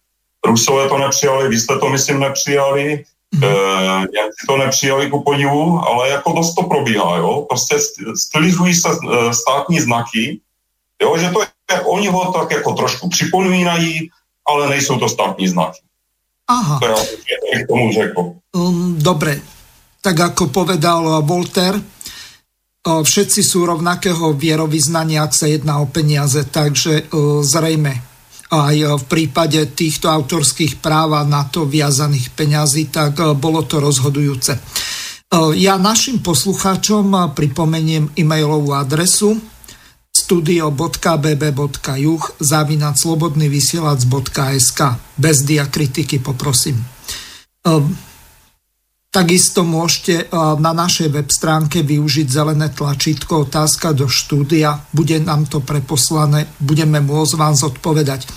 Rusové 0.46 0.90
to 0.90 0.98
nepřijali, 0.98 1.50
vy 1.50 1.60
jste 1.60 1.80
to 1.80 1.90
myslím 1.90 2.20
nepřijali, 2.20 3.04
Mm-hmm. 3.36 4.08
jak 4.16 4.32
si 4.40 4.48
to 4.48 4.58
nepřijali 4.58 5.10
ku 5.10 5.24
podivu, 5.24 5.80
ale 5.80 6.10
jako 6.10 6.32
dost 6.32 6.56
to 6.56 6.64
probíhá, 6.64 7.18
jo. 7.18 7.46
Prostě 7.50 7.76
stylizují 8.16 8.76
se 8.76 8.90
eh, 8.90 9.34
státní 9.34 9.80
znaky, 9.80 10.40
jo, 11.02 11.18
že 11.18 11.30
to 11.30 11.42
je, 11.42 11.82
oni 11.82 12.08
ho 12.08 12.32
tak 12.32 12.52
jako 12.52 12.74
trošku 12.74 13.10
připomínají, 13.10 14.10
ale 14.48 14.70
nejsou 14.70 15.00
to 15.00 15.10
státní 15.10 15.48
znaky. 15.48 15.80
Aha. 16.48 16.80
To 16.80 16.88
já 16.88 16.96
k 17.64 17.68
tomu 17.68 17.92
řekl. 17.92 18.32
Um, 18.56 18.96
dobre, 19.00 19.44
tak 20.02 20.20
ako 20.20 20.48
povedal 20.48 21.20
Volter, 21.28 21.84
všetci 22.88 23.44
sú 23.44 23.68
rovnakého 23.68 24.32
vierovýznania, 24.32 25.28
ak 25.28 25.36
sa 25.36 25.52
jedná 25.52 25.84
o 25.84 25.86
peniaze, 25.92 26.48
takže 26.48 27.12
zrejme 27.44 28.00
aj 28.48 28.76
v 29.00 29.04
prípade 29.12 29.60
týchto 29.76 30.08
autorských 30.08 30.80
práv 30.80 31.20
a 31.20 31.28
na 31.28 31.44
to 31.48 31.68
viazaných 31.68 32.32
peňazí, 32.32 32.88
tak 32.88 33.20
e, 33.20 33.36
bolo 33.36 33.68
to 33.68 33.84
rozhodujúce. 33.84 34.56
E, 34.56 34.60
ja 35.60 35.76
našim 35.76 36.24
poslucháčom 36.24 37.36
pripomeniem 37.36 38.16
e-mailovú 38.16 38.72
adresu 38.72 39.36
studio.bb.juh 40.18 42.24
zavinať 42.42 42.96
slobodnyvysielac.sk 42.98 44.80
bez 45.20 45.38
diakritiky 45.46 46.18
poprosím. 46.24 46.82
Takisto 49.18 49.66
môžete 49.66 50.30
na 50.62 50.78
našej 50.78 51.10
web 51.10 51.26
stránke 51.34 51.82
využiť 51.82 52.30
zelené 52.30 52.70
tlačítko 52.70 53.50
otázka 53.50 53.98
do 53.98 54.06
štúdia. 54.06 54.86
Bude 54.94 55.18
nám 55.18 55.50
to 55.50 55.58
preposlané, 55.58 56.46
budeme 56.62 57.02
môcť 57.02 57.34
vám 57.34 57.58
zodpovedať. 57.58 58.30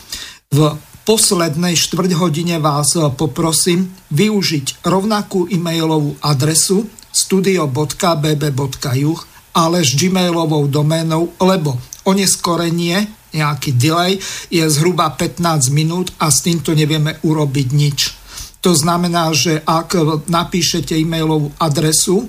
V 0.49 0.73
poslednej 1.05 1.77
štvrť 1.77 2.17
hodine 2.17 2.57
vás 2.65 2.97
poprosím 3.13 3.93
využiť 4.09 4.81
rovnakú 4.81 5.53
e-mailovú 5.53 6.17
adresu 6.25 6.89
studio.bb.juh 7.13 9.21
ale 9.53 9.85
s 9.85 9.93
gmailovou 10.01 10.65
doménou, 10.65 11.37
lebo 11.45 11.77
oneskorenie, 12.09 13.05
nejaký 13.37 13.77
delay, 13.77 14.17
je 14.49 14.65
zhruba 14.65 15.13
15 15.13 15.45
minút 15.77 16.09
a 16.17 16.33
s 16.33 16.41
týmto 16.41 16.73
nevieme 16.73 17.21
urobiť 17.21 17.69
nič. 17.69 18.20
To 18.61 18.77
znamená, 18.77 19.33
že 19.33 19.65
ak 19.65 19.97
napíšete 20.29 20.93
e-mailovú 20.93 21.57
adresu 21.57 22.29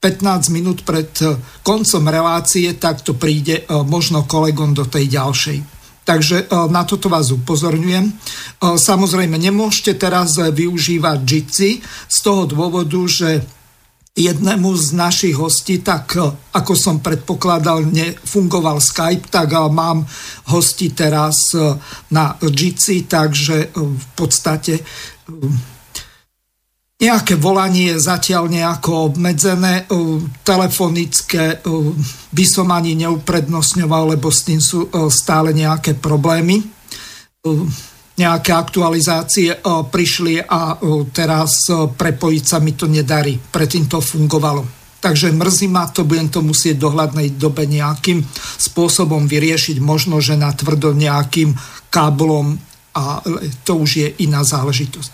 15 0.00 0.48
minút 0.50 0.82
pred 0.82 1.12
koncom 1.60 2.04
relácie, 2.08 2.72
tak 2.80 3.04
to 3.04 3.14
príde 3.14 3.62
e, 3.62 3.64
možno 3.84 4.24
kolegom 4.24 4.72
do 4.72 4.88
tej 4.88 5.12
ďalšej. 5.12 5.58
Takže 6.08 6.36
e, 6.40 6.44
na 6.72 6.88
toto 6.88 7.12
vás 7.12 7.28
upozorňujem. 7.28 8.08
Samozrejme, 8.64 9.36
nemôžete 9.36 10.00
teraz 10.00 10.40
využívať 10.40 11.18
Jitsi 11.20 11.70
z 11.84 12.18
toho 12.24 12.48
dôvodu, 12.48 12.98
že 13.04 13.44
jednému 14.16 14.74
z 14.74 14.88
našich 14.96 15.36
hostí, 15.38 15.84
tak 15.84 16.18
ako 16.52 16.72
som 16.74 16.98
predpokladal, 16.98 17.86
nefungoval 17.86 18.82
Skype, 18.82 19.30
tak 19.30 19.54
mám 19.70 20.02
hosti 20.50 20.90
teraz 20.90 21.54
na 22.10 22.34
Jitsi, 22.42 23.06
takže 23.06 23.70
v 23.76 24.06
podstate 24.18 24.82
nejaké 27.00 27.34
volanie 27.40 27.96
je 27.96 28.04
zatiaľ 28.04 28.52
nejako 28.52 29.14
obmedzené, 29.14 29.88
telefonické 30.44 31.64
by 32.28 32.44
som 32.44 32.68
ani 32.68 32.92
neuprednostňoval, 32.92 34.14
lebo 34.14 34.28
s 34.28 34.44
tým 34.44 34.60
sú 34.60 34.92
stále 35.08 35.56
nejaké 35.56 35.96
problémy 35.96 36.60
nejaké 38.20 38.52
aktualizácie 38.52 39.56
e, 39.56 39.58
prišli 39.64 40.44
a 40.44 40.76
e, 40.76 41.08
teraz 41.08 41.64
e, 41.72 41.88
prepojiť 41.88 42.44
sa 42.44 42.60
mi 42.60 42.76
to 42.76 42.84
nedarí. 42.84 43.40
Predtým 43.40 43.88
to 43.88 44.04
fungovalo. 44.04 44.68
Takže 45.00 45.32
mrzí 45.32 45.72
ma 45.72 45.88
to, 45.88 46.04
budem 46.04 46.28
to 46.28 46.44
musieť 46.44 46.76
v 46.76 46.84
dohľadnej 46.84 47.28
dobe 47.40 47.64
nejakým 47.64 48.20
spôsobom 48.60 49.24
vyriešiť, 49.24 49.80
možno, 49.80 50.20
že 50.20 50.36
na 50.36 50.52
tvrdo 50.52 50.92
nejakým 50.92 51.56
káblom 51.88 52.60
a 52.94 53.22
to 53.64 53.82
už 53.82 53.90
je 53.96 54.08
iná 54.26 54.42
záležitosť. 54.42 55.10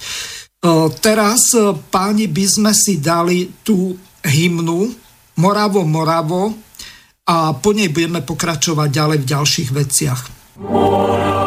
Teraz, 1.04 1.52
páni, 1.92 2.26
by 2.26 2.44
sme 2.48 2.72
si 2.74 2.98
dali 2.98 3.52
tú 3.62 3.94
hymnu 4.24 4.90
Moravo, 5.38 5.84
Moravo 5.84 6.56
a 7.28 7.54
po 7.54 7.70
nej 7.76 7.92
budeme 7.92 8.24
pokračovať 8.24 8.88
ďalej 8.88 9.18
v 9.22 9.30
ďalších 9.30 9.70
veciach. 9.70 10.20
Moravo. 10.64 11.45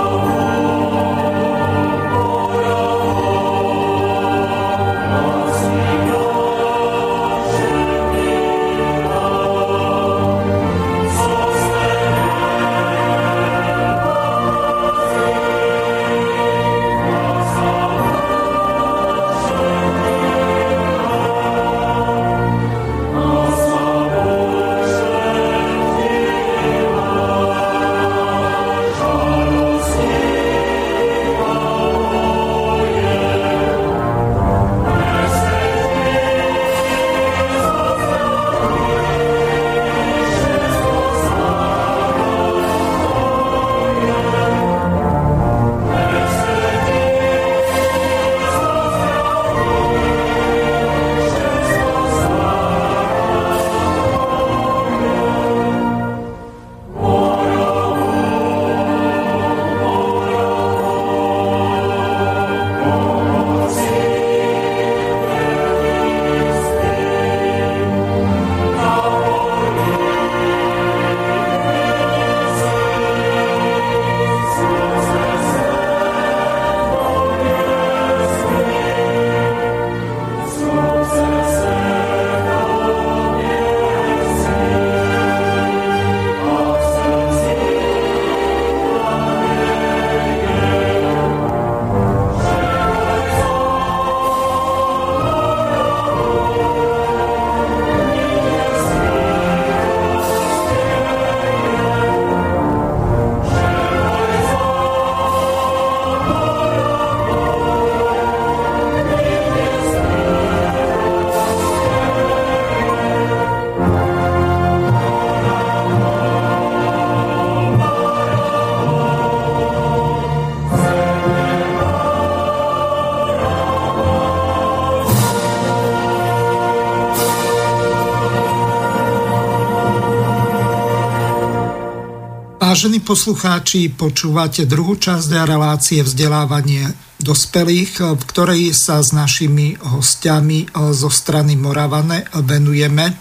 Vážení 132.79 133.03
poslucháči, 133.03 133.91
počúvate 133.91 134.63
druhú 134.63 134.95
časť 134.95 135.43
relácie 135.43 135.99
vzdelávanie 135.99 136.87
dospelých, 137.19 138.15
v 138.15 138.23
ktorej 138.23 138.71
sa 138.71 139.03
s 139.03 139.11
našimi 139.11 139.75
hostiami 139.75 140.71
zo 140.95 141.11
strany 141.11 141.59
Moravane 141.59 142.23
venujeme 142.39 143.19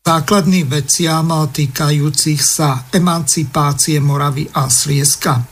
základným 0.00 0.64
veciam 0.64 1.28
týkajúcich 1.44 2.40
sa 2.40 2.88
emancipácie 2.88 4.00
Moravy 4.00 4.48
a 4.56 4.72
Slieska. 4.72 5.44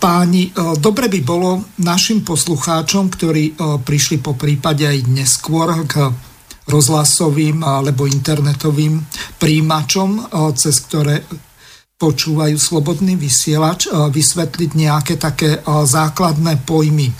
Páni, 0.00 0.56
dobre 0.80 1.12
by 1.12 1.20
bolo 1.20 1.68
našim 1.84 2.24
poslucháčom, 2.24 3.12
ktorí 3.12 3.60
prišli 3.84 4.24
po 4.24 4.40
prípade 4.40 4.88
aj 4.88 5.04
neskôr 5.04 5.68
k 5.84 6.08
rozhlasovým 6.64 7.60
alebo 7.60 8.08
internetovým 8.08 9.04
príjimačom, 9.36 10.32
cez 10.56 10.80
ktoré 10.88 11.28
počúvajú 12.00 12.56
slobodný 12.56 13.20
vysielač, 13.20 13.84
e, 13.84 14.08
vysvetliť 14.08 14.70
nejaké 14.72 15.14
také 15.20 15.60
e, 15.60 15.84
základné 15.84 16.64
pojmy. 16.64 17.12
E, 17.12 17.14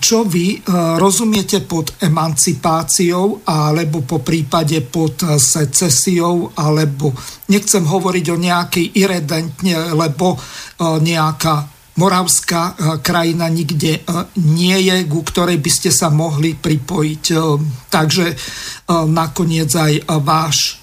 čo 0.00 0.24
vy 0.24 0.64
rozumiete 0.96 1.60
pod 1.68 1.92
emancipáciou 2.00 3.44
alebo 3.44 4.00
po 4.00 4.24
prípade 4.24 4.80
pod 4.80 5.20
secesiou 5.36 6.56
alebo 6.56 7.12
nechcem 7.52 7.84
hovoriť 7.84 8.26
o 8.32 8.36
nejakej 8.40 8.86
iredentne, 8.96 9.92
lebo 9.92 10.40
nejaká 10.80 11.68
moravská 11.98 12.78
krajina 13.02 13.50
nikde 13.50 14.06
nie 14.40 14.78
je, 14.88 14.96
ku 15.10 15.20
ktorej 15.26 15.58
by 15.58 15.70
ste 15.74 15.90
sa 15.90 16.08
mohli 16.08 16.54
pripojiť. 16.54 17.24
Takže 17.90 18.26
nakoniec 19.10 19.68
aj 19.74 19.92
váš 20.22 20.77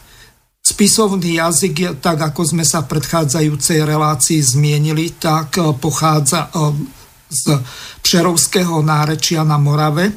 Spisovný 0.65 1.37
jazyk, 1.37 2.01
tak 2.01 2.25
ako 2.25 2.41
sme 2.41 2.65
sa 2.65 2.81
v 2.81 2.97
predchádzajúcej 2.97 3.85
relácii 3.85 4.41
zmienili, 4.41 5.13
tak 5.13 5.61
pochádza 5.77 6.49
z 7.29 7.43
Přerovského 8.01 8.81
nárečia 8.81 9.45
na 9.45 9.61
Morave 9.61 10.09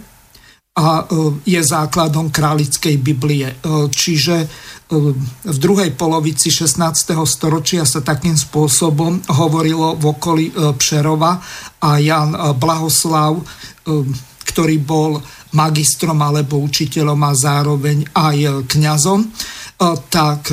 a 0.73 1.05
je 1.45 1.61
základom 1.61 2.33
králickej 2.33 2.97
Biblie. 2.97 3.61
Čiže 3.93 4.49
v 5.45 5.59
druhej 5.61 5.93
polovici 5.93 6.49
16. 6.49 6.81
storočia 7.29 7.85
sa 7.85 8.01
takým 8.01 8.33
spôsobom 8.33 9.21
hovorilo 9.37 10.01
v 10.01 10.05
okolí 10.17 10.47
Přerova 10.81 11.45
a 11.77 12.01
Jan 12.01 12.33
Blahoslav, 12.57 13.37
ktorý 14.49 14.77
bol 14.81 15.21
magistrom 15.53 16.17
alebo 16.25 16.57
učiteľom 16.65 17.21
a 17.21 17.37
zároveň 17.37 18.09
aj 18.17 18.65
kňazom, 18.65 19.29
tak 20.11 20.53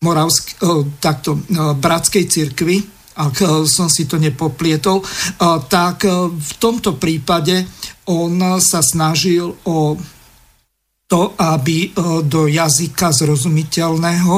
Moravsk, 0.00 0.56
takto, 0.96 1.36
bratskej 1.76 2.24
cirkvi, 2.24 2.80
ak 3.20 3.68
som 3.68 3.92
si 3.92 4.08
to 4.08 4.16
nepoplietol, 4.16 5.04
tak 5.68 6.08
v 6.32 6.52
tomto 6.56 6.96
prípade 6.96 7.68
on 8.08 8.40
sa 8.64 8.80
snažil 8.80 9.52
o 9.68 10.00
to, 11.04 11.36
aby 11.36 11.92
do 12.24 12.48
jazyka 12.48 13.12
zrozumiteľného 13.12 14.34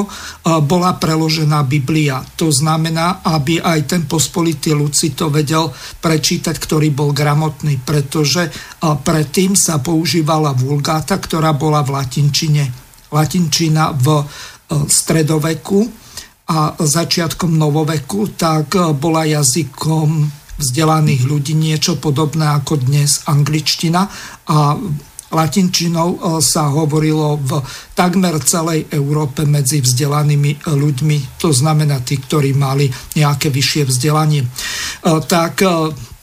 bola 0.67 0.91
preložená 0.99 1.63
Biblia. 1.63 2.19
To 2.35 2.51
znamená, 2.51 3.23
aby 3.23 3.63
aj 3.63 3.87
ten 3.87 4.03
pospolitý 4.03 4.75
ľud 4.75 4.91
si 4.91 5.15
to 5.15 5.31
vedel 5.31 5.71
prečítať, 6.03 6.57
ktorý 6.57 6.91
bol 6.91 7.15
gramotný, 7.15 7.79
pretože 7.87 8.51
predtým 8.83 9.55
sa 9.55 9.79
používala 9.79 10.51
vulgáta, 10.51 11.15
ktorá 11.15 11.55
bola 11.55 11.85
v 11.87 12.03
latinčine. 12.03 12.82
Latinčina 13.13 13.93
v 13.93 14.25
stredoveku 14.89 15.85
a 16.49 16.75
začiatkom 16.75 17.55
novoveku, 17.55 18.35
tak 18.35 18.75
bola 18.97 19.23
jazykom 19.23 20.27
vzdelaných 20.59 21.23
ľudí 21.25 21.53
niečo 21.57 21.97
podobné 21.97 22.45
ako 22.45 22.83
dnes 22.83 23.25
angličtina 23.25 24.05
a 24.49 24.77
latinčinou 25.33 26.09
e, 26.13 26.17
sa 26.45 26.69
hovorilo 26.69 27.41
v 27.41 27.57
takmer 27.97 28.37
celej 28.45 28.85
Európe 28.93 29.49
medzi 29.49 29.81
vzdelanými 29.81 30.69
ľuďmi, 30.69 31.41
to 31.41 31.49
znamená 31.49 32.05
tí, 32.05 32.21
ktorí 32.21 32.53
mali 32.53 32.85
nejaké 33.17 33.49
vyššie 33.49 33.89
vzdelanie. 33.89 34.45
Tak 35.03 35.65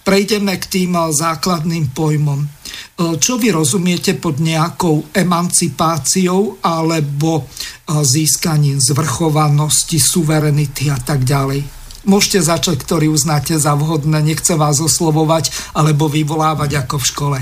prejdeme 0.06 0.54
k 0.56 0.64
tým 0.66 0.94
základným 1.10 1.90
pojmom. 1.90 2.46
Čo 2.96 3.40
vy 3.40 3.54
rozumiete 3.54 4.12
pod 4.18 4.38
nejakou 4.42 5.08
emancipáciou 5.16 6.60
alebo 6.60 7.48
získaním 7.88 8.76
zvrchovanosti, 8.76 9.96
suverenity 9.96 10.92
a 10.92 10.98
tak 11.00 11.24
ďalej? 11.24 11.64
Môžete 12.08 12.40
začať, 12.40 12.80
ktorý 12.80 13.12
uznáte 13.12 13.60
za 13.60 13.76
vhodné, 13.76 14.24
nechce 14.24 14.56
vás 14.56 14.80
oslovovať 14.80 15.52
alebo 15.76 16.08
vyvolávať 16.08 16.80
ako 16.84 16.96
v 16.96 17.08
škole. 17.08 17.38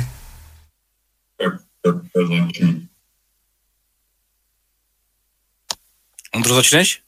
Ondro, 6.34 6.54
začneš? 6.54 7.02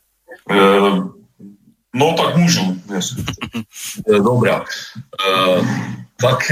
Uh, 0.51 1.11
no 1.95 2.15
tak 2.15 2.37
můžu. 2.37 2.83
Dobrá. 4.25 4.65
Tak 6.21 6.51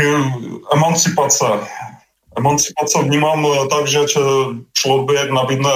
emancipace. 0.72 1.44
Emancipace 2.36 3.02
vnímám 3.02 3.46
tak, 3.70 3.86
že 3.86 3.98
člověk 4.72 5.30
nabídne, 5.30 5.70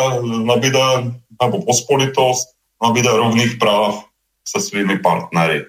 nabídne 0.45 1.21
nebo 1.43 1.63
pospolitost 1.63 2.49
nabídne 2.83 3.11
rovných 3.11 3.57
práv 3.57 4.05
se 4.49 4.61
svými 4.61 4.99
partnery. 4.99 5.65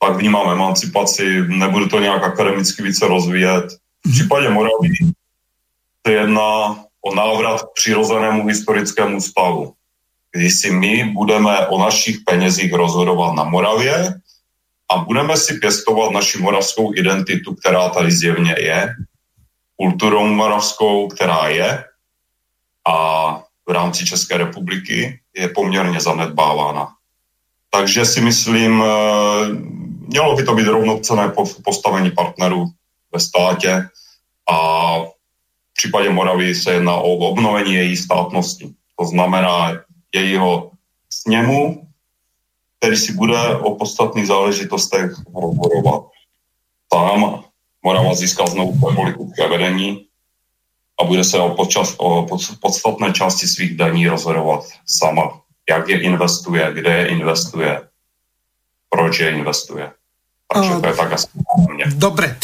Tak 0.00 0.16
vnímám 0.16 0.50
emancipaci, 0.50 1.40
nebudu 1.48 1.88
to 1.88 2.00
nějak 2.00 2.22
akademicky 2.22 2.82
více 2.82 3.08
rozvíjet. 3.08 3.64
V 4.06 4.12
případě 4.12 4.48
Moravy 4.48 4.88
se 6.06 6.12
jedná 6.12 6.84
o 7.00 7.14
návrat 7.14 7.62
k 7.62 7.72
přirozenému 7.74 8.46
historickému 8.46 9.20
stavu, 9.20 9.72
kdy 10.32 10.50
si 10.50 10.70
my 10.70 11.04
budeme 11.04 11.66
o 11.66 11.78
našich 11.78 12.16
penězích 12.24 12.72
rozhodovat 12.72 13.34
na 13.34 13.44
Moravě 13.44 14.14
a 14.92 14.98
budeme 14.98 15.36
si 15.36 15.54
pěstovat 15.54 16.12
naši 16.12 16.38
moravskou 16.38 16.94
identitu, 16.94 17.54
která 17.54 17.88
tady 17.88 18.12
zjevně 18.12 18.54
je, 18.58 18.94
kulturou 19.76 20.26
moravskou, 20.26 21.08
která 21.08 21.48
je 21.48 21.84
a 22.88 22.96
v 23.68 23.70
rámci 23.70 24.04
České 24.04 24.36
republiky 24.36 25.20
je 25.36 25.48
poměrně 25.48 26.00
zanedbávána. 26.00 26.88
Takže 27.70 28.04
si 28.04 28.20
myslím, 28.20 28.82
eh, 28.82 29.48
mělo 30.06 30.36
by 30.36 30.42
to 30.44 30.54
být 30.54 30.66
rovnocené 30.66 31.32
postavení 31.64 32.10
partnerů 32.10 32.66
ve 33.12 33.20
státě 33.20 33.88
a 34.50 34.56
případě 35.82 36.10
Moravy 36.10 36.54
se 36.54 36.72
jedná 36.72 36.94
o 36.94 37.10
obnovení 37.12 37.74
její 37.74 37.96
státnosti. 37.96 38.70
To 38.98 39.06
znamená 39.06 39.72
jejího 40.14 40.70
sněmu, 41.10 41.81
který 42.82 42.96
si 42.96 43.14
bude 43.14 43.38
o 43.62 43.78
podstatných 43.78 44.26
záležitostech 44.26 45.14
rozhodovat. 45.30 46.10
Tam 46.90 47.46
Morava 47.84 48.14
získá 48.14 48.46
znovu 48.46 48.74
politické 48.78 49.48
vedení 49.48 50.06
a 50.98 51.06
bude 51.06 51.24
se 51.24 51.38
o, 51.38 51.54
počas, 51.54 51.94
o 51.98 52.26
podstatné 52.60 53.12
části 53.14 53.46
svých 53.46 53.76
daní 53.78 54.08
rozhodovat 54.08 54.66
sama. 54.86 55.22
Jak 55.70 55.88
je 55.88 56.02
investuje, 56.02 56.62
kde 56.74 56.90
je 56.90 57.06
investuje, 57.06 57.70
proč 58.90 59.20
je 59.20 59.30
investuje. 59.30 59.90
Takže 60.52 60.70
to 60.80 60.86
je 60.86 60.94
tak 60.94 61.12
asi 61.12 61.26
Dobre. 61.96 62.36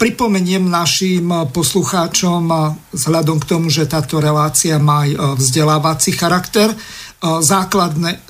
Pripomeniem 0.00 0.64
našim 0.64 1.28
poslucháčom 1.52 2.44
vzhľadom 2.92 3.36
k 3.40 3.48
tomu, 3.48 3.68
že 3.68 3.88
táto 3.88 4.20
relácia 4.20 4.80
má 4.80 5.04
vzdelávací 5.36 6.12
charakter, 6.16 6.72
základné 7.22 8.27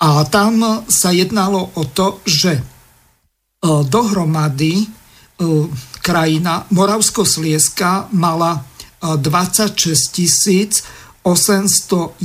A 0.00 0.24
tam 0.28 0.84
sa 0.88 1.10
jednalo 1.14 1.70
o 1.76 1.84
to, 1.84 2.20
že 2.24 2.52
eh, 2.56 2.60
dohromady 3.86 4.82
eh, 4.82 4.88
krajina 6.02 6.66
Moravsko-Slieska 6.72 8.08
mala 8.16 8.75
26 9.14 9.78
tisíc 10.10 10.82
801 11.22 12.18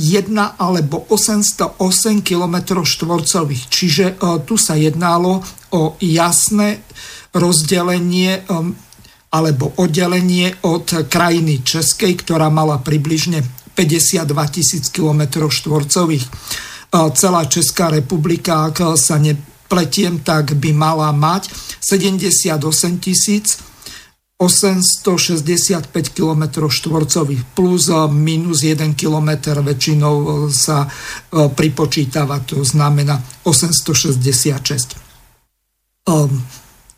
alebo 0.58 1.06
808 1.10 2.22
km 2.26 2.82
štvorcových. 2.82 3.64
Čiže 3.70 4.04
tu 4.46 4.58
sa 4.58 4.74
jednalo 4.74 5.42
o 5.74 5.94
jasné 6.02 6.82
rozdelenie 7.34 8.42
alebo 9.32 9.72
oddelenie 9.80 10.54
od 10.68 11.10
krajiny 11.10 11.66
Českej, 11.66 12.14
ktorá 12.20 12.46
mala 12.52 12.78
približne 12.78 13.42
52 13.74 14.28
tisíc 14.54 14.92
km 14.92 15.50
štvorcových. 15.50 16.28
Celá 16.92 17.48
Česká 17.48 17.88
republika, 17.88 18.68
ak 18.68 19.00
sa 19.00 19.16
nepletiem, 19.16 20.20
tak 20.20 20.52
by 20.60 20.70
mala 20.76 21.08
mať 21.10 21.48
78 21.80 23.02
tisíc 23.02 23.58
865 24.42 25.86
km 26.10 26.66
štvorcových 26.66 27.54
plus 27.54 27.86
minus 28.10 28.66
1 28.66 28.98
km 28.98 29.30
väčšinou 29.62 30.50
sa 30.50 30.90
pripočítava, 31.30 32.42
to 32.42 32.66
znamená 32.66 33.22
866. 33.46 34.98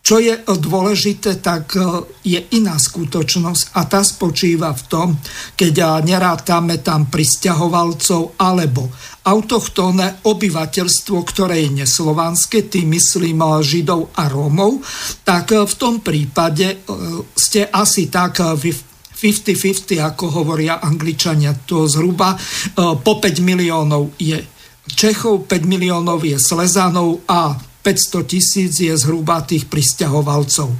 Čo 0.05 0.21
je 0.21 0.37
dôležité, 0.45 1.41
tak 1.41 1.81
e, 1.81 1.81
je 2.29 2.37
iná 2.61 2.77
skutočnosť 2.77 3.73
a 3.73 3.89
tá 3.89 4.05
spočíva 4.05 4.77
v 4.77 4.83
tom, 4.85 5.09
keď 5.57 6.05
nerátame 6.05 6.85
tam 6.85 7.09
pristahovalcov 7.09 8.37
alebo 8.37 8.93
autochtónne 9.25 10.29
obyvateľstvo, 10.29 11.17
ktoré 11.25 11.65
je 11.65 11.81
neslovanské, 11.81 12.69
tým 12.69 12.93
myslím 12.93 13.41
Židov 13.65 14.13
a 14.13 14.29
Rómov, 14.29 14.85
tak 15.25 15.57
v 15.57 15.75
tom 15.81 16.05
prípade 16.05 16.85
ste 17.33 17.65
asi 17.73 18.13
tak 18.13 18.45
50-50, 18.45 20.05
ako 20.05 20.45
hovoria 20.45 20.85
Angličania, 20.85 21.57
to 21.65 21.89
zhruba 21.89 22.37
po 22.77 23.13
5 23.25 23.41
miliónov 23.41 24.13
je 24.21 24.37
Čechov, 24.85 25.49
5 25.49 25.65
miliónov 25.65 26.21
je 26.29 26.37
Slezanov 26.37 27.25
a 27.25 27.57
500 27.85 28.25
tisíc 28.25 28.81
je 28.81 28.97
zhruba 28.97 29.45
tých 29.45 29.69
pristahovalcov. 29.69 30.73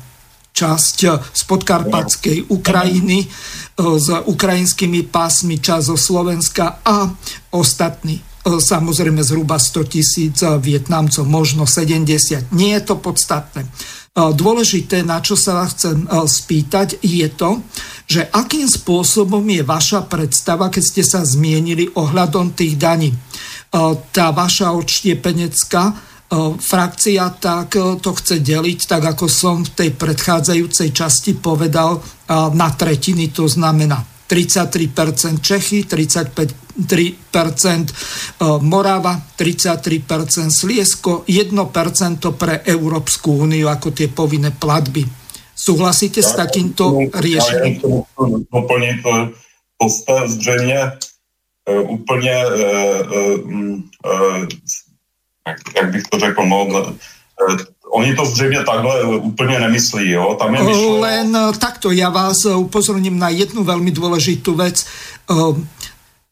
časť 0.55 0.99
z 1.35 1.43
podkarpatskej 1.51 2.47
Ukrajiny 2.47 3.27
s 3.75 4.07
ukrajinskými 4.07 5.03
pásmi, 5.11 5.59
časť 5.59 5.85
zo 5.91 5.99
Slovenska 5.99 6.79
a 6.87 7.11
ostatní 7.51 8.23
samozrejme 8.45 9.19
zhruba 9.27 9.59
100 9.59 9.93
tisíc 9.93 10.39
Vietnamcov, 10.63 11.27
možno 11.27 11.67
70. 11.67 12.55
Nie 12.55 12.79
je 12.79 12.83
to 12.87 13.03
podstatné. 13.03 13.67
Dôležité, 14.15 15.03
na 15.03 15.19
čo 15.19 15.35
sa 15.35 15.59
vás 15.59 15.75
chcem 15.75 16.07
spýtať, 16.07 17.03
je 17.03 17.27
to, 17.35 17.59
že 18.07 18.31
akým 18.31 18.71
spôsobom 18.71 19.43
je 19.43 19.67
vaša 19.67 20.07
predstava, 20.07 20.71
keď 20.71 20.83
ste 20.87 21.03
sa 21.03 21.27
zmienili 21.27 21.91
ohľadom 21.99 22.55
tých 22.55 22.79
daní. 22.79 23.11
Tá 24.15 24.31
vaša 24.31 24.71
odštiepenecká 24.71 26.14
frakcia 26.59 27.31
tak 27.31 27.77
to 28.01 28.11
chce 28.15 28.39
deliť, 28.41 28.87
tak 28.89 29.05
ako 29.05 29.29
som 29.29 29.63
v 29.65 29.71
tej 29.71 29.91
predchádzajúcej 29.95 30.91
časti 30.91 31.35
povedal, 31.39 32.03
na 32.55 32.69
tretiny, 32.75 33.29
to 33.31 33.49
znamená 33.49 34.03
33% 34.27 35.45
Čechy, 35.45 35.85
35% 35.85 36.81
Morava, 38.65 39.21
33% 39.37 40.51
Sliesko, 40.51 41.23
1% 41.29 42.33
pre 42.35 42.65
Európsku 42.67 43.45
úniu 43.45 43.69
ako 43.69 43.93
tie 43.93 44.09
povinné 44.09 44.51
platby. 44.51 45.05
Súhlasíte 45.55 46.19
s 46.19 46.35
takýmto 46.35 47.15
riešením? 47.15 47.79
Doplniť, 48.53 48.97
to 49.79 49.87
jste 49.89 50.15
zřejmě 50.27 50.93
úplně, 51.89 52.45
jak 55.77 55.93
bych 55.93 56.03
to 56.03 56.19
řekl, 56.19 56.47
no, 56.47 56.67
oni 57.91 58.17
to 58.17 58.27
zřejmě 58.27 58.65
takhle 58.65 59.05
úplně 59.17 59.61
nemyslí, 59.61 60.11
jo? 60.11 60.37
Tam 60.39 60.55
je 60.55 60.63
myšlo... 60.63 61.01
Len 61.01 61.37
takto, 61.59 61.93
ja 61.93 62.09
vás 62.11 62.45
upozorním 62.45 63.19
na 63.19 63.29
jednu 63.29 63.63
veľmi 63.65 63.93
dôležitú 63.93 64.57
vec. 64.57 64.83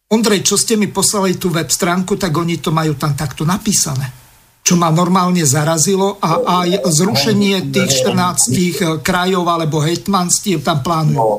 Ondrej, 0.08 0.42
čo 0.42 0.56
ste 0.56 0.76
mi 0.76 0.88
poslali 0.88 1.36
tú 1.36 1.52
web 1.52 1.70
stránku, 1.70 2.16
tak 2.16 2.34
oni 2.34 2.58
to 2.58 2.72
majú 2.72 2.94
tam 2.94 3.14
takto 3.14 3.44
napísané 3.44 4.22
čo 4.62 4.78
ma 4.78 4.94
normálne 4.94 5.42
zarazilo 5.42 6.22
a 6.22 6.62
aj 6.62 6.86
zrušenie 6.86 7.74
tých 7.74 8.06
14 8.06 9.02
krajov 9.02 9.42
alebo 9.42 9.82
hejtmanstiev 9.82 10.62
tam 10.62 10.86
plánujú. 10.86 11.18
No, 11.18 11.38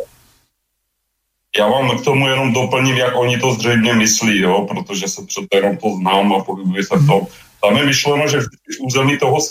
já 1.57 1.67
vám 1.67 1.97
k 1.97 2.03
tomu 2.03 2.27
jenom 2.27 2.53
doplním, 2.53 2.95
jak 2.97 3.15
oni 3.15 3.37
to 3.39 3.53
zřejmě 3.53 3.93
myslí, 3.93 4.39
jo, 4.39 4.67
protože 4.69 5.07
se 5.07 5.21
přece 5.25 5.47
jenom 5.53 5.77
to 5.77 5.89
znám 5.95 6.33
a 6.33 6.43
pohybuji 6.43 6.83
se 6.83 6.97
v 6.97 7.07
tom. 7.07 7.21
Tam 7.63 7.77
je 7.77 7.85
myšleno, 7.85 8.27
že 8.27 8.39
v 8.41 8.47
území 8.81 9.17
toho, 9.17 9.41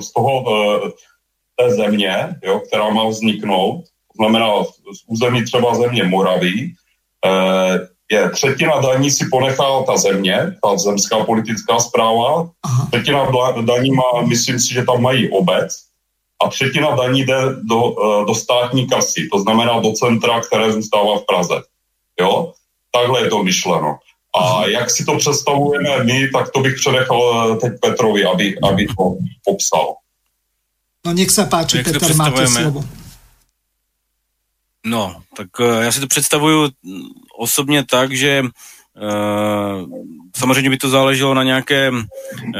z 0.00 0.12
toho 0.12 0.32
eh, 0.48 0.90
té 1.56 1.74
země, 1.74 2.36
jo, 2.42 2.60
která 2.60 2.90
má 2.90 3.08
vzniknout, 3.08 3.84
to 3.84 4.14
znamená 4.16 4.64
z 4.64 5.04
území 5.06 5.44
třeba 5.44 5.74
země 5.74 6.04
Moraví, 6.04 6.74
eh, 7.26 7.88
je 8.10 8.30
třetina 8.30 8.80
daní 8.80 9.10
si 9.10 9.28
ponechá 9.30 9.82
ta 9.86 9.96
země, 9.96 10.56
ta 10.62 10.76
zemská 10.76 11.24
politická 11.24 11.78
zpráva, 11.78 12.50
Aha. 12.62 12.86
třetina 12.92 13.28
daní 13.60 13.90
má, 13.90 14.22
myslím 14.26 14.60
si, 14.60 14.74
že 14.74 14.84
tam 14.84 15.02
mají 15.02 15.30
obec, 15.30 15.76
a 16.44 16.48
třetina 16.48 16.96
daní 16.96 17.24
jde 17.24 17.40
do, 17.62 17.80
eh, 17.92 18.24
do 18.24 18.34
státní 18.34 18.88
kasy, 18.88 19.28
to 19.32 19.38
znamená 19.38 19.80
do 19.80 19.92
centra, 19.92 20.40
které 20.40 20.72
zůstává 20.72 21.18
v 21.18 21.26
Praze. 21.26 21.62
Jo? 22.20 22.52
Takhle 22.92 23.20
je 23.20 23.28
to 23.30 23.42
myšleno. 23.42 23.98
A 24.38 24.66
jak 24.66 24.90
si 24.90 25.04
to 25.04 25.16
představujeme 25.16 26.04
my, 26.04 26.28
tak 26.28 26.50
to 26.50 26.60
bych 26.60 26.74
předechal 26.74 27.52
eh, 27.52 27.56
teď 27.56 27.80
Petrovi, 27.80 28.24
aby, 28.24 28.58
aby 28.60 28.86
to 28.86 29.16
popsal. 29.44 29.94
No 31.06 31.12
nech 31.12 31.30
se 31.30 31.46
páči, 31.46 31.82
Petr, 31.82 32.14
máte 32.14 32.46
slovo. 32.46 32.84
No, 34.86 35.22
tak 35.36 35.60
uh, 35.60 35.82
já 35.82 35.92
si 35.92 36.00
to 36.00 36.06
představuju 36.06 36.68
osobně 37.38 37.84
tak, 37.84 38.12
že 38.12 38.42
uh, 38.42 39.88
samozřejmě 40.36 40.70
by 40.70 40.76
to 40.76 40.88
záleželo 40.88 41.34
na 41.34 41.42
nějaké, 41.42 41.90
uh, 41.90 42.02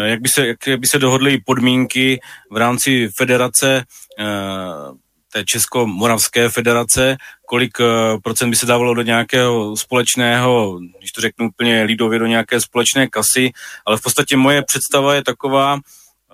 jak 0.04 0.20
by 0.20 0.28
se, 0.28 0.46
jak 0.46 0.80
by 0.80 0.86
se 0.86 0.98
dohodly 0.98 1.40
podmínky 1.46 2.20
v 2.50 2.56
rámci 2.56 3.08
federace 3.16 3.84
uh, 4.18 4.96
té 5.32 5.44
Česko-Moravské 5.44 6.48
federace, 6.48 7.16
kolik 7.46 7.78
procent 8.22 8.50
by 8.50 8.56
se 8.56 8.66
dávalo 8.66 8.94
do 8.94 9.02
nějakého 9.02 9.76
společného, 9.76 10.80
když 10.98 11.12
to 11.12 11.20
řeknu 11.20 11.48
úplně 11.48 11.82
lidově, 11.82 12.18
do 12.18 12.26
nějaké 12.26 12.60
společné 12.60 13.06
kasy, 13.06 13.50
ale 13.86 13.96
v 13.96 14.02
podstatě 14.02 14.36
moje 14.36 14.62
představa 14.62 15.14
je 15.14 15.24
taková, 15.24 15.78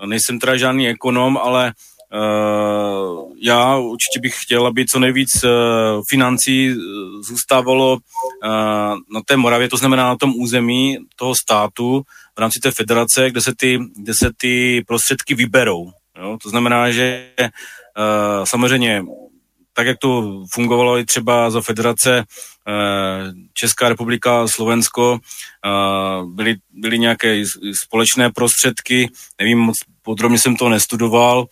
nejsem 0.07 0.39
teda 0.39 0.57
žádný 0.57 0.89
ekonom, 0.89 1.37
ale 1.37 1.73
Uh, 2.15 3.33
já 3.43 3.77
určitě 3.77 4.21
bych 4.21 4.35
chtěl, 4.43 4.67
aby 4.67 4.87
co 4.87 4.99
nejvíc 4.99 5.45
uh, 5.45 5.51
financí 6.11 6.71
uh, 6.71 6.77
zůstávalo 7.23 7.99
na 9.15 9.21
té 9.27 9.37
Moravě, 9.37 9.69
to 9.69 9.77
znamená 9.77 10.09
na 10.09 10.17
tom 10.17 10.33
území 10.37 10.99
toho 11.17 11.35
státu 11.35 12.03
v 12.37 12.41
rámci 12.41 12.61
té 12.61 12.71
federace, 12.71 13.31
kde 13.31 13.41
se 13.41 13.53
ty, 13.57 13.79
kde 13.97 14.13
se 14.23 14.31
ty 14.37 14.85
prostředky 14.87 15.35
vyberou. 15.35 15.91
Jo? 16.19 16.39
To 16.43 16.49
znamená, 16.51 16.91
že 16.91 17.31
samozřejmě 18.45 19.05
tak, 19.73 19.87
jak 19.87 19.99
to 19.99 20.43
fungovalo 20.53 20.99
i 20.99 21.05
třeba 21.05 21.51
za 21.51 21.61
federace 21.61 22.25
Česká 23.55 23.89
republika, 23.89 24.49
Slovensko, 24.49 25.19
byly, 26.25 26.57
byly 26.73 26.99
nějaké 26.99 27.43
společné 27.85 28.31
prostředky, 28.33 29.11
nevím 29.41 29.59
moc 29.59 29.77
podrobně 30.03 30.39
jsem 30.39 30.57
to 30.57 30.69
nestudoval, 30.69 31.47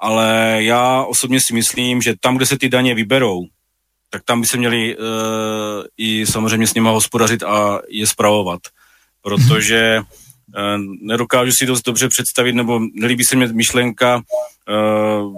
ale 0.00 0.56
já 0.58 1.02
osobně 1.02 1.38
si 1.40 1.54
myslím, 1.54 2.02
že 2.02 2.14
tam, 2.20 2.36
kde 2.36 2.46
se 2.46 2.58
ty 2.58 2.68
daně 2.68 2.94
vyberou, 2.94 3.42
tak 4.10 4.22
tam 4.24 4.40
by 4.40 4.46
se 4.46 4.56
měli 4.56 4.96
uh, 4.96 5.02
i 5.96 6.26
samozřejmě 6.26 6.66
s 6.66 6.74
nima 6.74 6.90
hospodařit 6.90 7.42
a 7.42 7.80
je 7.88 8.06
spravovat. 8.06 8.60
Protože 9.22 9.98
uh, 10.00 10.06
nedokážu 11.00 11.50
si 11.52 11.66
dost 11.66 11.82
dobře 11.82 12.08
představit, 12.08 12.52
nebo 12.52 12.80
nelíbí 12.94 13.24
se 13.24 13.36
mě 13.36 13.46
myšlenka, 13.46 14.16
uh, 14.16 15.36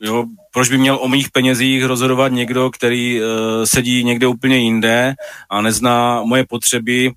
jo, 0.00 0.24
proč 0.52 0.68
by 0.68 0.78
měl 0.78 0.98
o 1.00 1.08
mých 1.08 1.30
penězích 1.30 1.84
rozhodovat 1.84 2.32
někdo, 2.32 2.70
který 2.70 3.20
uh, 3.20 3.26
sedí 3.64 4.04
někde 4.04 4.26
úplně 4.26 4.56
jinde 4.56 5.14
a 5.50 5.60
nezná 5.60 6.22
moje 6.22 6.46
potřeby, 6.48 7.12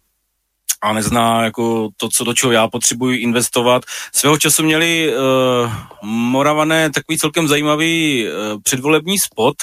a 0.84 0.93
nezná 0.93 1.43
jako 1.43 1.89
to, 1.97 2.10
co 2.18 2.24
do 2.24 2.34
čeho 2.34 2.52
já 2.52 2.68
potřebuji 2.68 3.18
investovat. 3.18 3.84
Svého 4.16 4.38
času 4.38 4.64
měli 4.64 5.14
uh, 5.14 5.74
Moravané 6.04 6.89
takový 6.89 7.18
celkem 7.18 7.47
zajímavý 7.47 8.26
uh, 8.26 8.62
předvolební 8.62 9.16
spot, 9.20 9.56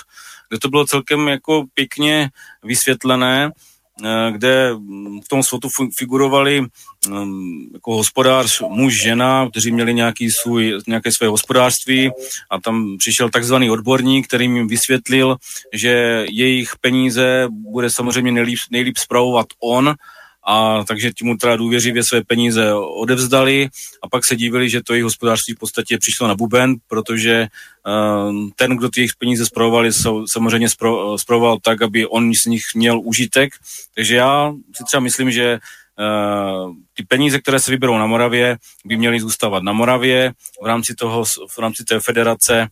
kde 0.48 0.58
to 0.58 0.68
bylo 0.68 0.86
celkem 0.86 1.28
jako 1.28 1.64
pěkně 1.74 2.30
vysvětlené, 2.64 3.50
kde 4.30 4.72
v 5.24 5.28
tom 5.28 5.42
spotu 5.42 5.68
figurovali 5.98 6.66
um, 7.08 7.70
jako 7.74 7.96
hospodář, 7.96 8.60
muž, 8.60 9.02
žena, 9.02 9.48
kteří 9.50 9.72
měli 9.72 9.94
nějaký 9.94 10.30
svůj, 10.30 10.78
nějaké 10.86 11.10
své 11.12 11.26
hospodářství. 11.26 12.10
A 12.50 12.60
tam 12.60 12.96
přišel 12.98 13.30
takzvaný 13.30 13.70
odborník, 13.70 14.26
který 14.26 14.44
jim 14.44 14.68
vysvětlil, 14.68 15.36
že 15.72 16.24
jejich 16.30 16.70
peníze 16.80 17.48
bude 17.50 17.90
samozřejmě 17.90 18.32
nejlíp, 18.32 18.58
nejlíp 18.70 18.96
spravovat 18.98 19.46
on, 19.62 19.94
a 20.48 20.84
takže 20.84 21.12
ti 21.12 21.24
mu 21.24 21.36
teda 21.36 21.56
důvěřivě 21.56 22.04
své 22.04 22.24
peníze 22.24 22.74
odevzdali 22.74 23.68
a 24.02 24.08
pak 24.08 24.24
se 24.24 24.36
divili, 24.36 24.70
že 24.70 24.82
to 24.82 24.92
jejich 24.92 25.04
hospodářství 25.04 25.54
v 25.54 25.58
podstatě 25.58 25.98
přišlo 25.98 26.28
na 26.28 26.34
buben, 26.34 26.74
protože 26.86 27.46
uh, 27.86 28.48
ten, 28.56 28.76
kdo 28.76 28.88
ty 28.88 29.00
jejich 29.00 29.16
peníze 29.18 29.46
zpravoval, 29.46 29.84
samozřejmě 30.32 30.68
zpravoval 31.16 31.58
tak, 31.62 31.82
aby 31.82 32.06
on 32.06 32.32
z 32.34 32.46
nich 32.46 32.62
měl 32.74 33.00
užitek. 33.00 33.52
Takže 33.94 34.16
já 34.16 34.52
si 34.76 34.84
třeba 34.84 35.00
myslím, 35.00 35.30
že 35.30 35.58
Uh, 36.00 36.72
ty 36.94 37.02
peníze, 37.02 37.38
které 37.38 37.60
se 37.60 37.70
vyberou 37.70 37.98
na 37.98 38.06
Moravě, 38.06 38.56
by 38.84 38.96
měly 38.96 39.20
zůstávat 39.20 39.62
na 39.62 39.72
Moravě 39.72 40.32
v 40.62 40.66
rámci, 40.66 40.94
toho, 40.94 41.24
v 41.24 41.58
rámci 41.58 41.84
té 41.84 42.00
federace 42.00 42.68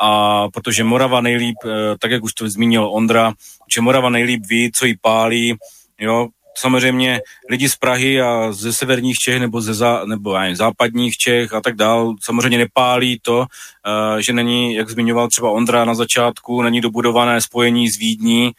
a 0.00 0.48
protože 0.48 0.84
Morava 0.84 1.20
nejlíp, 1.20 1.56
uh, 1.64 1.70
tak 2.00 2.10
jak 2.10 2.24
už 2.24 2.32
to 2.32 2.48
zmínil 2.48 2.88
Ondra, 2.92 3.32
že 3.74 3.80
Morava 3.80 4.10
nejlíp 4.10 4.46
ví, 4.46 4.72
co 4.74 4.86
jí 4.86 4.94
pálí, 5.02 5.54
jo, 6.00 6.28
samozřejmě 6.54 7.20
lidi 7.50 7.68
z 7.68 7.76
Prahy 7.76 8.20
a 8.20 8.52
ze 8.52 8.72
severních 8.72 9.16
Čech 9.16 9.40
nebo 9.40 9.60
ze 9.60 9.74
zá, 9.74 10.04
nebo 10.04 10.34
aj, 10.34 10.56
západních 10.56 11.16
Čech 11.16 11.52
a 11.52 11.60
tak 11.60 11.76
dál 11.76 12.14
samozřejmě 12.22 12.58
nepálí 12.58 13.20
to, 13.22 13.38
uh, 13.38 14.18
že 14.18 14.32
není, 14.32 14.74
jak 14.74 14.90
zmiňoval 14.90 15.28
třeba 15.28 15.50
Ondra 15.50 15.84
na 15.84 15.94
začátku, 15.94 16.62
není 16.62 16.80
dobudované 16.80 17.40
spojení 17.40 17.88
s 17.88 17.98
Vídní, 17.98 18.52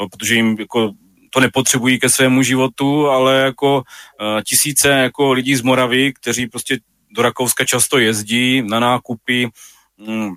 no, 0.00 0.08
protože 0.08 0.34
jim 0.34 0.56
jako 0.58 0.92
to 1.30 1.40
nepotřebují 1.40 1.98
ke 1.98 2.08
svému 2.08 2.42
životu, 2.42 3.08
ale 3.08 3.40
jako 3.40 3.76
uh, 3.76 4.40
tisíce 4.48 4.88
jako 4.88 5.32
lidí 5.32 5.56
z 5.56 5.62
Moravy, 5.62 6.12
kteří 6.12 6.46
prostě 6.46 6.78
do 7.10 7.22
Rakouska 7.22 7.64
často 7.64 7.98
jezdí 7.98 8.62
na 8.62 8.80
nákupy, 8.80 9.48
um, 10.06 10.36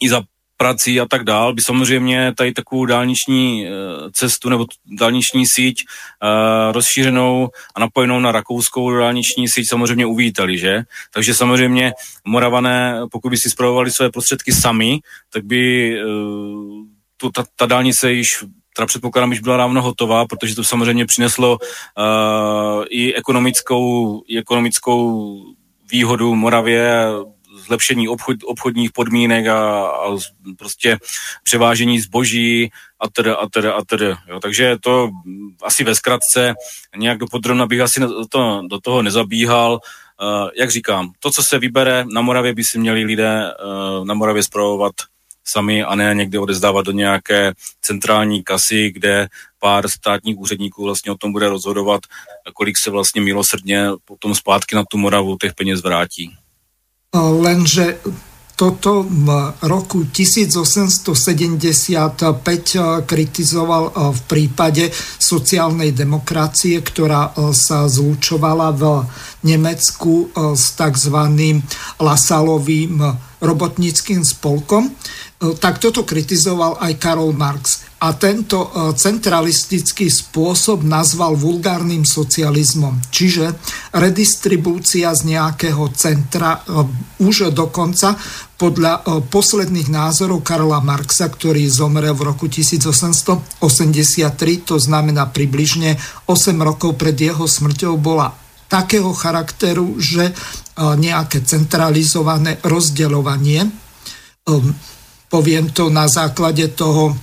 i 0.00 0.08
za 0.08 0.22
prací 0.64 1.00
a 1.00 1.06
tak 1.06 1.24
dál, 1.24 1.54
by 1.54 1.60
samozřejmě 1.66 2.32
tady 2.36 2.52
takovou 2.52 2.86
dálniční 2.86 3.68
cestu 4.12 4.48
nebo 4.48 4.66
dálniční 4.98 5.44
síť 5.54 5.76
rozšířenou 6.72 7.48
a 7.74 7.80
napojenou 7.80 8.20
na 8.20 8.32
rakouskou 8.32 8.96
dálniční 8.96 9.48
síť 9.48 9.68
samozřejmě 9.68 10.06
uvítali, 10.06 10.58
že? 10.58 10.82
Takže 11.14 11.34
samozřejmě 11.34 11.92
Moravané, 12.24 13.00
pokud 13.12 13.30
by 13.30 13.36
si 13.36 13.50
zpravovali 13.50 13.90
své 13.90 14.10
prostředky 14.10 14.52
sami, 14.52 14.98
tak 15.32 15.44
by 15.44 15.96
tu, 17.16 17.30
ta, 17.30 17.44
ta 17.56 17.66
dálnice 17.66 18.12
již 18.12 18.28
teda 18.76 18.86
předpokládám, 18.86 19.34
že 19.34 19.40
byla 19.40 19.56
dávno 19.56 19.82
hotová, 19.82 20.26
protože 20.26 20.54
to 20.54 20.64
samozřejmě 20.64 21.06
přineslo 21.06 21.58
uh, 21.58 22.84
i 22.90 23.14
ekonomickou, 23.14 24.22
i 24.28 24.38
ekonomickou 24.38 25.36
výhodu 25.90 26.34
Moravě, 26.34 27.06
zlepšení 27.66 28.08
obchod, 28.08 28.36
obchodních 28.44 28.92
podmínek 28.92 29.46
a, 29.46 29.86
a 29.86 30.16
prostě 30.58 30.98
převážení 31.42 32.00
zboží 32.00 32.70
a 33.00 33.08
teda, 33.08 33.34
a 33.34 33.48
teda, 33.48 33.72
a 33.72 33.84
teda. 33.84 34.18
Jo. 34.28 34.40
Takže 34.40 34.76
to 34.80 35.10
asi 35.62 35.84
ve 35.84 35.94
zkratce, 35.94 36.54
nějak 36.96 37.18
dopodrobna 37.18 37.66
bych 37.66 37.80
asi 37.80 38.00
to, 38.30 38.62
do 38.70 38.80
toho 38.80 39.02
nezabíhal. 39.02 39.80
Uh, 40.22 40.48
jak 40.56 40.70
říkám, 40.70 41.12
to, 41.18 41.30
co 41.30 41.42
se 41.48 41.58
vybere 41.58 42.04
na 42.12 42.20
Moravě, 42.20 42.54
by 42.54 42.64
si 42.64 42.78
měli 42.78 43.04
lidé 43.04 43.54
uh, 43.54 44.04
na 44.04 44.14
Moravě 44.14 44.42
zpravovat 44.42 44.92
sami 45.44 45.84
a 45.84 45.94
ne 45.94 46.14
někde 46.14 46.38
odezdávat 46.38 46.86
do 46.86 46.92
nějaké 46.92 47.52
centrální 47.80 48.42
kasy, 48.42 48.90
kde 48.90 49.28
pár 49.58 49.88
státních 49.88 50.38
úředníků 50.38 50.84
vlastně 50.84 51.12
o 51.12 51.14
tom 51.14 51.32
bude 51.32 51.48
rozhodovat, 51.48 52.00
kolik 52.54 52.78
se 52.78 52.90
vlastně 52.90 53.20
milosrdně 53.20 53.88
potom 54.04 54.34
zpátky 54.34 54.74
na 54.76 54.84
tu 54.90 54.98
Moravu 54.98 55.36
těch 55.36 55.54
peněz 55.54 55.82
vrátí. 55.82 56.36
Lenže 57.14 58.02
toto 58.54 59.02
v 59.02 59.28
roku 59.66 60.06
1875 60.06 61.10
kritizoval 63.02 63.84
v 64.14 64.20
prípade 64.30 64.94
sociálnej 65.18 65.90
demokracie, 65.90 66.78
ktorá 66.78 67.34
sa 67.50 67.90
zlučovala 67.90 68.70
v 68.74 68.82
Nemecku 69.44 70.32
s 70.56 70.72
tzv. 70.72 71.18
Lasalovým 72.00 72.96
robotnickým 73.44 74.24
spolkom. 74.24 74.88
E, 74.88 74.92
tak 75.60 75.76
toto 75.76 76.08
kritizoval 76.08 76.80
aj 76.80 76.92
Karol 76.96 77.36
Marx. 77.36 77.84
A 78.04 78.12
tento 78.12 78.68
centralistický 79.00 80.12
spôsob 80.12 80.84
nazval 80.84 81.40
vulgárnym 81.40 82.04
socializmom. 82.04 83.00
Čiže 83.08 83.56
redistribúcia 83.96 85.08
z 85.16 85.32
nejakého 85.32 85.88
centra 85.96 86.60
už 87.16 87.48
dokonca 87.56 88.12
podľa 88.60 89.24
posledných 89.32 89.88
názorov 89.88 90.44
Karla 90.44 90.84
Marxa, 90.84 91.32
ktorý 91.32 91.64
zomrel 91.64 92.12
v 92.12 92.28
roku 92.28 92.44
1883, 92.44 93.64
to 94.68 94.76
znamená 94.76 95.24
približne 95.32 95.96
8 96.28 96.60
rokov 96.60 97.00
pred 97.00 97.16
jeho 97.16 97.48
smrťou, 97.48 97.96
bola 97.96 98.43
takého 98.68 99.14
charakteru, 99.14 99.96
že 99.98 100.34
nejaké 100.78 101.46
centralizované 101.46 102.58
rozdeľovanie 102.62 103.62
poviem 105.30 105.66
to 105.70 105.88
na 105.90 106.10
základe 106.10 106.74
toho 106.74 107.14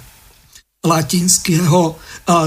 latinského 0.81 1.99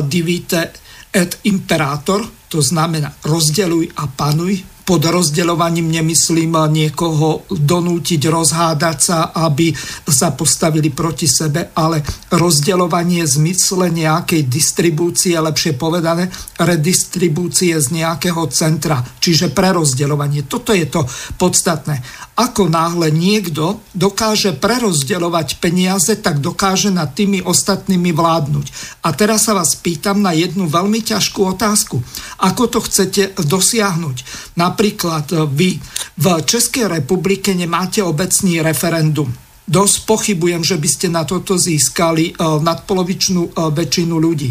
divite 0.09 0.75
et 1.15 1.31
imperator, 1.47 2.27
to 2.51 2.59
znamená 2.59 3.15
rozdeluj 3.23 3.87
a 3.95 4.11
panuj, 4.11 4.59
pod 4.85 5.01
rozdeľovaním 5.09 5.89
nemyslím 5.89 6.61
niekoho 6.69 7.49
donútiť, 7.49 8.29
rozhádať 8.29 8.99
sa, 9.01 9.19
aby 9.33 9.73
sa 10.05 10.37
postavili 10.37 10.93
proti 10.93 11.25
sebe, 11.25 11.73
ale 11.73 12.05
rozdeľovanie 12.29 13.25
zmysle 13.25 13.89
nejakej 13.89 14.45
distribúcie, 14.45 15.33
lepšie 15.41 15.73
povedané, 15.81 16.29
redistribúcie 16.61 17.73
z 17.81 17.87
nejakého 17.97 18.45
centra, 18.53 19.01
čiže 19.19 19.57
prerozdeľovanie. 19.57 20.45
Toto 20.45 20.77
je 20.77 20.85
to 20.85 21.09
podstatné. 21.41 22.05
Ako 22.37 22.67
náhle 22.67 23.15
niekto 23.15 23.81
dokáže 23.95 24.59
prerozdeľovať 24.59 25.63
peniaze, 25.63 26.13
tak 26.19 26.43
dokáže 26.43 26.91
nad 26.91 27.15
tými 27.15 27.41
ostatnými 27.41 28.11
vládnuť. 28.11 28.67
A 29.07 29.15
teraz 29.15 29.47
sa 29.47 29.55
vás 29.55 29.79
pýtam 29.79 30.19
na 30.21 30.35
jednu 30.35 30.67
veľmi 30.67 30.99
ťažkú 30.99 31.41
otázku. 31.57 32.03
Ako 32.43 32.69
to 32.69 32.83
chcete 32.83 33.39
dosiahnuť? 33.39 34.17
Na 34.59 34.74
Napríklad 34.75 35.31
e, 35.31 35.47
vy 35.47 35.71
v 36.19 36.27
Českej 36.43 36.91
republike 36.91 37.55
nemáte 37.55 38.03
obecný 38.03 38.59
referendum. 38.59 39.31
Dosť 39.71 39.97
pochybujem, 40.03 40.67
že 40.67 40.83
by 40.83 40.89
ste 40.91 41.07
na 41.15 41.23
toto 41.23 41.55
získali 41.55 42.35
e, 42.35 42.59
nadpolovičnú 42.59 43.43
e, 43.47 43.51
väčšinu 43.71 44.19
ľudí. 44.19 44.51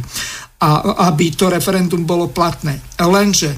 A 0.64 0.96
aby 1.12 1.36
to 1.36 1.52
referendum 1.52 2.08
bolo 2.08 2.32
platné. 2.32 2.80
Lenže 2.96 3.52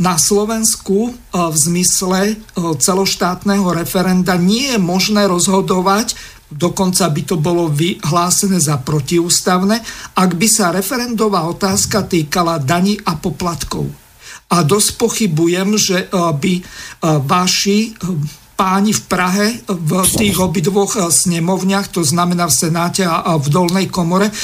na 0.00 0.16
Slovensku 0.16 1.12
v 1.28 1.56
zmysle 1.60 2.40
celoštátneho 2.56 3.68
referenda 3.76 4.32
nie 4.40 4.72
je 4.72 4.80
možné 4.80 5.28
rozhodovať, 5.28 6.16
dokonca 6.48 7.04
by 7.12 7.22
to 7.28 7.36
bolo 7.36 7.68
vyhlásené 7.68 8.64
za 8.64 8.80
protiústavné, 8.80 9.84
ak 10.16 10.30
by 10.40 10.48
sa 10.48 10.72
referendová 10.72 11.44
otázka 11.44 12.08
týkala 12.08 12.56
daní 12.56 12.96
a 13.04 13.12
poplatkov 13.20 14.07
a 14.48 14.56
dosť 14.64 14.90
pochybujem, 14.96 15.76
že 15.76 15.98
eh, 16.04 16.08
by 16.12 16.54
eh, 16.56 16.64
vaši 17.20 17.78
eh, 17.92 18.46
páni 18.58 18.90
v 18.90 19.02
Prahe 19.06 19.46
v 19.70 19.90
tých 20.18 20.34
obidvoch 20.42 20.98
snemovniach, 20.98 21.94
to 21.94 22.02
znamená 22.02 22.50
v 22.50 22.58
Senáte 22.58 23.06
a 23.06 23.38
v 23.38 23.46
Dolnej 23.54 23.86
komore, 23.86 24.34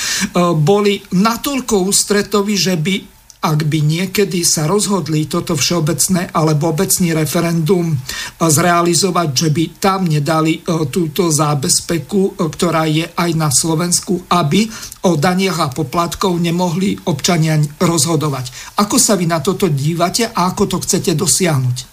boli 0.54 1.02
natoľko 1.10 1.90
ústretoví, 1.90 2.54
že 2.54 2.78
by 2.78 3.13
ak 3.44 3.68
by 3.68 3.84
niekedy 3.84 4.40
sa 4.40 4.64
rozhodli 4.64 5.28
toto 5.28 5.52
všeobecné 5.52 6.32
alebo 6.32 6.72
obecný 6.72 7.12
referendum 7.12 7.92
eh, 7.92 7.98
zrealizovať, 8.40 9.28
že 9.36 9.48
by 9.52 9.64
tam 9.76 10.08
nedali 10.08 10.64
eh, 10.64 10.88
túto 10.88 11.28
zábezpeku, 11.28 12.22
eh, 12.32 12.48
ktorá 12.48 12.88
je 12.88 13.04
aj 13.04 13.30
na 13.36 13.52
Slovensku, 13.52 14.24
aby 14.32 14.64
o 15.04 15.20
daniach 15.20 15.60
a 15.60 15.68
poplatkov 15.68 16.40
nemohli 16.40 16.96
občania 17.04 17.60
rozhodovať. 17.76 18.76
Ako 18.80 18.96
sa 18.96 19.20
vy 19.20 19.28
na 19.28 19.44
toto 19.44 19.68
dívate 19.68 20.24
a 20.24 20.48
ako 20.48 20.64
to 20.64 20.76
chcete 20.80 21.12
dosiahnuť? 21.12 21.92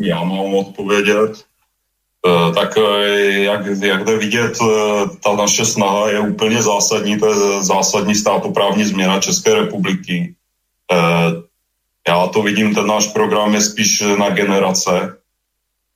Já 0.00 0.24
mám 0.24 0.54
odpovědět. 0.54 1.47
Eh, 2.26 2.52
tak 2.54 2.78
eh, 2.78 3.42
jak, 3.42 3.66
jak 3.66 4.04
jde 4.04 4.16
vidět, 4.18 4.58
eh, 4.62 5.06
ta 5.22 5.36
naše 5.36 5.64
snaha 5.64 6.10
je 6.10 6.20
úplně 6.20 6.62
zásadní, 6.62 7.18
to 7.18 7.26
je 7.26 7.62
zásadní 7.62 8.14
státoprávní 8.14 8.84
změna 8.84 9.20
České 9.20 9.54
republiky. 9.54 10.34
Já 12.08 12.26
to 12.26 12.42
vidím, 12.42 12.74
ten 12.74 12.86
náš 12.86 13.06
program 13.06 13.54
je 13.54 13.60
spíš 13.60 14.00
na 14.18 14.30
generace, 14.30 15.16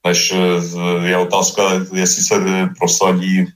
než 0.06 0.34
je 1.04 1.16
otázka, 1.16 1.62
jestli 1.92 2.22
se 2.22 2.36
prosadí 2.78 3.46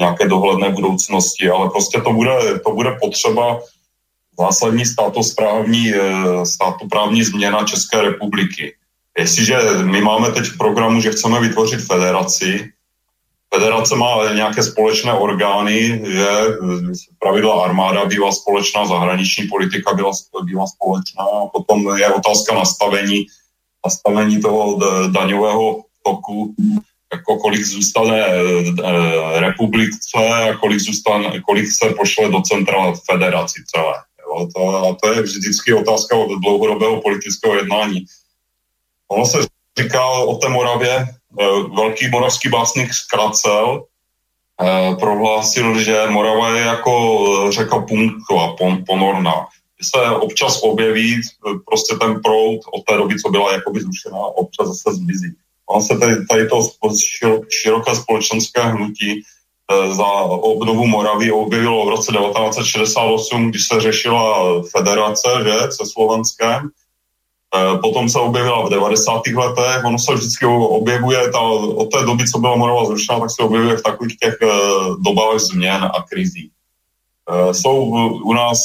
nějaké 0.00 0.28
dohledné 0.28 0.70
budoucnosti, 0.70 1.50
ale 1.50 1.70
prostě 1.70 2.00
to 2.00 2.12
bude, 2.12 2.58
to 2.64 2.72
bude 2.72 2.96
potřeba 3.02 3.60
zásadní 4.38 4.86
státosprávní, 4.86 5.92
státoprávní 6.44 7.24
změna 7.24 7.64
České 7.64 8.02
republiky. 8.02 8.77
Jestliže 9.18 9.58
my 9.84 10.00
máme 10.00 10.32
teď 10.32 10.44
v 10.44 10.58
programu, 10.58 11.00
že 11.00 11.10
chceme 11.10 11.40
vytvořit 11.40 11.80
federaci, 11.80 12.70
federace 13.54 13.96
má 13.96 14.32
nějaké 14.34 14.62
společné 14.62 15.12
orgány, 15.12 16.02
že 16.06 16.26
pravidla 17.18 17.64
armáda 17.64 18.04
bývá 18.04 18.32
společná, 18.32 18.86
zahraniční 18.86 19.46
politika 19.46 19.94
byla, 19.94 20.12
bývá 20.44 20.66
společná 20.66 21.24
a 21.24 21.46
potom 21.46 21.96
je 21.96 22.08
otázka 22.08 22.54
nastavení, 22.54 23.26
nastavení 23.86 24.40
toho 24.40 24.78
daňového 25.10 25.82
toku, 26.04 26.54
jako 27.12 27.36
kolik 27.36 27.64
zůstane 27.64 28.26
e, 28.26 29.40
republice 29.40 30.18
a 30.50 30.56
kolik, 30.56 30.80
zůstane, 30.80 31.40
kolik 31.40 31.66
se 31.78 31.94
pošle 31.98 32.28
do 32.28 32.40
centra 32.40 32.92
federaci 33.10 33.62
celé. 33.74 33.94
Jo, 34.26 34.48
to, 34.54 34.88
a 34.88 34.96
to 35.02 35.12
je 35.12 35.22
vždycky 35.22 35.74
otázka 35.74 36.16
od 36.16 36.40
dlouhodobého 36.40 37.00
politického 37.00 37.54
jednání. 37.54 38.04
Ono 39.08 39.26
se 39.26 39.38
říká 39.78 40.08
o 40.10 40.36
té 40.36 40.48
Moravě, 40.48 41.06
eh, 41.40 41.44
velký 41.76 42.08
moravský 42.08 42.48
básník 42.48 42.94
Skracel 42.94 43.84
eh, 44.62 44.96
prohlásil, 45.00 45.78
že 45.80 46.06
Morava 46.10 46.56
je 46.56 46.62
jako 46.62 46.92
eh, 47.48 47.52
řeka 47.52 47.78
Punktová, 47.78 48.56
pon, 48.56 48.84
ponorná. 48.86 49.46
Se 49.82 50.10
občas 50.10 50.62
objeví 50.62 51.20
prostě 51.66 51.94
ten 51.94 52.20
proud 52.22 52.60
od 52.72 52.84
té 52.88 52.96
doby, 52.96 53.14
co 53.22 53.30
byla 53.30 53.52
jakoby 53.52 53.80
zrušená, 53.80 54.18
občas 54.18 54.68
zase 54.68 54.96
zmizí. 54.96 55.34
On 55.66 55.82
se 55.82 55.98
tady, 55.98 56.26
tady 56.26 56.48
to 56.48 56.62
široké 57.62 57.94
společenské 57.94 58.62
hnutí 58.62 59.22
za 59.92 60.06
obnovu 60.22 60.86
Moravy 60.86 61.32
objevilo 61.32 61.86
v 61.86 61.88
roce 61.88 62.12
1968, 62.12 63.50
když 63.50 63.68
se 63.68 63.80
řešila 63.80 64.62
federace 64.76 65.28
že, 65.44 65.58
se 65.70 65.86
Slovenskem 65.86 66.70
potom 67.82 68.08
se 68.08 68.18
objevila 68.18 68.66
v 68.66 68.70
90. 68.70 69.26
letech, 69.26 69.84
ono 69.84 69.98
se 69.98 70.14
vždycky 70.14 70.46
objevuje, 70.46 71.30
ta, 71.30 71.40
od 71.40 71.92
té 71.92 72.04
doby, 72.04 72.28
co 72.28 72.38
byla 72.38 72.56
Morava 72.56 72.84
zrušena, 72.84 73.20
tak 73.20 73.30
se 73.30 73.42
objevuje 73.42 73.76
v 73.76 73.82
takových 73.82 74.16
těch 74.16 74.34
dobách 75.00 75.38
změn 75.38 75.84
a 75.84 76.02
krizí. 76.10 76.50
Jsou 77.52 77.76
u 78.24 78.32
nás, 78.32 78.58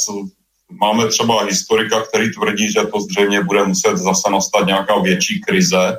máme 0.80 1.06
třeba 1.06 1.44
historika, 1.44 2.00
který 2.00 2.32
tvrdí, 2.32 2.72
že 2.72 2.80
to 2.80 3.00
zřejmě 3.00 3.40
bude 3.42 3.64
muset 3.64 3.96
zase 3.96 4.30
nastat 4.30 4.66
nějaká 4.66 4.98
větší 4.98 5.40
krize, 5.40 5.98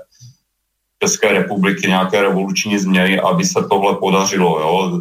České 1.04 1.32
republiky 1.32 1.88
nějaké 1.88 2.22
revoluční 2.22 2.80
změny, 2.80 3.20
aby 3.20 3.46
se 3.46 3.60
tohle 3.70 3.96
podařilo. 3.96 4.60
Jo. 4.60 5.00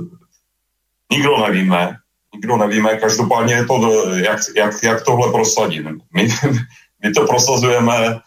Nikdo 1.13 1.39
nevíme, 1.39 1.97
nikdo 2.35 2.57
nevíme, 2.57 2.97
každopádně 2.97 3.55
je 3.55 3.65
to, 3.65 4.05
jak, 4.15 4.41
jak, 4.57 4.75
jak 4.83 5.05
tohle 5.05 5.33
prosadit. 5.33 5.87
My, 6.15 6.29
my 7.05 7.13
to 7.13 7.27
prosazujeme 7.29 8.21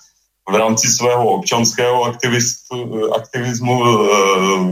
v 0.49 0.55
rámci 0.55 0.87
svého 0.87 1.27
občanského 1.41 2.13
aktivismu, 3.15 3.75
eh, 3.83 4.05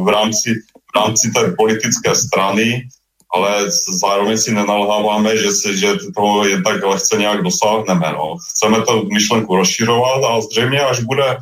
v 0.03 0.07
rámci, 0.07 0.49
v 0.61 0.91
rámci 0.95 1.32
té 1.32 1.52
politické 1.57 2.15
strany, 2.15 2.88
ale 3.34 3.68
zároveň 3.99 4.38
si 4.38 4.53
nenalháváme, 4.53 5.38
že, 5.38 5.52
si, 5.52 5.77
že 5.77 5.98
toho 6.15 6.48
jen 6.48 6.64
tak 6.64 6.84
lehce 6.84 7.18
nějak 7.18 7.44
dosáhneme. 7.44 8.14
No. 8.14 8.38
Chceme 8.49 8.82
to 8.82 9.03
myšlenku 9.03 9.56
rozširovat 9.56 10.23
a 10.23 10.41
zřejmě, 10.41 10.80
až 10.80 10.99
bude 10.99 11.38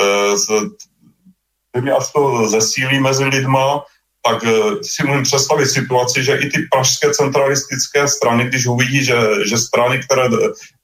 eh, 0.00 0.36
zřejmě 0.36 1.92
až 1.92 2.12
to 2.12 2.48
zesílí 2.48 3.00
mezi 3.00 3.24
lidma, 3.24 3.80
tak 4.22 4.44
eh, 4.44 4.84
si 4.84 5.02
můžeme 5.02 5.22
představit 5.22 5.66
situaci, 5.66 6.24
že 6.24 6.36
i 6.36 6.50
ty 6.50 6.58
pražské 6.70 7.10
centralistické 7.10 8.08
strany, 8.08 8.44
když 8.44 8.66
uvidí, 8.66 9.04
že, 9.04 9.18
že 9.46 9.58
strany, 9.58 9.98
které 9.98 10.28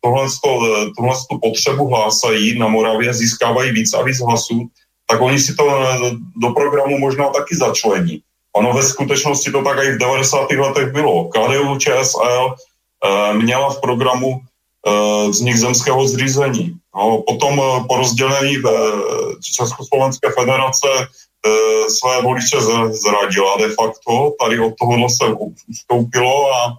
tohle, 0.00 0.26
tohle 0.96 1.14
tu 1.30 1.38
potřebu 1.38 1.88
hlásají 1.88 2.58
na 2.58 2.68
Moravě, 2.68 3.14
získávají 3.14 3.72
víc 3.72 3.94
a 3.94 4.02
víc 4.02 4.18
hlasů, 4.20 4.66
tak 5.06 5.20
oni 5.20 5.38
si 5.38 5.54
to 5.54 5.64
eh, 5.70 6.10
do 6.36 6.50
programu 6.50 6.98
možná 6.98 7.28
taky 7.28 7.56
začlení. 7.56 8.22
Ono 8.56 8.72
ve 8.72 8.82
skutečnosti 8.82 9.50
to 9.50 9.62
tak 9.62 9.78
i 9.84 9.92
v 9.92 9.98
90. 9.98 10.50
letech 10.50 10.92
bylo. 10.92 11.28
KDU 11.28 11.78
ČSL 11.78 12.54
eh, 12.54 13.34
měla 13.34 13.70
v 13.70 13.80
programu 13.80 14.40
vznik 15.28 15.56
zemského 15.56 16.08
zřízení. 16.08 16.72
No, 16.96 17.22
potom 17.26 17.60
po 17.88 17.96
rozdělení 17.96 18.56
Československé 19.42 20.28
federace 20.38 20.88
své 21.88 22.22
voliče 22.22 22.56
zradila 22.90 23.56
de 23.56 23.68
facto, 23.68 24.34
tady 24.40 24.60
od 24.60 24.72
toho 24.78 25.08
se 25.08 25.24
ustoupilo 25.68 26.52
a 26.54 26.76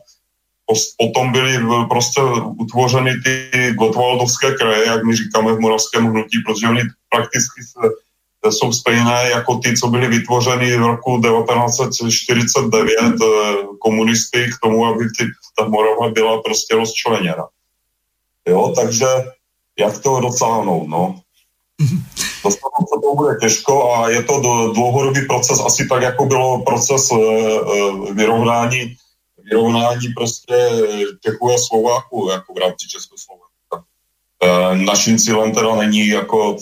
potom 0.98 1.32
byly 1.32 1.58
prostě 1.90 2.22
utvořeny 2.60 3.12
ty 3.24 3.52
Gotwaldovské 3.78 4.52
kraje, 4.56 4.86
jak 4.86 5.04
my 5.04 5.16
říkáme 5.16 5.54
v 5.54 5.60
moravském 5.60 6.06
hnutí, 6.06 6.38
protože 6.46 6.68
oni 6.68 6.82
prakticky 7.10 7.62
jsou 8.50 8.74
stejné 8.74 9.30
jako 9.30 9.56
ty, 9.58 9.78
co 9.78 9.88
byly 9.88 10.08
vytvořeny 10.08 10.78
v 10.78 10.82
roku 10.82 11.22
1949 11.22 12.98
eh, 13.00 13.16
komunisty 13.80 14.50
k 14.54 14.60
tomu, 14.64 14.86
aby 14.86 15.06
ty, 15.18 15.26
ta 15.58 15.68
Morava 15.68 16.10
byla 16.10 16.42
prostě 16.42 16.76
rozčleněna. 16.76 17.48
Jo, 18.48 18.74
takže 18.76 19.06
jak 19.80 20.00
to 20.00 20.20
dosáhnout, 20.20 20.88
no? 20.88 21.22
Dostanou 22.44 22.82
se 22.94 23.02
to 23.04 23.16
bude 23.16 23.38
těžko 23.42 23.94
a 23.94 24.10
je 24.10 24.24
to 24.24 24.40
dlouhodobý 24.74 25.22
proces, 25.28 25.60
asi 25.60 25.88
tak, 25.88 26.02
jako 26.02 26.26
bylo 26.26 26.64
proces 26.64 27.12
e, 27.12 27.16
e, 27.16 28.14
vyrovnání, 28.14 28.96
vyrovnání 29.44 30.08
prostě 30.16 30.54
Čechů 31.26 31.52
a 31.52 31.58
Slováků 31.58 32.30
jako 32.32 32.54
v 32.54 32.58
rámci 32.58 32.88
Československa. 32.88 33.84
E, 34.44 34.76
naším 34.86 35.18
cílem 35.18 35.52
teda 35.52 35.76
není 35.76 36.08
jako 36.08 36.58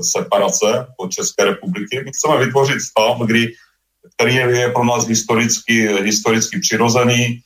separace 0.00 0.86
od 0.96 1.12
České 1.12 1.44
republiky. 1.44 2.02
My 2.04 2.10
chceme 2.12 2.44
vytvořit 2.44 2.80
stav, 2.80 3.20
kdy, 3.26 3.52
který 4.14 4.34
je 4.34 4.70
pro 4.70 4.84
nás 4.84 5.06
historicky, 5.06 5.88
historicky 6.02 6.60
přirozený, 6.60 7.40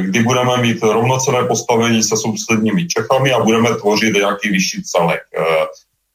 kdy 0.00 0.22
budeme 0.22 0.56
mít 0.56 0.82
rovnocené 0.82 1.44
postavení 1.44 2.02
se 2.02 2.16
sousedními 2.16 2.86
Čechami 2.86 3.32
a 3.32 3.40
budeme 3.40 3.76
tvořit 3.76 4.14
nějaký 4.14 4.48
vyšší 4.48 4.82
celek 4.82 5.22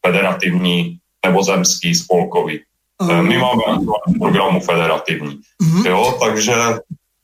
federativní 0.05 0.97
nebo 1.25 1.43
zemský, 1.43 1.95
spolkový. 1.95 2.59
Uh. 3.01 3.21
My 3.21 3.37
máme 3.37 3.85
programu 4.19 4.59
federativní. 4.59 5.39
Uh-huh. 5.63 5.87
Jo, 5.87 6.17
takže 6.23 6.53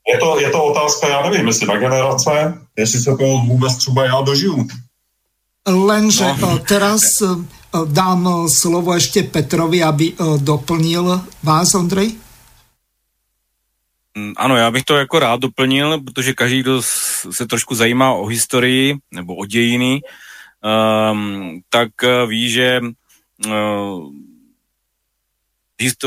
je 0.08 0.18
to, 0.18 0.40
je 0.40 0.50
to 0.50 0.64
otázka, 0.64 1.08
já 1.08 1.30
nevím, 1.30 1.46
jestli 1.46 1.66
na 1.66 1.76
generace, 1.76 2.58
jestli 2.78 3.00
se 3.00 3.16
to 3.16 3.24
vůbec 3.24 3.76
třeba 3.76 4.04
já 4.04 4.20
dožiju. 4.20 4.68
Lenže 5.68 6.24
no. 6.40 6.58
teraz 6.58 7.00
dám 7.84 8.48
slovo 8.60 8.94
ještě 8.94 9.22
Petrovi, 9.22 9.82
aby 9.82 10.12
doplnil 10.36 11.20
vás, 11.42 11.74
Ondrej. 11.74 12.12
Mm, 14.14 14.32
ano, 14.36 14.56
já 14.56 14.70
bych 14.70 14.84
to 14.84 14.96
jako 14.96 15.18
rád 15.18 15.40
doplnil, 15.40 16.00
protože 16.00 16.32
každý, 16.32 16.60
kdo 16.60 16.82
se 17.30 17.46
trošku 17.46 17.74
zajímá 17.74 18.12
o 18.12 18.26
historii 18.26 18.94
nebo 19.10 19.36
o 19.36 19.46
dějiny, 19.46 20.00
tak 21.68 21.90
eh, 22.02 22.26
ví, 22.26 22.50
že 22.50 22.80
uh, 23.46 24.12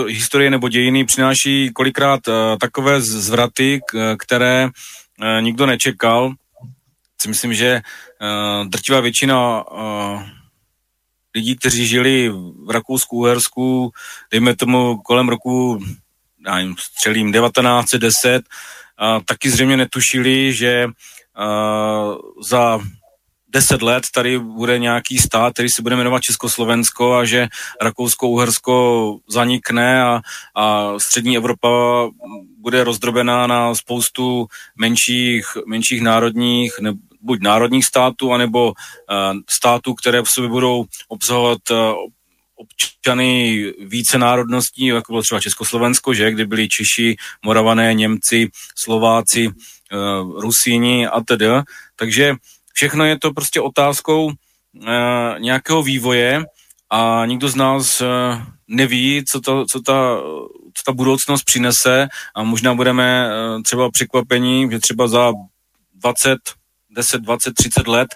historie 0.07 0.49
nebo 0.49 0.69
dějiny 0.69 1.05
přináší 1.05 1.71
kolikrát 1.73 2.27
uh, 2.27 2.33
takové 2.59 3.01
zvraty, 3.01 3.79
které 4.17 4.69
nikdo 5.39 5.65
nečekal. 5.65 6.33
Si 7.21 7.27
myslím, 7.27 7.53
že 7.53 7.81
drtivá 8.67 8.99
většina 8.99 9.63
lidí, 11.35 11.55
kteří 11.55 11.87
žili 11.87 12.29
v 12.65 12.69
Rakousku, 12.69 13.17
Uhersku, 13.17 13.91
dejme 14.31 14.55
tomu 14.55 14.97
kolem 14.97 15.29
roku, 15.29 15.79
já 16.45 16.59
jim 16.59 16.75
střelím, 16.79 17.33
1910, 17.33 18.35
uh, 18.37 19.23
taky 19.25 19.49
zřejmě 19.49 19.77
netušili, 19.77 20.53
že 20.53 20.87
za 22.43 22.79
deset 23.53 23.81
let 23.81 24.03
tady 24.13 24.39
bude 24.39 24.79
nějaký 24.79 25.17
stát, 25.17 25.53
který 25.53 25.69
se 25.69 25.81
bude 25.81 25.95
jmenovat 25.95 26.21
Československo 26.21 27.13
a 27.13 27.25
že 27.25 27.47
Rakousko-Uhersko 27.81 29.17
zanikne 29.29 30.03
a, 30.03 30.21
a 30.55 30.93
střední 30.99 31.37
Evropa 31.37 31.69
bude 32.57 32.83
rozdrobená 32.83 33.47
na 33.47 33.75
spoustu 33.75 34.47
menších, 34.75 35.45
menších 35.65 36.01
národních, 36.01 36.73
ne, 36.81 36.93
buď 37.21 37.41
národních 37.41 37.85
států, 37.85 38.33
anebo 38.33 38.67
uh, 38.67 38.73
států, 39.49 39.93
které 39.93 40.21
v 40.21 40.29
sobě 40.29 40.49
budou 40.49 40.85
obsahovat 41.07 41.59
uh, 41.71 41.77
občany 42.55 43.65
více 43.79 44.17
národností, 44.17 44.85
jako 44.85 45.13
bylo 45.13 45.21
třeba 45.21 45.41
Československo, 45.41 46.13
že, 46.13 46.31
kde 46.31 46.45
byli 46.45 46.67
Češi, 46.67 47.15
Moravané, 47.45 47.93
Němci, 47.93 48.49
Slováci, 48.75 49.47
uh, 49.47 50.41
Rusíni 50.41 51.07
a 51.07 51.21
tedy. 51.21 51.45
Takže 51.95 52.35
Všechno 52.73 53.05
je 53.05 53.19
to 53.19 53.33
prostě 53.33 53.61
otázkou 53.61 54.25
uh, 54.25 54.33
nějakého 55.39 55.83
vývoje 55.83 56.43
a 56.89 57.25
nikdo 57.25 57.49
z 57.49 57.55
nás 57.55 58.01
uh, 58.01 58.07
neví, 58.67 59.23
co, 59.31 59.41
to, 59.41 59.65
co, 59.71 59.81
ta, 59.81 60.17
co 60.73 60.83
ta 60.85 60.91
budoucnost 60.91 61.43
přinese 61.43 62.07
a 62.35 62.43
možná 62.43 62.73
budeme 62.73 63.29
uh, 63.29 63.61
třeba 63.61 63.91
překvapení, 63.91 64.71
že 64.71 64.79
třeba 64.79 65.07
za 65.07 65.31
20, 65.95 66.37
10, 66.89 67.21
20, 67.21 67.53
30 67.53 67.87
let 67.87 68.07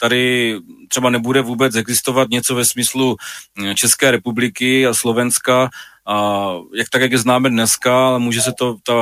tady 0.00 0.56
třeba 0.88 1.10
nebude 1.10 1.40
vůbec 1.40 1.74
existovat 1.76 2.30
něco 2.30 2.54
ve 2.54 2.64
smyslu 2.64 3.16
České 3.74 4.10
republiky 4.10 4.86
a 4.86 4.94
Slovenska, 4.94 5.68
a 6.06 6.50
jak 6.74 6.88
tak, 6.88 7.02
jak 7.02 7.12
je 7.12 7.18
známe 7.18 7.50
dneska, 7.50 8.06
ale 8.06 8.18
může 8.18 8.42
se 8.42 8.52
to, 8.58 8.76
ta, 8.86 8.94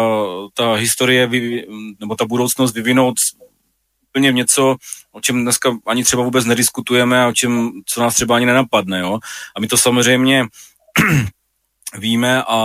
ta 0.55 0.75
historie 0.75 1.27
vy, 1.27 1.67
nebo 2.01 2.15
ta 2.15 2.27
budoucnost 2.27 2.75
vyvinout 2.75 3.15
úplně 4.19 4.33
něco, 4.33 4.77
o 5.13 5.21
čem 5.21 5.43
dneska 5.43 5.77
ani 5.87 6.05
třeba 6.05 6.23
vůbec 6.23 6.45
nediskutujeme 6.45 7.23
a 7.23 7.29
o 7.29 7.33
čem, 7.33 7.71
co 7.87 8.01
nás 8.01 8.15
třeba 8.15 8.37
ani 8.37 8.47
nenapadne. 8.47 9.01
Jo? 9.01 9.19
A 9.57 9.61
my 9.61 9.67
to 9.67 9.77
samozřejmě 9.77 10.47
víme 11.99 12.43
a 12.43 12.59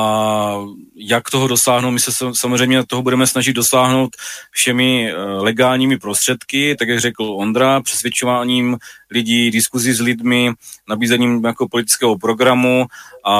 jak 0.95 1.29
toho 1.29 1.47
dosáhnout, 1.47 1.91
my 1.91 1.99
se 1.99 2.11
samozřejmě 2.39 2.83
toho 2.85 3.01
budeme 3.01 3.27
snažit 3.27 3.53
dosáhnout 3.53 4.15
všemi 4.51 5.11
eh, 5.11 5.15
legálními 5.17 5.97
prostředky, 5.97 6.75
tak 6.79 6.87
jak 6.87 6.99
řekl 6.99 7.23
Ondra, 7.23 7.81
přesvědčováním 7.81 8.77
lidí, 9.11 9.51
diskuzí 9.51 9.93
s 9.93 10.01
lidmi, 10.01 10.51
nabízením 10.89 11.45
jako 11.45 11.67
politického 11.67 12.17
programu 12.17 12.85
a 13.25 13.35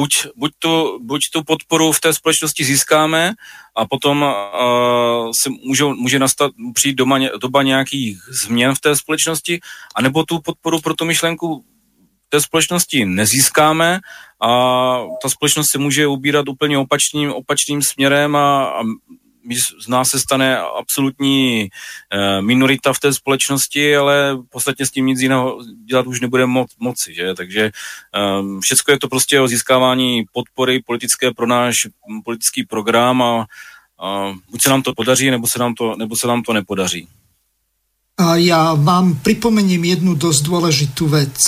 buď, 0.00 0.26
buď, 0.36 0.52
tu, 0.58 0.98
buď 1.02 1.20
tu 1.32 1.44
podporu 1.44 1.92
v 1.92 2.00
té 2.00 2.14
společnosti 2.14 2.64
získáme 2.64 3.32
a 3.76 3.86
potom 3.86 4.22
uh, 4.22 5.30
se 5.42 5.50
může, 5.50 5.84
může 5.84 6.18
nastat, 6.18 6.52
přijít 6.74 6.94
doma, 6.94 7.18
doba 7.40 7.62
nějakých 7.62 8.18
změn 8.44 8.74
v 8.74 8.80
té 8.80 8.96
společnosti, 8.96 9.60
anebo 9.96 10.24
tu 10.24 10.40
podporu 10.40 10.80
pro 10.80 10.94
tu 10.94 11.04
myšlenku 11.04 11.64
té 12.28 12.40
společnosti 12.40 13.04
nezískáme 13.04 14.00
a 14.40 14.48
ta 15.22 15.28
společnost 15.28 15.66
se 15.72 15.78
může 15.78 16.06
ubírat 16.06 16.48
úplně 16.48 16.78
opačným, 16.78 17.32
opačným 17.32 17.82
směrem 17.82 18.36
a, 18.36 18.64
a 18.64 18.82
z 19.84 19.88
nás 19.88 20.08
se 20.08 20.20
stane 20.20 20.58
absolutní 20.58 21.68
minorita 22.40 22.92
v 22.92 23.00
té 23.00 23.14
společnosti, 23.14 23.96
ale 23.96 24.34
v 24.34 24.48
podstatě 24.50 24.86
s 24.86 24.90
tím 24.90 25.06
nic 25.06 25.20
jiného 25.20 25.58
dělat 25.84 26.06
už 26.06 26.20
nebude 26.20 26.44
mo- 26.44 26.66
moci, 26.78 27.14
že? 27.14 27.34
Takže 27.34 27.70
um, 28.40 28.60
všechno 28.62 28.92
je 28.92 28.98
to 28.98 29.08
prostě 29.08 29.40
o 29.40 29.48
získávání 29.48 30.24
podpory 30.32 30.82
politické 30.86 31.30
pro 31.30 31.46
náš 31.46 31.76
politický 32.24 32.64
program 32.66 33.22
a, 33.22 33.46
a 33.98 34.34
buď 34.50 34.62
se 34.62 34.70
nám 34.70 34.82
to 34.82 34.94
podaří, 34.94 35.30
nebo 35.30 35.46
se 35.46 35.58
nám 35.58 35.74
to, 35.74 35.96
nebo 35.96 36.16
se 36.16 36.26
nám 36.26 36.42
to 36.42 36.52
nepodaří. 36.52 37.08
A 38.20 38.36
ja 38.36 38.76
vám 38.76 39.16
pripomeniem 39.24 39.80
jednu 39.96 40.12
dosť 40.12 40.44
dôležitú 40.44 41.08
vec. 41.08 41.40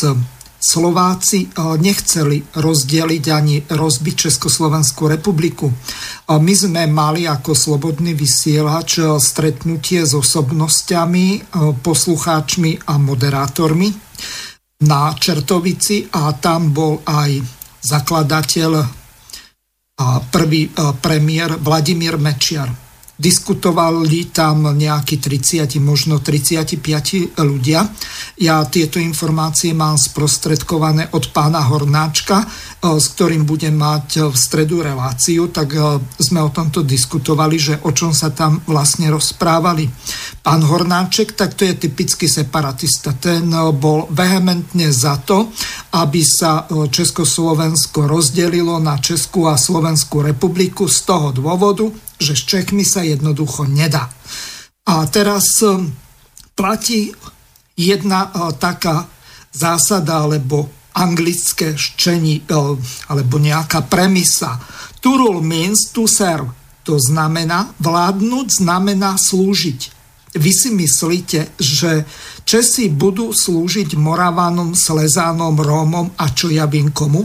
Slováci 0.63 1.51
nechceli 1.59 2.39
rozdeliť 2.55 3.25
ani 3.35 3.67
rozbiť 3.67 4.31
Československú 4.31 5.11
republiku. 5.11 5.75
My 6.31 6.55
sme 6.55 6.87
mali 6.87 7.27
ako 7.27 7.51
slobodný 7.51 8.15
vysielač 8.15 9.03
stretnutie 9.19 10.07
s 10.07 10.15
osobnosťami, 10.15 11.51
poslucháčmi 11.83 12.87
a 12.87 12.95
moderátormi 12.95 13.91
na 14.87 15.11
Čertovici 15.19 16.07
a 16.15 16.31
tam 16.39 16.71
bol 16.71 17.03
aj 17.11 17.43
zakladateľ 17.83 18.71
a 19.99 20.07
prvý 20.31 20.71
premiér 21.03 21.59
Vladimír 21.59 22.15
Mečiar. 22.23 22.82
Diskutovali 23.19 24.33
tam 24.33 24.73
nejakí 24.73 25.21
30, 25.21 25.79
možno 25.79 26.19
35 26.19 27.39
ľudia. 27.39 27.87
Ja 28.41 28.65
tieto 28.67 28.99
informácie 28.99 29.77
mám 29.77 30.01
sprostredkované 30.01 31.13
od 31.13 31.31
pána 31.31 31.63
Hornáčka, 31.69 32.49
E, 32.83 32.99
s 32.99 33.15
ktorým 33.15 33.47
budem 33.47 33.79
mať 33.79 34.27
v 34.27 34.35
stredu 34.35 34.83
reláciu, 34.83 35.55
tak 35.55 35.79
e, 35.79 36.03
sme 36.19 36.43
o 36.43 36.51
tomto 36.51 36.83
diskutovali, 36.83 37.55
že 37.55 37.75
o 37.87 37.95
čom 37.95 38.11
sa 38.11 38.35
tam 38.35 38.59
vlastne 38.67 39.07
rozprávali. 39.07 39.87
Pán 40.43 40.67
Hornáček, 40.67 41.39
tak 41.39 41.55
to 41.55 41.63
je 41.63 41.79
typický 41.79 42.27
separatista. 42.27 43.15
Ten 43.15 43.47
bol 43.79 44.11
vehementne 44.11 44.91
za 44.91 45.23
to, 45.23 45.55
aby 45.95 46.27
sa 46.27 46.67
Československo 46.67 48.11
rozdelilo 48.11 48.83
na 48.83 48.99
Českú 48.99 49.47
a 49.47 49.55
Slovenskú 49.55 50.27
republiku 50.27 50.91
z 50.91 51.07
toho 51.07 51.31
dôvodu, 51.31 51.87
že 52.23 52.39
s 52.39 52.47
Čechmi 52.47 52.87
sa 52.87 53.03
jednoducho 53.03 53.67
nedá. 53.67 54.07
A 54.87 55.07
teraz 55.11 55.63
platí 56.55 57.11
jedna 57.75 58.31
taká 58.57 59.11
zásada 59.51 60.23
alebo 60.23 60.71
anglické 60.93 61.75
ščení 61.75 62.45
alebo 63.09 63.37
nejaká 63.41 63.85
premisa. 63.89 64.61
To 65.01 65.19
rule 65.19 65.43
means 65.43 65.91
to 65.91 66.07
serve. 66.07 66.53
To 66.83 66.99
znamená, 66.99 67.75
vládnuť 67.79 68.63
znamená 68.63 69.15
slúžiť. 69.15 69.81
Vy 70.35 70.51
si 70.51 70.71
myslíte, 70.75 71.55
že 71.61 72.09
Česi 72.43 72.91
budú 72.91 73.31
slúžiť 73.31 73.95
Moravánom, 73.95 74.75
Slezánom, 74.75 75.55
Rómom 75.55 76.11
a 76.19 76.25
čo 76.35 76.51
ja 76.51 76.67
vím 76.67 76.91
komu? 76.91 77.23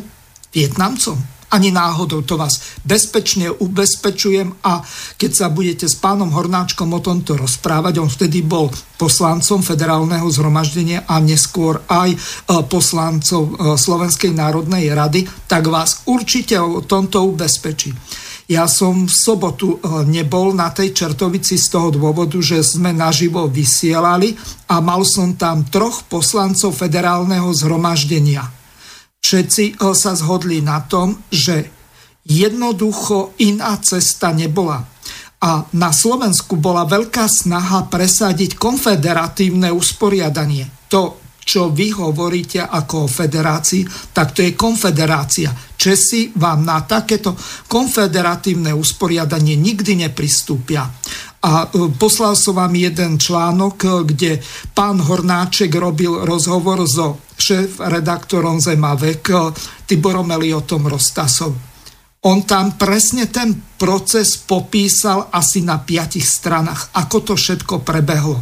Vietnamcom 0.54 1.37
ani 1.48 1.72
náhodou, 1.72 2.22
to 2.28 2.36
vás 2.36 2.60
bezpečne 2.84 3.48
ubezpečujem 3.52 4.52
a 4.68 4.84
keď 5.16 5.32
sa 5.32 5.48
budete 5.48 5.88
s 5.88 5.96
pánom 5.96 6.28
Hornáčkom 6.36 6.92
o 6.92 7.00
tomto 7.00 7.40
rozprávať, 7.40 8.04
on 8.04 8.12
vtedy 8.12 8.44
bol 8.44 8.68
poslancom 9.00 9.64
federálneho 9.64 10.28
zhromaždenia 10.28 11.08
a 11.08 11.24
neskôr 11.24 11.80
aj 11.88 12.10
e, 12.12 12.18
poslancov 12.68 13.42
e, 13.48 13.80
Slovenskej 13.80 14.36
národnej 14.36 14.92
rady, 14.92 15.24
tak 15.48 15.72
vás 15.72 16.04
určite 16.10 16.60
o 16.60 16.84
tomto 16.84 17.24
ubezpečí. 17.24 17.96
Ja 18.48 18.64
som 18.68 19.08
v 19.08 19.14
sobotu 19.14 19.80
e, 19.80 20.04
nebol 20.08 20.52
na 20.52 20.72
tej 20.72 20.92
Čertovici 20.92 21.56
z 21.56 21.68
toho 21.72 21.92
dôvodu, 21.96 22.40
že 22.44 22.60
sme 22.60 22.92
naživo 22.92 23.48
vysielali 23.48 24.36
a 24.68 24.84
mal 24.84 25.08
som 25.08 25.36
tam 25.40 25.64
troch 25.68 26.04
poslancov 26.12 26.76
federálneho 26.76 27.48
zhromaždenia 27.56 28.67
všetci 29.28 29.76
eh, 29.76 29.92
sa 29.92 30.16
zhodli 30.16 30.64
na 30.64 30.80
tom, 30.88 31.20
že 31.28 31.68
jednoducho 32.24 33.36
iná 33.44 33.76
cesta 33.84 34.32
nebola. 34.32 34.88
A 35.38 35.70
na 35.78 35.94
Slovensku 35.94 36.58
bola 36.58 36.88
veľká 36.88 37.30
snaha 37.30 37.86
presadiť 37.86 38.58
konfederatívne 38.58 39.70
usporiadanie. 39.70 40.66
To, 40.90 41.22
čo 41.48 41.70
vy 41.70 41.94
hovoríte 41.94 42.60
ako 42.60 43.06
o 43.06 43.12
federácii, 43.12 44.12
tak 44.12 44.34
to 44.34 44.42
je 44.42 44.58
konfederácia. 44.58 45.54
Česi 45.78 46.34
vám 46.36 46.66
na 46.66 46.82
takéto 46.84 47.38
konfederatívne 47.70 48.74
usporiadanie 48.74 49.56
nikdy 49.56 50.10
nepristúpia. 50.10 50.90
A 51.46 51.70
e, 51.70 51.94
poslal 51.94 52.34
som 52.34 52.58
vám 52.58 52.74
jeden 52.74 53.22
článok, 53.22 53.76
e, 53.84 53.88
kde 54.10 54.32
pán 54.74 54.98
Hornáček 54.98 55.70
robil 55.78 56.26
rozhovor 56.26 56.82
so 56.90 57.22
šéf-redaktorom 57.38 58.58
Zemavek 58.58 59.24
e, 59.30 59.36
Tiborom 59.86 60.34
Eliotom 60.34 60.90
Rostasov. 60.90 61.54
On 62.26 62.42
tam 62.42 62.76
presne 62.76 63.30
ten 63.30 63.54
proces 63.78 64.42
popísal 64.42 65.30
asi 65.30 65.62
na 65.62 65.78
piatich 65.78 66.26
stranách, 66.26 66.90
ako 66.98 67.18
to 67.22 67.34
všetko 67.38 67.86
prebehlo. 67.86 68.42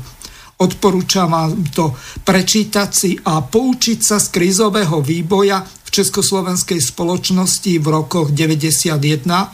Odporúčam 0.56 1.36
vám 1.36 1.68
to 1.76 1.92
prečítať 2.24 2.90
si 2.96 3.20
a 3.28 3.44
poučiť 3.44 4.00
sa 4.00 4.24
z 4.24 4.32
krízového 4.32 5.04
výboja 5.04 5.60
československej 5.96 6.84
spoločnosti 6.84 7.72
v 7.80 7.88
rokoch 7.88 8.36
91 8.36 9.00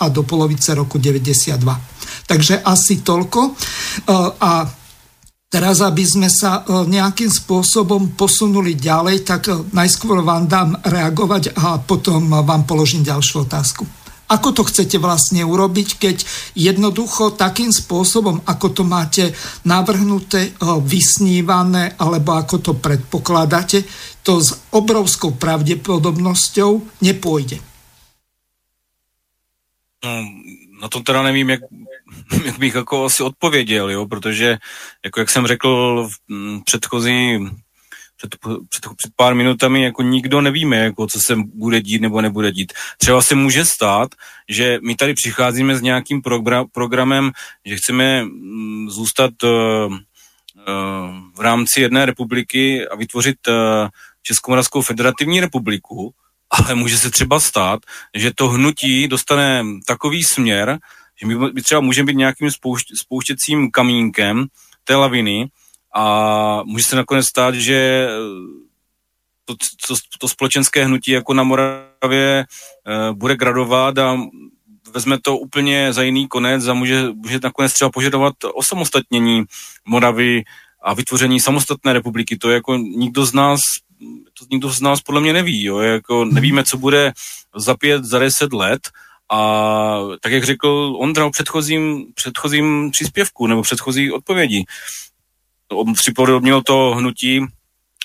a 0.01 0.05
do 0.09 0.25
polovice 0.25 0.73
roku 0.73 0.97
92. 0.97 1.61
Takže 2.25 2.65
asi 2.65 3.05
toľko. 3.05 3.39
E, 3.45 3.51
a 4.41 4.81
Teraz, 5.51 5.83
aby 5.83 6.07
sme 6.07 6.31
sa 6.31 6.63
e, 6.63 6.87
nejakým 6.87 7.27
spôsobom 7.27 8.15
posunuli 8.15 8.71
ďalej, 8.71 9.27
tak 9.27 9.51
e, 9.51 9.59
najskôr 9.75 10.23
vám 10.23 10.47
dám 10.47 10.79
reagovať 10.79 11.51
a 11.59 11.75
potom 11.75 12.31
vám 12.31 12.63
položím 12.63 13.03
ďalšiu 13.03 13.43
otázku. 13.43 13.83
Ako 14.31 14.55
to 14.55 14.63
chcete 14.63 14.95
vlastne 14.95 15.43
urobiť, 15.43 15.99
keď 15.99 16.23
jednoducho 16.55 17.35
takým 17.35 17.75
spôsobom, 17.75 18.39
ako 18.47 18.67
to 18.71 18.83
máte 18.87 19.35
navrhnuté, 19.67 20.55
vysnívané, 20.87 21.99
alebo 21.99 22.39
ako 22.39 22.55
to 22.63 22.71
predpokladáte, 22.79 23.83
to 24.23 24.39
s 24.39 24.55
obrovskou 24.71 25.35
pravdepodobnosťou 25.35 27.03
nepôjde? 27.03 27.59
No, 29.99 30.23
na 30.81 30.87
to 30.87 31.03
teda 31.03 31.27
nevím, 31.27 31.49
jak, 31.49 31.61
jak 32.45 32.57
bych 32.57 32.75
jako 32.75 33.05
asi 33.05 33.23
odpověděl, 33.23 33.89
jo, 33.89 34.05
protože, 34.07 34.57
jako 35.03 35.19
jak 35.19 35.29
jsem 35.29 35.47
řekl 35.47 36.07
v 36.07 36.15
předchozí, 36.63 37.39
před, 38.21 38.35
před, 38.69 38.83
před 38.97 39.11
pár 39.15 39.35
minutami, 39.35 39.83
jako 39.83 40.01
nikdo 40.01 40.41
nevíme, 40.41 40.77
jako 40.77 41.07
co 41.07 41.19
se 41.19 41.35
bude 41.35 41.81
dít 41.81 42.01
nebo 42.01 42.21
nebude 42.21 42.51
dít. 42.51 42.73
Třeba 42.97 43.21
se 43.21 43.35
může 43.35 43.65
stát, 43.65 44.09
že 44.49 44.79
my 44.83 44.95
tady 44.95 45.13
přicházíme 45.13 45.75
s 45.75 45.81
nějakým 45.81 46.21
program, 46.21 46.65
programem, 46.71 47.31
že 47.65 47.75
chceme 47.75 48.25
zůstat 48.87 49.43
uh, 49.43 49.49
uh, 49.49 49.97
v 51.35 51.39
rámci 51.39 51.81
jedné 51.81 52.05
republiky 52.05 52.87
a 52.87 52.95
vytvořit 52.95 53.47
uh, 53.47 53.53
Českomoravskou 54.23 54.81
federativní 54.81 55.39
republiku, 55.39 56.13
ale 56.49 56.75
může 56.75 56.97
se 56.97 57.11
třeba 57.11 57.39
stát, 57.39 57.79
že 58.15 58.31
to 58.35 58.47
hnutí 58.47 59.07
dostane 59.07 59.63
takový 59.87 60.23
směr, 60.23 60.79
že 61.21 61.27
my 61.27 61.61
třeba 61.61 61.81
můžeme 61.81 62.05
být 62.05 62.17
nějakým 62.17 62.49
spouštěcím 62.95 63.71
kamínkem 63.71 64.45
té 64.83 64.95
laviny 64.95 65.49
a 65.93 66.63
může 66.63 66.85
se 66.85 66.95
nakonec 66.95 67.25
stát, 67.25 67.55
že 67.55 68.07
to, 69.45 69.55
to, 69.87 69.95
to 70.19 70.27
společenské 70.27 70.85
hnutí 70.85 71.11
jako 71.11 71.33
na 71.33 71.43
Moravě 71.43 72.45
uh, 72.45 73.17
bude 73.17 73.35
gradovat 73.35 73.97
a 73.97 74.17
vezme 74.93 75.17
to 75.21 75.37
úplně 75.37 75.93
za 75.93 76.03
jiný 76.03 76.27
konec 76.27 76.67
a 76.67 76.73
může, 76.73 77.09
může 77.13 77.39
nakonec 77.43 77.73
třeba 77.73 77.91
požadovat 77.91 78.33
osamostatnění 78.53 79.43
Moravy 79.85 80.43
a 80.83 80.93
vytvoření 80.93 81.39
samostatné 81.39 81.93
republiky. 81.93 82.37
To 82.37 82.49
je 82.49 82.53
jako 82.53 82.77
nikdo 82.77 83.25
z 83.25 83.33
nás 83.33 83.59
to 84.39 84.45
nikdo 84.51 84.69
z 84.69 84.81
nás 84.81 85.01
podle 85.01 85.21
mě 85.21 85.33
neví, 85.33 85.63
jo, 85.63 85.79
jako 85.79 86.25
nevíme, 86.25 86.63
co 86.63 86.77
bude 86.77 87.13
za 87.55 87.77
pět, 87.77 88.03
za 88.03 88.19
deset 88.19 88.53
let 88.53 88.81
a 89.31 89.99
tak, 90.21 90.31
jak 90.31 90.43
řekl 90.43 90.95
Ondra 90.99 91.25
o 91.25 91.29
předchozím, 91.29 92.05
předchozím 92.15 92.91
příspěvku 92.91 93.47
nebo 93.47 93.61
předchozí 93.61 94.11
odpovědi, 94.11 94.63
připodobnilo 95.95 96.61
to 96.61 96.95
hnutí 96.97 97.47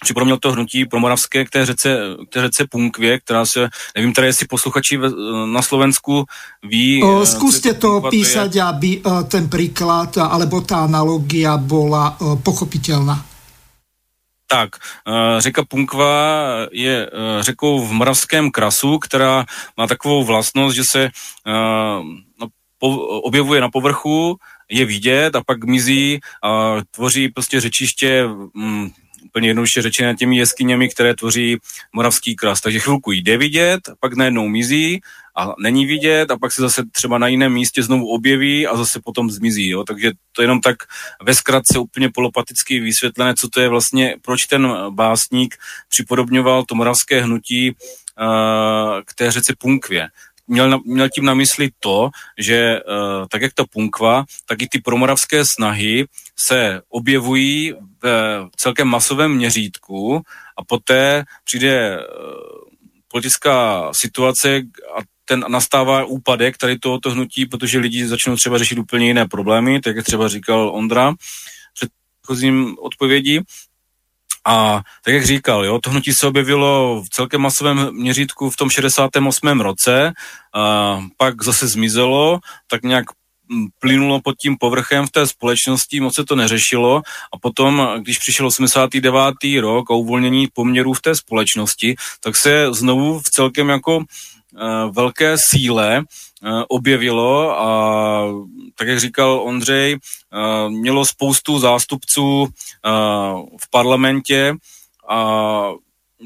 připomněl 0.05 0.39
to 0.39 0.53
hnutí 0.53 0.85
promoravské 0.85 1.45
k 1.45 1.51
té 1.51 1.67
řece, 1.67 1.99
k 2.29 2.33
té 2.33 2.43
řece 2.43 2.67
Punkvě, 2.71 3.21
která 3.21 3.47
se, 3.47 3.69
nevím 3.97 4.13
tady, 4.13 4.27
jestli 4.27 4.47
posluchači 4.47 4.99
na 5.47 5.63
Slovensku 5.63 6.25
ví... 6.63 7.03
O, 7.03 7.23
eh, 7.23 7.27
skúste 7.27 7.75
to 7.75 8.01
písať, 8.11 8.55
je... 8.55 8.63
aby 8.63 8.91
eh, 9.01 9.25
ten 9.29 9.49
príklad 9.49 10.17
alebo 10.21 10.61
tá 10.61 10.85
analogia 10.85 11.57
bola 11.57 12.17
eh, 12.21 12.37
pochopiteľná. 12.43 13.25
Tak, 14.47 14.79
řeka 15.39 15.67
Punkva 15.67 16.71
je 16.71 17.11
řekou 17.41 17.83
v 17.87 17.93
Moravském 17.93 18.51
krasu, 18.51 18.99
která 18.99 19.45
má 19.77 19.87
takovou 19.87 20.25
vlastnost, 20.25 20.77
že 20.77 20.83
se 20.91 21.11
no, 22.39 22.47
objevuje 23.27 23.61
na 23.61 23.71
povrchu 23.71 24.39
je 24.71 24.85
vidět 24.85 25.37
a 25.37 25.43
pak 25.47 25.65
mizí 25.65 26.21
a 26.45 26.77
tvoří 26.91 27.29
prostě 27.29 27.61
řečiště 27.61 28.25
mm, 28.55 28.91
úplně 29.37 29.49
jednoduše 29.49 29.83
řečené 29.83 30.15
těmi 30.15 30.37
jeskyněmi, 30.37 30.89
které 30.89 31.15
tvoří 31.15 31.57
moravský 31.93 32.37
kras. 32.37 32.61
Takže 32.61 32.79
chvilku 32.79 33.13
jde 33.13 33.37
vidět, 33.37 33.81
pak 34.01 34.15
najednou 34.15 34.49
mizí 34.49 35.01
a 35.37 35.55
není 35.59 35.87
vidět 35.87 36.31
a 36.31 36.39
pak 36.39 36.53
se 36.53 36.63
zase 36.63 36.83
třeba 36.93 37.19
na 37.19 37.29
jiném 37.29 37.53
místě 37.53 37.83
znovu 37.83 38.09
objeví 38.09 38.67
a 38.67 38.77
zase 38.77 39.01
potom 39.05 39.31
zmizí. 39.31 39.69
Jo? 39.69 39.85
Takže 39.85 40.11
to 40.33 40.43
je 40.43 40.45
jenom 40.45 40.61
tak 40.61 40.77
ve 41.23 41.35
zkratce 41.35 41.79
úplně 41.79 42.09
polopaticky 42.15 42.81
vysvětlené, 42.81 43.35
co 43.35 43.49
to 43.49 43.61
je 43.61 43.69
vlastně, 43.69 44.17
proč 44.23 44.45
ten 44.45 44.77
básník 44.91 45.57
připodobňoval 45.89 46.65
to 46.65 46.75
moravské 46.75 47.21
hnutí 47.21 47.71
uh, 47.71 47.77
k 49.07 49.15
té 49.15 49.31
řece 49.31 49.55
Punkvě 49.59 50.09
měl, 50.47 50.81
měl 50.85 51.09
tím 51.09 51.25
na 51.25 51.35
mysli 51.35 51.69
to, 51.81 52.11
že 52.39 52.81
uh, 52.81 53.27
tak 53.31 53.43
jak 53.43 53.55
ta 53.55 53.65
punkva, 53.71 54.25
tak 54.47 54.63
i 54.63 54.69
ty 54.71 54.81
promoravské 54.81 55.43
snahy 55.55 56.07
se 56.49 56.81
objevují 56.89 57.75
v 58.03 58.57
celkem 58.57 58.89
masovém 58.89 59.35
měřítku 59.35 60.23
a 60.59 60.65
poté 60.65 61.25
přijde 61.45 61.99
uh, 61.99 62.05
politická 63.09 63.91
situace 63.93 64.63
a 64.99 65.01
ten 65.25 65.45
nastává 65.49 66.05
úpadek 66.05 66.57
tady 66.57 66.79
tohoto 66.79 67.11
hnutí, 67.11 67.47
protože 67.47 67.79
lidi 67.79 68.07
začnou 68.07 68.37
třeba 68.37 68.59
řešit 68.59 68.79
úplně 68.79 69.07
jiné 69.07 69.29
problémy, 69.29 69.81
tak 69.81 69.97
jak 69.97 70.05
třeba 70.05 70.29
říkal 70.29 70.71
Ondra 70.75 71.15
před 71.75 71.91
předchozím 72.27 72.77
odpovědí. 72.81 73.41
A 74.47 74.81
tak 75.05 75.15
jak 75.15 75.25
říkal, 75.25 75.65
jo, 75.65 75.79
to 75.83 75.91
hnutí 75.91 76.13
se 76.13 76.27
objevilo 76.27 77.03
v 77.03 77.09
celkem 77.11 77.41
masovém 77.41 77.93
měřítku 77.93 78.51
v 78.51 78.57
tom 78.57 78.71
68. 78.71 79.61
roce, 79.61 80.13
a 80.55 81.01
pak 81.17 81.43
zase 81.43 81.69
zmizelo, 81.69 82.39
tak 82.67 82.83
nějak 82.83 83.05
mm, 83.49 83.67
plynulo 83.79 84.21
pod 84.21 84.35
tím 84.41 84.57
povrchem 84.61 85.07
v 85.07 85.11
té 85.11 85.27
společnosti, 85.27 86.01
moc 86.01 86.15
se 86.15 86.25
to 86.25 86.37
neřešilo 86.37 87.03
a 87.35 87.39
potom, 87.39 87.89
když 87.99 88.19
přišel 88.19 88.47
89. 88.47 89.35
rok 89.61 89.91
a 89.91 89.95
uvolnění 89.95 90.49
poměrů 90.55 90.93
v 90.93 91.03
té 91.03 91.15
společnosti, 91.15 91.95
tak 92.21 92.37
se 92.37 92.67
znovu 92.73 93.19
v 93.19 93.31
celkem 93.31 93.69
jako 93.69 94.05
Eh, 94.59 94.91
velké 94.91 95.37
síle 95.39 96.03
objevilo 96.69 97.61
a 97.61 98.27
tak, 98.75 98.89
jak 98.89 99.01
říkal 99.01 99.41
Ondřej, 99.45 99.93
eh, 99.93 100.69
mělo 100.69 101.07
spoustu 101.07 101.59
zástupců 101.59 102.49
v 103.61 103.71
parlamentě 103.71 104.55
a 105.09 105.71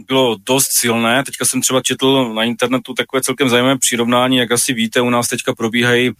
bylo 0.07 0.37
dost 0.47 0.67
silné. 0.81 1.25
Teďka 1.25 1.45
jsem 1.45 1.61
třeba 1.61 1.81
četl 1.81 2.35
na 2.35 2.45
internetu 2.45 2.95
takové 2.95 3.23
celkem 3.23 3.49
zajímavé 3.49 3.79
přirovnání, 3.79 4.37
jak 4.37 4.53
asi 4.53 4.73
víte, 4.73 5.01
u 5.01 5.11
nás 5.11 5.29
teďka 5.29 5.55
probíhají 5.55 6.11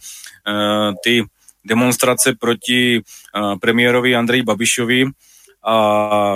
ty 1.03 1.23
demonstrace 1.65 2.33
proti 2.39 3.01
premiérovi 3.61 4.15
Andreji 4.15 4.43
Babišovi 4.43 5.05
a 5.65 6.35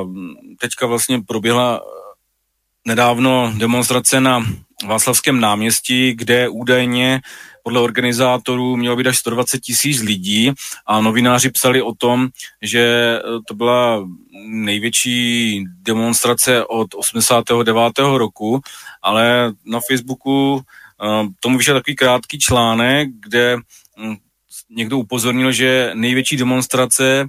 teďka 0.59 0.85
vlastně 0.85 1.21
proběhla 1.27 1.81
nedávno 2.87 3.53
demonstrace 3.57 4.21
na 4.21 4.45
Václavském 4.83 5.39
náměstí, 5.39 6.13
kde 6.13 6.49
údajně 6.49 7.21
podle 7.63 7.79
organizátorů 7.79 8.77
mělo 8.77 8.95
být 8.95 9.07
až 9.07 9.17
120 9.17 9.59
tisíc 9.59 10.01
lidí 10.01 10.51
a 10.85 11.01
novináři 11.01 11.49
psali 11.49 11.81
o 11.81 11.93
tom, 11.95 12.27
že 12.61 12.83
eh, 13.19 13.21
to 13.47 13.53
byla 13.53 14.07
největší 14.47 15.63
demonstrace 15.81 16.65
od 16.65 16.87
89. 16.95 17.77
roku, 17.97 18.61
ale 19.01 19.53
na 19.65 19.79
Facebooku 19.87 20.53
uh, 20.53 20.61
tomu 21.39 21.57
vyšel 21.57 21.75
takový 21.75 21.95
krátký 21.95 22.39
článek, 22.39 23.09
kde 23.19 23.57
hm, 23.99 24.15
někdo 24.69 24.97
upozornil, 24.97 25.51
že 25.51 25.91
největší 25.93 26.37
demonstrace 26.37 27.27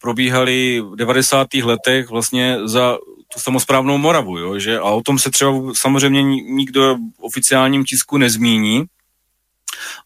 probíhaly 0.00 0.80
v 0.80 0.96
90. 0.96 1.54
letech 1.54 2.08
vlastně 2.08 2.58
za 2.64 2.98
tu 3.32 3.40
samozprávnou 3.40 3.98
Moravu, 3.98 4.38
jo, 4.38 4.58
že 4.58 4.78
a 4.78 4.82
o 4.82 5.02
tom 5.02 5.18
se 5.18 5.30
třeba 5.30 5.52
samozřejmě 5.80 6.22
nikdo 6.42 6.94
v 6.94 7.20
oficiálním 7.20 7.84
tisku 7.84 8.16
nezmíní. 8.16 8.84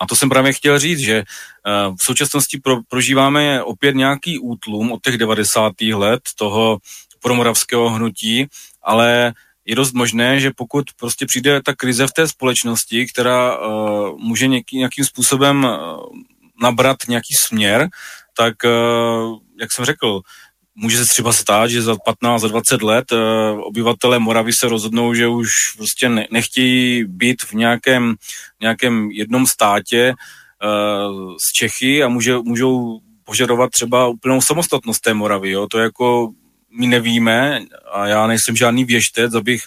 A 0.01 0.07
to 0.07 0.17
jsem 0.17 0.29
právě 0.29 0.53
chtěl 0.53 0.79
říct, 0.79 0.99
že 0.99 1.19
uh, 1.23 1.95
v 1.95 2.05
současnosti 2.05 2.59
pro, 2.59 2.77
prožíváme 2.89 3.63
opět 3.63 3.95
nějaký 3.95 4.39
útlum 4.39 4.93
od 4.93 5.03
těch 5.03 5.19
90. 5.19 5.73
let 5.95 6.21
toho 6.39 6.79
promoravského 7.23 7.91
hnutí, 7.91 8.47
ale 8.83 9.33
je 9.65 9.77
dost 9.77 9.93
možné, 9.93 10.41
že 10.41 10.51
pokud 10.57 10.85
prostě 11.01 11.27
přijde 11.27 11.63
ta 11.63 11.75
krize 11.75 12.07
v 12.07 12.13
té 12.13 12.29
společnosti, 12.29 13.07
která 13.07 13.59
uh, 13.59 14.19
může 14.19 14.47
nějaký, 14.47 14.79
nějakým 14.79 15.05
způsobem 15.05 15.65
uh, 15.65 15.71
nabrat 16.63 16.97
nějaký 17.09 17.35
směr, 17.47 17.89
tak, 18.37 18.55
uh, 18.65 19.39
jak 19.61 19.73
jsem 19.73 19.85
řekl, 19.85 20.21
může 20.75 20.99
se 20.99 21.05
třeba 21.05 21.33
stát, 21.33 21.71
že 21.71 21.83
za 21.83 21.97
15, 22.05 22.41
za 22.41 22.49
20 22.49 22.83
let 22.83 23.13
uh, 23.13 23.19
obyvatele 23.61 24.19
Moravy 24.19 24.53
se 24.53 24.69
rozhodnou, 24.69 25.15
že 25.15 25.29
už 25.29 25.51
prostě 25.77 26.09
ne, 26.09 26.27
nechtějí 26.31 27.05
být 27.05 27.43
v 27.43 27.53
nějakém, 27.53 28.15
nějakém 28.61 29.11
jednom 29.11 29.47
státě 29.47 30.15
uh, 30.15 31.35
z 31.49 31.53
Čechy 31.53 32.03
a 32.03 32.09
může, 32.09 32.37
můžou 32.39 33.01
požadovat 33.25 33.71
třeba 33.71 34.07
úplnou 34.07 34.41
samostatnost 34.41 35.01
té 35.01 35.15
Moravy. 35.15 35.51
Jo? 35.51 35.67
To 35.71 35.79
jako 35.79 36.31
my 36.79 36.87
nevíme 36.87 37.61
a 37.93 38.07
já 38.07 38.27
nejsem 38.27 38.57
žádný 38.57 38.85
věštec, 38.85 39.35
abych 39.35 39.63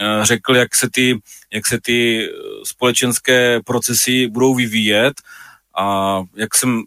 uh, 0.00 0.24
řekl, 0.24 0.56
jak 0.56 0.74
se, 0.74 0.88
ty, 0.92 1.18
jak 1.52 1.66
se 1.66 1.78
ty 1.82 2.28
společenské 2.64 3.60
procesy 3.66 4.26
budou 4.26 4.54
vyvíjet 4.54 5.14
a 5.78 6.16
jak 6.36 6.54
jsem 6.54 6.82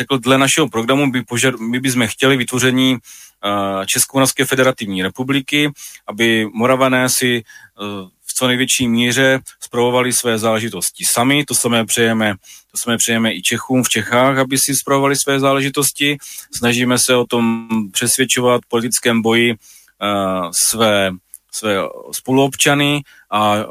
řekl, 0.00 0.18
dle 0.18 0.38
našeho 0.38 0.68
programu 0.68 1.10
by 1.10 1.22
požad, 1.22 1.54
my 1.60 1.80
bychom 1.80 2.06
chtěli 2.06 2.36
vytvoření 2.36 2.92
uh, 2.92 3.84
Českomoravské 3.84 4.44
federativní 4.44 5.02
republiky, 5.02 5.70
aby 6.06 6.46
Moravané 6.54 7.08
si 7.08 7.42
uh, 7.80 8.08
v 8.26 8.34
co 8.38 8.46
největší 8.46 8.88
míře 8.88 9.40
zpravovali 9.60 10.12
své 10.12 10.38
záležitosti 10.38 11.04
sami. 11.12 11.44
To 11.44 11.54
samé 11.54 11.86
přejeme, 11.86 12.34
to 12.70 12.78
samé 12.78 12.96
přejeme 12.96 13.34
i 13.34 13.42
Čechům 13.42 13.82
v 13.82 13.88
Čechách, 13.88 14.38
aby 14.38 14.58
si 14.58 14.74
zpravovali 14.74 15.16
své 15.16 15.40
záležitosti. 15.40 16.16
Snažíme 16.56 16.96
se 16.98 17.14
o 17.14 17.24
tom 17.26 17.68
přesvědčovat 17.92 18.60
v 18.64 18.68
politickém 18.68 19.22
boji 19.22 19.52
uh, 19.52 20.50
své, 20.70 21.10
své 21.52 21.76
spoluobčany 22.12 23.02
a 23.30 23.64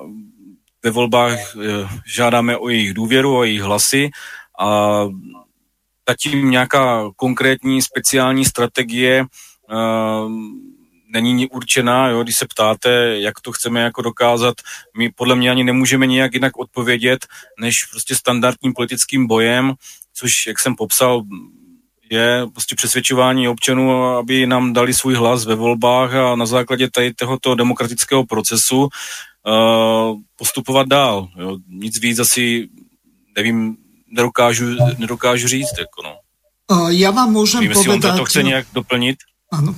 ve 0.84 0.92
volbách 0.92 1.40
žádáme 2.16 2.58
o 2.58 2.70
jejich 2.70 2.94
důvěru, 2.94 3.38
o 3.38 3.44
jejich 3.44 3.62
hlasy 3.62 4.10
a 4.60 5.02
zatím 6.10 6.52
nějaká 6.52 7.10
konkrétní 7.16 7.82
speciální 7.82 8.46
strategie 8.46 9.26
uh, 9.72 10.32
není 11.14 11.50
určená, 11.50 12.08
jo, 12.08 12.24
když 12.24 12.36
se 12.40 12.46
ptáte, 12.48 13.20
jak 13.20 13.42
to 13.42 13.52
chceme 13.52 13.82
jako 13.82 14.02
dokázat, 14.02 14.56
my 14.98 15.12
podle 15.12 15.36
mě 15.36 15.52
ani 15.52 15.64
nemůžeme 15.64 16.08
nějak 16.08 16.34
jinak 16.34 16.58
odpovědět, 16.58 17.26
než 17.60 17.74
prostě 17.92 18.16
standardním 18.16 18.74
politickým 18.74 19.28
bojem, 19.28 19.74
což, 20.14 20.32
jak 20.48 20.60
jsem 20.60 20.76
popsal, 20.76 21.22
je 22.12 22.46
prostě 22.54 22.76
přesvědčování 22.76 23.48
občanů, 23.48 24.04
aby 24.04 24.48
nám 24.48 24.74
dali 24.74 24.94
svůj 24.94 25.16
hlas 25.16 25.46
ve 25.46 25.56
volbách 25.56 26.14
a 26.14 26.36
na 26.36 26.46
základě 26.46 26.90
tady 26.92 27.14
tohoto 27.14 27.56
demokratického 27.56 28.26
procesu 28.26 28.82
uh, 28.82 30.20
postupovat 30.36 30.88
dál. 30.88 31.28
Jo. 31.40 31.58
Nic 31.68 32.02
víc 32.02 32.20
asi, 32.20 32.70
nevím, 33.38 33.78
nedokážu, 34.16 34.66
nedokážu 34.98 35.48
říct. 35.48 35.78
Jako 35.80 36.02
no. 36.04 36.18
Já 36.90 37.12
vám 37.12 37.32
můžem 37.32 37.62
Vím, 37.62 37.74
povedať... 37.74 38.18
to 38.18 38.26
chce 38.26 38.44
nějak 38.44 38.68
doplnit? 38.74 39.18
Ano, 39.52 39.76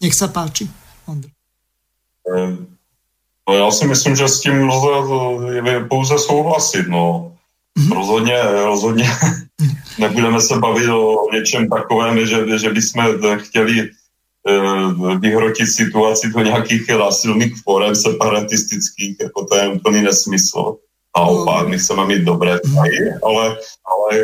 nech 0.00 0.14
se 0.14 0.28
páči. 0.28 0.70
No, 3.48 3.54
já 3.54 3.70
si 3.70 3.86
myslím, 3.86 4.16
že 4.16 4.28
s 4.28 4.40
tím 4.40 4.68
lze 4.68 5.86
pouze 5.88 6.18
souhlasit. 6.18 6.88
No. 6.88 7.36
Mm-hmm. 7.78 7.94
Rozhodně, 7.94 8.42
rozhodně 8.42 9.10
nebudeme 9.98 10.40
se 10.40 10.58
bavit 10.58 10.88
o 10.88 11.32
něčem 11.32 11.68
takovém, 11.68 12.26
že, 12.26 12.58
že 12.58 12.70
bychom 12.70 13.04
chtěli 13.38 13.90
eh, 14.48 15.18
vyhrotit 15.18 15.68
situaci 15.68 16.30
do 16.30 16.40
nějakých 16.40 16.88
násilných 16.88 17.62
forem 17.62 17.94
separatistických, 17.94 19.16
jako 19.20 19.44
to 19.44 19.56
je 19.56 19.68
úplný 19.68 20.02
nesmysl. 20.02 20.76
Naopak, 21.16 21.68
my 21.68 21.78
chceme 21.78 22.06
mít 22.06 22.22
dobré 22.22 22.58
vztahy, 22.64 22.98
ale, 23.22 23.56
ale 23.84 24.20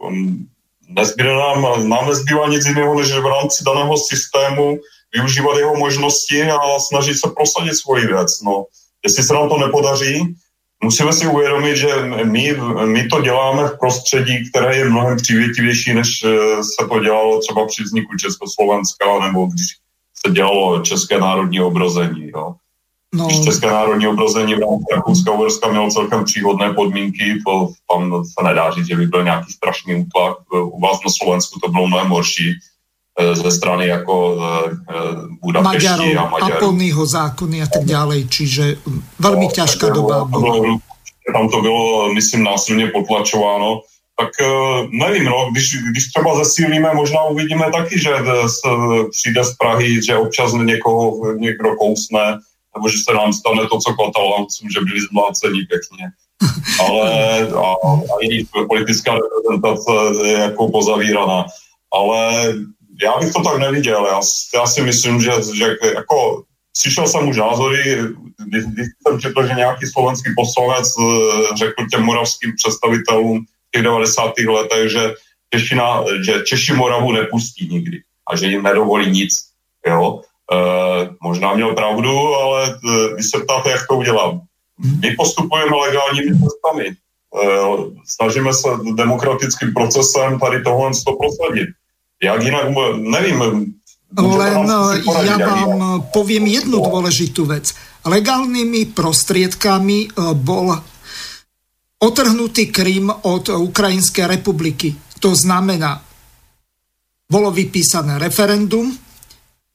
um, 0.00 0.46
nezbyde 0.88 1.34
nám, 1.34 1.88
nám 1.88 2.08
nezbývá 2.08 2.48
nic 2.48 2.66
jiného, 2.66 3.00
než 3.00 3.12
v 3.12 3.26
rámci 3.26 3.64
daného 3.64 3.94
systému 3.98 4.78
využívat 5.14 5.58
jeho 5.58 5.76
možnosti 5.76 6.42
a 6.42 6.78
snažit 6.78 7.14
se 7.14 7.28
prosadit 7.36 7.74
svoji 7.74 8.06
věc. 8.06 8.40
No, 8.44 8.64
jestli 9.04 9.22
se 9.22 9.34
nám 9.34 9.48
to 9.48 9.58
nepodaří, 9.58 10.34
musíme 10.84 11.12
si 11.12 11.26
uvědomit, 11.26 11.76
že 11.76 11.88
my, 12.24 12.56
my 12.84 13.08
to 13.08 13.20
děláme 13.20 13.68
v 13.68 13.78
prostředí, 13.78 14.50
které 14.50 14.76
je 14.76 14.84
mnohem 14.84 15.16
přívětivější, 15.16 15.94
než 15.94 16.08
eh, 16.24 16.64
se 16.64 16.88
to 16.88 17.00
dělalo 17.00 17.40
třeba 17.40 17.66
při 17.66 17.82
vzniku 17.82 18.16
Československa, 18.16 19.18
nebo 19.26 19.46
když 19.46 19.66
se 20.26 20.32
dělalo 20.32 20.82
České 20.82 21.18
národní 21.18 21.60
obrození. 21.60 22.30
Jo. 22.34 22.54
No. 23.14 23.28
České 23.44 23.66
národní 23.66 24.08
obrození 24.08 24.54
v 24.54 24.60
rámci 24.60 24.84
Rakouska 24.94 25.32
Uherska 25.32 25.68
mělo 25.68 25.90
celkem 25.90 26.24
příhodné 26.24 26.72
podmínky, 26.72 27.38
to 27.46 27.68
tam 27.90 28.24
se 28.24 28.44
nedá 28.44 28.70
říct, 28.70 28.86
že 28.86 28.96
by 28.96 29.06
byl 29.06 29.24
nějaký 29.24 29.52
strašný 29.52 29.94
útlak. 29.94 30.36
U 30.52 30.80
vás 30.80 30.98
na 31.04 31.10
Slovensku 31.18 31.60
to 31.60 31.68
bylo 31.68 31.86
mnohem 31.86 32.08
horší 32.08 32.52
eh, 33.20 33.34
ze 33.34 33.50
strany 33.50 33.86
jako 33.86 34.38
eh, 34.40 34.70
eh, 34.90 34.96
Budapešti 35.42 35.88
Maďarov, 35.88 36.16
a 36.18 36.30
Maďarov. 36.30 36.56
a 36.56 36.58
plnýho 36.58 37.06
zákony 37.06 37.62
a 37.62 37.66
tak 37.66 37.84
ďalej, 37.84 38.20
čiže 38.28 38.64
veľmi 39.22 39.46
no, 39.48 39.54
ťažká 39.54 39.86
doba 39.94 40.24
bola. 40.26 40.78
Tam 41.32 41.48
to 41.48 41.58
bylo, 41.62 42.14
myslím, 42.14 42.44
násilně 42.44 42.86
potlačováno 42.86 43.80
tak 44.18 44.32
nevím, 44.90 45.24
no, 45.24 45.48
když, 45.52 45.76
když 45.90 46.08
třeba 46.08 46.44
zesílíme, 46.44 46.94
možná 46.94 47.22
uvidíme 47.24 47.70
taky, 47.72 48.00
že 48.00 48.10
z, 48.46 48.60
přijde 49.10 49.44
z 49.44 49.56
Prahy, 49.56 50.04
že 50.04 50.16
občas 50.16 50.52
někoho 50.52 51.32
někdo 51.36 51.76
kousne, 51.76 52.40
nebo 52.76 52.88
že 52.88 52.98
se 53.04 53.14
nám 53.14 53.32
stane 53.32 53.62
to, 53.68 53.78
co 53.78 53.90
kataláncům, 53.94 54.70
že 54.70 54.80
byli 54.80 55.00
zmláceni 55.00 55.60
pěkně. 55.70 56.04
Ale 56.80 57.40
a, 57.48 57.68
a 58.12 58.14
i 58.22 58.44
politická 58.68 59.12
reprezentace 59.14 59.90
je 60.26 60.38
jako 60.38 60.68
pozavíraná. 60.68 61.44
Ale 61.92 62.54
já 63.02 63.18
bych 63.18 63.32
to 63.32 63.42
tak 63.42 63.58
neviděl. 63.58 64.06
Já, 64.06 64.20
já 64.54 64.66
si 64.66 64.82
myslím, 64.82 65.20
že, 65.20 65.32
že 65.54 65.76
jako 65.94 66.42
slyšel 66.76 67.06
jsem 67.06 67.28
už 67.28 67.36
názory, 67.36 67.98
když, 68.46 68.64
když 68.64 68.86
jsem 69.06 69.20
četl, 69.20 69.46
že 69.46 69.54
nějaký 69.54 69.86
slovenský 69.86 70.30
poslanec 70.36 70.88
eh, 71.00 71.56
řekl 71.56 71.86
těm 71.90 72.02
moravským 72.02 72.52
představitelům, 72.56 73.44
těch 73.74 73.82
90. 73.82 74.32
letech, 74.38 74.90
že, 74.90 75.14
Češina, 75.54 76.04
že 76.24 76.42
Češi 76.46 76.72
Moravu 76.72 77.12
nepustí 77.12 77.68
nikdy 77.68 78.02
a 78.30 78.36
že 78.36 78.46
jim 78.46 78.62
nedovolí 78.62 79.10
nic. 79.10 79.32
Jo? 79.86 80.20
E, 80.52 80.56
možná 81.22 81.54
měl 81.54 81.74
pravdu, 81.74 82.34
ale 82.34 82.70
e, 82.70 83.14
když 83.14 83.26
se 83.30 83.38
ptáte, 83.40 83.70
jak 83.70 83.86
to 83.88 83.96
udělám. 83.96 84.40
My 85.02 85.10
postupujeme 85.16 85.76
legálními 85.76 86.38
cestami. 86.38 86.86
E, 86.86 86.94
snažíme 88.06 88.54
se 88.54 88.68
demokratickým 88.94 89.74
procesem 89.74 90.38
tady 90.38 90.62
tohle 90.62 90.90
to 91.06 91.12
prosadit. 91.12 91.68
Jak 92.22 92.42
jinak, 92.42 92.64
nevím, 92.96 93.74
Len 94.16 94.70
ja 95.28 95.36
vám 95.36 96.08
poviem 96.14 96.46
jednu 96.48 96.78
dôležitú 96.80 97.44
vec. 97.44 97.74
Legálnymi 98.06 98.94
prostriedkami 98.94 100.14
bol 100.40 100.72
otrhnutý 102.00 102.70
Krym 102.72 103.10
od 103.10 103.50
Ukrajinskej 103.50 104.30
republiky. 104.30 104.94
To 105.20 105.34
znamená, 105.34 106.00
bolo 107.26 107.50
vypísané 107.50 108.16
referendum, 108.22 108.94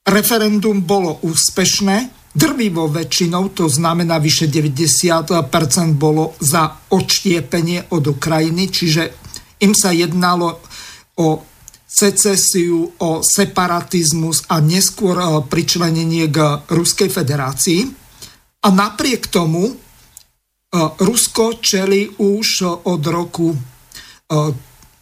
referendum 0.07 0.81
bolo 0.81 1.19
úspešné, 1.21 2.09
drvivo 2.31 2.87
väčšinou, 2.87 3.51
to 3.51 3.67
znamená 3.67 4.17
vyše 4.17 4.47
90% 4.47 5.35
bolo 5.99 6.33
za 6.39 6.87
odštiepenie 6.89 7.91
od 7.91 8.03
Ukrajiny, 8.07 8.71
čiže 8.71 9.03
im 9.61 9.75
sa 9.75 9.91
jednalo 9.91 10.63
o 11.19 11.43
secesiu, 11.83 12.87
o 13.03 13.19
separatizmus 13.19 14.47
a 14.47 14.63
neskôr 14.63 15.19
e, 15.19 15.27
pričlenenie 15.43 16.31
k 16.31 16.63
Ruskej 16.71 17.11
federácii. 17.11 17.83
A 18.63 18.67
napriek 18.71 19.27
tomu 19.27 19.75
E, 20.71 20.79
Rusko 21.03 21.59
čeli 21.59 22.07
už 22.17 22.63
od 22.87 23.03
roku 23.07 23.51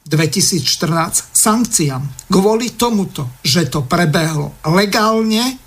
2014 0.10 0.66
e, 0.66 1.24
sankciám. 1.38 2.04
Kvôli 2.34 2.74
tomuto, 2.74 3.38
že 3.46 3.70
to 3.70 3.86
prebehlo 3.86 4.58
legálne, 4.66 5.62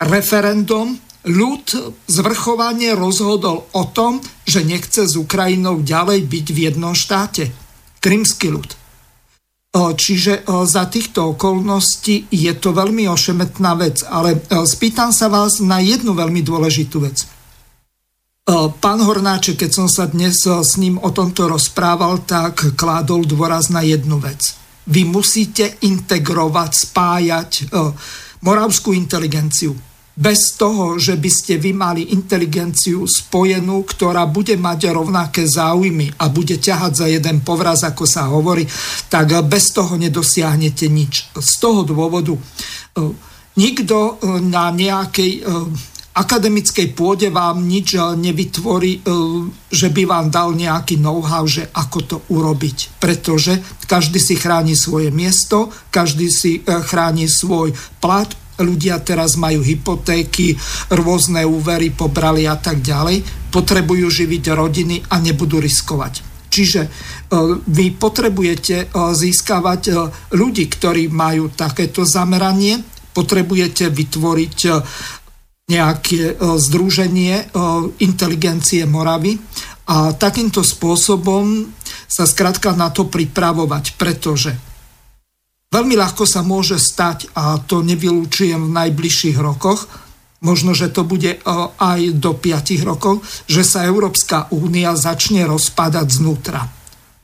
referendum, 0.00 0.96
ľud 1.28 1.94
zvrchovanie 2.10 2.98
rozhodol 2.98 3.70
o 3.70 3.84
tom, 3.94 4.18
že 4.42 4.66
nechce 4.66 5.06
s 5.06 5.14
Ukrajinou 5.14 5.84
ďalej 5.86 6.26
byť 6.26 6.46
v 6.50 6.58
jednom 6.58 6.94
štáte. 6.96 7.54
Krymský 8.02 8.50
ľud. 8.50 8.74
Čiže 9.72 10.44
za 10.68 10.84
týchto 10.84 11.32
okolností 11.32 12.28
je 12.28 12.52
to 12.60 12.76
veľmi 12.76 13.08
ošemetná 13.08 13.72
vec, 13.80 14.04
ale 14.04 14.36
spýtam 14.68 15.14
sa 15.16 15.32
vás 15.32 15.64
na 15.64 15.80
jednu 15.80 16.12
veľmi 16.12 16.44
dôležitú 16.44 17.00
vec. 17.00 17.24
E, 18.42 18.74
pán 18.82 18.98
Hornáček, 18.98 19.54
keď 19.54 19.70
som 19.70 19.86
sa 19.86 20.10
dnes 20.10 20.34
e, 20.42 20.50
s 20.50 20.74
ním 20.74 20.98
o 20.98 21.14
tomto 21.14 21.46
rozprával, 21.46 22.26
tak 22.26 22.74
kládol 22.74 23.22
dôraz 23.22 23.70
na 23.70 23.86
jednu 23.86 24.18
vec. 24.18 24.58
Vy 24.90 25.06
musíte 25.06 25.78
integrovať, 25.78 26.70
spájať 26.74 27.50
e, 27.54 27.64
moravskú 28.42 28.90
inteligenciu. 28.98 29.78
Bez 30.18 30.58
toho, 30.58 30.98
že 30.98 31.14
by 31.14 31.30
ste 31.30 31.54
vy 31.54 31.70
mali 31.70 32.10
inteligenciu 32.10 33.06
spojenú, 33.06 33.86
ktorá 33.86 34.26
bude 34.26 34.58
mať 34.58 34.90
rovnaké 34.90 35.46
záujmy 35.46 36.18
a 36.18 36.26
bude 36.26 36.58
ťahať 36.58 36.92
za 36.98 37.06
jeden 37.06 37.46
povraz, 37.46 37.86
ako 37.86 38.04
sa 38.10 38.26
hovorí, 38.26 38.66
tak 39.06 39.38
bez 39.46 39.70
toho 39.70 39.94
nedosiahnete 39.94 40.90
nič. 40.90 41.30
Z 41.32 41.52
toho 41.62 41.86
dôvodu 41.86 42.36
nikto 43.56 44.20
na 44.44 44.68
nejakej 44.68 45.48
akademickej 46.12 46.92
pôde 46.92 47.32
vám 47.32 47.64
nič 47.64 47.96
eh, 47.96 48.04
nevytvorí, 48.04 48.92
eh, 49.00 49.02
že 49.72 49.88
by 49.88 50.02
vám 50.04 50.26
dal 50.28 50.52
nejaký 50.52 51.00
know-how, 51.00 51.44
že 51.48 51.68
ako 51.72 51.98
to 52.04 52.16
urobiť. 52.28 53.00
Pretože 53.00 53.58
každý 53.88 54.20
si 54.20 54.36
chráni 54.36 54.76
svoje 54.76 55.08
miesto, 55.08 55.72
každý 55.88 56.28
si 56.28 56.60
eh, 56.60 56.80
chráni 56.84 57.28
svoj 57.28 57.72
plat, 58.00 58.28
ľudia 58.60 59.00
teraz 59.00 59.34
majú 59.40 59.64
hypotéky, 59.64 60.54
rôzne 60.92 61.42
úvery 61.48 61.90
pobrali 61.90 62.44
a 62.44 62.54
tak 62.60 62.84
ďalej, 62.84 63.48
potrebujú 63.48 64.06
živiť 64.06 64.44
rodiny 64.52 64.96
a 65.08 65.18
nebudú 65.18 65.58
riskovať. 65.58 66.30
Čiže 66.52 66.80
vy 67.64 67.96
potrebujete 67.96 68.92
získavať 68.92 69.82
ľudí, 70.36 70.68
ktorí 70.68 71.08
majú 71.08 71.48
takéto 71.48 72.04
zameranie, 72.04 72.76
potrebujete 73.16 73.88
vytvoriť 73.88 74.58
nejaké 75.72 76.20
e, 76.32 76.34
združenie 76.36 77.34
e, 77.40 77.44
inteligencie 78.04 78.84
Moravy 78.84 79.40
a 79.88 80.12
takýmto 80.12 80.60
spôsobom 80.60 81.72
sa 82.06 82.28
skrátka 82.28 82.76
na 82.76 82.92
to 82.92 83.08
pripravovať, 83.08 83.96
pretože 83.96 84.52
veľmi 85.72 85.96
ľahko 85.96 86.28
sa 86.28 86.44
môže 86.44 86.76
stať, 86.76 87.32
a 87.32 87.56
to 87.64 87.80
nevylúčujem 87.80 88.68
v 88.68 88.74
najbližších 88.76 89.40
rokoch, 89.40 89.88
možno, 90.44 90.76
že 90.76 90.92
to 90.92 91.08
bude 91.08 91.32
e, 91.32 91.38
aj 91.80 92.00
do 92.20 92.36
5 92.36 92.84
rokov, 92.84 93.24
že 93.48 93.64
sa 93.64 93.88
Európska 93.88 94.52
únia 94.52 94.92
začne 94.92 95.48
rozpadať 95.48 96.06
znútra. 96.12 96.68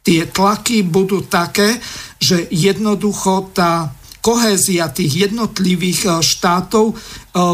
Tie 0.01 0.25
tlaky 0.25 0.89
budú 0.89 1.21
také, 1.29 1.77
že 2.17 2.49
jednoducho 2.49 3.53
tá 3.53 3.93
kohézia 4.29 4.93
tých 4.93 5.33
jednotlivých 5.33 6.01
e, 6.05 6.09
štátov 6.21 6.93
e, 6.93 6.95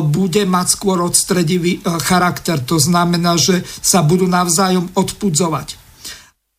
bude 0.02 0.42
mať 0.42 0.66
skôr 0.74 0.98
odstredivý 1.06 1.78
e, 1.78 1.80
charakter. 2.02 2.59
To 2.66 2.82
znamená, 2.82 3.38
že 3.38 3.62
sa 3.78 4.02
budú 4.02 4.26
navzájom 4.26 4.90
odpudzovať. 4.98 5.78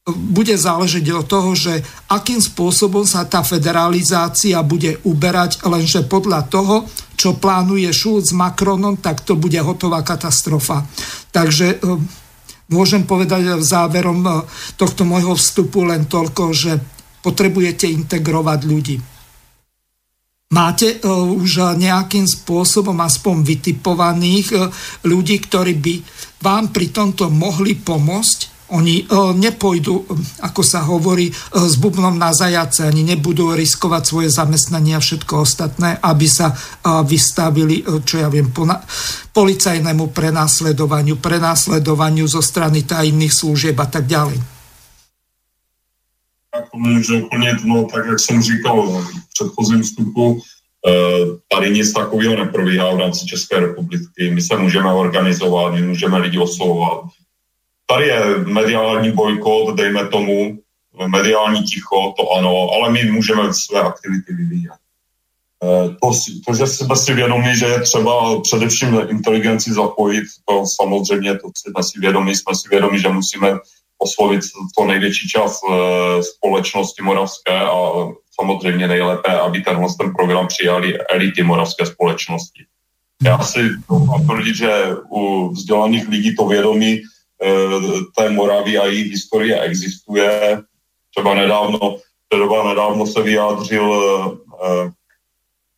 Bude 0.08 0.56
záležiť 0.56 1.06
od 1.12 1.26
toho, 1.28 1.52
že 1.58 1.84
akým 2.08 2.40
spôsobom 2.40 3.04
sa 3.04 3.28
tá 3.28 3.44
federalizácia 3.44 4.56
bude 4.64 5.02
uberať, 5.04 5.66
lenže 5.68 6.08
podľa 6.08 6.48
toho, 6.48 6.88
čo 7.20 7.36
plánuje 7.36 7.90
Schulz 7.92 8.32
s 8.32 8.38
Macronom, 8.38 9.02
tak 9.02 9.26
to 9.26 9.36
bude 9.36 9.58
hotová 9.58 10.06
katastrofa. 10.06 10.86
Takže 11.34 11.82
môžem 12.70 13.02
povedať 13.02 13.58
záverom 13.66 14.46
tohto 14.78 15.10
môjho 15.10 15.34
vstupu 15.34 15.90
len 15.90 16.06
toľko, 16.06 16.54
že 16.54 16.78
potrebujete 17.26 17.90
integrovať 17.90 18.60
ľudí 18.62 19.15
Máte 20.56 21.04
uh, 21.04 21.36
už 21.36 21.76
nejakým 21.76 22.24
spôsobom 22.24 22.96
aspoň 23.04 23.44
vytipovaných 23.44 24.56
ľudí, 25.04 25.44
ktorí 25.44 25.76
by 25.76 25.96
vám 26.40 26.72
pri 26.72 26.96
tomto 26.96 27.28
mohli 27.28 27.76
pomôcť? 27.76 28.72
Oni 28.72 29.04
uh, 29.04 29.36
nepôjdu, 29.36 30.08
ako 30.40 30.62
sa 30.64 30.88
hovorí, 30.88 31.28
s 31.52 31.76
bubnom 31.76 32.16
na 32.16 32.32
zajace, 32.32 32.88
ani 32.88 33.04
nebudú 33.04 33.52
riskovať 33.52 34.04
svoje 34.08 34.30
zamestnanie 34.32 34.96
a 34.96 35.04
všetko 35.04 35.44
ostatné, 35.44 36.00
aby 36.00 36.26
sa 36.26 36.56
vystavili, 37.04 37.84
čo 38.08 38.24
ja 38.24 38.32
viem, 38.32 38.50
policajnému 39.36 40.10
prenásledovaniu, 40.16 41.20
prenásledovaniu 41.20 42.32
zo 42.32 42.40
strany 42.40 42.88
tajných 42.88 43.36
služieb 43.36 43.76
a 43.76 43.92
tak 43.92 44.08
ďalej 44.08 44.55
to 46.62 46.78
může 46.78 47.20
doplnit, 47.20 47.58
no 47.66 47.86
tak 47.86 48.06
jak 48.06 48.20
jsem 48.20 48.42
říkal 48.42 48.88
v 48.88 49.08
předchozím 49.34 49.82
vstupu, 49.82 50.42
eh, 50.88 50.92
tady 51.56 51.70
nic 51.70 51.94
takového 51.94 52.36
neprobíhá 52.36 52.96
v 52.96 53.00
rámci 53.00 53.26
České 53.26 53.60
republiky. 53.60 54.32
My 54.32 54.42
se 54.42 54.58
můžeme 54.58 54.94
organizovat, 54.94 55.74
my 55.74 55.82
můžeme 55.82 56.18
lidi 56.18 56.38
oslovovat. 56.38 57.02
Tady 57.86 58.08
je 58.08 58.22
mediální 58.38 59.12
bojkot, 59.12 59.76
dejme 59.76 60.08
tomu, 60.08 60.60
mediální 61.08 61.64
ticho, 61.64 62.14
to 62.18 62.32
ano, 62.32 62.70
ale 62.76 62.92
my 62.92 63.12
můžeme 63.12 63.54
své 63.54 63.82
aktivity 63.82 64.34
vyvíjet. 64.34 64.74
to, 66.02 66.12
to, 66.48 66.56
že 66.56 66.68
jsme 66.68 66.96
si 66.96 67.14
vědomí, 67.14 67.56
že 67.56 67.66
je 67.66 67.82
třeba 67.82 68.42
především 68.42 69.02
inteligenci 69.10 69.74
zapojit, 69.74 70.24
to 70.46 70.64
samozřejmě, 70.76 71.34
to 71.36 71.48
jsme 71.58 71.84
si 71.84 72.00
vědomí, 72.00 72.36
jsme 72.36 72.56
si 72.56 72.70
vědomí, 72.70 73.00
že 73.00 73.10
musíme 73.10 73.60
oslovit 74.06 74.42
to 74.78 74.86
největší 74.86 75.28
část 75.28 75.60
společnosti 76.22 77.02
moravské 77.02 77.60
a 77.60 77.76
samozřejmě 78.30 78.88
nejlépe, 78.88 79.40
aby 79.40 79.62
tenhle 79.62 79.88
ten 80.00 80.14
program 80.14 80.48
přijali 80.48 80.98
elity 81.10 81.44
moravské 81.44 81.86
společnosti. 81.86 82.66
Já 83.24 83.40
si 83.40 83.60
mám 83.90 84.26
tvrdit, 84.26 84.56
že 84.56 84.70
u 85.10 85.50
vzdělaných 85.50 86.08
lidí 86.08 86.36
to 86.36 86.48
vědomí 86.48 87.02
té 88.18 88.30
Moravy 88.30 88.78
a 88.78 88.86
její 88.86 89.04
historie 89.04 89.62
existuje. 89.62 90.62
Třeba 91.16 91.34
nedávno, 91.34 91.98
třeba 92.30 92.70
nedávno 92.70 93.08
se 93.08 93.22
vyjádřil 93.22 93.88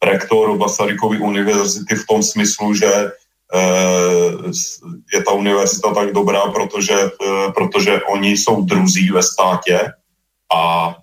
rektor 0.04 0.58
Masarykovy 0.58 1.18
univerzity 1.20 1.96
v 1.96 2.06
tom 2.08 2.24
smyslu, 2.24 2.74
že 2.74 2.86
eh, 2.86 3.12
je 5.14 5.24
ta 5.24 5.32
univerzita 5.32 5.94
tak 5.94 6.14
dobrá, 6.14 6.42
protože, 6.52 6.94
eh, 6.94 7.52
protože 7.56 8.02
oni 8.02 8.32
jsou 8.32 8.62
druzí 8.62 9.10
ve 9.10 9.24
státě 9.24 9.80
a 10.56 10.96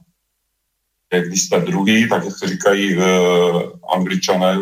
když 1.21 1.43
jste 1.43 1.61
druhý, 1.61 2.09
tak 2.09 2.25
jak 2.25 2.39
se 2.39 2.49
říkají 2.49 2.97
uh, 2.97 3.63
angličané, 3.95 4.59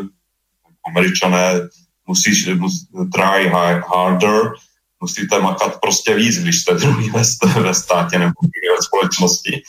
američané, 0.87 1.69
musíš 2.07 2.49
mus, 2.55 2.87
try 3.13 3.49
harder, 3.89 4.53
musíte 5.01 5.41
makat 5.41 5.81
prostě 5.81 6.15
víc, 6.15 6.39
když 6.39 6.61
jste 6.61 6.75
druhý 6.75 7.11
ve, 7.11 7.23
ve 7.61 7.75
státě 7.75 8.19
nebo 8.19 8.33
ve 8.77 8.83
společnosti. 8.83 9.63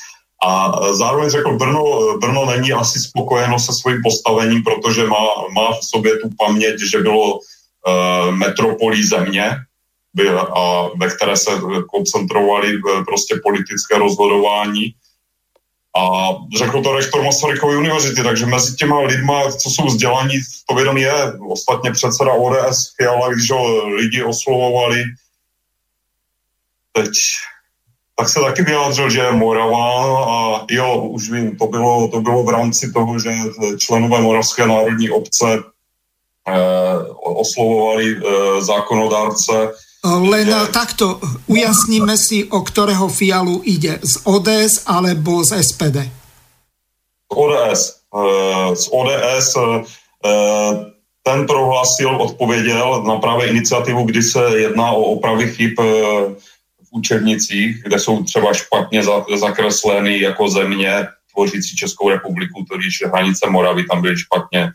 A 0.46 0.72
zároveň 0.94 1.30
řekl, 1.30 1.58
Brno, 1.58 1.84
Brno 2.18 2.46
není 2.46 2.74
asi 2.74 3.00
spokojeno 3.00 3.60
se 3.60 3.72
svým 3.74 4.02
postavením, 4.04 4.64
protože 4.64 5.08
má, 5.08 5.26
má 5.56 5.72
v 5.72 5.84
sobě 5.84 6.18
tu 6.18 6.30
paměť, 6.40 6.76
že 6.92 7.00
bylo 7.00 7.40
metropolí 8.32 9.04
země, 9.04 9.58
a 10.56 10.88
ve 10.98 11.10
které 11.10 11.38
se 11.38 11.52
koncentrovali 11.90 12.78
uh, 12.78 13.06
prostě 13.06 13.36
politické 13.44 13.98
rozhodování. 13.98 14.94
A 15.98 16.30
řekl 16.58 16.82
to 16.82 16.96
rektor 16.96 17.24
Masarykovy 17.24 17.78
univerzity, 17.78 18.24
takže 18.24 18.46
mezi 18.46 18.76
těma 18.76 19.00
lidma, 19.00 19.52
co 19.52 19.70
jsou 19.70 19.86
vzdělaní, 19.86 20.36
to 20.70 20.76
vědomí 20.76 21.02
je. 21.02 21.40
Ostatně 21.50 21.92
předseda 21.92 22.34
ODS 22.34 22.94
Fiala, 22.98 23.34
když 23.34 23.52
ho 23.52 23.88
lidi 23.88 24.24
oslovovali, 24.24 25.04
teď 26.92 27.10
tak 28.16 28.30
se 28.30 28.40
taky 28.40 28.64
vyjádřil, 28.64 29.10
že 29.10 29.20
je 29.20 29.32
Morava 29.32 30.26
a 30.26 30.66
jo, 30.72 31.02
už 31.02 31.32
vím, 31.32 31.58
to 31.58 31.68
bylo, 31.68 32.08
to 32.08 32.22
bylo 32.22 32.44
v 32.44 32.50
rámci 32.50 32.92
toho, 32.92 33.20
že 33.20 33.30
členové 33.78 34.22
Moravské 34.22 34.68
národní 34.68 35.10
obce 35.10 35.46
eh, 35.54 35.62
oslovovali 37.24 38.06
eh, 38.16 38.62
zákonodárce. 38.62 39.72
Len 40.04 40.48
že... 40.48 40.72
takto, 40.76 41.20
ujasníme 41.48 42.20
si, 42.20 42.44
o 42.52 42.60
kterého 42.62 43.08
fialu 43.08 43.64
ide, 43.64 44.04
z 44.04 44.28
ODS 44.28 44.84
alebo 44.84 45.44
z 45.48 45.64
SPD? 45.64 45.98
Z 47.32 47.36
ODS. 47.36 48.04
Eh, 48.14 48.76
z 48.76 48.90
ODS 48.92 49.56
eh, 50.26 50.92
ten 51.24 51.48
prohlásil, 51.48 52.16
odpověděl 52.16 53.04
na 53.04 53.16
právě 53.16 53.48
iniciativu, 53.48 54.04
kdy 54.04 54.24
se 54.24 54.60
jedná 54.60 54.92
o 54.92 55.02
opravy 55.02 55.52
chyb 55.52 55.80
eh, 55.80 56.36
učebnicích, 56.92 57.84
kde 57.84 58.00
jsou 58.00 58.24
třeba 58.24 58.54
špatně 58.54 59.04
za, 59.04 59.26
zakresleny 59.36 60.22
jako 60.22 60.50
země 60.50 61.08
tvořící 61.34 61.76
Českou 61.76 62.10
republiku, 62.10 62.66
když 62.78 63.04
hranice 63.06 63.50
Moravy 63.50 63.84
tam 63.84 64.02
byly 64.02 64.18
špatně. 64.18 64.72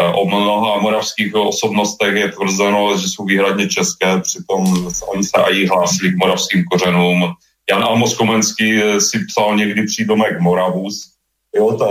Eh, 0.00 0.04
eh, 0.04 0.12
o 0.12 0.24
mnoha 0.24 0.80
moravských 0.80 1.34
osobnostech 1.34 2.14
je 2.16 2.32
tvrzeno, 2.32 2.96
že 2.98 3.06
jsou 3.08 3.24
výhradně 3.24 3.68
české, 3.68 4.20
přitom 4.20 4.88
oni 5.06 5.24
se 5.24 5.36
i 5.50 5.66
hlásili 5.66 6.12
k 6.12 6.16
moravským 6.16 6.64
kořenům. 6.64 7.32
Jan 7.70 7.84
Amos 7.84 8.16
Komenský 8.16 8.82
eh, 8.82 9.00
si 9.00 9.18
psal 9.28 9.56
někdy 9.56 9.86
přídomek 9.86 10.40
Moravus. 10.40 11.12
Jo, 11.56 11.72
ta, 11.72 11.86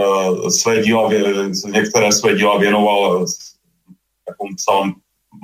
své 0.50 0.82
díla, 0.82 1.10
některé 1.66 2.12
své 2.12 2.36
díla 2.36 2.58
věnoval, 2.58 3.26
jak 4.28 4.36
on 4.38 4.56
psal, 4.56 4.92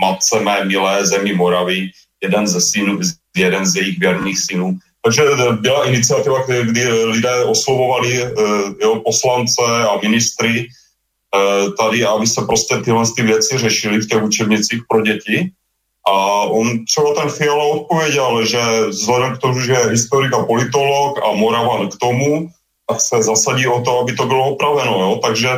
matce 0.02 0.40
mé 0.40 0.66
milé 0.66 1.06
zemi 1.06 1.34
Moravy, 1.34 1.90
jeden 2.24 2.48
ze 2.48 2.62
synů, 2.62 3.00
jeden 3.38 3.66
z 3.66 3.76
jejich 3.76 4.00
věrných 4.00 4.40
synů. 4.40 4.78
Takže 5.04 5.24
byla 5.62 5.88
iniciativa, 5.88 6.46
kdy 6.64 6.88
lidé 6.88 7.44
oslovovali 7.44 8.24
eh, 8.24 8.30
jo, 8.82 9.02
poslance 9.06 9.62
a 9.62 10.00
ministry 10.04 10.60
eh, 10.60 10.86
tady, 11.77 12.05
aby 12.05 12.27
se 12.27 12.41
prostě 12.41 12.77
tyhle 12.77 13.03
ty 13.15 13.22
věci 13.22 13.57
řešily 13.57 13.99
v 13.99 14.07
těch 14.07 14.23
učebnicích 14.23 14.81
pro 14.89 15.01
děti. 15.01 15.51
A 16.07 16.43
on 16.43 16.85
třeba 16.85 17.14
ten 17.14 17.30
Fiala 17.30 17.64
odpověděl, 17.64 18.45
že 18.45 18.61
vzhledem 18.89 19.35
k 19.35 19.38
tomu, 19.38 19.59
že 19.59 19.72
je 19.72 19.89
historik 19.89 20.34
a 20.34 20.45
politolog 20.45 21.19
a 21.23 21.35
Moravan 21.35 21.89
k 21.89 21.97
tomu, 21.97 22.49
tak 22.89 23.01
se 23.01 23.23
zasadí 23.23 23.68
o 23.68 23.81
to, 23.81 23.99
aby 23.99 24.14
to 24.14 24.26
bylo 24.26 24.45
opraveno. 24.45 24.91
Jo? 24.99 25.19
Takže 25.23 25.49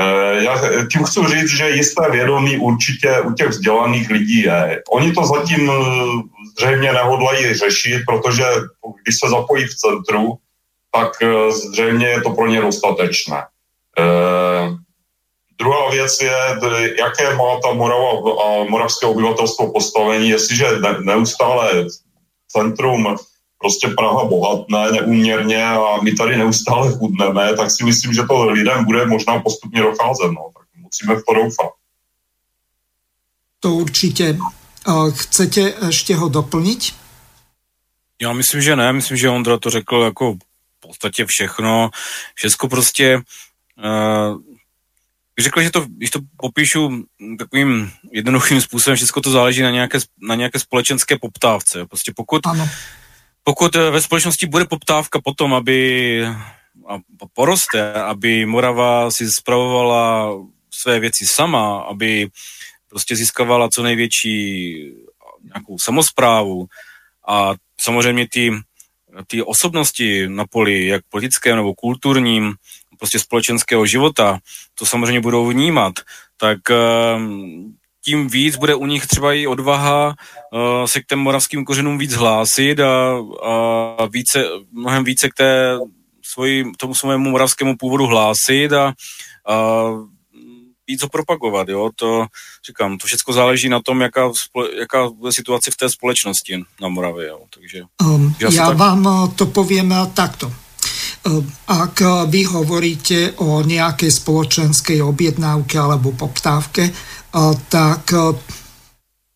Eh, 0.00 0.44
já 0.44 0.60
tím 0.92 1.04
chci 1.04 1.20
říct, 1.26 1.50
že 1.56 1.70
jisté 1.70 2.10
vědomí 2.10 2.58
určitě 2.58 3.20
u 3.20 3.32
těch 3.32 3.48
vzdělaných 3.48 4.10
lidí 4.10 4.40
je. 4.42 4.82
Oni 4.90 5.12
to 5.12 5.26
zatím 5.26 5.70
eh, 5.70 5.74
zřejmě 6.58 6.92
nehodlají 6.92 7.54
řešit, 7.54 8.02
protože 8.06 8.44
když 9.02 9.18
se 9.18 9.28
zapojí 9.28 9.64
v 9.64 9.74
centru, 9.74 10.38
tak 10.94 11.12
zřejmě 11.50 12.06
je 12.06 12.20
to 12.20 12.30
pro 12.30 12.46
ně 12.46 12.60
dostatečné. 12.60 13.42
Eh, 15.60 15.64
druhá 15.64 15.90
věc 15.90 16.20
je, 16.20 16.36
jaké 16.98 17.36
má 17.36 17.60
ta 17.62 17.72
Morava 17.74 18.10
a 18.44 18.64
moravské 18.70 19.06
obyvatelstvo 19.06 19.72
postavení, 19.72 20.28
jestliže 20.28 20.66
neustále 21.00 21.86
centrum 22.48 23.16
prostě 23.58 23.88
Praha 23.88 24.24
bohatné 24.24 24.92
neúměrně 24.92 25.64
a 25.64 26.02
my 26.02 26.12
tady 26.12 26.36
neustále 26.36 26.92
chudneme, 26.92 27.56
tak 27.56 27.70
si 27.70 27.84
myslím, 27.84 28.12
že 28.14 28.22
to 28.28 28.44
lidem 28.44 28.84
bude 28.84 29.06
možná 29.06 29.40
postupně 29.40 29.82
docházet. 29.82 30.30
No. 30.30 30.50
Tak 30.58 30.66
musíme 30.76 31.14
v 31.14 31.22
to 31.28 31.34
doufat. 31.34 31.70
To 33.60 33.72
určitě. 33.72 34.38
Chcete 35.14 35.74
ještě 35.86 36.14
ho 36.14 36.28
doplnit? 36.28 36.94
Já 38.22 38.32
myslím, 38.32 38.62
že 38.62 38.76
ne. 38.76 38.92
Myslím, 38.92 39.16
že 39.16 39.30
Ondra 39.30 39.58
to 39.58 39.70
řekl 39.70 39.96
jako 39.96 40.34
v 40.34 40.80
podstatě 40.80 41.26
všechno. 41.26 41.90
Všechno 42.34 42.68
prostě 42.68 43.16
uh, 43.16 44.47
řekl, 45.42 45.62
že 45.62 45.70
to, 45.70 45.80
když 45.80 46.10
to 46.10 46.20
popíšu 46.36 47.04
takovým 47.38 47.90
jednoduchým 48.12 48.60
způsobem, 48.60 48.96
všechno 48.96 49.22
to 49.22 49.30
záleží 49.30 49.62
na 49.62 49.70
nějaké, 49.70 49.98
na 50.22 50.34
nějaké 50.34 50.58
společenské 50.58 51.18
poptávce. 51.18 51.86
Prostě 51.86 52.12
pokud 52.16 52.46
ano 52.46 52.68
pokud 53.48 53.76
eh, 53.76 53.90
ve 53.90 54.00
společnosti 54.00 54.46
bude 54.46 54.64
poptávka 54.64 55.20
potom, 55.24 55.54
aby 55.54 56.20
a 56.88 56.98
poroste, 57.32 57.92
aby 57.92 58.46
Morava 58.46 59.10
si 59.10 59.28
spravovala 59.40 60.32
své 60.70 61.00
věci 61.00 61.24
sama, 61.32 61.80
aby 61.80 62.28
prostě 62.88 63.16
získávala 63.16 63.68
co 63.68 63.82
největší 63.82 64.32
nějakou 65.44 65.76
samozprávu 65.80 66.66
a 67.28 67.54
samozřejmě 67.80 68.26
ty, 68.32 68.52
ty 69.26 69.42
osobnosti 69.42 70.28
na 70.28 70.44
poli, 70.46 70.86
jak 70.86 71.02
politickém 71.08 71.56
nebo 71.56 71.74
kulturním, 71.74 72.54
prostě 72.98 73.18
společenského 73.18 73.86
života, 73.86 74.38
to 74.74 74.86
samozřejmě 74.86 75.20
budou 75.20 75.46
vnímat, 75.46 75.94
tak 76.36 76.58
ehm, 76.70 77.74
tím 78.04 78.28
víc 78.28 78.56
bude 78.56 78.74
u 78.74 78.86
nich 78.86 79.06
třeba 79.06 79.32
i 79.32 79.46
odvaha 79.46 80.06
uh, 80.08 80.84
se 80.86 81.00
k 81.00 81.06
těm 81.06 81.18
moravským 81.18 81.64
kořenům 81.64 81.98
víc 81.98 82.12
hlásit 82.12 82.80
a, 82.80 83.18
a 83.98 84.06
více, 84.06 84.44
mnohem 84.72 85.04
více 85.04 85.28
k 85.28 85.34
té 85.34 85.78
svoji, 86.24 86.64
tomu 86.76 86.94
svému 86.94 87.30
moravskému 87.30 87.76
původu 87.76 88.06
hlásit 88.06 88.72
a, 88.72 88.94
a 89.48 89.84
víc 90.86 91.02
ho 91.02 91.08
propagovat, 91.08 91.68
jo, 91.68 91.90
to 91.96 92.26
říkám, 92.66 92.98
to 92.98 93.06
všechno 93.06 93.34
záleží 93.34 93.68
na 93.68 93.80
tom, 93.82 94.00
jaká, 94.00 94.32
jaká 94.78 95.10
je 95.24 95.32
situace 95.32 95.70
v 95.70 95.76
té 95.76 95.90
společnosti 95.90 96.64
na 96.80 96.88
Moravě, 96.88 97.28
jo, 97.28 97.40
takže... 97.54 97.82
Um, 98.02 98.34
já 98.40 98.66
tak... 98.66 98.76
vám 98.76 99.06
uh, 99.06 99.34
to 99.34 99.46
povím 99.46 99.90
uh, 99.90 100.06
takto. 100.06 100.52
Um, 101.26 101.42
ak 101.66 102.28
vy 102.30 102.46
hovoríte 102.46 103.34
o 103.42 103.64
nejakej 103.66 104.12
spoločenskej 104.22 105.02
objednávke 105.02 105.74
alebo 105.74 106.14
poptávke, 106.14 106.90
tak 107.68 108.04
v 108.14 108.40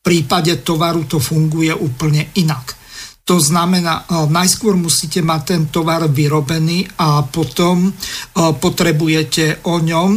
prípade 0.01 0.63
tovaru 0.63 1.05
to 1.05 1.19
funguje 1.19 1.75
úplne 1.75 2.33
inak. 2.39 2.75
To 3.23 3.39
znamená, 3.39 4.09
najskôr 4.31 4.75
musíte 4.75 5.23
mať 5.23 5.43
ten 5.47 5.63
tovar 5.71 6.11
vyrobený 6.11 6.89
a 6.99 7.23
potom 7.23 7.93
potrebujete 8.35 9.63
o 9.71 9.79
ňom 9.79 10.11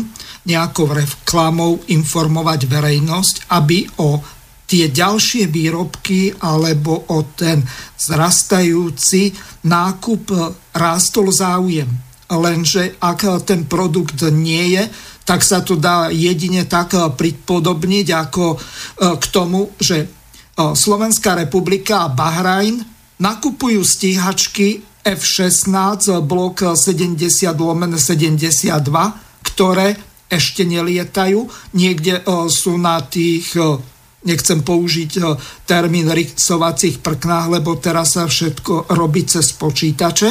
nejakou 0.50 0.90
reklamou 0.90 1.86
informovať 1.90 2.66
verejnosť, 2.66 3.36
aby 3.54 3.86
o 4.02 4.18
tie 4.66 4.90
ďalšie 4.90 5.46
výrobky 5.48 6.34
alebo 6.42 7.06
o 7.14 7.22
ten 7.38 7.62
zrastajúci 8.02 9.34
nákup 9.70 10.34
rástol 10.74 11.30
záujem. 11.30 11.88
Lenže 12.26 12.98
ak 12.98 13.46
ten 13.46 13.70
produkt 13.70 14.18
nie 14.34 14.74
je, 14.74 14.90
tak 15.26 15.46
sa 15.46 15.62
to 15.62 15.78
dá 15.78 16.10
jedine 16.10 16.66
tak 16.66 16.98
pripodobniť 16.98 18.08
ako 18.10 18.46
k 19.22 19.26
tomu, 19.30 19.70
že 19.78 20.10
Slovenská 20.58 21.38
republika 21.38 22.06
a 22.06 22.14
Bahrajn 22.14 22.82
nakupujú 23.22 23.86
stíhačky 23.86 24.82
F-16 25.06 26.26
blok 26.26 26.66
70 26.74 27.22
lomen 27.62 27.94
72, 27.94 28.74
ktoré 29.46 29.94
ešte 30.26 30.66
nelietajú. 30.66 31.46
Niekde 31.78 32.26
sú 32.50 32.82
na 32.82 33.06
tých 33.06 33.54
nechcem 34.26 34.66
použiť 34.66 35.22
termín 35.70 36.10
rysovacích 36.10 37.00
prknách, 37.00 37.62
lebo 37.62 37.78
teraz 37.78 38.18
sa 38.18 38.26
všetko 38.26 38.98
robí 38.98 39.24
cez 39.30 39.54
počítače 39.54 40.30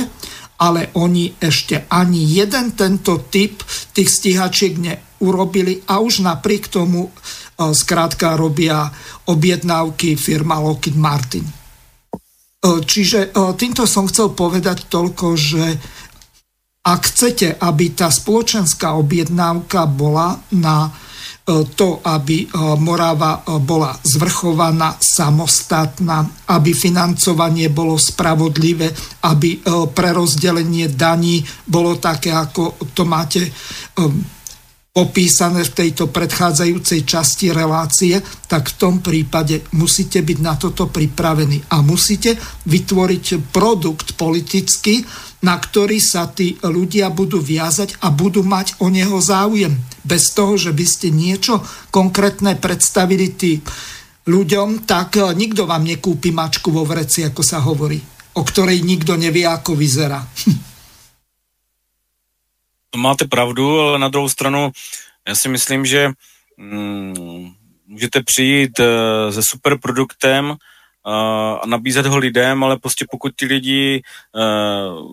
ale 0.54 0.94
oni 0.94 1.34
ešte 1.42 1.90
ani 1.90 2.22
jeden 2.30 2.78
tento 2.78 3.26
typ 3.26 3.58
tých 3.90 4.06
stíhačiek 4.06 4.78
neurobili 4.78 5.82
a 5.90 5.98
už 5.98 6.22
napriek 6.22 6.70
tomu 6.70 7.10
zkrátka 7.58 8.34
e, 8.34 8.36
robia 8.38 8.86
objednávky 9.26 10.14
firma 10.14 10.62
Lockheed 10.62 10.94
Martin. 10.94 11.44
E, 11.44 11.52
čiže 12.86 13.34
týmto 13.58 13.84
som 13.90 14.06
chcel 14.06 14.30
povedať 14.30 14.86
toľko, 14.86 15.26
že 15.34 15.64
ak 16.84 17.00
chcete, 17.10 17.58
aby 17.58 17.96
tá 17.96 18.12
spoločenská 18.12 18.94
objednávka 19.00 19.88
bola 19.88 20.38
na 20.52 20.92
to, 21.44 22.00
aby 22.00 22.44
e, 22.44 22.46
Morava 22.80 23.44
e, 23.44 23.60
bola 23.60 23.92
zvrchovaná, 24.00 24.96
samostatná, 24.96 26.48
aby 26.48 26.72
financovanie 26.72 27.68
bolo 27.68 28.00
spravodlivé, 28.00 28.88
aby 29.28 29.60
prerozdelenie 29.92 30.88
daní 30.96 31.44
bolo 31.68 32.00
také, 32.00 32.32
ako 32.32 32.80
to 32.96 33.04
máte 33.04 33.44
popísané 34.94 35.66
v 35.66 35.74
tejto 35.74 36.06
predchádzajúcej 36.06 37.02
časti 37.02 37.50
relácie, 37.50 38.14
tak 38.46 38.70
v 38.70 38.78
tom 38.78 38.94
prípade 39.02 39.66
musíte 39.74 40.22
byť 40.22 40.38
na 40.38 40.54
toto 40.54 40.86
pripravení 40.86 41.66
a 41.74 41.82
musíte 41.82 42.38
vytvoriť 42.70 43.50
produkt 43.50 44.14
politický, 44.14 45.02
na 45.44 45.60
ktorý 45.60 46.00
sa 46.00 46.24
tí 46.24 46.56
ľudia 46.64 47.12
budú 47.12 47.44
viazať 47.44 48.00
a 48.00 48.08
budú 48.08 48.40
mať 48.40 48.80
o 48.80 48.88
neho 48.88 49.20
záujem. 49.20 49.76
Bez 50.00 50.32
toho, 50.32 50.56
že 50.56 50.72
by 50.72 50.84
ste 50.88 51.12
niečo 51.12 51.60
konkrétne 51.92 52.56
predstavili 52.56 53.28
tí 53.36 53.60
ľuďom, 54.24 54.88
tak 54.88 55.20
eh, 55.20 55.36
nikto 55.36 55.68
vám 55.68 55.84
nekúpi 55.84 56.32
mačku 56.32 56.72
vo 56.72 56.88
vreci, 56.88 57.28
ako 57.28 57.42
sa 57.44 57.60
hovorí, 57.60 58.00
o 58.34 58.42
ktorej 58.42 58.80
nikto 58.80 59.20
nevie, 59.20 59.44
ako 59.44 59.76
vyzerá. 59.76 60.24
To 62.94 63.02
máte 63.02 63.26
pravdu, 63.26 63.80
ale 63.80 63.98
na 63.98 64.06
druhou 64.08 64.28
stranu 64.28 64.70
já 65.28 65.34
si 65.34 65.48
myslím, 65.48 65.86
že 65.86 66.10
mm, 66.56 67.50
můžete 67.86 68.22
přijít 68.22 68.78
uh, 68.78 68.86
se 69.30 69.40
superproduktem 69.42 70.50
uh, 70.50 70.56
a 71.58 71.62
nabízet 71.66 72.06
ho 72.06 72.16
lidem, 72.18 72.64
ale 72.64 72.78
prostě 72.78 73.04
pokud 73.10 73.34
ty 73.36 73.46
lidi 73.46 74.02
uh, 74.30 75.10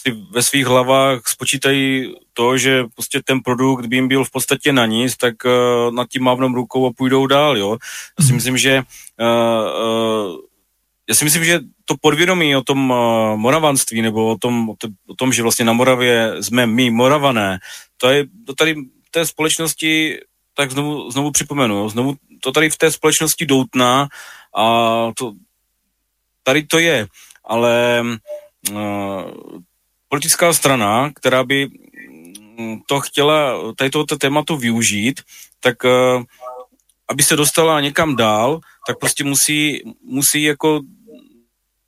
si 0.00 0.16
ve 0.30 0.42
svých 0.42 0.66
hlavách 0.66 1.20
spočítají 1.28 2.14
to, 2.32 2.58
že 2.58 2.84
prostě 2.94 3.20
ten 3.24 3.40
produkt 3.40 3.86
by 3.86 3.96
jim 3.96 4.08
byl 4.08 4.24
v 4.24 4.30
podstatě 4.30 4.72
na 4.72 4.86
nic, 4.86 5.16
tak 5.16 5.34
uh, 5.44 5.94
nad 5.94 6.08
tím 6.08 6.22
mávnou 6.22 6.54
rukou 6.54 6.86
a 6.86 6.92
půjdou 6.96 7.26
dál, 7.26 7.58
jo. 7.58 7.78
Já 8.18 8.24
si 8.24 8.32
mhm. 8.32 8.34
myslím, 8.34 8.58
že 8.58 8.82
uh, 9.20 9.26
uh, 10.36 10.36
já 11.08 11.14
si 11.14 11.24
myslím, 11.24 11.44
že 11.44 11.60
to 11.84 11.94
podvědomí 12.00 12.56
o 12.56 12.62
tom 12.62 12.90
uh, 12.90 12.96
moravanství 13.36 14.02
nebo 14.02 14.30
o 14.30 14.38
tom, 14.38 14.70
o, 14.70 14.74
to, 14.78 14.88
o 15.08 15.14
tom, 15.14 15.32
že 15.32 15.42
vlastně 15.42 15.64
na 15.64 15.72
Moravě 15.72 16.34
jsme 16.40 16.66
my 16.66 16.90
moravané, 16.90 17.58
to 17.96 18.08
je 18.08 18.24
to 18.46 18.54
tady 18.54 18.74
v 18.74 19.10
té 19.10 19.26
společnosti, 19.26 20.20
tak 20.54 20.70
znovu, 20.70 21.10
znovu 21.10 21.30
připomenu, 21.30 21.88
znovu 21.88 22.14
to 22.40 22.52
tady 22.52 22.70
v 22.70 22.78
té 22.78 22.90
společnosti 22.90 23.46
doutná 23.46 24.08
a 24.56 24.64
to, 25.16 25.32
tady 26.42 26.62
to 26.62 26.78
je, 26.78 27.06
ale 27.44 28.02
uh, 28.70 29.22
politická 30.10 30.52
strana, 30.52 31.10
která 31.14 31.44
by 31.44 31.66
mm, 32.58 32.80
to 32.86 33.00
chtěla 33.00 33.72
tady 33.74 33.90
tohoto 33.90 34.16
tématu 34.16 34.56
využít, 34.56 35.20
tak 35.60 35.84
uh, 35.84 36.22
aby 37.10 37.22
se 37.22 37.36
dostala 37.36 37.80
někam 37.80 38.16
dál, 38.16 38.60
tak 38.86 38.98
prostě 38.98 39.24
musí, 39.24 39.82
musí 40.04 40.42
jako 40.42 40.80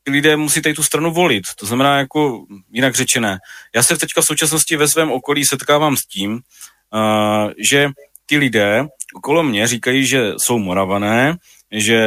lidé 0.08 0.36
musí 0.36 0.62
tady 0.62 0.74
tu 0.74 0.82
stranu 0.82 1.12
volit. 1.12 1.44
To 1.56 1.66
znamená 1.66 1.98
jako 1.98 2.44
jinak 2.72 2.94
řečené. 2.94 3.38
Já 3.74 3.82
se 3.82 3.96
teďka 3.96 4.20
v 4.20 4.24
současnosti 4.24 4.76
ve 4.76 4.88
svém 4.88 5.12
okolí 5.12 5.44
setkávám 5.44 5.96
s 5.96 6.06
tím, 6.06 6.32
uh, 6.32 7.52
že 7.70 7.90
ty 8.26 8.36
lidé 8.38 8.86
okolo 9.14 9.42
mě 9.42 9.66
říkají, 9.66 10.06
že 10.06 10.32
jsou 10.38 10.58
moravané, 10.58 11.36
že 11.72 12.00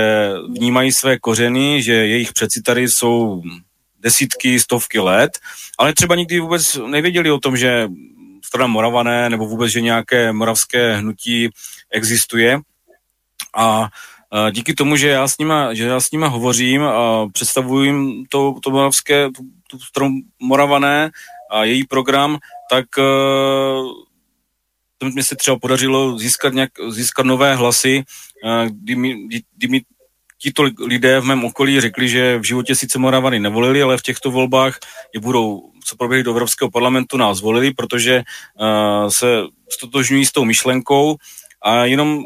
vnímají 0.58 0.92
své 0.92 1.20
kořeny, 1.20 1.84
že 1.84 1.94
jejich 1.94 2.34
přecitary 2.34 2.88
jsou 2.90 3.42
desítky, 4.06 4.60
stovky 4.60 5.00
let, 5.00 5.32
ale 5.78 5.94
třeba 5.94 6.16
nikdy 6.16 6.40
vůbec 6.40 6.76
nevěděli 6.76 7.32
o 7.32 7.40
tom, 7.40 7.58
že 7.58 7.90
strana 8.46 8.68
Moravané 8.68 9.30
nebo 9.30 9.46
vůbec, 9.46 9.72
že 9.72 9.82
nějaké 9.82 10.34
moravské 10.34 10.98
hnutí 10.98 11.50
existuje. 11.92 12.60
A 13.58 13.90
díky 14.52 14.74
tomu, 14.74 14.96
že 14.96 15.08
já 15.08 15.28
s 15.28 15.38
nima, 15.38 15.74
že 15.74 15.84
já 15.84 16.00
s 16.00 16.12
nima 16.12 16.28
hovořím 16.28 16.84
a 16.84 17.28
představuji 17.34 17.84
jim 17.84 18.26
to, 18.30 18.56
to 18.64 18.70
moravské, 18.72 19.30
tu, 19.32 19.44
tu 19.70 19.80
stranu 19.80 20.14
Moravané 20.40 21.12
a 21.52 21.64
její 21.64 21.88
program, 21.88 22.38
tak 22.70 22.86
to 24.98 25.06
mi 25.06 25.24
se 25.24 25.36
třeba 25.36 25.60
podařilo 25.60 26.18
získat, 26.18 26.54
nějak, 26.54 26.72
získat 26.90 27.26
nové 27.26 27.56
hlasy, 27.56 28.04
kdy 28.70 28.96
mi, 28.96 29.28
kdy 29.58 29.68
mi 29.68 29.82
tito 30.42 30.64
lidé 30.86 31.20
v 31.20 31.24
mém 31.24 31.46
okolí 31.46 31.82
řekli, 31.82 32.10
že 32.10 32.38
v 32.40 32.44
životě 32.44 32.76
sice 32.76 33.00
Moravany 33.00 33.40
nevolili, 33.40 33.82
ale 33.82 33.98
v 33.98 34.02
těchto 34.02 34.32
volbách 34.32 34.80
je 35.14 35.20
budou, 35.20 35.72
co 35.88 35.96
proběhly 35.96 36.24
do 36.24 36.32
Evropského 36.32 36.72
parlamentu, 36.72 37.18
nás 37.18 37.42
volili, 37.42 37.74
protože 37.74 38.24
uh, 38.60 39.10
se 39.10 39.42
stotožňují 39.70 40.26
s 40.26 40.32
tou 40.32 40.46
myšlenkou. 40.46 41.16
A 41.64 41.86
jenom 41.86 42.24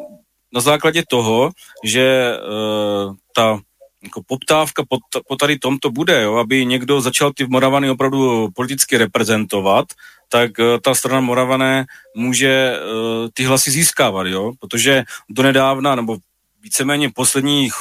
na 0.53 0.61
základě 0.61 1.03
toho, 1.10 1.52
že 1.84 2.36
uh, 2.38 3.15
ta 3.36 3.60
jako 4.03 4.22
poptávka 4.27 4.84
po, 4.90 4.98
po 5.27 5.36
tady 5.36 5.60
tomto 5.60 5.91
bude, 5.91 6.22
jo, 6.22 6.36
aby 6.36 6.65
někdo 6.65 7.02
začal 7.02 7.31
ty 7.34 7.48
Moravany 7.48 7.90
opravdu 7.90 8.49
politicky 8.56 8.98
reprezentovat, 8.98 9.86
tak 10.30 10.52
uh, 10.60 10.65
ta 10.84 10.95
strana 10.95 11.22
Moravané 11.22 11.86
může 12.15 12.80
uh, 12.80 13.27
ty 13.34 13.44
hlasy 13.44 13.72
získávat, 13.72 14.27
jo, 14.27 14.52
protože 14.60 15.03
do 15.30 15.44
nedávna, 15.44 15.95
nebo 15.95 16.18
víceméně 16.61 17.10
posledních, 17.10 17.73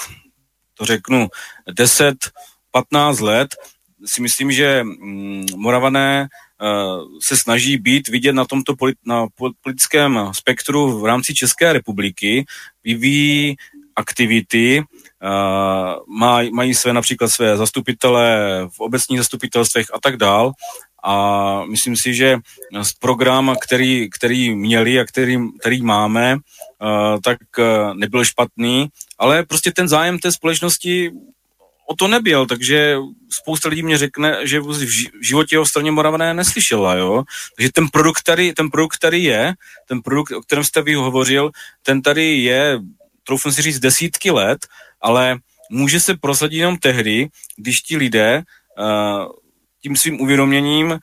to 0.74 0.84
řeknu, 0.84 1.28
10, 1.72 2.16
15 2.70 3.20
let 3.20 3.48
si 4.04 4.22
myslím, 4.22 4.52
že 4.52 4.82
mm, 4.82 5.46
Moravané 5.56 6.28
uh, 6.60 7.08
se 7.22 7.36
snaží 7.36 7.76
být 7.76 8.08
vidět 8.08 8.32
na 8.32 8.44
tomto 8.44 8.76
polit, 8.76 8.96
na 9.06 9.26
politickém 9.62 10.30
spektru 10.32 11.00
v 11.00 11.04
rámci 11.04 11.34
České 11.34 11.72
republiky, 11.72 12.44
vyvíjí 12.84 13.56
aktivity, 13.96 14.82
maj, 16.06 16.50
mají 16.50 16.74
své 16.74 16.92
například 16.92 17.28
své 17.28 17.56
zastupitele 17.56 18.38
v 18.76 18.80
obecních 18.80 19.18
zastupitelstvech 19.18 19.86
a 19.94 20.00
tak 20.02 20.16
dál 20.16 20.52
a 21.04 21.64
myslím 21.64 21.94
si, 22.02 22.14
že 22.14 22.38
program, 23.00 23.56
který, 23.60 24.10
který 24.10 24.54
měli 24.54 25.00
a 25.00 25.04
který, 25.04 25.38
který 25.60 25.82
máme, 25.82 26.34
uh, 26.34 27.20
tak 27.24 27.38
uh, 27.58 27.94
nebyl 27.94 28.24
špatný, 28.24 28.88
ale 29.18 29.42
prostě 29.42 29.72
ten 29.72 29.88
zájem 29.88 30.18
té 30.18 30.32
společnosti 30.32 31.12
o 31.90 31.94
to 31.94 32.08
nebyl, 32.08 32.46
takže 32.46 32.96
spousta 33.40 33.68
lidí 33.68 33.82
mě 33.82 33.98
řekne, 33.98 34.46
že 34.46 34.60
v 34.60 35.22
životě 35.22 35.58
o 35.58 35.66
straně 35.66 35.90
Moravané 35.90 36.34
neslyšela, 36.34 36.94
jo. 36.94 37.22
Takže 37.56 37.72
ten 37.72 37.88
produkt 37.88 38.22
tady, 38.22 38.52
ten 38.52 38.70
produkt 38.70 38.98
tady 38.98 39.18
je, 39.18 39.54
ten 39.88 40.02
produkt, 40.02 40.32
o 40.32 40.40
kterém 40.40 40.64
jste 40.64 40.82
vy 40.82 40.94
hovořil, 40.94 41.50
ten 41.82 42.02
tady 42.02 42.36
je, 42.36 42.80
troufnu 43.24 43.52
si 43.52 43.62
říct, 43.62 43.78
desítky 43.78 44.30
let, 44.30 44.58
ale 45.00 45.38
může 45.70 46.00
se 46.00 46.16
prosadit 46.16 46.58
jenom 46.58 46.76
tehdy, 46.76 47.28
když 47.56 47.80
ti 47.80 47.96
lidé 47.96 48.42
uh, 48.78 49.32
tím 49.82 49.96
svým 49.96 50.20
uvědoměním 50.20 50.90
uh, 50.90 50.98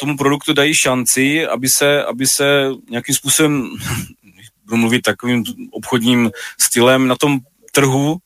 tomu 0.00 0.16
produktu 0.16 0.52
dají 0.52 0.72
šanci, 0.74 1.46
aby 1.46 1.66
se, 1.78 2.04
aby 2.04 2.26
se 2.36 2.70
nějakým 2.90 3.14
způsobem, 3.14 3.70
budu 4.64 4.76
mluvit 4.76 5.02
takovým 5.02 5.44
obchodním 5.70 6.30
stylem, 6.60 7.08
na 7.08 7.16
tom 7.16 7.38
trhu 7.72 8.16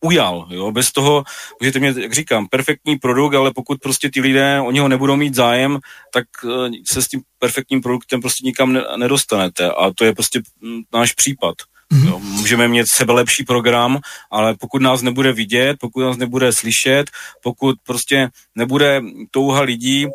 ujal. 0.00 0.46
Jo? 0.50 0.72
Bez 0.72 0.92
toho, 0.92 1.24
můžete 1.60 1.78
mít, 1.78 1.96
jak 1.96 2.12
říkám, 2.12 2.46
perfektní 2.46 2.96
produkt, 2.96 3.34
ale 3.34 3.52
pokud 3.54 3.80
prostě 3.80 4.10
ty 4.10 4.20
lidé 4.20 4.60
o 4.60 4.70
něho 4.70 4.88
nebudou 4.88 5.16
mít 5.16 5.34
zájem, 5.34 5.78
tak 6.12 6.24
uh, 6.44 6.68
se 6.92 7.02
s 7.02 7.08
tím 7.08 7.22
perfektním 7.38 7.82
produktem 7.82 8.20
prostě 8.20 8.46
nikam 8.46 8.72
ne- 8.72 8.84
nedostanete. 8.96 9.70
A 9.70 9.90
to 9.94 10.04
je 10.04 10.14
prostě 10.14 10.40
mm, 10.60 10.80
náš 10.92 11.12
případ. 11.12 11.54
Mm-hmm. 11.92 12.08
Jo, 12.08 12.18
můžeme 12.18 12.68
mít 12.68 12.86
sebe 12.88 13.12
lepší 13.12 13.44
program, 13.44 13.98
ale 14.30 14.54
pokud 14.54 14.82
nás 14.82 15.02
nebude 15.02 15.32
vidět, 15.32 15.76
pokud 15.80 16.00
nás 16.00 16.16
nebude 16.16 16.52
slyšet, 16.52 17.10
pokud 17.42 17.76
prostě 17.86 18.28
nebude 18.54 19.00
touha 19.30 19.60
lidí 19.60 20.06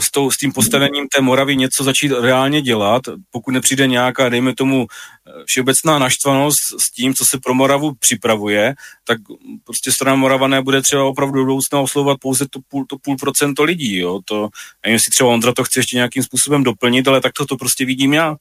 s, 0.00 0.10
tou, 0.10 0.30
s 0.30 0.36
tím 0.36 0.52
postavením 0.52 1.08
té 1.08 1.20
Moravy 1.20 1.56
něco 1.56 1.84
začít 1.84 2.12
reálně 2.20 2.62
dělat, 2.62 3.02
pokud 3.30 3.50
nepřijde 3.50 3.86
nějaká, 3.86 4.28
dejme 4.28 4.54
tomu, 4.54 4.86
eh, 4.86 5.32
všeobecná 5.46 5.98
naštvanost 5.98 6.58
s 6.80 6.90
tím, 6.90 7.14
co 7.14 7.24
se 7.30 7.38
pro 7.38 7.54
Moravu 7.54 7.94
připravuje, 7.98 8.74
tak 9.04 9.18
prostě 9.64 9.92
strana 9.92 10.16
Moravané 10.16 10.62
bude 10.62 10.82
třeba 10.82 11.04
opravdu 11.04 11.38
do 11.38 11.44
budoucna 11.44 11.80
oslovovat 11.80 12.18
pouze 12.20 12.46
to 12.50 12.60
půl, 12.68 12.84
to 12.86 12.96
půl 12.98 13.16
procento 13.16 13.64
lidí. 13.64 13.96
Jo? 13.96 14.20
To, 14.24 14.48
nevím, 14.84 14.94
jestli 14.94 15.10
třeba 15.10 15.30
Ondra 15.30 15.52
to 15.52 15.64
chce 15.64 15.80
ještě 15.80 15.96
nějakým 15.96 16.22
způsobem 16.22 16.62
doplnit, 16.62 17.08
ale 17.08 17.20
tak 17.20 17.32
to, 17.32 17.46
to 17.46 17.56
prostě 17.56 17.84
vidím 17.84 18.12
já. 18.12 18.36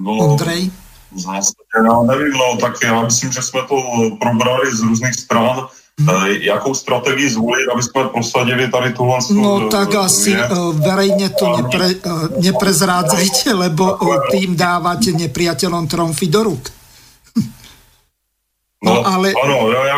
No, 0.00 0.12
Ondrej? 0.12 0.70
Zásadě 1.16 1.76
já 1.76 2.02
nevím, 2.02 2.32
no, 2.32 2.56
tak 2.60 2.72
já 2.84 3.02
myslím, 3.02 3.32
že 3.32 3.42
jsme 3.42 3.60
to 3.68 3.76
probrali 4.20 4.76
z 4.76 4.80
různých 4.80 5.14
stran 5.14 5.68
Hmm. 6.00 6.40
Jakou 6.40 6.74
strategii 6.74 7.30
zvolit, 7.30 7.68
aby 7.68 7.82
jsme 7.82 8.08
prosadili 8.08 8.68
tady 8.70 8.92
tuhle... 8.92 9.18
No 9.34 9.68
tak 9.68 9.94
asi 9.94 10.32
uh, 10.32 10.72
verejne 10.80 11.28
to 11.28 11.56
nepre, 11.56 11.88
neprezrádzajte, 12.40 13.52
lebo 13.52 14.00
tým 14.32 14.56
dávate 14.56 15.12
nepriateľom 15.12 15.84
tromfy 15.84 16.26
do 16.32 16.40
ruk. 16.42 16.64
No, 18.80 18.94
no 18.96 19.06
ale... 19.06 19.36
Ano, 19.44 19.72
já, 19.72 19.86
já 19.86 19.96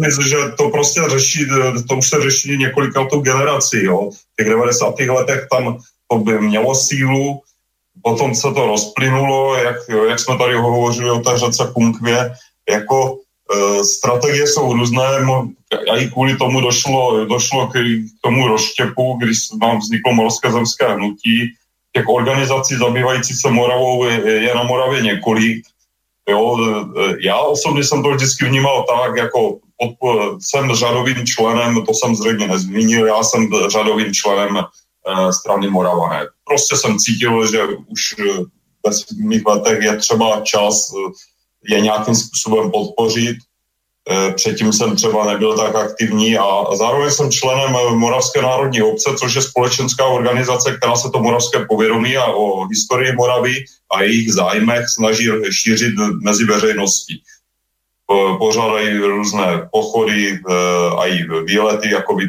myslím, 0.00 0.28
že 0.28 0.36
to 0.58 0.68
prostě 0.68 1.00
řeší, 1.08 1.46
to 1.88 1.96
už 1.96 2.08
se 2.08 2.16
řeší 2.22 2.56
několikatou 2.56 3.20
generací, 3.20 3.84
jo. 3.84 4.10
V 4.12 4.36
těch 4.36 4.48
90. 4.48 5.00
letech 5.00 5.46
tam 5.50 5.78
to 6.12 6.18
by 6.18 6.40
mělo 6.40 6.74
sílu, 6.74 7.40
potom 8.04 8.34
se 8.34 8.52
to 8.52 8.66
rozplynulo, 8.66 9.56
jak, 9.56 9.76
jak 10.08 10.20
jsme 10.20 10.38
tady 10.38 10.54
hovořili 10.54 11.10
o 11.10 11.18
té 11.18 11.38
řece 11.38 11.70
Kunkvě, 11.74 12.32
jako 12.70 13.18
Eh, 13.52 13.84
strategie 13.84 14.46
jsou 14.46 14.72
různé 14.72 15.04
a 15.92 15.96
i 15.96 16.10
kvůli 16.10 16.36
tomu 16.36 16.60
došlo, 16.60 17.24
došlo 17.24 17.66
k 17.66 17.72
tomu 18.20 18.48
rozštěpu, 18.48 19.18
když 19.22 19.38
nám 19.60 19.78
vzniklo 19.78 20.14
Morské 20.14 20.52
zemské 20.52 20.94
hnutí. 20.94 21.52
Těch 21.92 22.08
organizací 22.08 22.76
zabývající 22.76 23.34
se 23.34 23.50
Moravou 23.50 24.04
je, 24.04 24.20
je 24.30 24.54
na 24.54 24.62
Moravě 24.62 25.02
několik. 25.02 25.62
Jo, 26.28 26.56
eh, 26.58 27.16
já 27.20 27.38
osobně 27.38 27.84
jsem 27.84 28.02
to 28.02 28.10
vždycky 28.10 28.44
vnímal 28.44 28.84
tak, 28.88 29.16
jako 29.16 29.58
pod, 29.76 30.20
jsem 30.40 30.74
řadovým 30.74 31.26
členem, 31.26 31.84
to 31.86 31.92
jsem 31.94 32.16
zřejmě 32.16 32.48
nezmínil, 32.48 33.06
já 33.06 33.22
jsem 33.22 33.48
řadovým 33.68 34.14
členem 34.14 34.58
strany 35.30 35.70
Moravané. 35.70 36.26
Prostě 36.44 36.76
jsem 36.76 36.98
cítil, 36.98 37.50
že 37.50 37.62
už 37.64 38.00
ve 38.86 38.92
svých 38.92 39.46
letech 39.46 39.82
je 39.82 39.96
třeba 39.96 40.40
čas 40.40 40.74
eh, 40.74 41.74
je 41.74 41.80
nějakým 41.80 42.14
způsobem 42.14 42.70
podpořit. 42.70 43.36
Předtím 44.34 44.72
jsem 44.72 44.96
třeba 44.96 45.32
nebyl 45.32 45.56
tak 45.56 45.74
aktivní 45.74 46.38
a 46.38 46.76
zároveň 46.76 47.10
jsem 47.10 47.30
členem 47.30 47.72
Moravské 47.98 48.42
národní 48.42 48.82
obce, 48.82 49.10
což 49.18 49.34
je 49.34 49.42
společenská 49.42 50.06
organizace, 50.06 50.76
která 50.76 50.96
se 50.96 51.10
to 51.10 51.22
moravské 51.22 51.64
povědomí 51.68 52.16
a 52.16 52.26
o 52.26 52.66
historii 52.66 53.12
Moravy 53.12 53.54
a 53.96 54.02
jejich 54.02 54.32
zájmech 54.32 54.84
snaží 54.94 55.28
šířit 55.50 55.94
mezi 56.22 56.44
veřejností. 56.44 57.22
Pořádají 58.38 58.98
různé 58.98 59.68
pochody 59.72 60.32
e, 60.32 60.38
a 60.98 61.06
i 61.06 61.24
výlety, 61.44 61.90
jako 61.90 62.14
by 62.14 62.26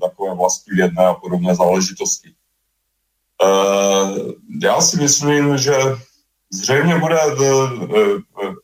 takové 0.00 0.34
vlastní 0.34 0.76
vědné 0.76 1.06
a 1.06 1.14
podobné 1.14 1.54
záležitosti. 1.54 2.28
E, 2.28 2.34
já 4.62 4.80
si 4.80 4.96
myslím, 4.96 5.58
že 5.58 5.74
zřejmě 6.52 6.98
bude, 6.98 7.18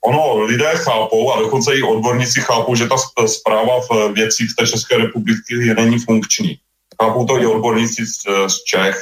ono 0.04 0.40
lidé 0.40 0.72
chápou 0.74 1.32
a 1.32 1.40
dokonce 1.40 1.76
i 1.76 1.82
odborníci 1.82 2.40
chápou, 2.40 2.74
že 2.74 2.88
ta 2.88 2.96
zpráva 3.26 3.80
v 3.80 4.12
věcích 4.12 4.50
v 4.50 4.56
té 4.56 4.66
České 4.66 4.96
republiky 4.96 5.74
není 5.76 5.98
funkční. 5.98 6.58
Chápou 7.02 7.26
to 7.26 7.38
i 7.38 7.46
odborníci 7.46 8.06
z, 8.06 8.64
Čech. 8.64 8.96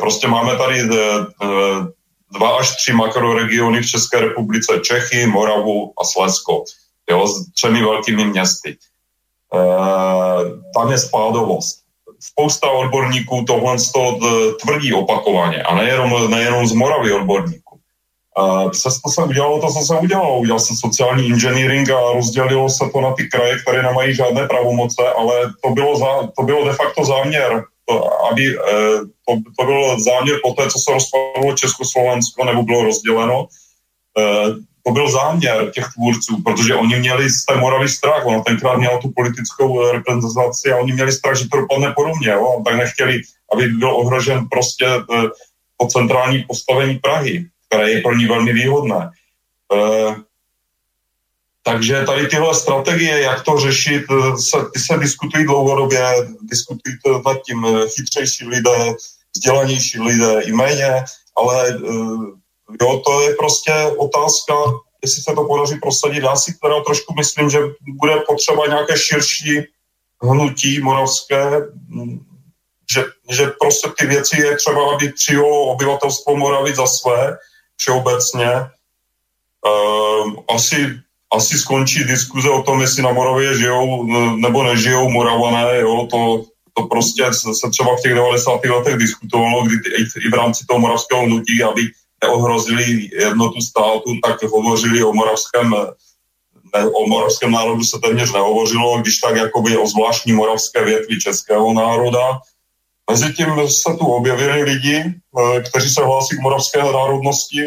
Prostě 0.00 0.28
máme 0.28 0.56
tady 0.56 0.88
dva 2.32 2.58
až 2.58 2.76
tři 2.76 2.92
makroregiony 2.92 3.82
v 3.82 3.86
České 3.86 4.20
republice, 4.20 4.80
Čechy, 4.82 5.26
Moravu 5.26 5.92
a 6.00 6.04
Slezsko, 6.04 6.64
jo, 7.10 7.26
s 7.28 7.52
třemi 7.52 7.82
velkými 7.82 8.24
městy. 8.24 8.76
Tam 10.74 10.90
je 10.90 10.98
spádovost 10.98 11.80
spousta 12.20 12.70
odborníků 12.70 13.44
tohle 13.46 13.76
tvrdí 14.62 14.92
opakovaně 14.92 15.62
a 15.62 15.74
nejenom, 15.74 16.30
nejenom 16.30 16.66
z 16.66 16.72
Moravy 16.72 17.12
odborníků. 17.12 17.78
A 18.36 18.68
přesto 18.68 19.10
se 19.10 19.22
udělalo 19.22 19.60
to, 19.60 19.66
co 19.72 19.80
se 19.80 19.98
udělalo. 19.98 20.38
Udělal 20.38 20.60
se 20.60 20.74
sociální 20.80 21.26
engineering 21.32 21.90
a 21.90 22.12
rozdělilo 22.12 22.70
se 22.70 22.84
to 22.92 23.00
na 23.00 23.12
ty 23.12 23.24
kraje, 23.28 23.58
které 23.58 23.82
nemají 23.82 24.14
žádné 24.14 24.48
pravomoce, 24.48 25.02
ale 25.18 25.34
to 25.64 25.70
bylo, 25.70 25.98
za, 25.98 26.06
to 26.36 26.42
bylo 26.42 26.64
de 26.64 26.72
facto 26.72 27.04
záměr, 27.04 27.64
to, 27.88 28.24
aby, 28.32 28.42
eh, 28.58 28.98
to, 29.26 29.32
to 29.58 29.64
byl 29.64 30.04
záměr 30.04 30.38
po 30.42 30.52
té, 30.52 30.70
co 30.70 30.78
se 30.78 30.92
rozpadlo 30.92 31.56
Československo 31.56 32.44
nebo 32.44 32.62
bylo 32.62 32.84
rozděleno. 32.84 33.46
Eh, 34.80 34.86
to 34.86 34.92
byl 34.92 35.10
záměr 35.10 35.70
těch 35.74 35.86
tvůrců, 35.94 36.42
protože 36.42 36.74
oni 36.74 36.98
měli 36.98 37.30
z 37.30 37.44
té 37.44 37.56
Moravy 37.56 37.88
strach, 37.88 38.26
ono 38.26 38.42
tenkrát 38.42 38.76
měla 38.76 38.98
tu 38.98 39.10
politickou 39.16 39.92
reprezentaci 39.92 40.72
a 40.72 40.76
oni 40.76 40.92
měli 40.92 41.12
strach, 41.12 41.36
že 41.36 41.48
to 41.48 41.56
dopadne 41.56 41.92
podobně, 41.96 42.28
jo? 42.28 42.62
tak 42.64 42.74
nechtěli, 42.76 43.20
aby 43.52 43.68
byl 43.68 43.90
ohrožen 43.90 44.48
prostě 44.50 44.86
to 45.76 45.86
eh, 45.86 45.90
centrální 45.90 46.44
postavení 46.48 46.98
Prahy 46.98 47.50
které 47.70 47.90
je 47.90 48.00
pro 48.00 48.14
ní 48.14 48.26
velmi 48.26 48.52
výhodné. 48.52 49.10
E, 49.74 49.80
takže 51.62 52.04
tady 52.06 52.26
tyhle 52.26 52.54
strategie, 52.54 53.20
jak 53.20 53.44
to 53.44 53.58
řešit, 53.58 54.02
se, 54.50 54.58
ty 54.72 54.80
se 54.80 54.98
diskutují 54.98 55.44
dlouhodobě, 55.44 56.02
diskutují 56.42 56.98
to 57.04 57.22
nad 57.26 57.42
tím 57.42 57.66
chytřejší 57.94 58.46
lidé, 58.46 58.94
vzdělanější 59.36 60.00
lidé 60.00 60.42
i 60.42 60.52
méně, 60.52 61.04
ale 61.36 61.78
jo, 62.82 63.02
to 63.06 63.20
je 63.20 63.34
prostě 63.34 63.72
otázka, 63.96 64.54
jestli 65.02 65.22
se 65.22 65.32
to 65.34 65.44
podaří 65.44 65.76
prosadit. 65.82 66.22
Já 66.22 66.36
si 66.36 66.54
teda 66.62 66.80
trošku 66.80 67.14
myslím, 67.14 67.50
že 67.50 67.58
bude 68.00 68.16
potřeba 68.28 68.66
nějaké 68.66 68.98
širší 68.98 69.60
hnutí 70.22 70.80
moravské, 70.80 71.50
že, 72.92 73.04
že 73.30 73.46
prostě 73.60 73.88
ty 73.98 74.06
věci 74.06 74.40
je 74.40 74.56
třeba, 74.56 74.94
aby 74.94 75.08
přijalo 75.08 75.62
obyvatelstvo 75.62 76.36
Moravy 76.36 76.74
za 76.74 76.86
své, 76.86 77.36
všeobecně. 77.76 78.50
Uh, 79.66 80.34
asi, 80.54 81.00
asi 81.32 81.58
skončí 81.58 82.04
diskuze 82.04 82.50
o 82.50 82.62
tom, 82.62 82.80
jestli 82.80 83.02
na 83.02 83.12
Moravě 83.12 83.58
žijou 83.58 84.06
nebo 84.36 84.62
nežijou 84.62 85.10
Moravané, 85.10 85.80
jo, 85.80 86.08
to, 86.10 86.44
to 86.74 86.86
prostě 86.86 87.24
se 87.32 87.70
třeba 87.70 87.96
v 87.96 88.02
těch 88.02 88.14
90. 88.14 88.64
letech 88.64 88.96
diskutovalo, 88.96 89.62
kdy 89.62 89.76
i 90.26 90.30
v 90.30 90.34
rámci 90.34 90.66
toho 90.66 90.80
moravského 90.80 91.22
hnutí, 91.22 91.62
aby 91.62 91.82
neohrozili 92.24 93.08
jednotu 93.12 93.60
státu, 93.60 94.20
tak 94.22 94.42
hovořili 94.42 95.04
o 95.04 95.12
moravském 95.12 95.74
ne, 96.74 96.84
o 96.86 97.06
moravském 97.06 97.50
národu 97.50 97.84
se 97.84 97.98
téměř 98.02 98.32
nehovořilo, 98.32 98.98
když 98.98 99.18
tak 99.18 99.36
jakoby 99.36 99.76
o 99.76 99.86
zvláštní 99.86 100.32
moravské 100.32 100.84
větvi 100.84 101.20
českého 101.20 101.72
národa. 101.72 102.40
Mezitím 103.10 103.46
se 103.68 103.96
tu 103.98 104.06
objevili 104.06 104.62
lidi, 104.62 105.04
eh, 105.04 105.60
kteří 105.60 105.90
se 105.90 106.04
hlásí 106.04 106.36
k 106.36 106.40
moravské 106.40 106.78
národnosti, 106.78 107.66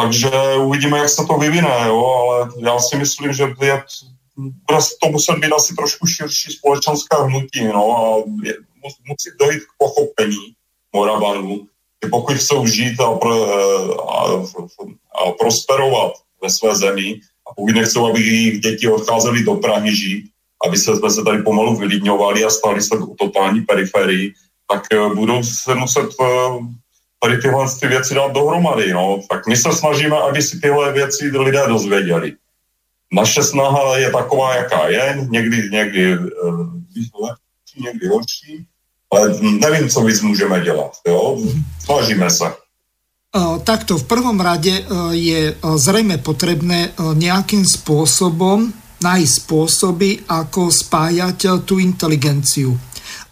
takže 0.00 0.30
uvidíme, 0.60 0.98
jak 0.98 1.08
se 1.08 1.24
to 1.26 1.38
vyvine, 1.38 1.74
jo, 1.86 2.06
ale 2.06 2.50
já 2.58 2.78
si 2.78 2.96
myslím, 2.96 3.32
že 3.32 3.42
je, 3.60 3.84
bude 4.36 4.78
to 5.02 5.08
muset 5.08 5.38
být 5.38 5.52
asi 5.52 5.74
trošku 5.74 6.06
širší 6.06 6.52
společenská 6.52 7.22
hnutí, 7.22 7.64
no, 7.64 7.96
a 7.96 8.22
musí 8.82 9.30
dojít 9.40 9.62
k 9.62 9.76
pochopení 9.78 10.54
Moravanů, 10.92 11.66
že 12.04 12.10
pokud 12.10 12.36
chcou 12.36 12.66
žít 12.66 13.00
a, 13.00 13.12
pro, 13.12 13.34
eh, 13.34 13.94
a, 14.08 14.42
a 15.22 15.32
prosperovat 15.38 16.12
ve 16.42 16.50
své 16.50 16.76
zemi, 16.76 17.20
a 17.50 17.54
pokud 17.54 17.74
nechcou, 17.74 18.06
aby 18.06 18.20
jejich 18.20 18.60
děti 18.60 18.88
odcházely 18.88 19.44
do 19.44 19.54
Prahy 19.54 19.96
žít, 19.96 20.30
aby 20.66 20.76
se, 20.76 20.96
jsme 20.96 21.10
se 21.10 21.22
tady 21.22 21.42
pomalu 21.42 21.76
vylidňovali 21.76 22.44
a 22.44 22.50
stali 22.50 22.82
se 22.82 22.96
totální 23.18 23.60
periferii, 23.60 24.32
tak 24.70 24.82
eh, 24.92 25.14
budou 25.14 25.42
se 25.42 25.74
muset 25.74 26.08
eh, 26.20 26.26
tady 27.20 27.38
tyhle 27.38 27.66
ty 27.80 27.86
věci 27.88 28.14
dát 28.14 28.32
dohromady. 28.32 28.92
No. 28.92 29.20
Tak 29.30 29.46
my 29.46 29.56
se 29.56 29.72
snažíme, 29.72 30.16
aby 30.16 30.42
si 30.42 30.60
tyhle 30.60 30.92
věci 30.92 31.30
lidé 31.38 31.62
dozvěděli. 31.68 32.32
Naše 33.12 33.42
snaha 33.42 33.96
je 33.96 34.10
taková, 34.10 34.54
jaká 34.54 34.88
je, 34.88 35.26
někdy, 35.30 35.70
někdy 35.70 36.18
někdy 37.78 38.08
horší, 38.08 38.66
ale 39.12 39.34
nevím, 39.40 39.88
co 39.88 40.00
víc 40.00 40.22
můžeme 40.22 40.60
dělat. 40.60 40.92
Jo? 41.06 41.38
Snažíme 41.84 42.30
se. 42.30 42.44
Takto 43.64 43.98
v 43.98 44.04
prvom 44.08 44.40
rade 44.40 44.88
je 45.12 45.54
zrejme 45.60 46.16
potrebné 46.24 46.96
nejakým 46.96 47.60
spôsobom 47.60 48.72
nájsť 49.04 49.32
spôsoby, 49.44 50.24
ako 50.24 50.72
spájať 50.72 51.60
tú 51.68 51.76
inteligenciu. 51.76 52.72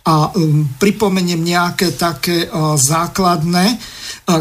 A 0.07 0.31
um, 0.31 0.69
pripomeniem 0.79 1.41
nejaké 1.41 1.97
také 1.97 2.45
základné 2.77 3.81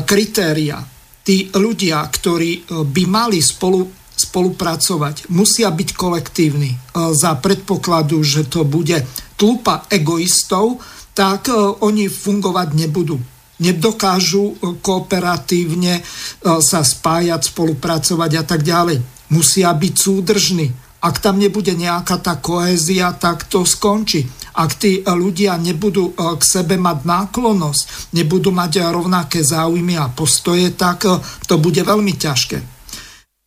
kritéria. 0.05 0.83
Tí 1.23 1.49
ľudia, 1.55 2.03
ktorí 2.03 2.69
by 2.69 3.03
mali 3.07 3.39
spolu 3.41 3.89
spolupracovať, 4.15 5.31
musia 5.31 5.71
byť 5.71 5.89
kolektívni. 5.95 6.71
Za 6.93 7.35
predpokladu, 7.39 8.23
že 8.23 8.47
to 8.47 8.67
bude 8.67 9.01
tlupa 9.39 9.87
egoistov, 9.89 10.83
tak 11.15 11.47
oni 11.79 12.11
fungovať 12.11 12.75
nebudú. 12.75 13.15
Nedokážu 13.63 14.59
kooperatívne 14.83 16.03
sa 16.43 16.83
spájať, 16.83 17.55
spolupracovať 17.55 18.31
a 18.35 18.43
tak 18.43 18.67
ďalej. 18.67 18.99
Musia 19.31 19.71
byť 19.71 19.93
súdržní. 19.95 20.67
Ak 20.99 21.23
tam 21.23 21.39
nebude 21.39 21.71
nejaká 21.71 22.19
tá 22.19 22.35
kohézia, 22.35 23.15
tak 23.15 23.47
to 23.47 23.63
skončí. 23.63 24.27
Ak 24.59 24.75
tí 24.75 25.07
ľudia 25.07 25.55
nebudú 25.55 26.11
k 26.17 26.41
sebe 26.43 26.75
mať 26.75 27.07
náklonosť, 27.07 28.11
nebudú 28.11 28.51
mať 28.51 28.83
rovnaké 28.91 29.39
záujmy 29.39 29.95
a 29.95 30.11
postoje, 30.11 30.75
tak 30.75 31.07
to 31.47 31.55
bude 31.55 31.79
veľmi 31.79 32.11
ťažké 32.11 32.75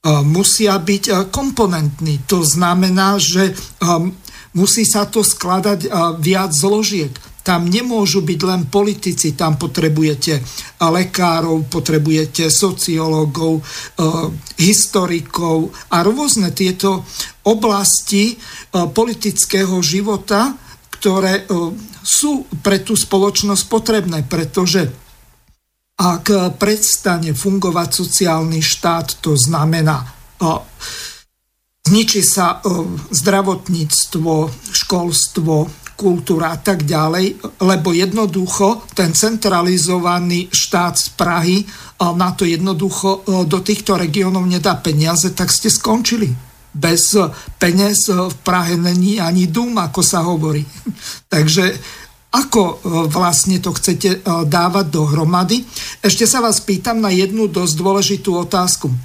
musia 0.08 0.78
byť 0.78 1.28
komponentní. 1.28 2.22
To 2.30 2.40
znamená, 2.40 3.18
že 3.20 3.52
musí 4.54 4.86
sa 4.86 5.04
to 5.10 5.20
skladať 5.26 5.90
viac 6.22 6.54
zložiek. 6.54 7.10
Tam 7.44 7.64
nemôžu 7.64 8.20
byť 8.20 8.40
len 8.44 8.68
politici, 8.68 9.32
tam 9.32 9.56
potrebujete 9.56 10.36
lekárov, 10.84 11.64
potrebujete 11.72 12.52
sociológov, 12.52 13.64
historikov 14.60 15.72
a 15.88 16.04
rôzne 16.04 16.52
tieto 16.52 17.08
oblasti 17.48 18.36
politického 18.72 19.80
života, 19.80 20.52
ktoré 20.92 21.48
sú 22.04 22.44
pre 22.60 22.84
tú 22.84 22.92
spoločnosť 22.92 23.64
potrebné, 23.64 24.28
pretože 24.28 24.84
ak 25.96 26.52
prestane 26.60 27.32
fungovať 27.32 27.88
sociálny 27.96 28.60
štát, 28.60 29.24
to 29.24 29.32
znamená, 29.40 30.04
zničí 31.88 32.20
sa 32.20 32.60
zdravotníctvo, 33.08 34.32
školstvo, 34.76 35.54
kultúra 35.98 36.54
a 36.54 36.58
tak 36.62 36.86
ďalej, 36.86 37.58
lebo 37.58 37.90
jednoducho 37.90 38.86
ten 38.94 39.10
centralizovaný 39.16 40.46
štát 40.46 40.94
z 40.94 41.08
Prahy 41.18 41.56
na 41.98 42.30
to 42.38 42.46
jednoducho 42.46 43.26
do 43.26 43.58
týchto 43.58 43.98
regiónov 43.98 44.46
nedá 44.46 44.78
peniaze, 44.78 45.34
tak 45.34 45.50
ste 45.50 45.66
skončili. 45.66 46.30
Bez 46.70 47.18
peniaz 47.58 48.06
v 48.06 48.36
Prahe 48.46 48.78
není 48.78 49.18
ani 49.18 49.50
dům, 49.50 49.82
ako 49.82 50.00
sa 50.04 50.22
hovorí. 50.22 50.62
Takže 51.34 51.74
ako 52.38 52.62
e, 52.62 52.74
vlastne 53.10 53.58
to 53.58 53.74
chcete 53.74 54.10
e, 54.14 54.18
dávať 54.46 54.86
dohromady? 54.94 55.66
Ešte 55.98 56.22
sa 56.22 56.38
vás 56.38 56.62
pýtam 56.62 57.02
na 57.02 57.10
jednu 57.10 57.50
dosť 57.50 57.74
dôležitú 57.74 58.30
otázku. 58.38 58.86
E, 58.86 58.96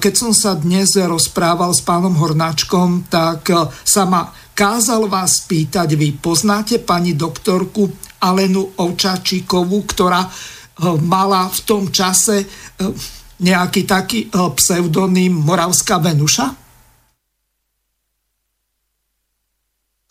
keď 0.00 0.14
som 0.16 0.32
sa 0.32 0.56
dnes 0.56 0.96
rozprával 0.96 1.76
s 1.76 1.84
pánom 1.84 2.16
Hornáčkom, 2.16 3.12
tak 3.12 3.52
sa 3.84 4.08
ma 4.08 4.32
kázal 4.56 5.04
vás 5.08 5.44
pýtať, 5.44 5.92
vy 5.92 6.16
poznáte 6.16 6.80
pani 6.80 7.12
doktorku 7.12 7.92
Alenu 8.22 8.72
Ovčáčíkovú, 8.78 9.84
ktorá 9.88 10.30
mala 11.04 11.52
v 11.52 11.60
tom 11.68 11.82
čase 11.92 12.48
nejaký 13.42 13.82
taký 13.84 14.20
pseudonym 14.30 15.34
Moravská 15.34 15.98
Venuša? 16.00 16.62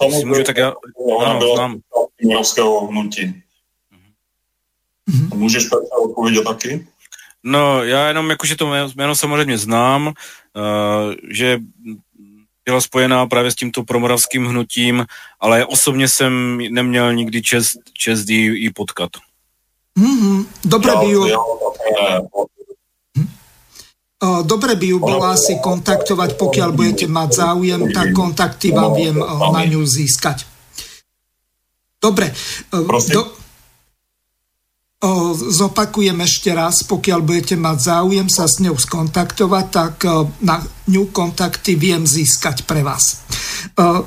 Tomu 0.02 0.26
můžu, 0.26 0.44
tak 0.44 0.58
já, 0.58 0.74
ano, 1.26 1.56
znám. 1.56 1.80
Moravského 2.24 2.88
hnutí. 2.88 3.34
Mm-hmm. 5.10 5.36
Můžeš 5.36 5.70
odpovědět 6.04 6.44
taky? 6.44 6.88
No, 7.44 7.84
já 7.84 8.08
jenom 8.08 8.30
jakože 8.30 8.56
to 8.56 8.74
jméno 8.96 9.16
samozřejmě 9.16 9.58
znám, 9.58 10.08
uh, 10.08 10.14
že 11.30 11.60
byla 12.66 12.82
spojená 12.82 13.26
právě 13.26 13.52
s 13.52 13.56
tímto 13.56 13.84
promoravským 13.84 14.46
hnutím, 14.46 15.06
ale 15.40 15.66
osobně 15.66 16.08
jsem 16.08 16.58
neměl 16.58 17.14
nikdy 17.14 17.42
čest, 17.42 17.80
čest 17.94 18.30
jí, 18.30 18.62
jí 18.64 18.70
potkat. 18.74 19.10
Mm-hmm. 20.00 20.46
Dobré 20.66 20.94
by 20.96 21.12
ju... 21.12 21.28
Dobre 24.22 24.78
by 24.78 24.86
ju 24.86 25.02
bolo 25.02 25.26
asi 25.34 25.58
kontaktovať, 25.58 26.38
pokiaľ 26.38 26.70
budete 26.78 27.10
mať 27.10 27.42
záujem, 27.42 27.90
tak 27.90 28.14
kontakty 28.14 28.70
vám 28.70 28.94
viem 28.94 29.18
na 29.18 29.66
ňu 29.66 29.82
získať. 29.82 30.46
Dobre. 32.02 32.34
Do, 33.14 33.22
zopakujem 35.38 36.18
ešte 36.26 36.50
raz, 36.54 36.82
pokiaľ 36.86 37.20
budete 37.22 37.56
mať 37.58 37.78
záujem 37.78 38.28
sa 38.30 38.50
s 38.50 38.58
ňou 38.62 38.78
skontaktovať, 38.78 39.66
tak 39.70 39.94
na 40.42 40.62
ňu 40.90 41.14
kontakty 41.14 41.78
viem 41.78 42.06
získať 42.06 42.66
pre 42.66 42.82
vás. 42.82 43.22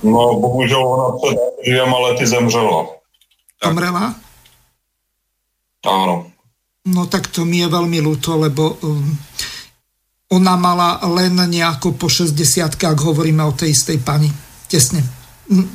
No, 0.02 0.38
bohužel 0.38 0.82
ona 0.82 1.18
před 1.18 1.38
dvěma 1.66 1.98
lety 1.98 2.26
zemřela. 2.26 2.86
Zemřela? 3.64 4.14
Áno. 5.84 6.32
No 6.84 7.06
tak 7.06 7.28
to 7.28 7.44
mi 7.44 7.60
je 7.60 7.68
veľmi 7.68 8.00
ľúto, 8.00 8.36
lebo 8.40 8.76
um, 8.80 9.04
ona 10.32 10.56
mala 10.56 11.00
len 11.12 11.36
nejako 11.36 11.96
po 11.96 12.08
60 12.08 12.80
ak 12.80 12.98
hovoríme 13.00 13.44
o 13.44 13.52
tej 13.52 13.72
istej 13.72 14.00
pani. 14.00 14.32
Tesne. 14.68 15.04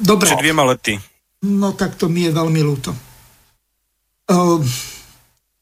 Dobre. 0.02 0.26
Před 0.26 0.41
dvěma 0.41 0.64
lety. 0.64 1.00
No 1.40 1.72
tak 1.72 1.95
to 1.95 2.11
mi 2.11 2.28
je 2.28 2.36
veľmi 2.36 2.61
ľúto. 2.64 2.91
Uh, 4.28 4.60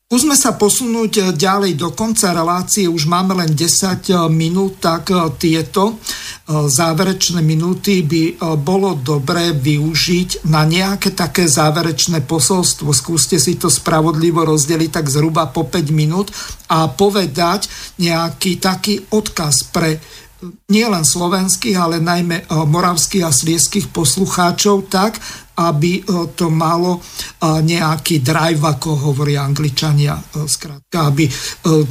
Skúsme 0.08 0.40
sa 0.40 0.56
posunúť 0.56 1.14
eh, 1.20 1.26
ďalej 1.36 1.76
do 1.76 1.91
konca 1.91 2.32
relácie, 2.32 2.88
už 2.88 3.12
máme 3.12 3.36
len 3.44 3.52
10 3.52 4.08
eh, 4.08 4.16
minút, 4.32 4.80
tak 4.80 5.12
tieto 5.36 5.99
záverečné 6.48 7.44
minúty 7.44 8.08
by 8.08 8.40
bolo 8.64 8.95
dobré 8.95 9.52
využiť 9.52 10.48
na 10.48 10.64
nejaké 10.64 11.12
také 11.12 11.44
záverečné 11.44 12.24
posolstvo. 12.24 12.95
Skúste 12.95 13.36
si 13.36 13.60
to 13.60 13.68
spravodlivo 13.68 14.48
rozdeliť 14.48 14.90
tak 14.95 15.12
zhruba 15.12 15.52
po 15.52 15.68
5 15.68 15.91
minút 15.91 16.32
a 16.72 16.88
povedať 16.88 17.68
nejaký 17.99 18.64
taký 18.64 19.04
odkaz 19.12 19.68
pre 19.76 19.99
nielen 20.70 21.06
slovenských, 21.06 21.78
ale 21.78 21.98
najmä 22.04 22.46
moravských 22.50 23.24
a 23.26 23.32
slieských 23.34 23.90
poslucháčov 23.90 24.86
tak, 24.92 25.18
aby 25.58 26.06
to 26.38 26.54
malo 26.54 27.02
nejaký 27.42 28.22
drive, 28.22 28.62
ako 28.62 29.10
hovoria 29.10 29.42
angličania, 29.42 30.22
zkrátka, 30.46 31.10
aby 31.10 31.26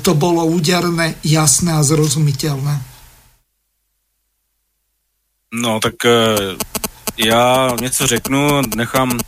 to 0.03 0.15
bolo 0.15 0.47
úderné, 0.47 1.19
jasné 1.27 1.75
a 1.75 1.83
zrozumiteľné. 1.83 2.75
No, 5.55 5.81
tak 5.81 5.95
já 7.19 7.71
něco 7.81 8.07
řeknu, 8.07 8.63
nechám 8.77 9.19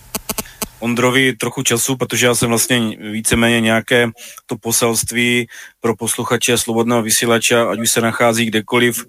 Ondrovi 0.80 1.32
trochu 1.36 1.62
času, 1.62 1.96
protože 1.96 2.26
já 2.26 2.34
jsem 2.34 2.48
vlastně 2.48 2.96
víceméně 3.12 3.60
nějaké 3.60 4.10
to 4.46 4.56
poselství 4.56 5.48
pro 5.80 5.96
posluchače 5.96 6.59
Slobodného 6.59 7.02
vysílače, 7.02 7.60
ať 7.60 7.78
už 7.80 7.90
se 7.90 8.00
nachází 8.00 8.46
kdekoliv, 8.46 9.05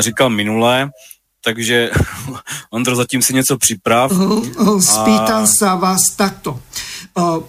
říkal 0.00 0.30
minulé, 0.30 0.90
takže 1.44 1.90
Ondro, 2.70 2.96
zatím 2.96 3.22
si 3.22 3.34
něco 3.34 3.58
připrav. 3.58 4.12
Spýtam 4.80 5.44
a... 5.44 5.46
sa 5.46 5.76
vás 5.76 6.16
takto. 6.16 6.58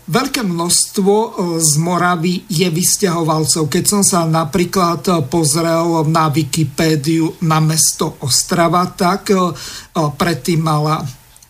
Veľké 0.05 0.45
množstvo 0.45 1.13
z 1.57 1.73
Moravy 1.81 2.45
je 2.45 2.69
vysťahovalcov. 2.69 3.65
Keď 3.65 3.83
som 3.87 4.03
sa 4.05 4.27
napríklad 4.29 5.25
pozrel 5.25 6.05
na 6.05 6.29
Wikipédiu 6.29 7.33
na 7.41 7.57
mesto 7.57 8.13
Ostrava, 8.21 8.85
tak 8.93 9.33
predtým 9.95 10.61
mala 10.61 11.01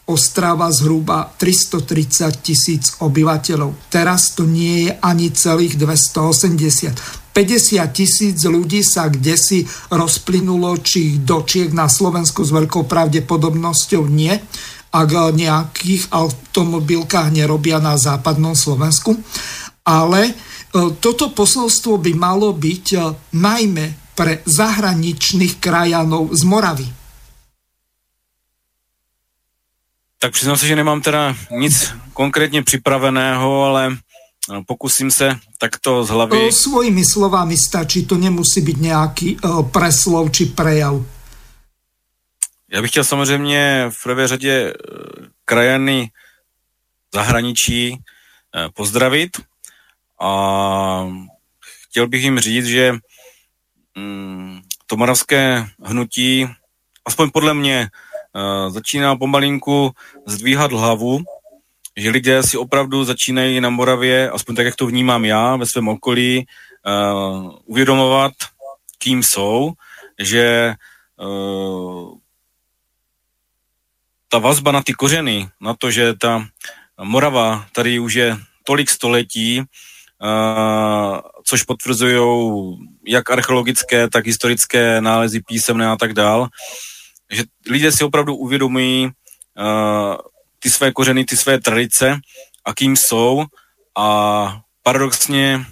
Ostrava 0.05 0.69
zhruba 0.69 1.33
330 1.41 2.45
tisíc 2.45 2.93
obyvateľov. 3.01 3.89
Teraz 3.89 4.37
to 4.37 4.45
nie 4.45 4.85
je 4.85 4.91
ani 5.01 5.33
celých 5.33 5.81
280. 5.81 7.33
50 7.33 7.81
tisíc 7.91 8.37
ľudí 8.47 8.79
sa 8.85 9.11
kde 9.11 9.35
si 9.35 9.67
rozplynulo, 9.91 10.77
či 10.79 11.19
do 11.19 11.43
Čiek 11.43 11.75
na 11.75 11.91
Slovensku 11.91 12.45
s 12.45 12.53
veľkou 12.53 12.87
pravdepodobnosťou 12.87 14.07
nie, 14.07 14.31
ak 14.95 15.09
nejakých 15.35 16.07
automobilkách 16.15 17.35
nerobia 17.35 17.83
na 17.83 17.99
západnom 17.99 18.55
Slovensku. 18.55 19.19
Ale 19.83 20.31
e, 20.31 20.33
toto 21.03 21.35
posolstvo 21.35 21.99
by 21.99 22.15
malo 22.15 22.55
byť 22.55 22.85
e, 22.95 22.99
najmä 23.35 23.85
pre 24.15 24.39
zahraničných 24.47 25.59
krajanov 25.59 26.31
z 26.31 26.41
Moravy 26.47 27.04
Tak 30.19 30.33
přiznám 30.33 30.57
se, 30.57 30.67
že 30.67 30.75
nemám 30.75 31.01
teda 31.01 31.35
nic 31.51 31.93
konkrétně 32.13 32.63
připraveného, 32.63 33.63
ale 33.63 33.97
no, 34.49 34.63
pokusím 34.63 35.11
se 35.11 35.39
takto 35.57 36.03
z 36.03 36.09
hlavy. 36.09 36.51
Svojimi 36.51 37.05
slovami 37.05 37.57
stačí, 37.57 38.05
to 38.05 38.17
nemusí 38.17 38.61
být 38.61 38.77
nějaký 38.77 39.37
uh, 39.37 39.69
preslov 39.69 40.31
či 40.31 40.45
prejav. 40.45 40.95
Já 42.71 42.81
bych 42.81 42.91
chtěl 42.91 43.03
samozřejmě 43.03 43.85
v 43.89 44.03
prvé 44.03 44.27
řadě 44.27 44.73
krajany 45.45 46.11
zahraničí 47.13 47.97
pozdravit 48.73 49.37
a 50.21 51.07
chtěl 51.89 52.07
bych 52.07 52.23
jim 52.23 52.39
říct, 52.39 52.65
že 52.65 52.95
um, 53.97 54.61
to 54.85 54.97
moravské 54.97 55.67
hnutí, 55.83 56.47
aspoň 57.05 57.31
podle 57.31 57.53
mě, 57.53 57.89
začíná 58.69 59.15
pomalinku 59.15 59.91
zdvíhat 60.27 60.71
hlavu, 60.71 61.19
že 61.97 62.09
lidé 62.09 62.43
si 62.43 62.57
opravdu 62.57 63.03
začínají 63.03 63.61
na 63.61 63.69
Moravě, 63.69 64.29
aspoň 64.29 64.55
tak, 64.55 64.65
jak 64.65 64.75
to 64.75 64.87
vnímám 64.87 65.25
já 65.25 65.55
ve 65.55 65.65
svém 65.65 65.87
okolí, 65.87 66.45
uvědomovat, 67.65 68.33
kým 68.97 69.23
jsou, 69.23 69.71
že 70.19 70.75
ta 74.29 74.37
vazba 74.37 74.71
na 74.71 74.83
ty 74.83 74.93
kořeny, 74.93 75.47
na 75.61 75.73
to, 75.73 75.91
že 75.91 76.13
ta 76.13 76.45
Morava 77.03 77.65
tady 77.75 77.99
už 77.99 78.13
je 78.13 78.37
tolik 78.63 78.89
století, 78.89 79.59
uh, 79.59 81.19
což 81.43 81.63
potvrzují 81.63 82.19
jak 83.07 83.29
archeologické, 83.29 84.09
tak 84.09 84.25
historické 84.25 85.01
nálezy 85.01 85.41
písemné 85.47 85.87
a 85.87 85.95
tak 85.95 86.13
dál, 86.13 86.47
že 87.29 87.43
lidé 87.69 87.91
si 87.91 88.03
opravdu 88.03 88.35
uvědomují 88.35 89.05
uh, 89.05 90.15
ty 90.59 90.69
své 90.69 90.91
kořeny, 90.91 91.25
ty 91.25 91.37
své 91.37 91.59
tradice 91.59 92.19
a 92.65 92.73
kým 92.73 92.95
jsou. 92.95 93.45
A 93.97 94.61
paradoxně 94.83 95.65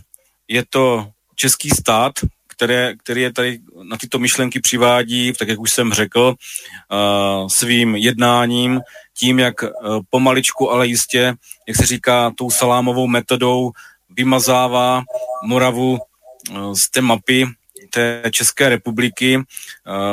je 0.48 0.64
to 0.70 1.08
český 1.36 1.70
stát, 1.70 2.14
které, 2.48 2.96
který 2.96 3.22
je 3.22 3.34
tady 3.34 3.60
na 3.84 3.98
tyto 3.98 4.20
myšlenky 4.20 4.60
přivádí, 4.60 5.34
tak 5.34 5.48
jak 5.48 5.60
už 5.60 5.70
jsem 5.74 5.94
řekl, 5.94 6.36
uh, 6.36 7.48
svým 7.58 7.96
jednáním, 7.96 8.82
tím, 9.20 9.40
jak 9.40 9.64
uh, 9.64 9.70
pomaličku, 10.10 10.72
ale 10.72 10.88
jistě, 10.88 11.34
jak 11.68 11.78
se 11.78 11.86
říká, 11.86 12.32
tou 12.38 12.50
salámovou 12.50 13.08
metodou 13.08 13.72
vymazává 14.10 15.04
Moravu 15.46 15.92
uh, 15.92 16.74
z 16.74 16.92
té 16.92 17.02
mapy 17.02 17.48
té 17.94 18.24
České 18.32 18.70
republiky. 18.70 19.40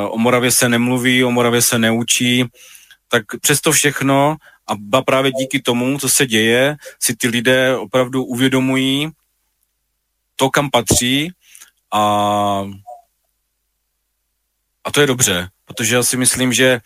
O 0.09 0.17
Moravě 0.17 0.51
se 0.51 0.69
nemluví, 0.69 1.23
o 1.23 1.31
Moravě 1.31 1.61
se 1.61 1.79
neučí, 1.79 2.45
tak 3.07 3.23
přesto 3.41 3.71
všechno 3.71 4.35
a 4.67 5.01
právě 5.01 5.31
díky 5.31 5.61
tomu, 5.61 5.99
co 5.99 6.09
se 6.09 6.25
děje, 6.25 6.75
si 6.99 7.15
ty 7.15 7.27
lidé 7.27 7.77
opravdu 7.77 8.23
uvědomují 8.23 9.09
to, 10.35 10.49
kam 10.49 10.69
patří 10.69 11.31
a, 11.93 12.65
a 14.83 14.91
to 14.91 15.01
je 15.01 15.07
dobře, 15.07 15.49
protože 15.65 15.95
já 15.95 16.03
si 16.03 16.17
myslím, 16.17 16.53
že 16.53 16.79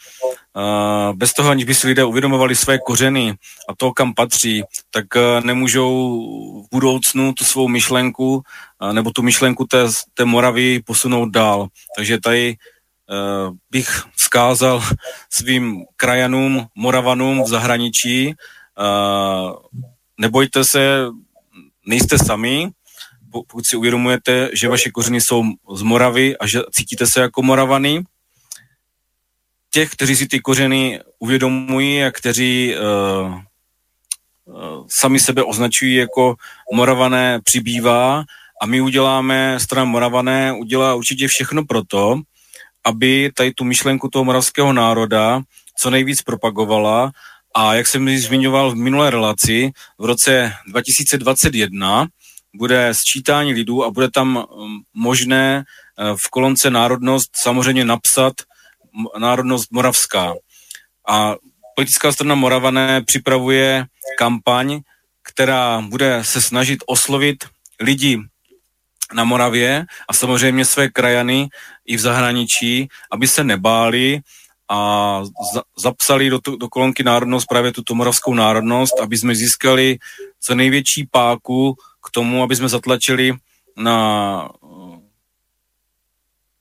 bez 1.13 1.33
toho, 1.33 1.49
aniž 1.49 1.65
by 1.65 1.75
si 1.75 1.87
lidé 1.87 2.03
uvědomovali 2.03 2.55
své 2.55 2.77
kořeny 2.77 3.33
a 3.69 3.75
to, 3.77 3.91
kam 3.91 4.13
patří, 4.13 4.63
tak 4.91 5.05
nemůžou 5.43 6.21
v 6.63 6.67
budoucnu 6.71 7.33
tu 7.33 7.43
svou 7.43 7.67
myšlenku 7.67 8.43
nebo 8.91 9.11
tu 9.11 9.21
myšlenku 9.21 9.65
té, 9.65 9.85
té 10.13 10.25
Moravy 10.25 10.81
posunout 10.85 11.29
dál. 11.29 11.67
Takže 11.95 12.19
tady 12.19 12.55
bych 13.71 14.03
vzkázal 14.15 14.83
svým 15.29 15.83
krajanům, 15.95 16.67
Moravanům 16.75 17.43
v 17.43 17.47
zahraničí, 17.47 18.33
nebojte 20.19 20.63
se, 20.63 21.05
nejste 21.85 22.17
sami, 22.17 22.69
pokud 23.43 23.65
si 23.65 23.75
uvědomujete, 23.75 24.49
že 24.53 24.69
vaše 24.69 24.91
kořeny 24.91 25.21
jsou 25.21 25.43
z 25.75 25.81
Moravy 25.81 26.37
a 26.37 26.47
že 26.47 26.59
cítíte 26.71 27.07
se 27.07 27.21
jako 27.21 27.41
Moravany, 27.41 28.03
těch, 29.71 29.89
kteří 29.89 30.15
si 30.15 30.27
ty 30.27 30.39
kořeny 30.39 30.99
uvědomují 31.19 32.03
a 32.03 32.11
kteří 32.11 32.75
uh, 32.75 33.35
uh, 34.45 34.85
sami 34.99 35.19
sebe 35.19 35.43
označují 35.43 35.95
jako 35.95 36.35
Moravané, 36.73 37.39
přibývá 37.43 38.23
a 38.61 38.65
my 38.65 38.81
uděláme, 38.81 39.59
strana 39.59 39.85
Moravané 39.85 40.53
udělá 40.53 40.95
určitě 40.95 41.27
všechno 41.27 41.65
pro 41.65 41.83
to, 41.83 42.21
aby 42.85 43.31
tady 43.35 43.51
tu 43.51 43.63
myšlenku 43.63 44.09
toho 44.09 44.25
moravského 44.25 44.73
národa 44.73 45.41
co 45.77 45.89
nejvíc 45.89 46.21
propagovala. 46.21 47.11
A 47.55 47.73
jak 47.73 47.87
jsem 47.87 48.17
zmiňoval 48.17 48.71
v 48.71 48.75
minulé 48.75 49.09
relaci, 49.09 49.71
v 49.99 50.05
roce 50.05 50.53
2021 50.67 52.07
bude 52.57 52.93
sčítání 52.93 53.53
lidů 53.53 53.83
a 53.83 53.91
bude 53.91 54.11
tam 54.11 54.37
um, 54.37 54.81
možné 54.93 55.63
uh, 55.63 56.17
v 56.17 56.29
kolonce 56.29 56.69
národnost 56.69 57.31
samozřejmě 57.43 57.85
napsat 57.85 58.33
národnost 59.17 59.71
moravská. 59.71 60.33
A 61.07 61.35
politická 61.75 62.11
strana 62.11 62.35
Moravané 62.35 63.01
připravuje 63.01 63.85
kampaň, 64.17 64.79
která 65.23 65.81
bude 65.81 66.23
se 66.23 66.41
snažit 66.41 66.83
oslovit 66.85 67.43
lidi 67.79 68.19
na 69.13 69.23
Moravě 69.23 69.85
a 70.09 70.13
samozřejmě 70.13 70.65
své 70.65 70.89
krajany 70.89 71.47
i 71.85 71.97
v 71.97 71.99
zahraničí, 71.99 72.87
aby 73.11 73.27
se 73.27 73.43
nebáli 73.43 74.19
a 74.69 75.21
za, 75.53 75.63
zapsali 75.77 76.29
do, 76.29 76.39
do 76.57 76.67
kolonky 76.67 77.03
národnost 77.03 77.45
právě 77.45 77.71
tuto 77.71 77.95
moravskou 77.95 78.33
národnost, 78.33 78.99
aby 79.01 79.17
jsme 79.17 79.35
získali 79.35 79.97
co 80.39 80.55
největší 80.55 81.07
páku 81.11 81.75
k 82.05 82.11
tomu, 82.11 82.43
aby 82.43 82.55
jsme 82.55 82.69
zatlačili 82.69 83.33
na 83.77 84.49
eh, 84.63 84.99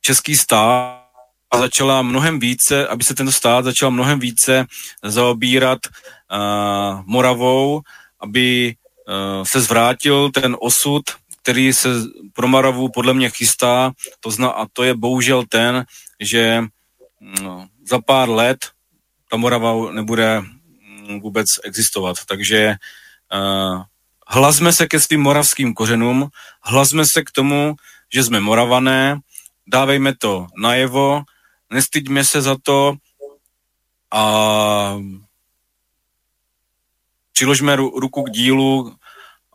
český 0.01 0.37
stát 0.37 1.05
a 1.51 1.59
začala 1.59 2.03
mnohem 2.03 2.41
více, 2.41 2.89
aby 2.89 3.05
se 3.05 3.15
tento 3.15 3.33
stát 3.33 3.65
začal 3.65 3.91
mnohem 3.91 4.19
více 4.19 4.67
zaobírat 5.03 5.79
uh, 5.87 7.03
Moravou, 7.07 7.81
aby 8.21 8.75
uh, 8.75 9.45
se 9.47 9.61
zvrátil 9.61 10.31
ten 10.31 10.57
osud, 10.61 11.03
který 11.43 11.73
se 11.73 11.89
pro 12.33 12.49
Moravu 12.49 12.89
podle 12.89 13.15
mě 13.15 13.31
chystá, 13.31 13.93
to 14.21 14.31
zna, 14.31 14.49
a 14.49 14.67
to 14.73 14.83
je 14.83 14.95
bohužel 14.95 15.45
ten, 15.49 15.85
že 16.21 16.65
no, 17.43 17.69
za 17.87 17.99
pár 17.99 18.29
let 18.29 18.59
ta 19.31 19.37
Morava 19.37 19.93
nebude 19.93 20.41
mm, 20.41 21.21
vůbec 21.21 21.47
existovat. 21.65 22.17
Takže 22.27 22.75
uh, 23.35 23.83
hlasme 24.35 24.73
se 24.73 24.87
ke 24.87 25.01
svým 25.01 25.23
moravským 25.23 25.75
kořenům, 25.75 26.29
hlasme 26.63 27.05
se 27.13 27.23
k 27.23 27.31
tomu, 27.31 27.75
že 28.15 28.25
jsme 28.25 28.41
moravané, 28.41 29.21
dávejme 29.67 30.15
to 30.19 30.47
najevo, 30.59 31.23
nestyďme 31.71 32.25
se 32.25 32.43
za 32.43 32.57
to 32.63 32.95
a 34.11 34.97
přiložme 37.33 37.77
ruku 37.77 38.23
k 38.23 38.31
dílu, 38.31 38.95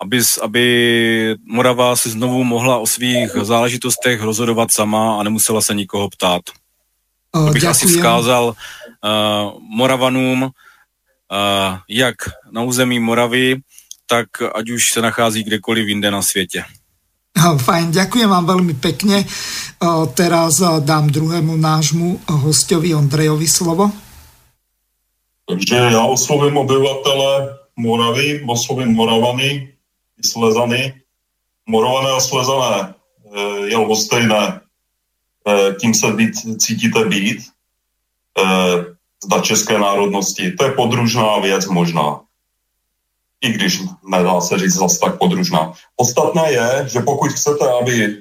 aby, 0.02 0.22
aby 0.42 1.36
Morava 1.44 1.96
si 1.96 2.10
znovu 2.10 2.44
mohla 2.44 2.78
o 2.78 2.88
svých 2.88 3.32
záležitostech 3.32 4.22
rozhodovat 4.22 4.70
sama 4.72 5.20
a 5.20 5.24
nemusela 5.24 5.62
se 5.62 5.74
nikoho 5.74 6.10
ptát. 6.10 6.42
To 7.32 7.52
bych 7.52 7.66
asi 7.66 7.88
vzkázal 7.88 8.46
uh, 8.46 9.62
Moravanům, 9.76 10.44
uh, 10.44 10.50
jak 11.90 12.16
na 12.52 12.62
území 12.62 13.00
Moravy, 13.00 13.62
tak 14.10 14.28
ať 14.56 14.70
už 14.70 14.82
se 14.94 15.02
nachází 15.02 15.44
kdekoliv 15.44 15.88
jinde 15.88 16.12
na 16.12 16.22
světě. 16.22 16.66
Fajn, 17.40 17.96
ďakujem 17.96 18.28
vám 18.28 18.46
veľmi 18.46 18.76
pekne. 18.82 19.24
Teraz 20.18 20.60
dám 20.84 21.08
druhému 21.08 21.56
nášmu 21.56 22.20
hostovi 22.28 22.92
Ondrejovi 22.92 23.48
slovo. 23.48 23.92
Takže 25.48 25.76
já 25.76 26.04
oslovím 26.04 26.58
obyvatele 26.58 27.58
Moravy, 27.78 28.44
oslovím 28.48 28.92
Moravany, 28.92 29.74
Slezany. 30.20 30.94
Morované 31.70 32.10
a 32.12 32.20
Slezané 32.20 32.76
eh, 32.82 33.70
je 33.70 33.78
lhostejné. 33.78 34.62
Eh, 35.48 35.76
tím 35.80 35.94
se 35.94 36.12
být, 36.12 36.34
cítíte 36.58 37.06
být. 37.06 37.40
Eh, 38.38 38.76
zda 39.26 39.42
české 39.42 39.80
národnosti. 39.80 40.52
To 40.52 40.64
je 40.66 40.72
podružná 40.72 41.40
věc 41.40 41.66
možná 41.68 42.20
i 43.42 43.50
když 43.52 43.82
nedá 44.04 44.42
se 44.42 44.58
říct 44.58 44.74
zase 44.74 45.00
tak 45.00 45.18
podružná. 45.18 45.74
Podstatné 45.96 46.52
je, 46.52 46.90
že 46.92 47.00
pokud 47.00 47.32
chcete, 47.32 47.72
aby 47.82 48.04
e, 48.04 48.16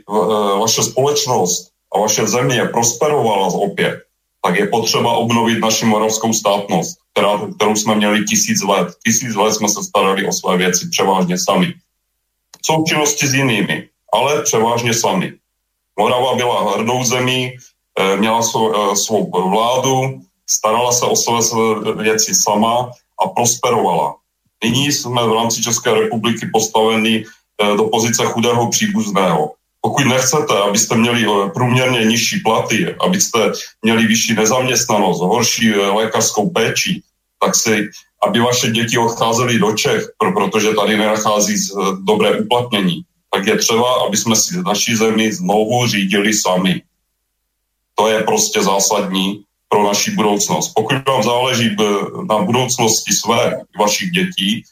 vaše 0.60 0.82
společnost 0.82 1.70
a 1.94 1.98
vaše 1.98 2.26
země 2.26 2.64
prosperovala 2.64 3.46
opět, 3.46 4.02
tak 4.42 4.58
je 4.58 4.66
potřeba 4.66 5.12
obnovit 5.12 5.58
naši 5.58 5.84
moravskou 5.84 6.32
státnost, 6.32 6.98
která, 7.12 7.38
kterou 7.56 7.76
jsme 7.76 7.94
měli 7.94 8.24
tisíc 8.24 8.62
let. 8.62 8.88
Tisíc 9.06 9.34
let 9.34 9.54
jsme 9.54 9.68
se 9.68 9.82
starali 9.82 10.28
o 10.28 10.32
své 10.32 10.56
věci 10.56 10.88
převážně 10.90 11.36
sami. 11.38 11.74
V 12.62 12.66
součinnosti 12.66 13.26
s 13.26 13.34
jinými, 13.34 13.88
ale 14.12 14.42
převážně 14.42 14.94
sami. 14.94 15.32
Morava 15.98 16.34
byla 16.34 16.72
hrdou 16.74 17.04
zemí, 17.04 17.52
e, 17.98 18.16
měla 18.16 18.42
svou, 18.42 18.92
e, 18.92 18.96
svou 18.96 19.30
vládu, 19.50 20.20
starala 20.50 20.92
se 20.92 21.06
o 21.06 21.16
své 21.16 21.92
věci 21.94 22.34
sama 22.34 22.90
a 23.24 23.28
prosperovala. 23.28 24.14
Nyní 24.64 24.92
jsme 24.92 25.26
v 25.26 25.32
rámci 25.32 25.62
České 25.62 25.94
republiky 25.94 26.46
postaveni 26.52 27.24
eh, 27.24 27.76
do 27.76 27.84
pozice 27.84 28.24
chudého 28.24 28.70
příbuzného. 28.70 29.52
Pokud 29.80 30.04
nechcete, 30.04 30.58
abyste 30.58 30.96
měli 30.96 31.26
eh, 31.26 31.50
průměrně 31.50 32.04
nižší 32.04 32.40
platy, 32.40 32.94
abyste 33.00 33.52
měli 33.82 34.06
vyšší 34.06 34.34
nezaměstnanost, 34.34 35.20
horší 35.20 35.74
eh, 35.74 35.76
lékařskou 35.76 36.50
péči, 36.50 37.02
tak 37.40 37.56
si, 37.56 37.88
aby 38.26 38.40
vaše 38.40 38.70
děti 38.70 38.98
odcházely 38.98 39.58
do 39.58 39.72
Čech, 39.72 40.04
protože 40.18 40.74
tady 40.74 40.96
nenachází 40.96 41.54
dobré 42.02 42.40
uplatnění, 42.40 43.02
tak 43.34 43.46
je 43.46 43.56
třeba, 43.56 44.06
aby 44.06 44.16
jsme 44.16 44.36
si 44.36 44.62
naší 44.62 44.96
zemi 44.96 45.32
znovu 45.32 45.86
řídili 45.86 46.34
sami. 46.34 46.82
To 47.94 48.08
je 48.08 48.22
prostě 48.22 48.62
zásadní 48.62 49.44
pro 49.68 49.84
naši 49.84 50.10
budoucnost. 50.10 50.72
Pokud 50.74 51.08
vám 51.08 51.22
záleží 51.22 51.76
na 52.28 52.38
budoucnosti 52.38 53.12
své 53.12 53.60
vašich 53.78 54.10
dětí, 54.10 54.64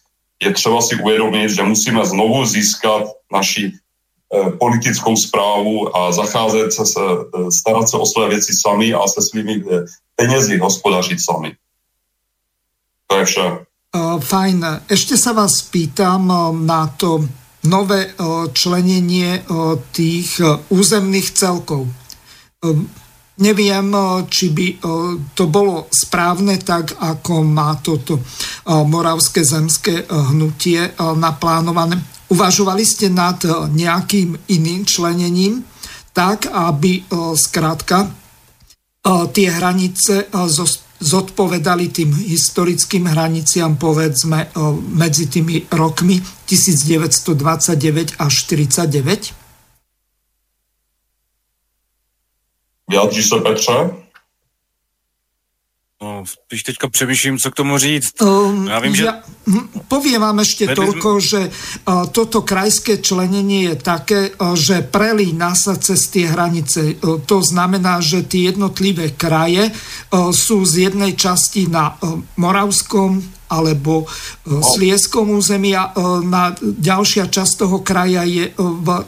je 0.42 0.52
třeba 0.52 0.82
si 0.82 0.96
uvědomit, 0.96 1.50
že 1.50 1.62
musíme 1.62 2.06
znovu 2.06 2.46
získat 2.46 3.02
naši 3.32 3.72
eh, 3.72 4.50
politickou 4.50 5.16
zprávu 5.16 5.96
a 5.96 6.12
zacházet 6.12 6.72
se, 6.72 6.82
eh, 6.82 7.50
starat 7.60 7.88
se 7.88 7.96
o 7.96 8.06
své 8.06 8.28
věci 8.28 8.52
sami 8.62 8.94
a 8.94 9.00
se 9.08 9.20
svými 9.30 9.64
eh, 9.64 9.84
penězi 10.16 10.58
hospodařit 10.58 11.18
sami. 11.24 11.52
To 13.06 13.16
je 13.18 13.24
vše. 13.24 13.46
Fajn. 14.20 14.60
Ešte 14.92 15.16
sa 15.16 15.32
vás 15.32 15.64
pýtam 15.72 16.28
na 16.68 16.84
to 17.00 17.24
nové 17.64 18.12
členenie 18.52 19.40
tých 19.96 20.36
územných 20.68 21.32
celkov. 21.32 21.88
Neviem, 23.36 23.92
či 24.32 24.48
by 24.48 24.66
to 25.36 25.44
bolo 25.52 25.92
správne 25.92 26.56
tak, 26.56 26.96
ako 26.96 27.44
má 27.44 27.76
toto 27.84 28.24
moravské 28.64 29.44
zemské 29.44 30.08
hnutie 30.08 30.96
naplánované. 30.96 32.00
Uvažovali 32.32 32.80
ste 32.88 33.12
nad 33.12 33.36
nejakým 33.70 34.50
iným 34.50 34.88
členením, 34.88 35.60
tak, 36.16 36.48
aby 36.48 37.04
zkrátka 37.36 38.08
tie 39.06 39.48
hranice 39.52 40.32
zodpovedali 40.96 41.92
tým 41.92 42.08
historickým 42.16 43.04
hraniciam, 43.12 43.76
povedzme, 43.76 44.48
medzi 44.96 45.28
tými 45.28 45.68
rokmi 45.76 46.24
1929 46.48 48.16
až 48.16 48.32
49? 48.48 49.45
Vyjádříš 52.88 53.28
se, 53.28 53.36
Petře? 53.36 54.06
No, 56.02 56.24
když 56.48 56.62
teďka 56.62 56.88
přemýšlím, 56.88 57.38
co 57.38 57.50
k 57.50 57.54
tomu 57.54 57.78
říct. 57.78 58.22
Um, 58.22 58.66
Já 58.66 58.78
vím, 58.78 58.94
že... 58.96 59.04
Ja, 59.04 59.22
hm, 59.48 59.88
poviem 59.88 60.20
vám 60.20 60.44
ešte 60.44 60.68
Vedli 60.68 60.76
toľko, 60.76 61.10
že 61.24 61.40
uh, 61.48 62.04
toto 62.12 62.44
krajské 62.44 63.00
členenie 63.00 63.72
je 63.72 63.76
také, 63.80 64.28
uh, 64.28 64.52
že 64.52 64.84
prelína 64.84 65.56
sa 65.56 65.80
cez 65.80 66.04
tie 66.12 66.28
hranice. 66.28 67.00
Uh, 67.00 67.16
to 67.24 67.40
znamená, 67.40 68.04
že 68.04 68.28
tie 68.28 68.52
jednotlivé 68.52 69.16
kraje 69.16 69.72
uh, 69.72 70.36
sú 70.36 70.68
z 70.68 70.92
jednej 70.92 71.16
časti 71.16 71.64
na 71.64 71.96
uh, 71.96 72.20
Moravskom 72.36 73.24
alebo 73.48 74.04
uh, 74.04 74.60
Slieskom 74.60 75.32
území 75.32 75.72
a 75.72 75.96
uh, 75.96 76.20
na 76.20 76.52
ďalšia 76.60 77.32
časť 77.32 77.64
toho 77.64 77.80
kraja 77.80 78.20
je 78.28 78.52
uh, 78.52 78.54
v 78.60 79.00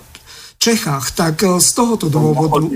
Čechách. 0.59 1.10
Tak 1.10 1.43
eh, 1.43 1.60
z 1.60 1.70
tohoto 1.72 2.09
dôvodu... 2.09 2.70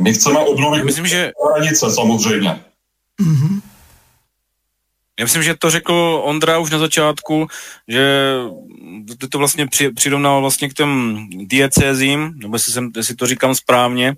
My 0.00 0.12
chceme 0.12 0.38
obnovit 0.38 0.84
myslím, 0.84 1.06
že... 1.06 1.32
hranice 1.36 1.90
samozřejmě. 1.90 2.64
Mm-hmm. 3.20 3.60
Já 5.18 5.24
myslím, 5.24 5.42
že 5.42 5.54
to 5.54 5.70
řekl 5.70 6.22
Ondra 6.24 6.58
už 6.58 6.70
na 6.70 6.78
začátku, 6.78 7.46
že 7.88 8.34
ty 9.20 9.28
to 9.28 9.38
vlastně 9.38 9.66
při, 9.66 9.90
přirovnal 9.90 10.40
vlastně 10.40 10.68
k 10.68 10.74
těm 10.74 11.26
diecézím, 11.30 12.32
nebo 12.36 12.54
jestli, 12.54 12.72
jsem, 12.72 12.90
jestli 12.96 13.14
to 13.14 13.26
říkám 13.26 13.54
správně. 13.54 14.14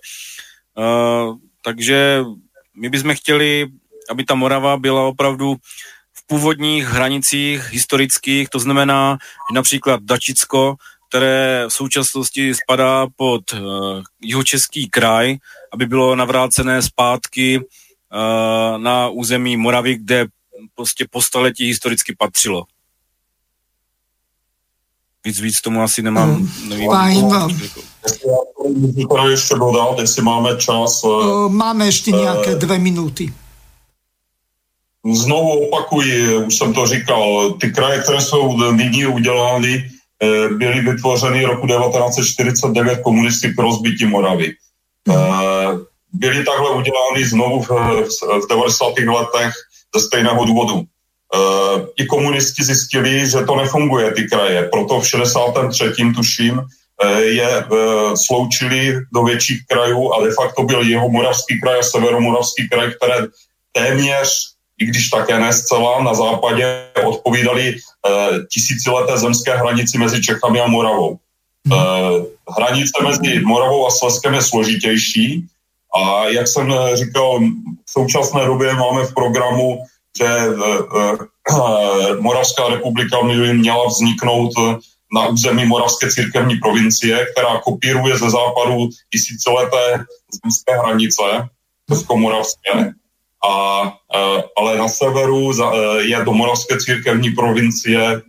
Uh, 0.79 1.37
takže 1.65 2.23
my 2.77 2.89
bychom 2.89 3.15
chtěli, 3.15 3.67
aby 4.11 4.25
ta 4.25 4.35
Morava 4.35 4.77
byla 4.77 5.03
opravdu 5.07 5.57
původních 6.27 6.85
hranicích 6.85 7.73
historických, 7.73 8.49
to 8.49 8.59
znamená, 8.59 9.19
že 9.51 9.55
například 9.55 10.03
Dačicko, 10.03 10.75
které 11.09 11.65
v 11.69 11.73
současnosti 11.73 12.55
spadá 12.55 13.07
pod 13.17 13.53
uh, 13.53 13.61
jihočeský 14.23 14.91
kraj, 14.91 15.37
aby 15.73 15.87
bylo 15.87 16.17
navrácené 16.17 16.83
zpátky 16.83 17.59
uh, 17.59 17.63
na 18.79 19.09
území 19.09 19.57
Moravy, 19.57 19.95
kde 19.95 20.27
prostě 20.75 21.07
po 21.11 21.23
staletí 21.23 21.67
historicky 21.67 22.15
patřilo. 22.19 22.65
Víc, 25.25 25.41
víc 25.41 25.61
tomu 25.61 25.83
asi 25.83 26.03
nemám. 26.03 26.31
Mm, 26.31 26.69
nevím, 26.69 26.91
fajn. 26.91 27.29
ještě 29.31 29.55
dodal, 29.55 29.97
jestli 30.01 30.23
máme 30.23 30.57
čas. 30.57 31.05
Uh, 31.05 31.49
máme 31.49 31.87
ještě 31.87 32.11
nějaké 32.11 32.55
dvě 32.55 32.79
minuty. 32.79 33.33
Znovu 35.11 35.67
opakuji, 35.67 36.37
už 36.37 36.59
jsem 36.59 36.75
to 36.75 36.87
říkal, 36.87 37.53
ty 37.61 37.71
kraje, 37.71 37.99
které 37.99 38.21
jsou 38.21 38.73
nyní 38.73 39.07
udělány, 39.07 39.91
eh, 40.23 40.49
byly 40.49 40.81
vytvořeny 40.81 41.45
roku 41.45 41.67
1949 41.67 43.03
komunisty 43.03 43.49
pro 43.49 43.65
rozbití 43.65 44.07
Moravy. 44.07 44.55
Eh, 45.11 45.71
byly 46.13 46.45
takhle 46.45 46.71
udělány 46.71 47.25
znovu 47.27 47.63
v, 47.63 47.69
v 48.43 48.49
90. 48.49 49.11
letech 49.11 49.55
ze 49.97 50.01
stejného 50.07 50.45
důvodu. 50.45 50.83
Eh, 50.83 51.87
I 51.97 52.07
komunisti 52.07 52.65
zjistili, 52.65 53.31
že 53.31 53.43
to 53.43 53.57
nefunguje, 53.57 54.13
ty 54.13 54.23
kraje, 54.31 54.69
proto 54.73 55.01
v 55.01 55.09
63. 55.09 56.15
tuším 56.15 56.63
je 57.19 57.65
sloučili 58.27 58.95
do 59.15 59.23
větších 59.23 59.67
krajů 59.67 60.13
a 60.13 60.23
de 60.23 60.31
facto 60.31 60.63
byl 60.63 60.83
jeho 60.87 61.09
moravský 61.09 61.59
kraj 61.61 61.79
a 61.79 61.83
severomoravský 61.83 62.69
kraj, 62.69 62.95
které 62.95 63.27
téměř 63.73 64.52
i 64.83 64.85
když 64.85 65.09
také 65.09 65.39
ne 65.39 65.53
zcela, 65.53 66.03
na 66.03 66.15
západě 66.15 66.83
odpovídali 67.05 67.69
e, 67.71 67.77
tisícileté 68.53 69.19
zemské 69.19 69.57
hranici 69.57 69.99
mezi 69.99 70.23
Čechami 70.23 70.61
a 70.61 70.67
Moravou. 70.67 71.17
E, 71.17 71.77
hranice 72.59 72.99
mezi 73.03 73.41
Moravou 73.41 73.87
a 73.87 73.91
Sleskem 73.91 74.35
je 74.35 74.43
složitější 74.43 75.47
a 75.95 76.29
jak 76.29 76.49
jsem 76.49 76.75
říkal, 76.95 77.41
v 77.87 77.91
současné 77.91 78.47
době 78.47 78.75
máme 78.75 79.05
v 79.05 79.15
programu, 79.15 79.85
že 80.19 80.29
Moravská 82.21 82.69
republika 82.69 83.23
by 83.23 83.55
měla 83.55 83.87
vzniknout 83.87 84.51
na 85.15 85.29
území 85.29 85.65
Moravské 85.65 86.11
církevní 86.11 86.57
provincie, 86.57 87.27
která 87.33 87.61
kopíruje 87.61 88.19
ze 88.19 88.31
západu 88.31 88.89
tisícileté 89.13 90.05
zemské 90.45 90.79
hranice, 90.79 91.23
českomoravské 91.91 92.95
a, 93.43 93.55
ale 94.59 94.79
na 94.79 94.89
severu 94.89 95.51
e, 95.51 95.57
je 96.07 96.25
do 96.25 96.33
Moravské 96.33 96.79
církevní 96.79 97.31
provincie, 97.31 98.23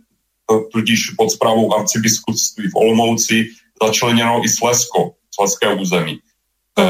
tudíž 0.72 1.10
pod 1.16 1.30
zprávou 1.30 1.74
arcibiskupství 1.74 2.68
v 2.68 2.76
Olomouci, 2.76 3.46
začleněno 3.82 4.44
i 4.44 4.48
Slesko, 4.48 5.14
Sleské 5.34 5.74
území. 5.74 6.18
E, 6.78 6.84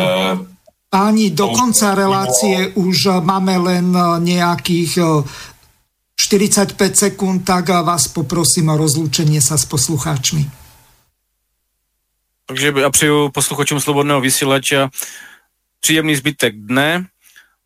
Páni, 0.91 1.31
do 1.31 1.49
konca 1.49 1.95
relácie 1.95 2.71
už 2.79 3.19
máme 3.27 3.59
len 3.59 3.91
nejakých 4.23 5.03
45 6.15 6.79
e, 6.79 6.95
sekúnd, 6.95 7.43
tak 7.43 7.69
vás 7.83 8.07
poprosím 8.09 8.71
o 8.71 8.79
rozlúčenie 8.79 9.43
sa 9.43 9.59
s 9.59 9.67
poslucháčmi. 9.67 10.65
Takže 12.47 12.73
ja 12.77 12.91
přeju 12.91 13.29
posluchačům 13.29 13.81
Slobodného 13.81 14.21
vysílača 14.21 14.91
příjemný 15.81 16.17
zbytek 16.17 16.55
dne 16.57 17.07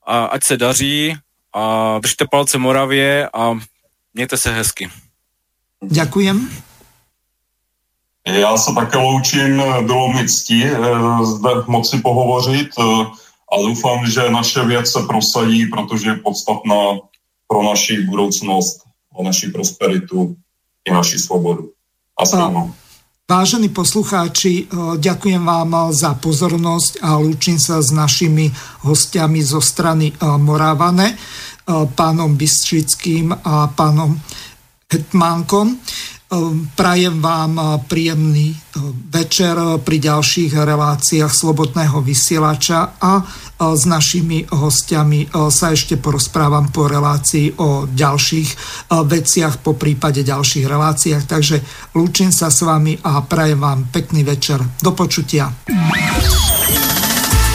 a 0.08 0.24
ať 0.24 0.44
se 0.44 0.56
daří 0.56 1.16
a 1.54 1.98
držte 1.98 2.24
palce 2.30 2.58
Moravě 2.58 3.28
a 3.28 3.58
mějte 4.14 4.36
se 4.36 4.52
hezky. 4.52 4.90
Děkujem. 5.84 6.50
Já 8.26 8.56
se 8.56 8.74
také 8.74 8.98
loučím, 8.98 9.62
bylo 9.86 10.12
mi 10.12 10.28
ctí 10.28 10.64
eh, 10.64 10.78
zde 11.24 11.50
moci 11.66 11.98
pohovořit 11.98 12.68
eh, 12.78 12.82
a 13.52 13.56
doufám, 13.56 14.06
že 14.06 14.30
naše 14.30 14.64
věc 14.64 14.92
se 14.92 14.98
prosadí, 15.02 15.66
protože 15.66 16.10
je 16.10 16.14
podstatná 16.14 16.98
pro 17.48 17.62
naši 17.62 18.00
budoucnost, 18.00 18.88
a 19.18 19.22
naši 19.22 19.48
prosperitu 19.48 20.36
i 20.84 20.92
naši 20.92 21.18
svobodu. 21.18 21.70
A 22.18 22.26
A... 22.66 22.87
Vážení 23.28 23.68
poslucháči, 23.68 24.64
eh, 24.64 24.96
ďakujem 24.96 25.44
vám 25.44 25.92
za 25.92 26.16
pozornosť 26.16 27.04
a 27.04 27.20
lúčim 27.20 27.60
sa 27.60 27.76
s 27.84 27.92
našimi 27.92 28.48
hostiami 28.88 29.44
zo 29.44 29.60
strany 29.60 30.08
eh, 30.08 30.16
Moravane, 30.40 31.12
eh, 31.12 31.16
pánom 31.92 32.32
Bystřickým 32.32 33.36
a 33.44 33.68
pánom 33.68 34.16
Hetmánkom. 34.88 35.76
Ehm, 36.28 36.68
prajem 36.76 37.24
vám 37.24 37.56
eh, 37.56 37.64
príjemný 37.88 38.52
eh, 38.52 38.60
večer 39.08 39.56
eh, 39.56 39.80
pri 39.80 39.96
ďalších 39.96 40.52
reláciách 40.52 41.32
Slobodného 41.32 42.04
vysielača 42.04 43.00
a 43.00 43.24
s 43.58 43.90
našimi 43.90 44.46
hostiami 44.46 45.34
sa 45.50 45.74
ešte 45.74 45.98
porozprávam 45.98 46.70
po 46.70 46.86
relácii 46.86 47.58
o 47.58 47.90
ďalších 47.90 48.50
veciach, 48.86 49.58
po 49.66 49.74
prípade 49.74 50.22
ďalších 50.22 50.62
reláciách. 50.62 51.26
Takže 51.26 51.56
lúčim 51.98 52.30
sa 52.30 52.54
s 52.54 52.62
vami 52.62 52.94
a 53.02 53.18
prajem 53.26 53.58
vám 53.58 53.90
pekný 53.90 54.22
večer. 54.22 54.62
Do 54.78 54.94
počutia. 54.94 55.50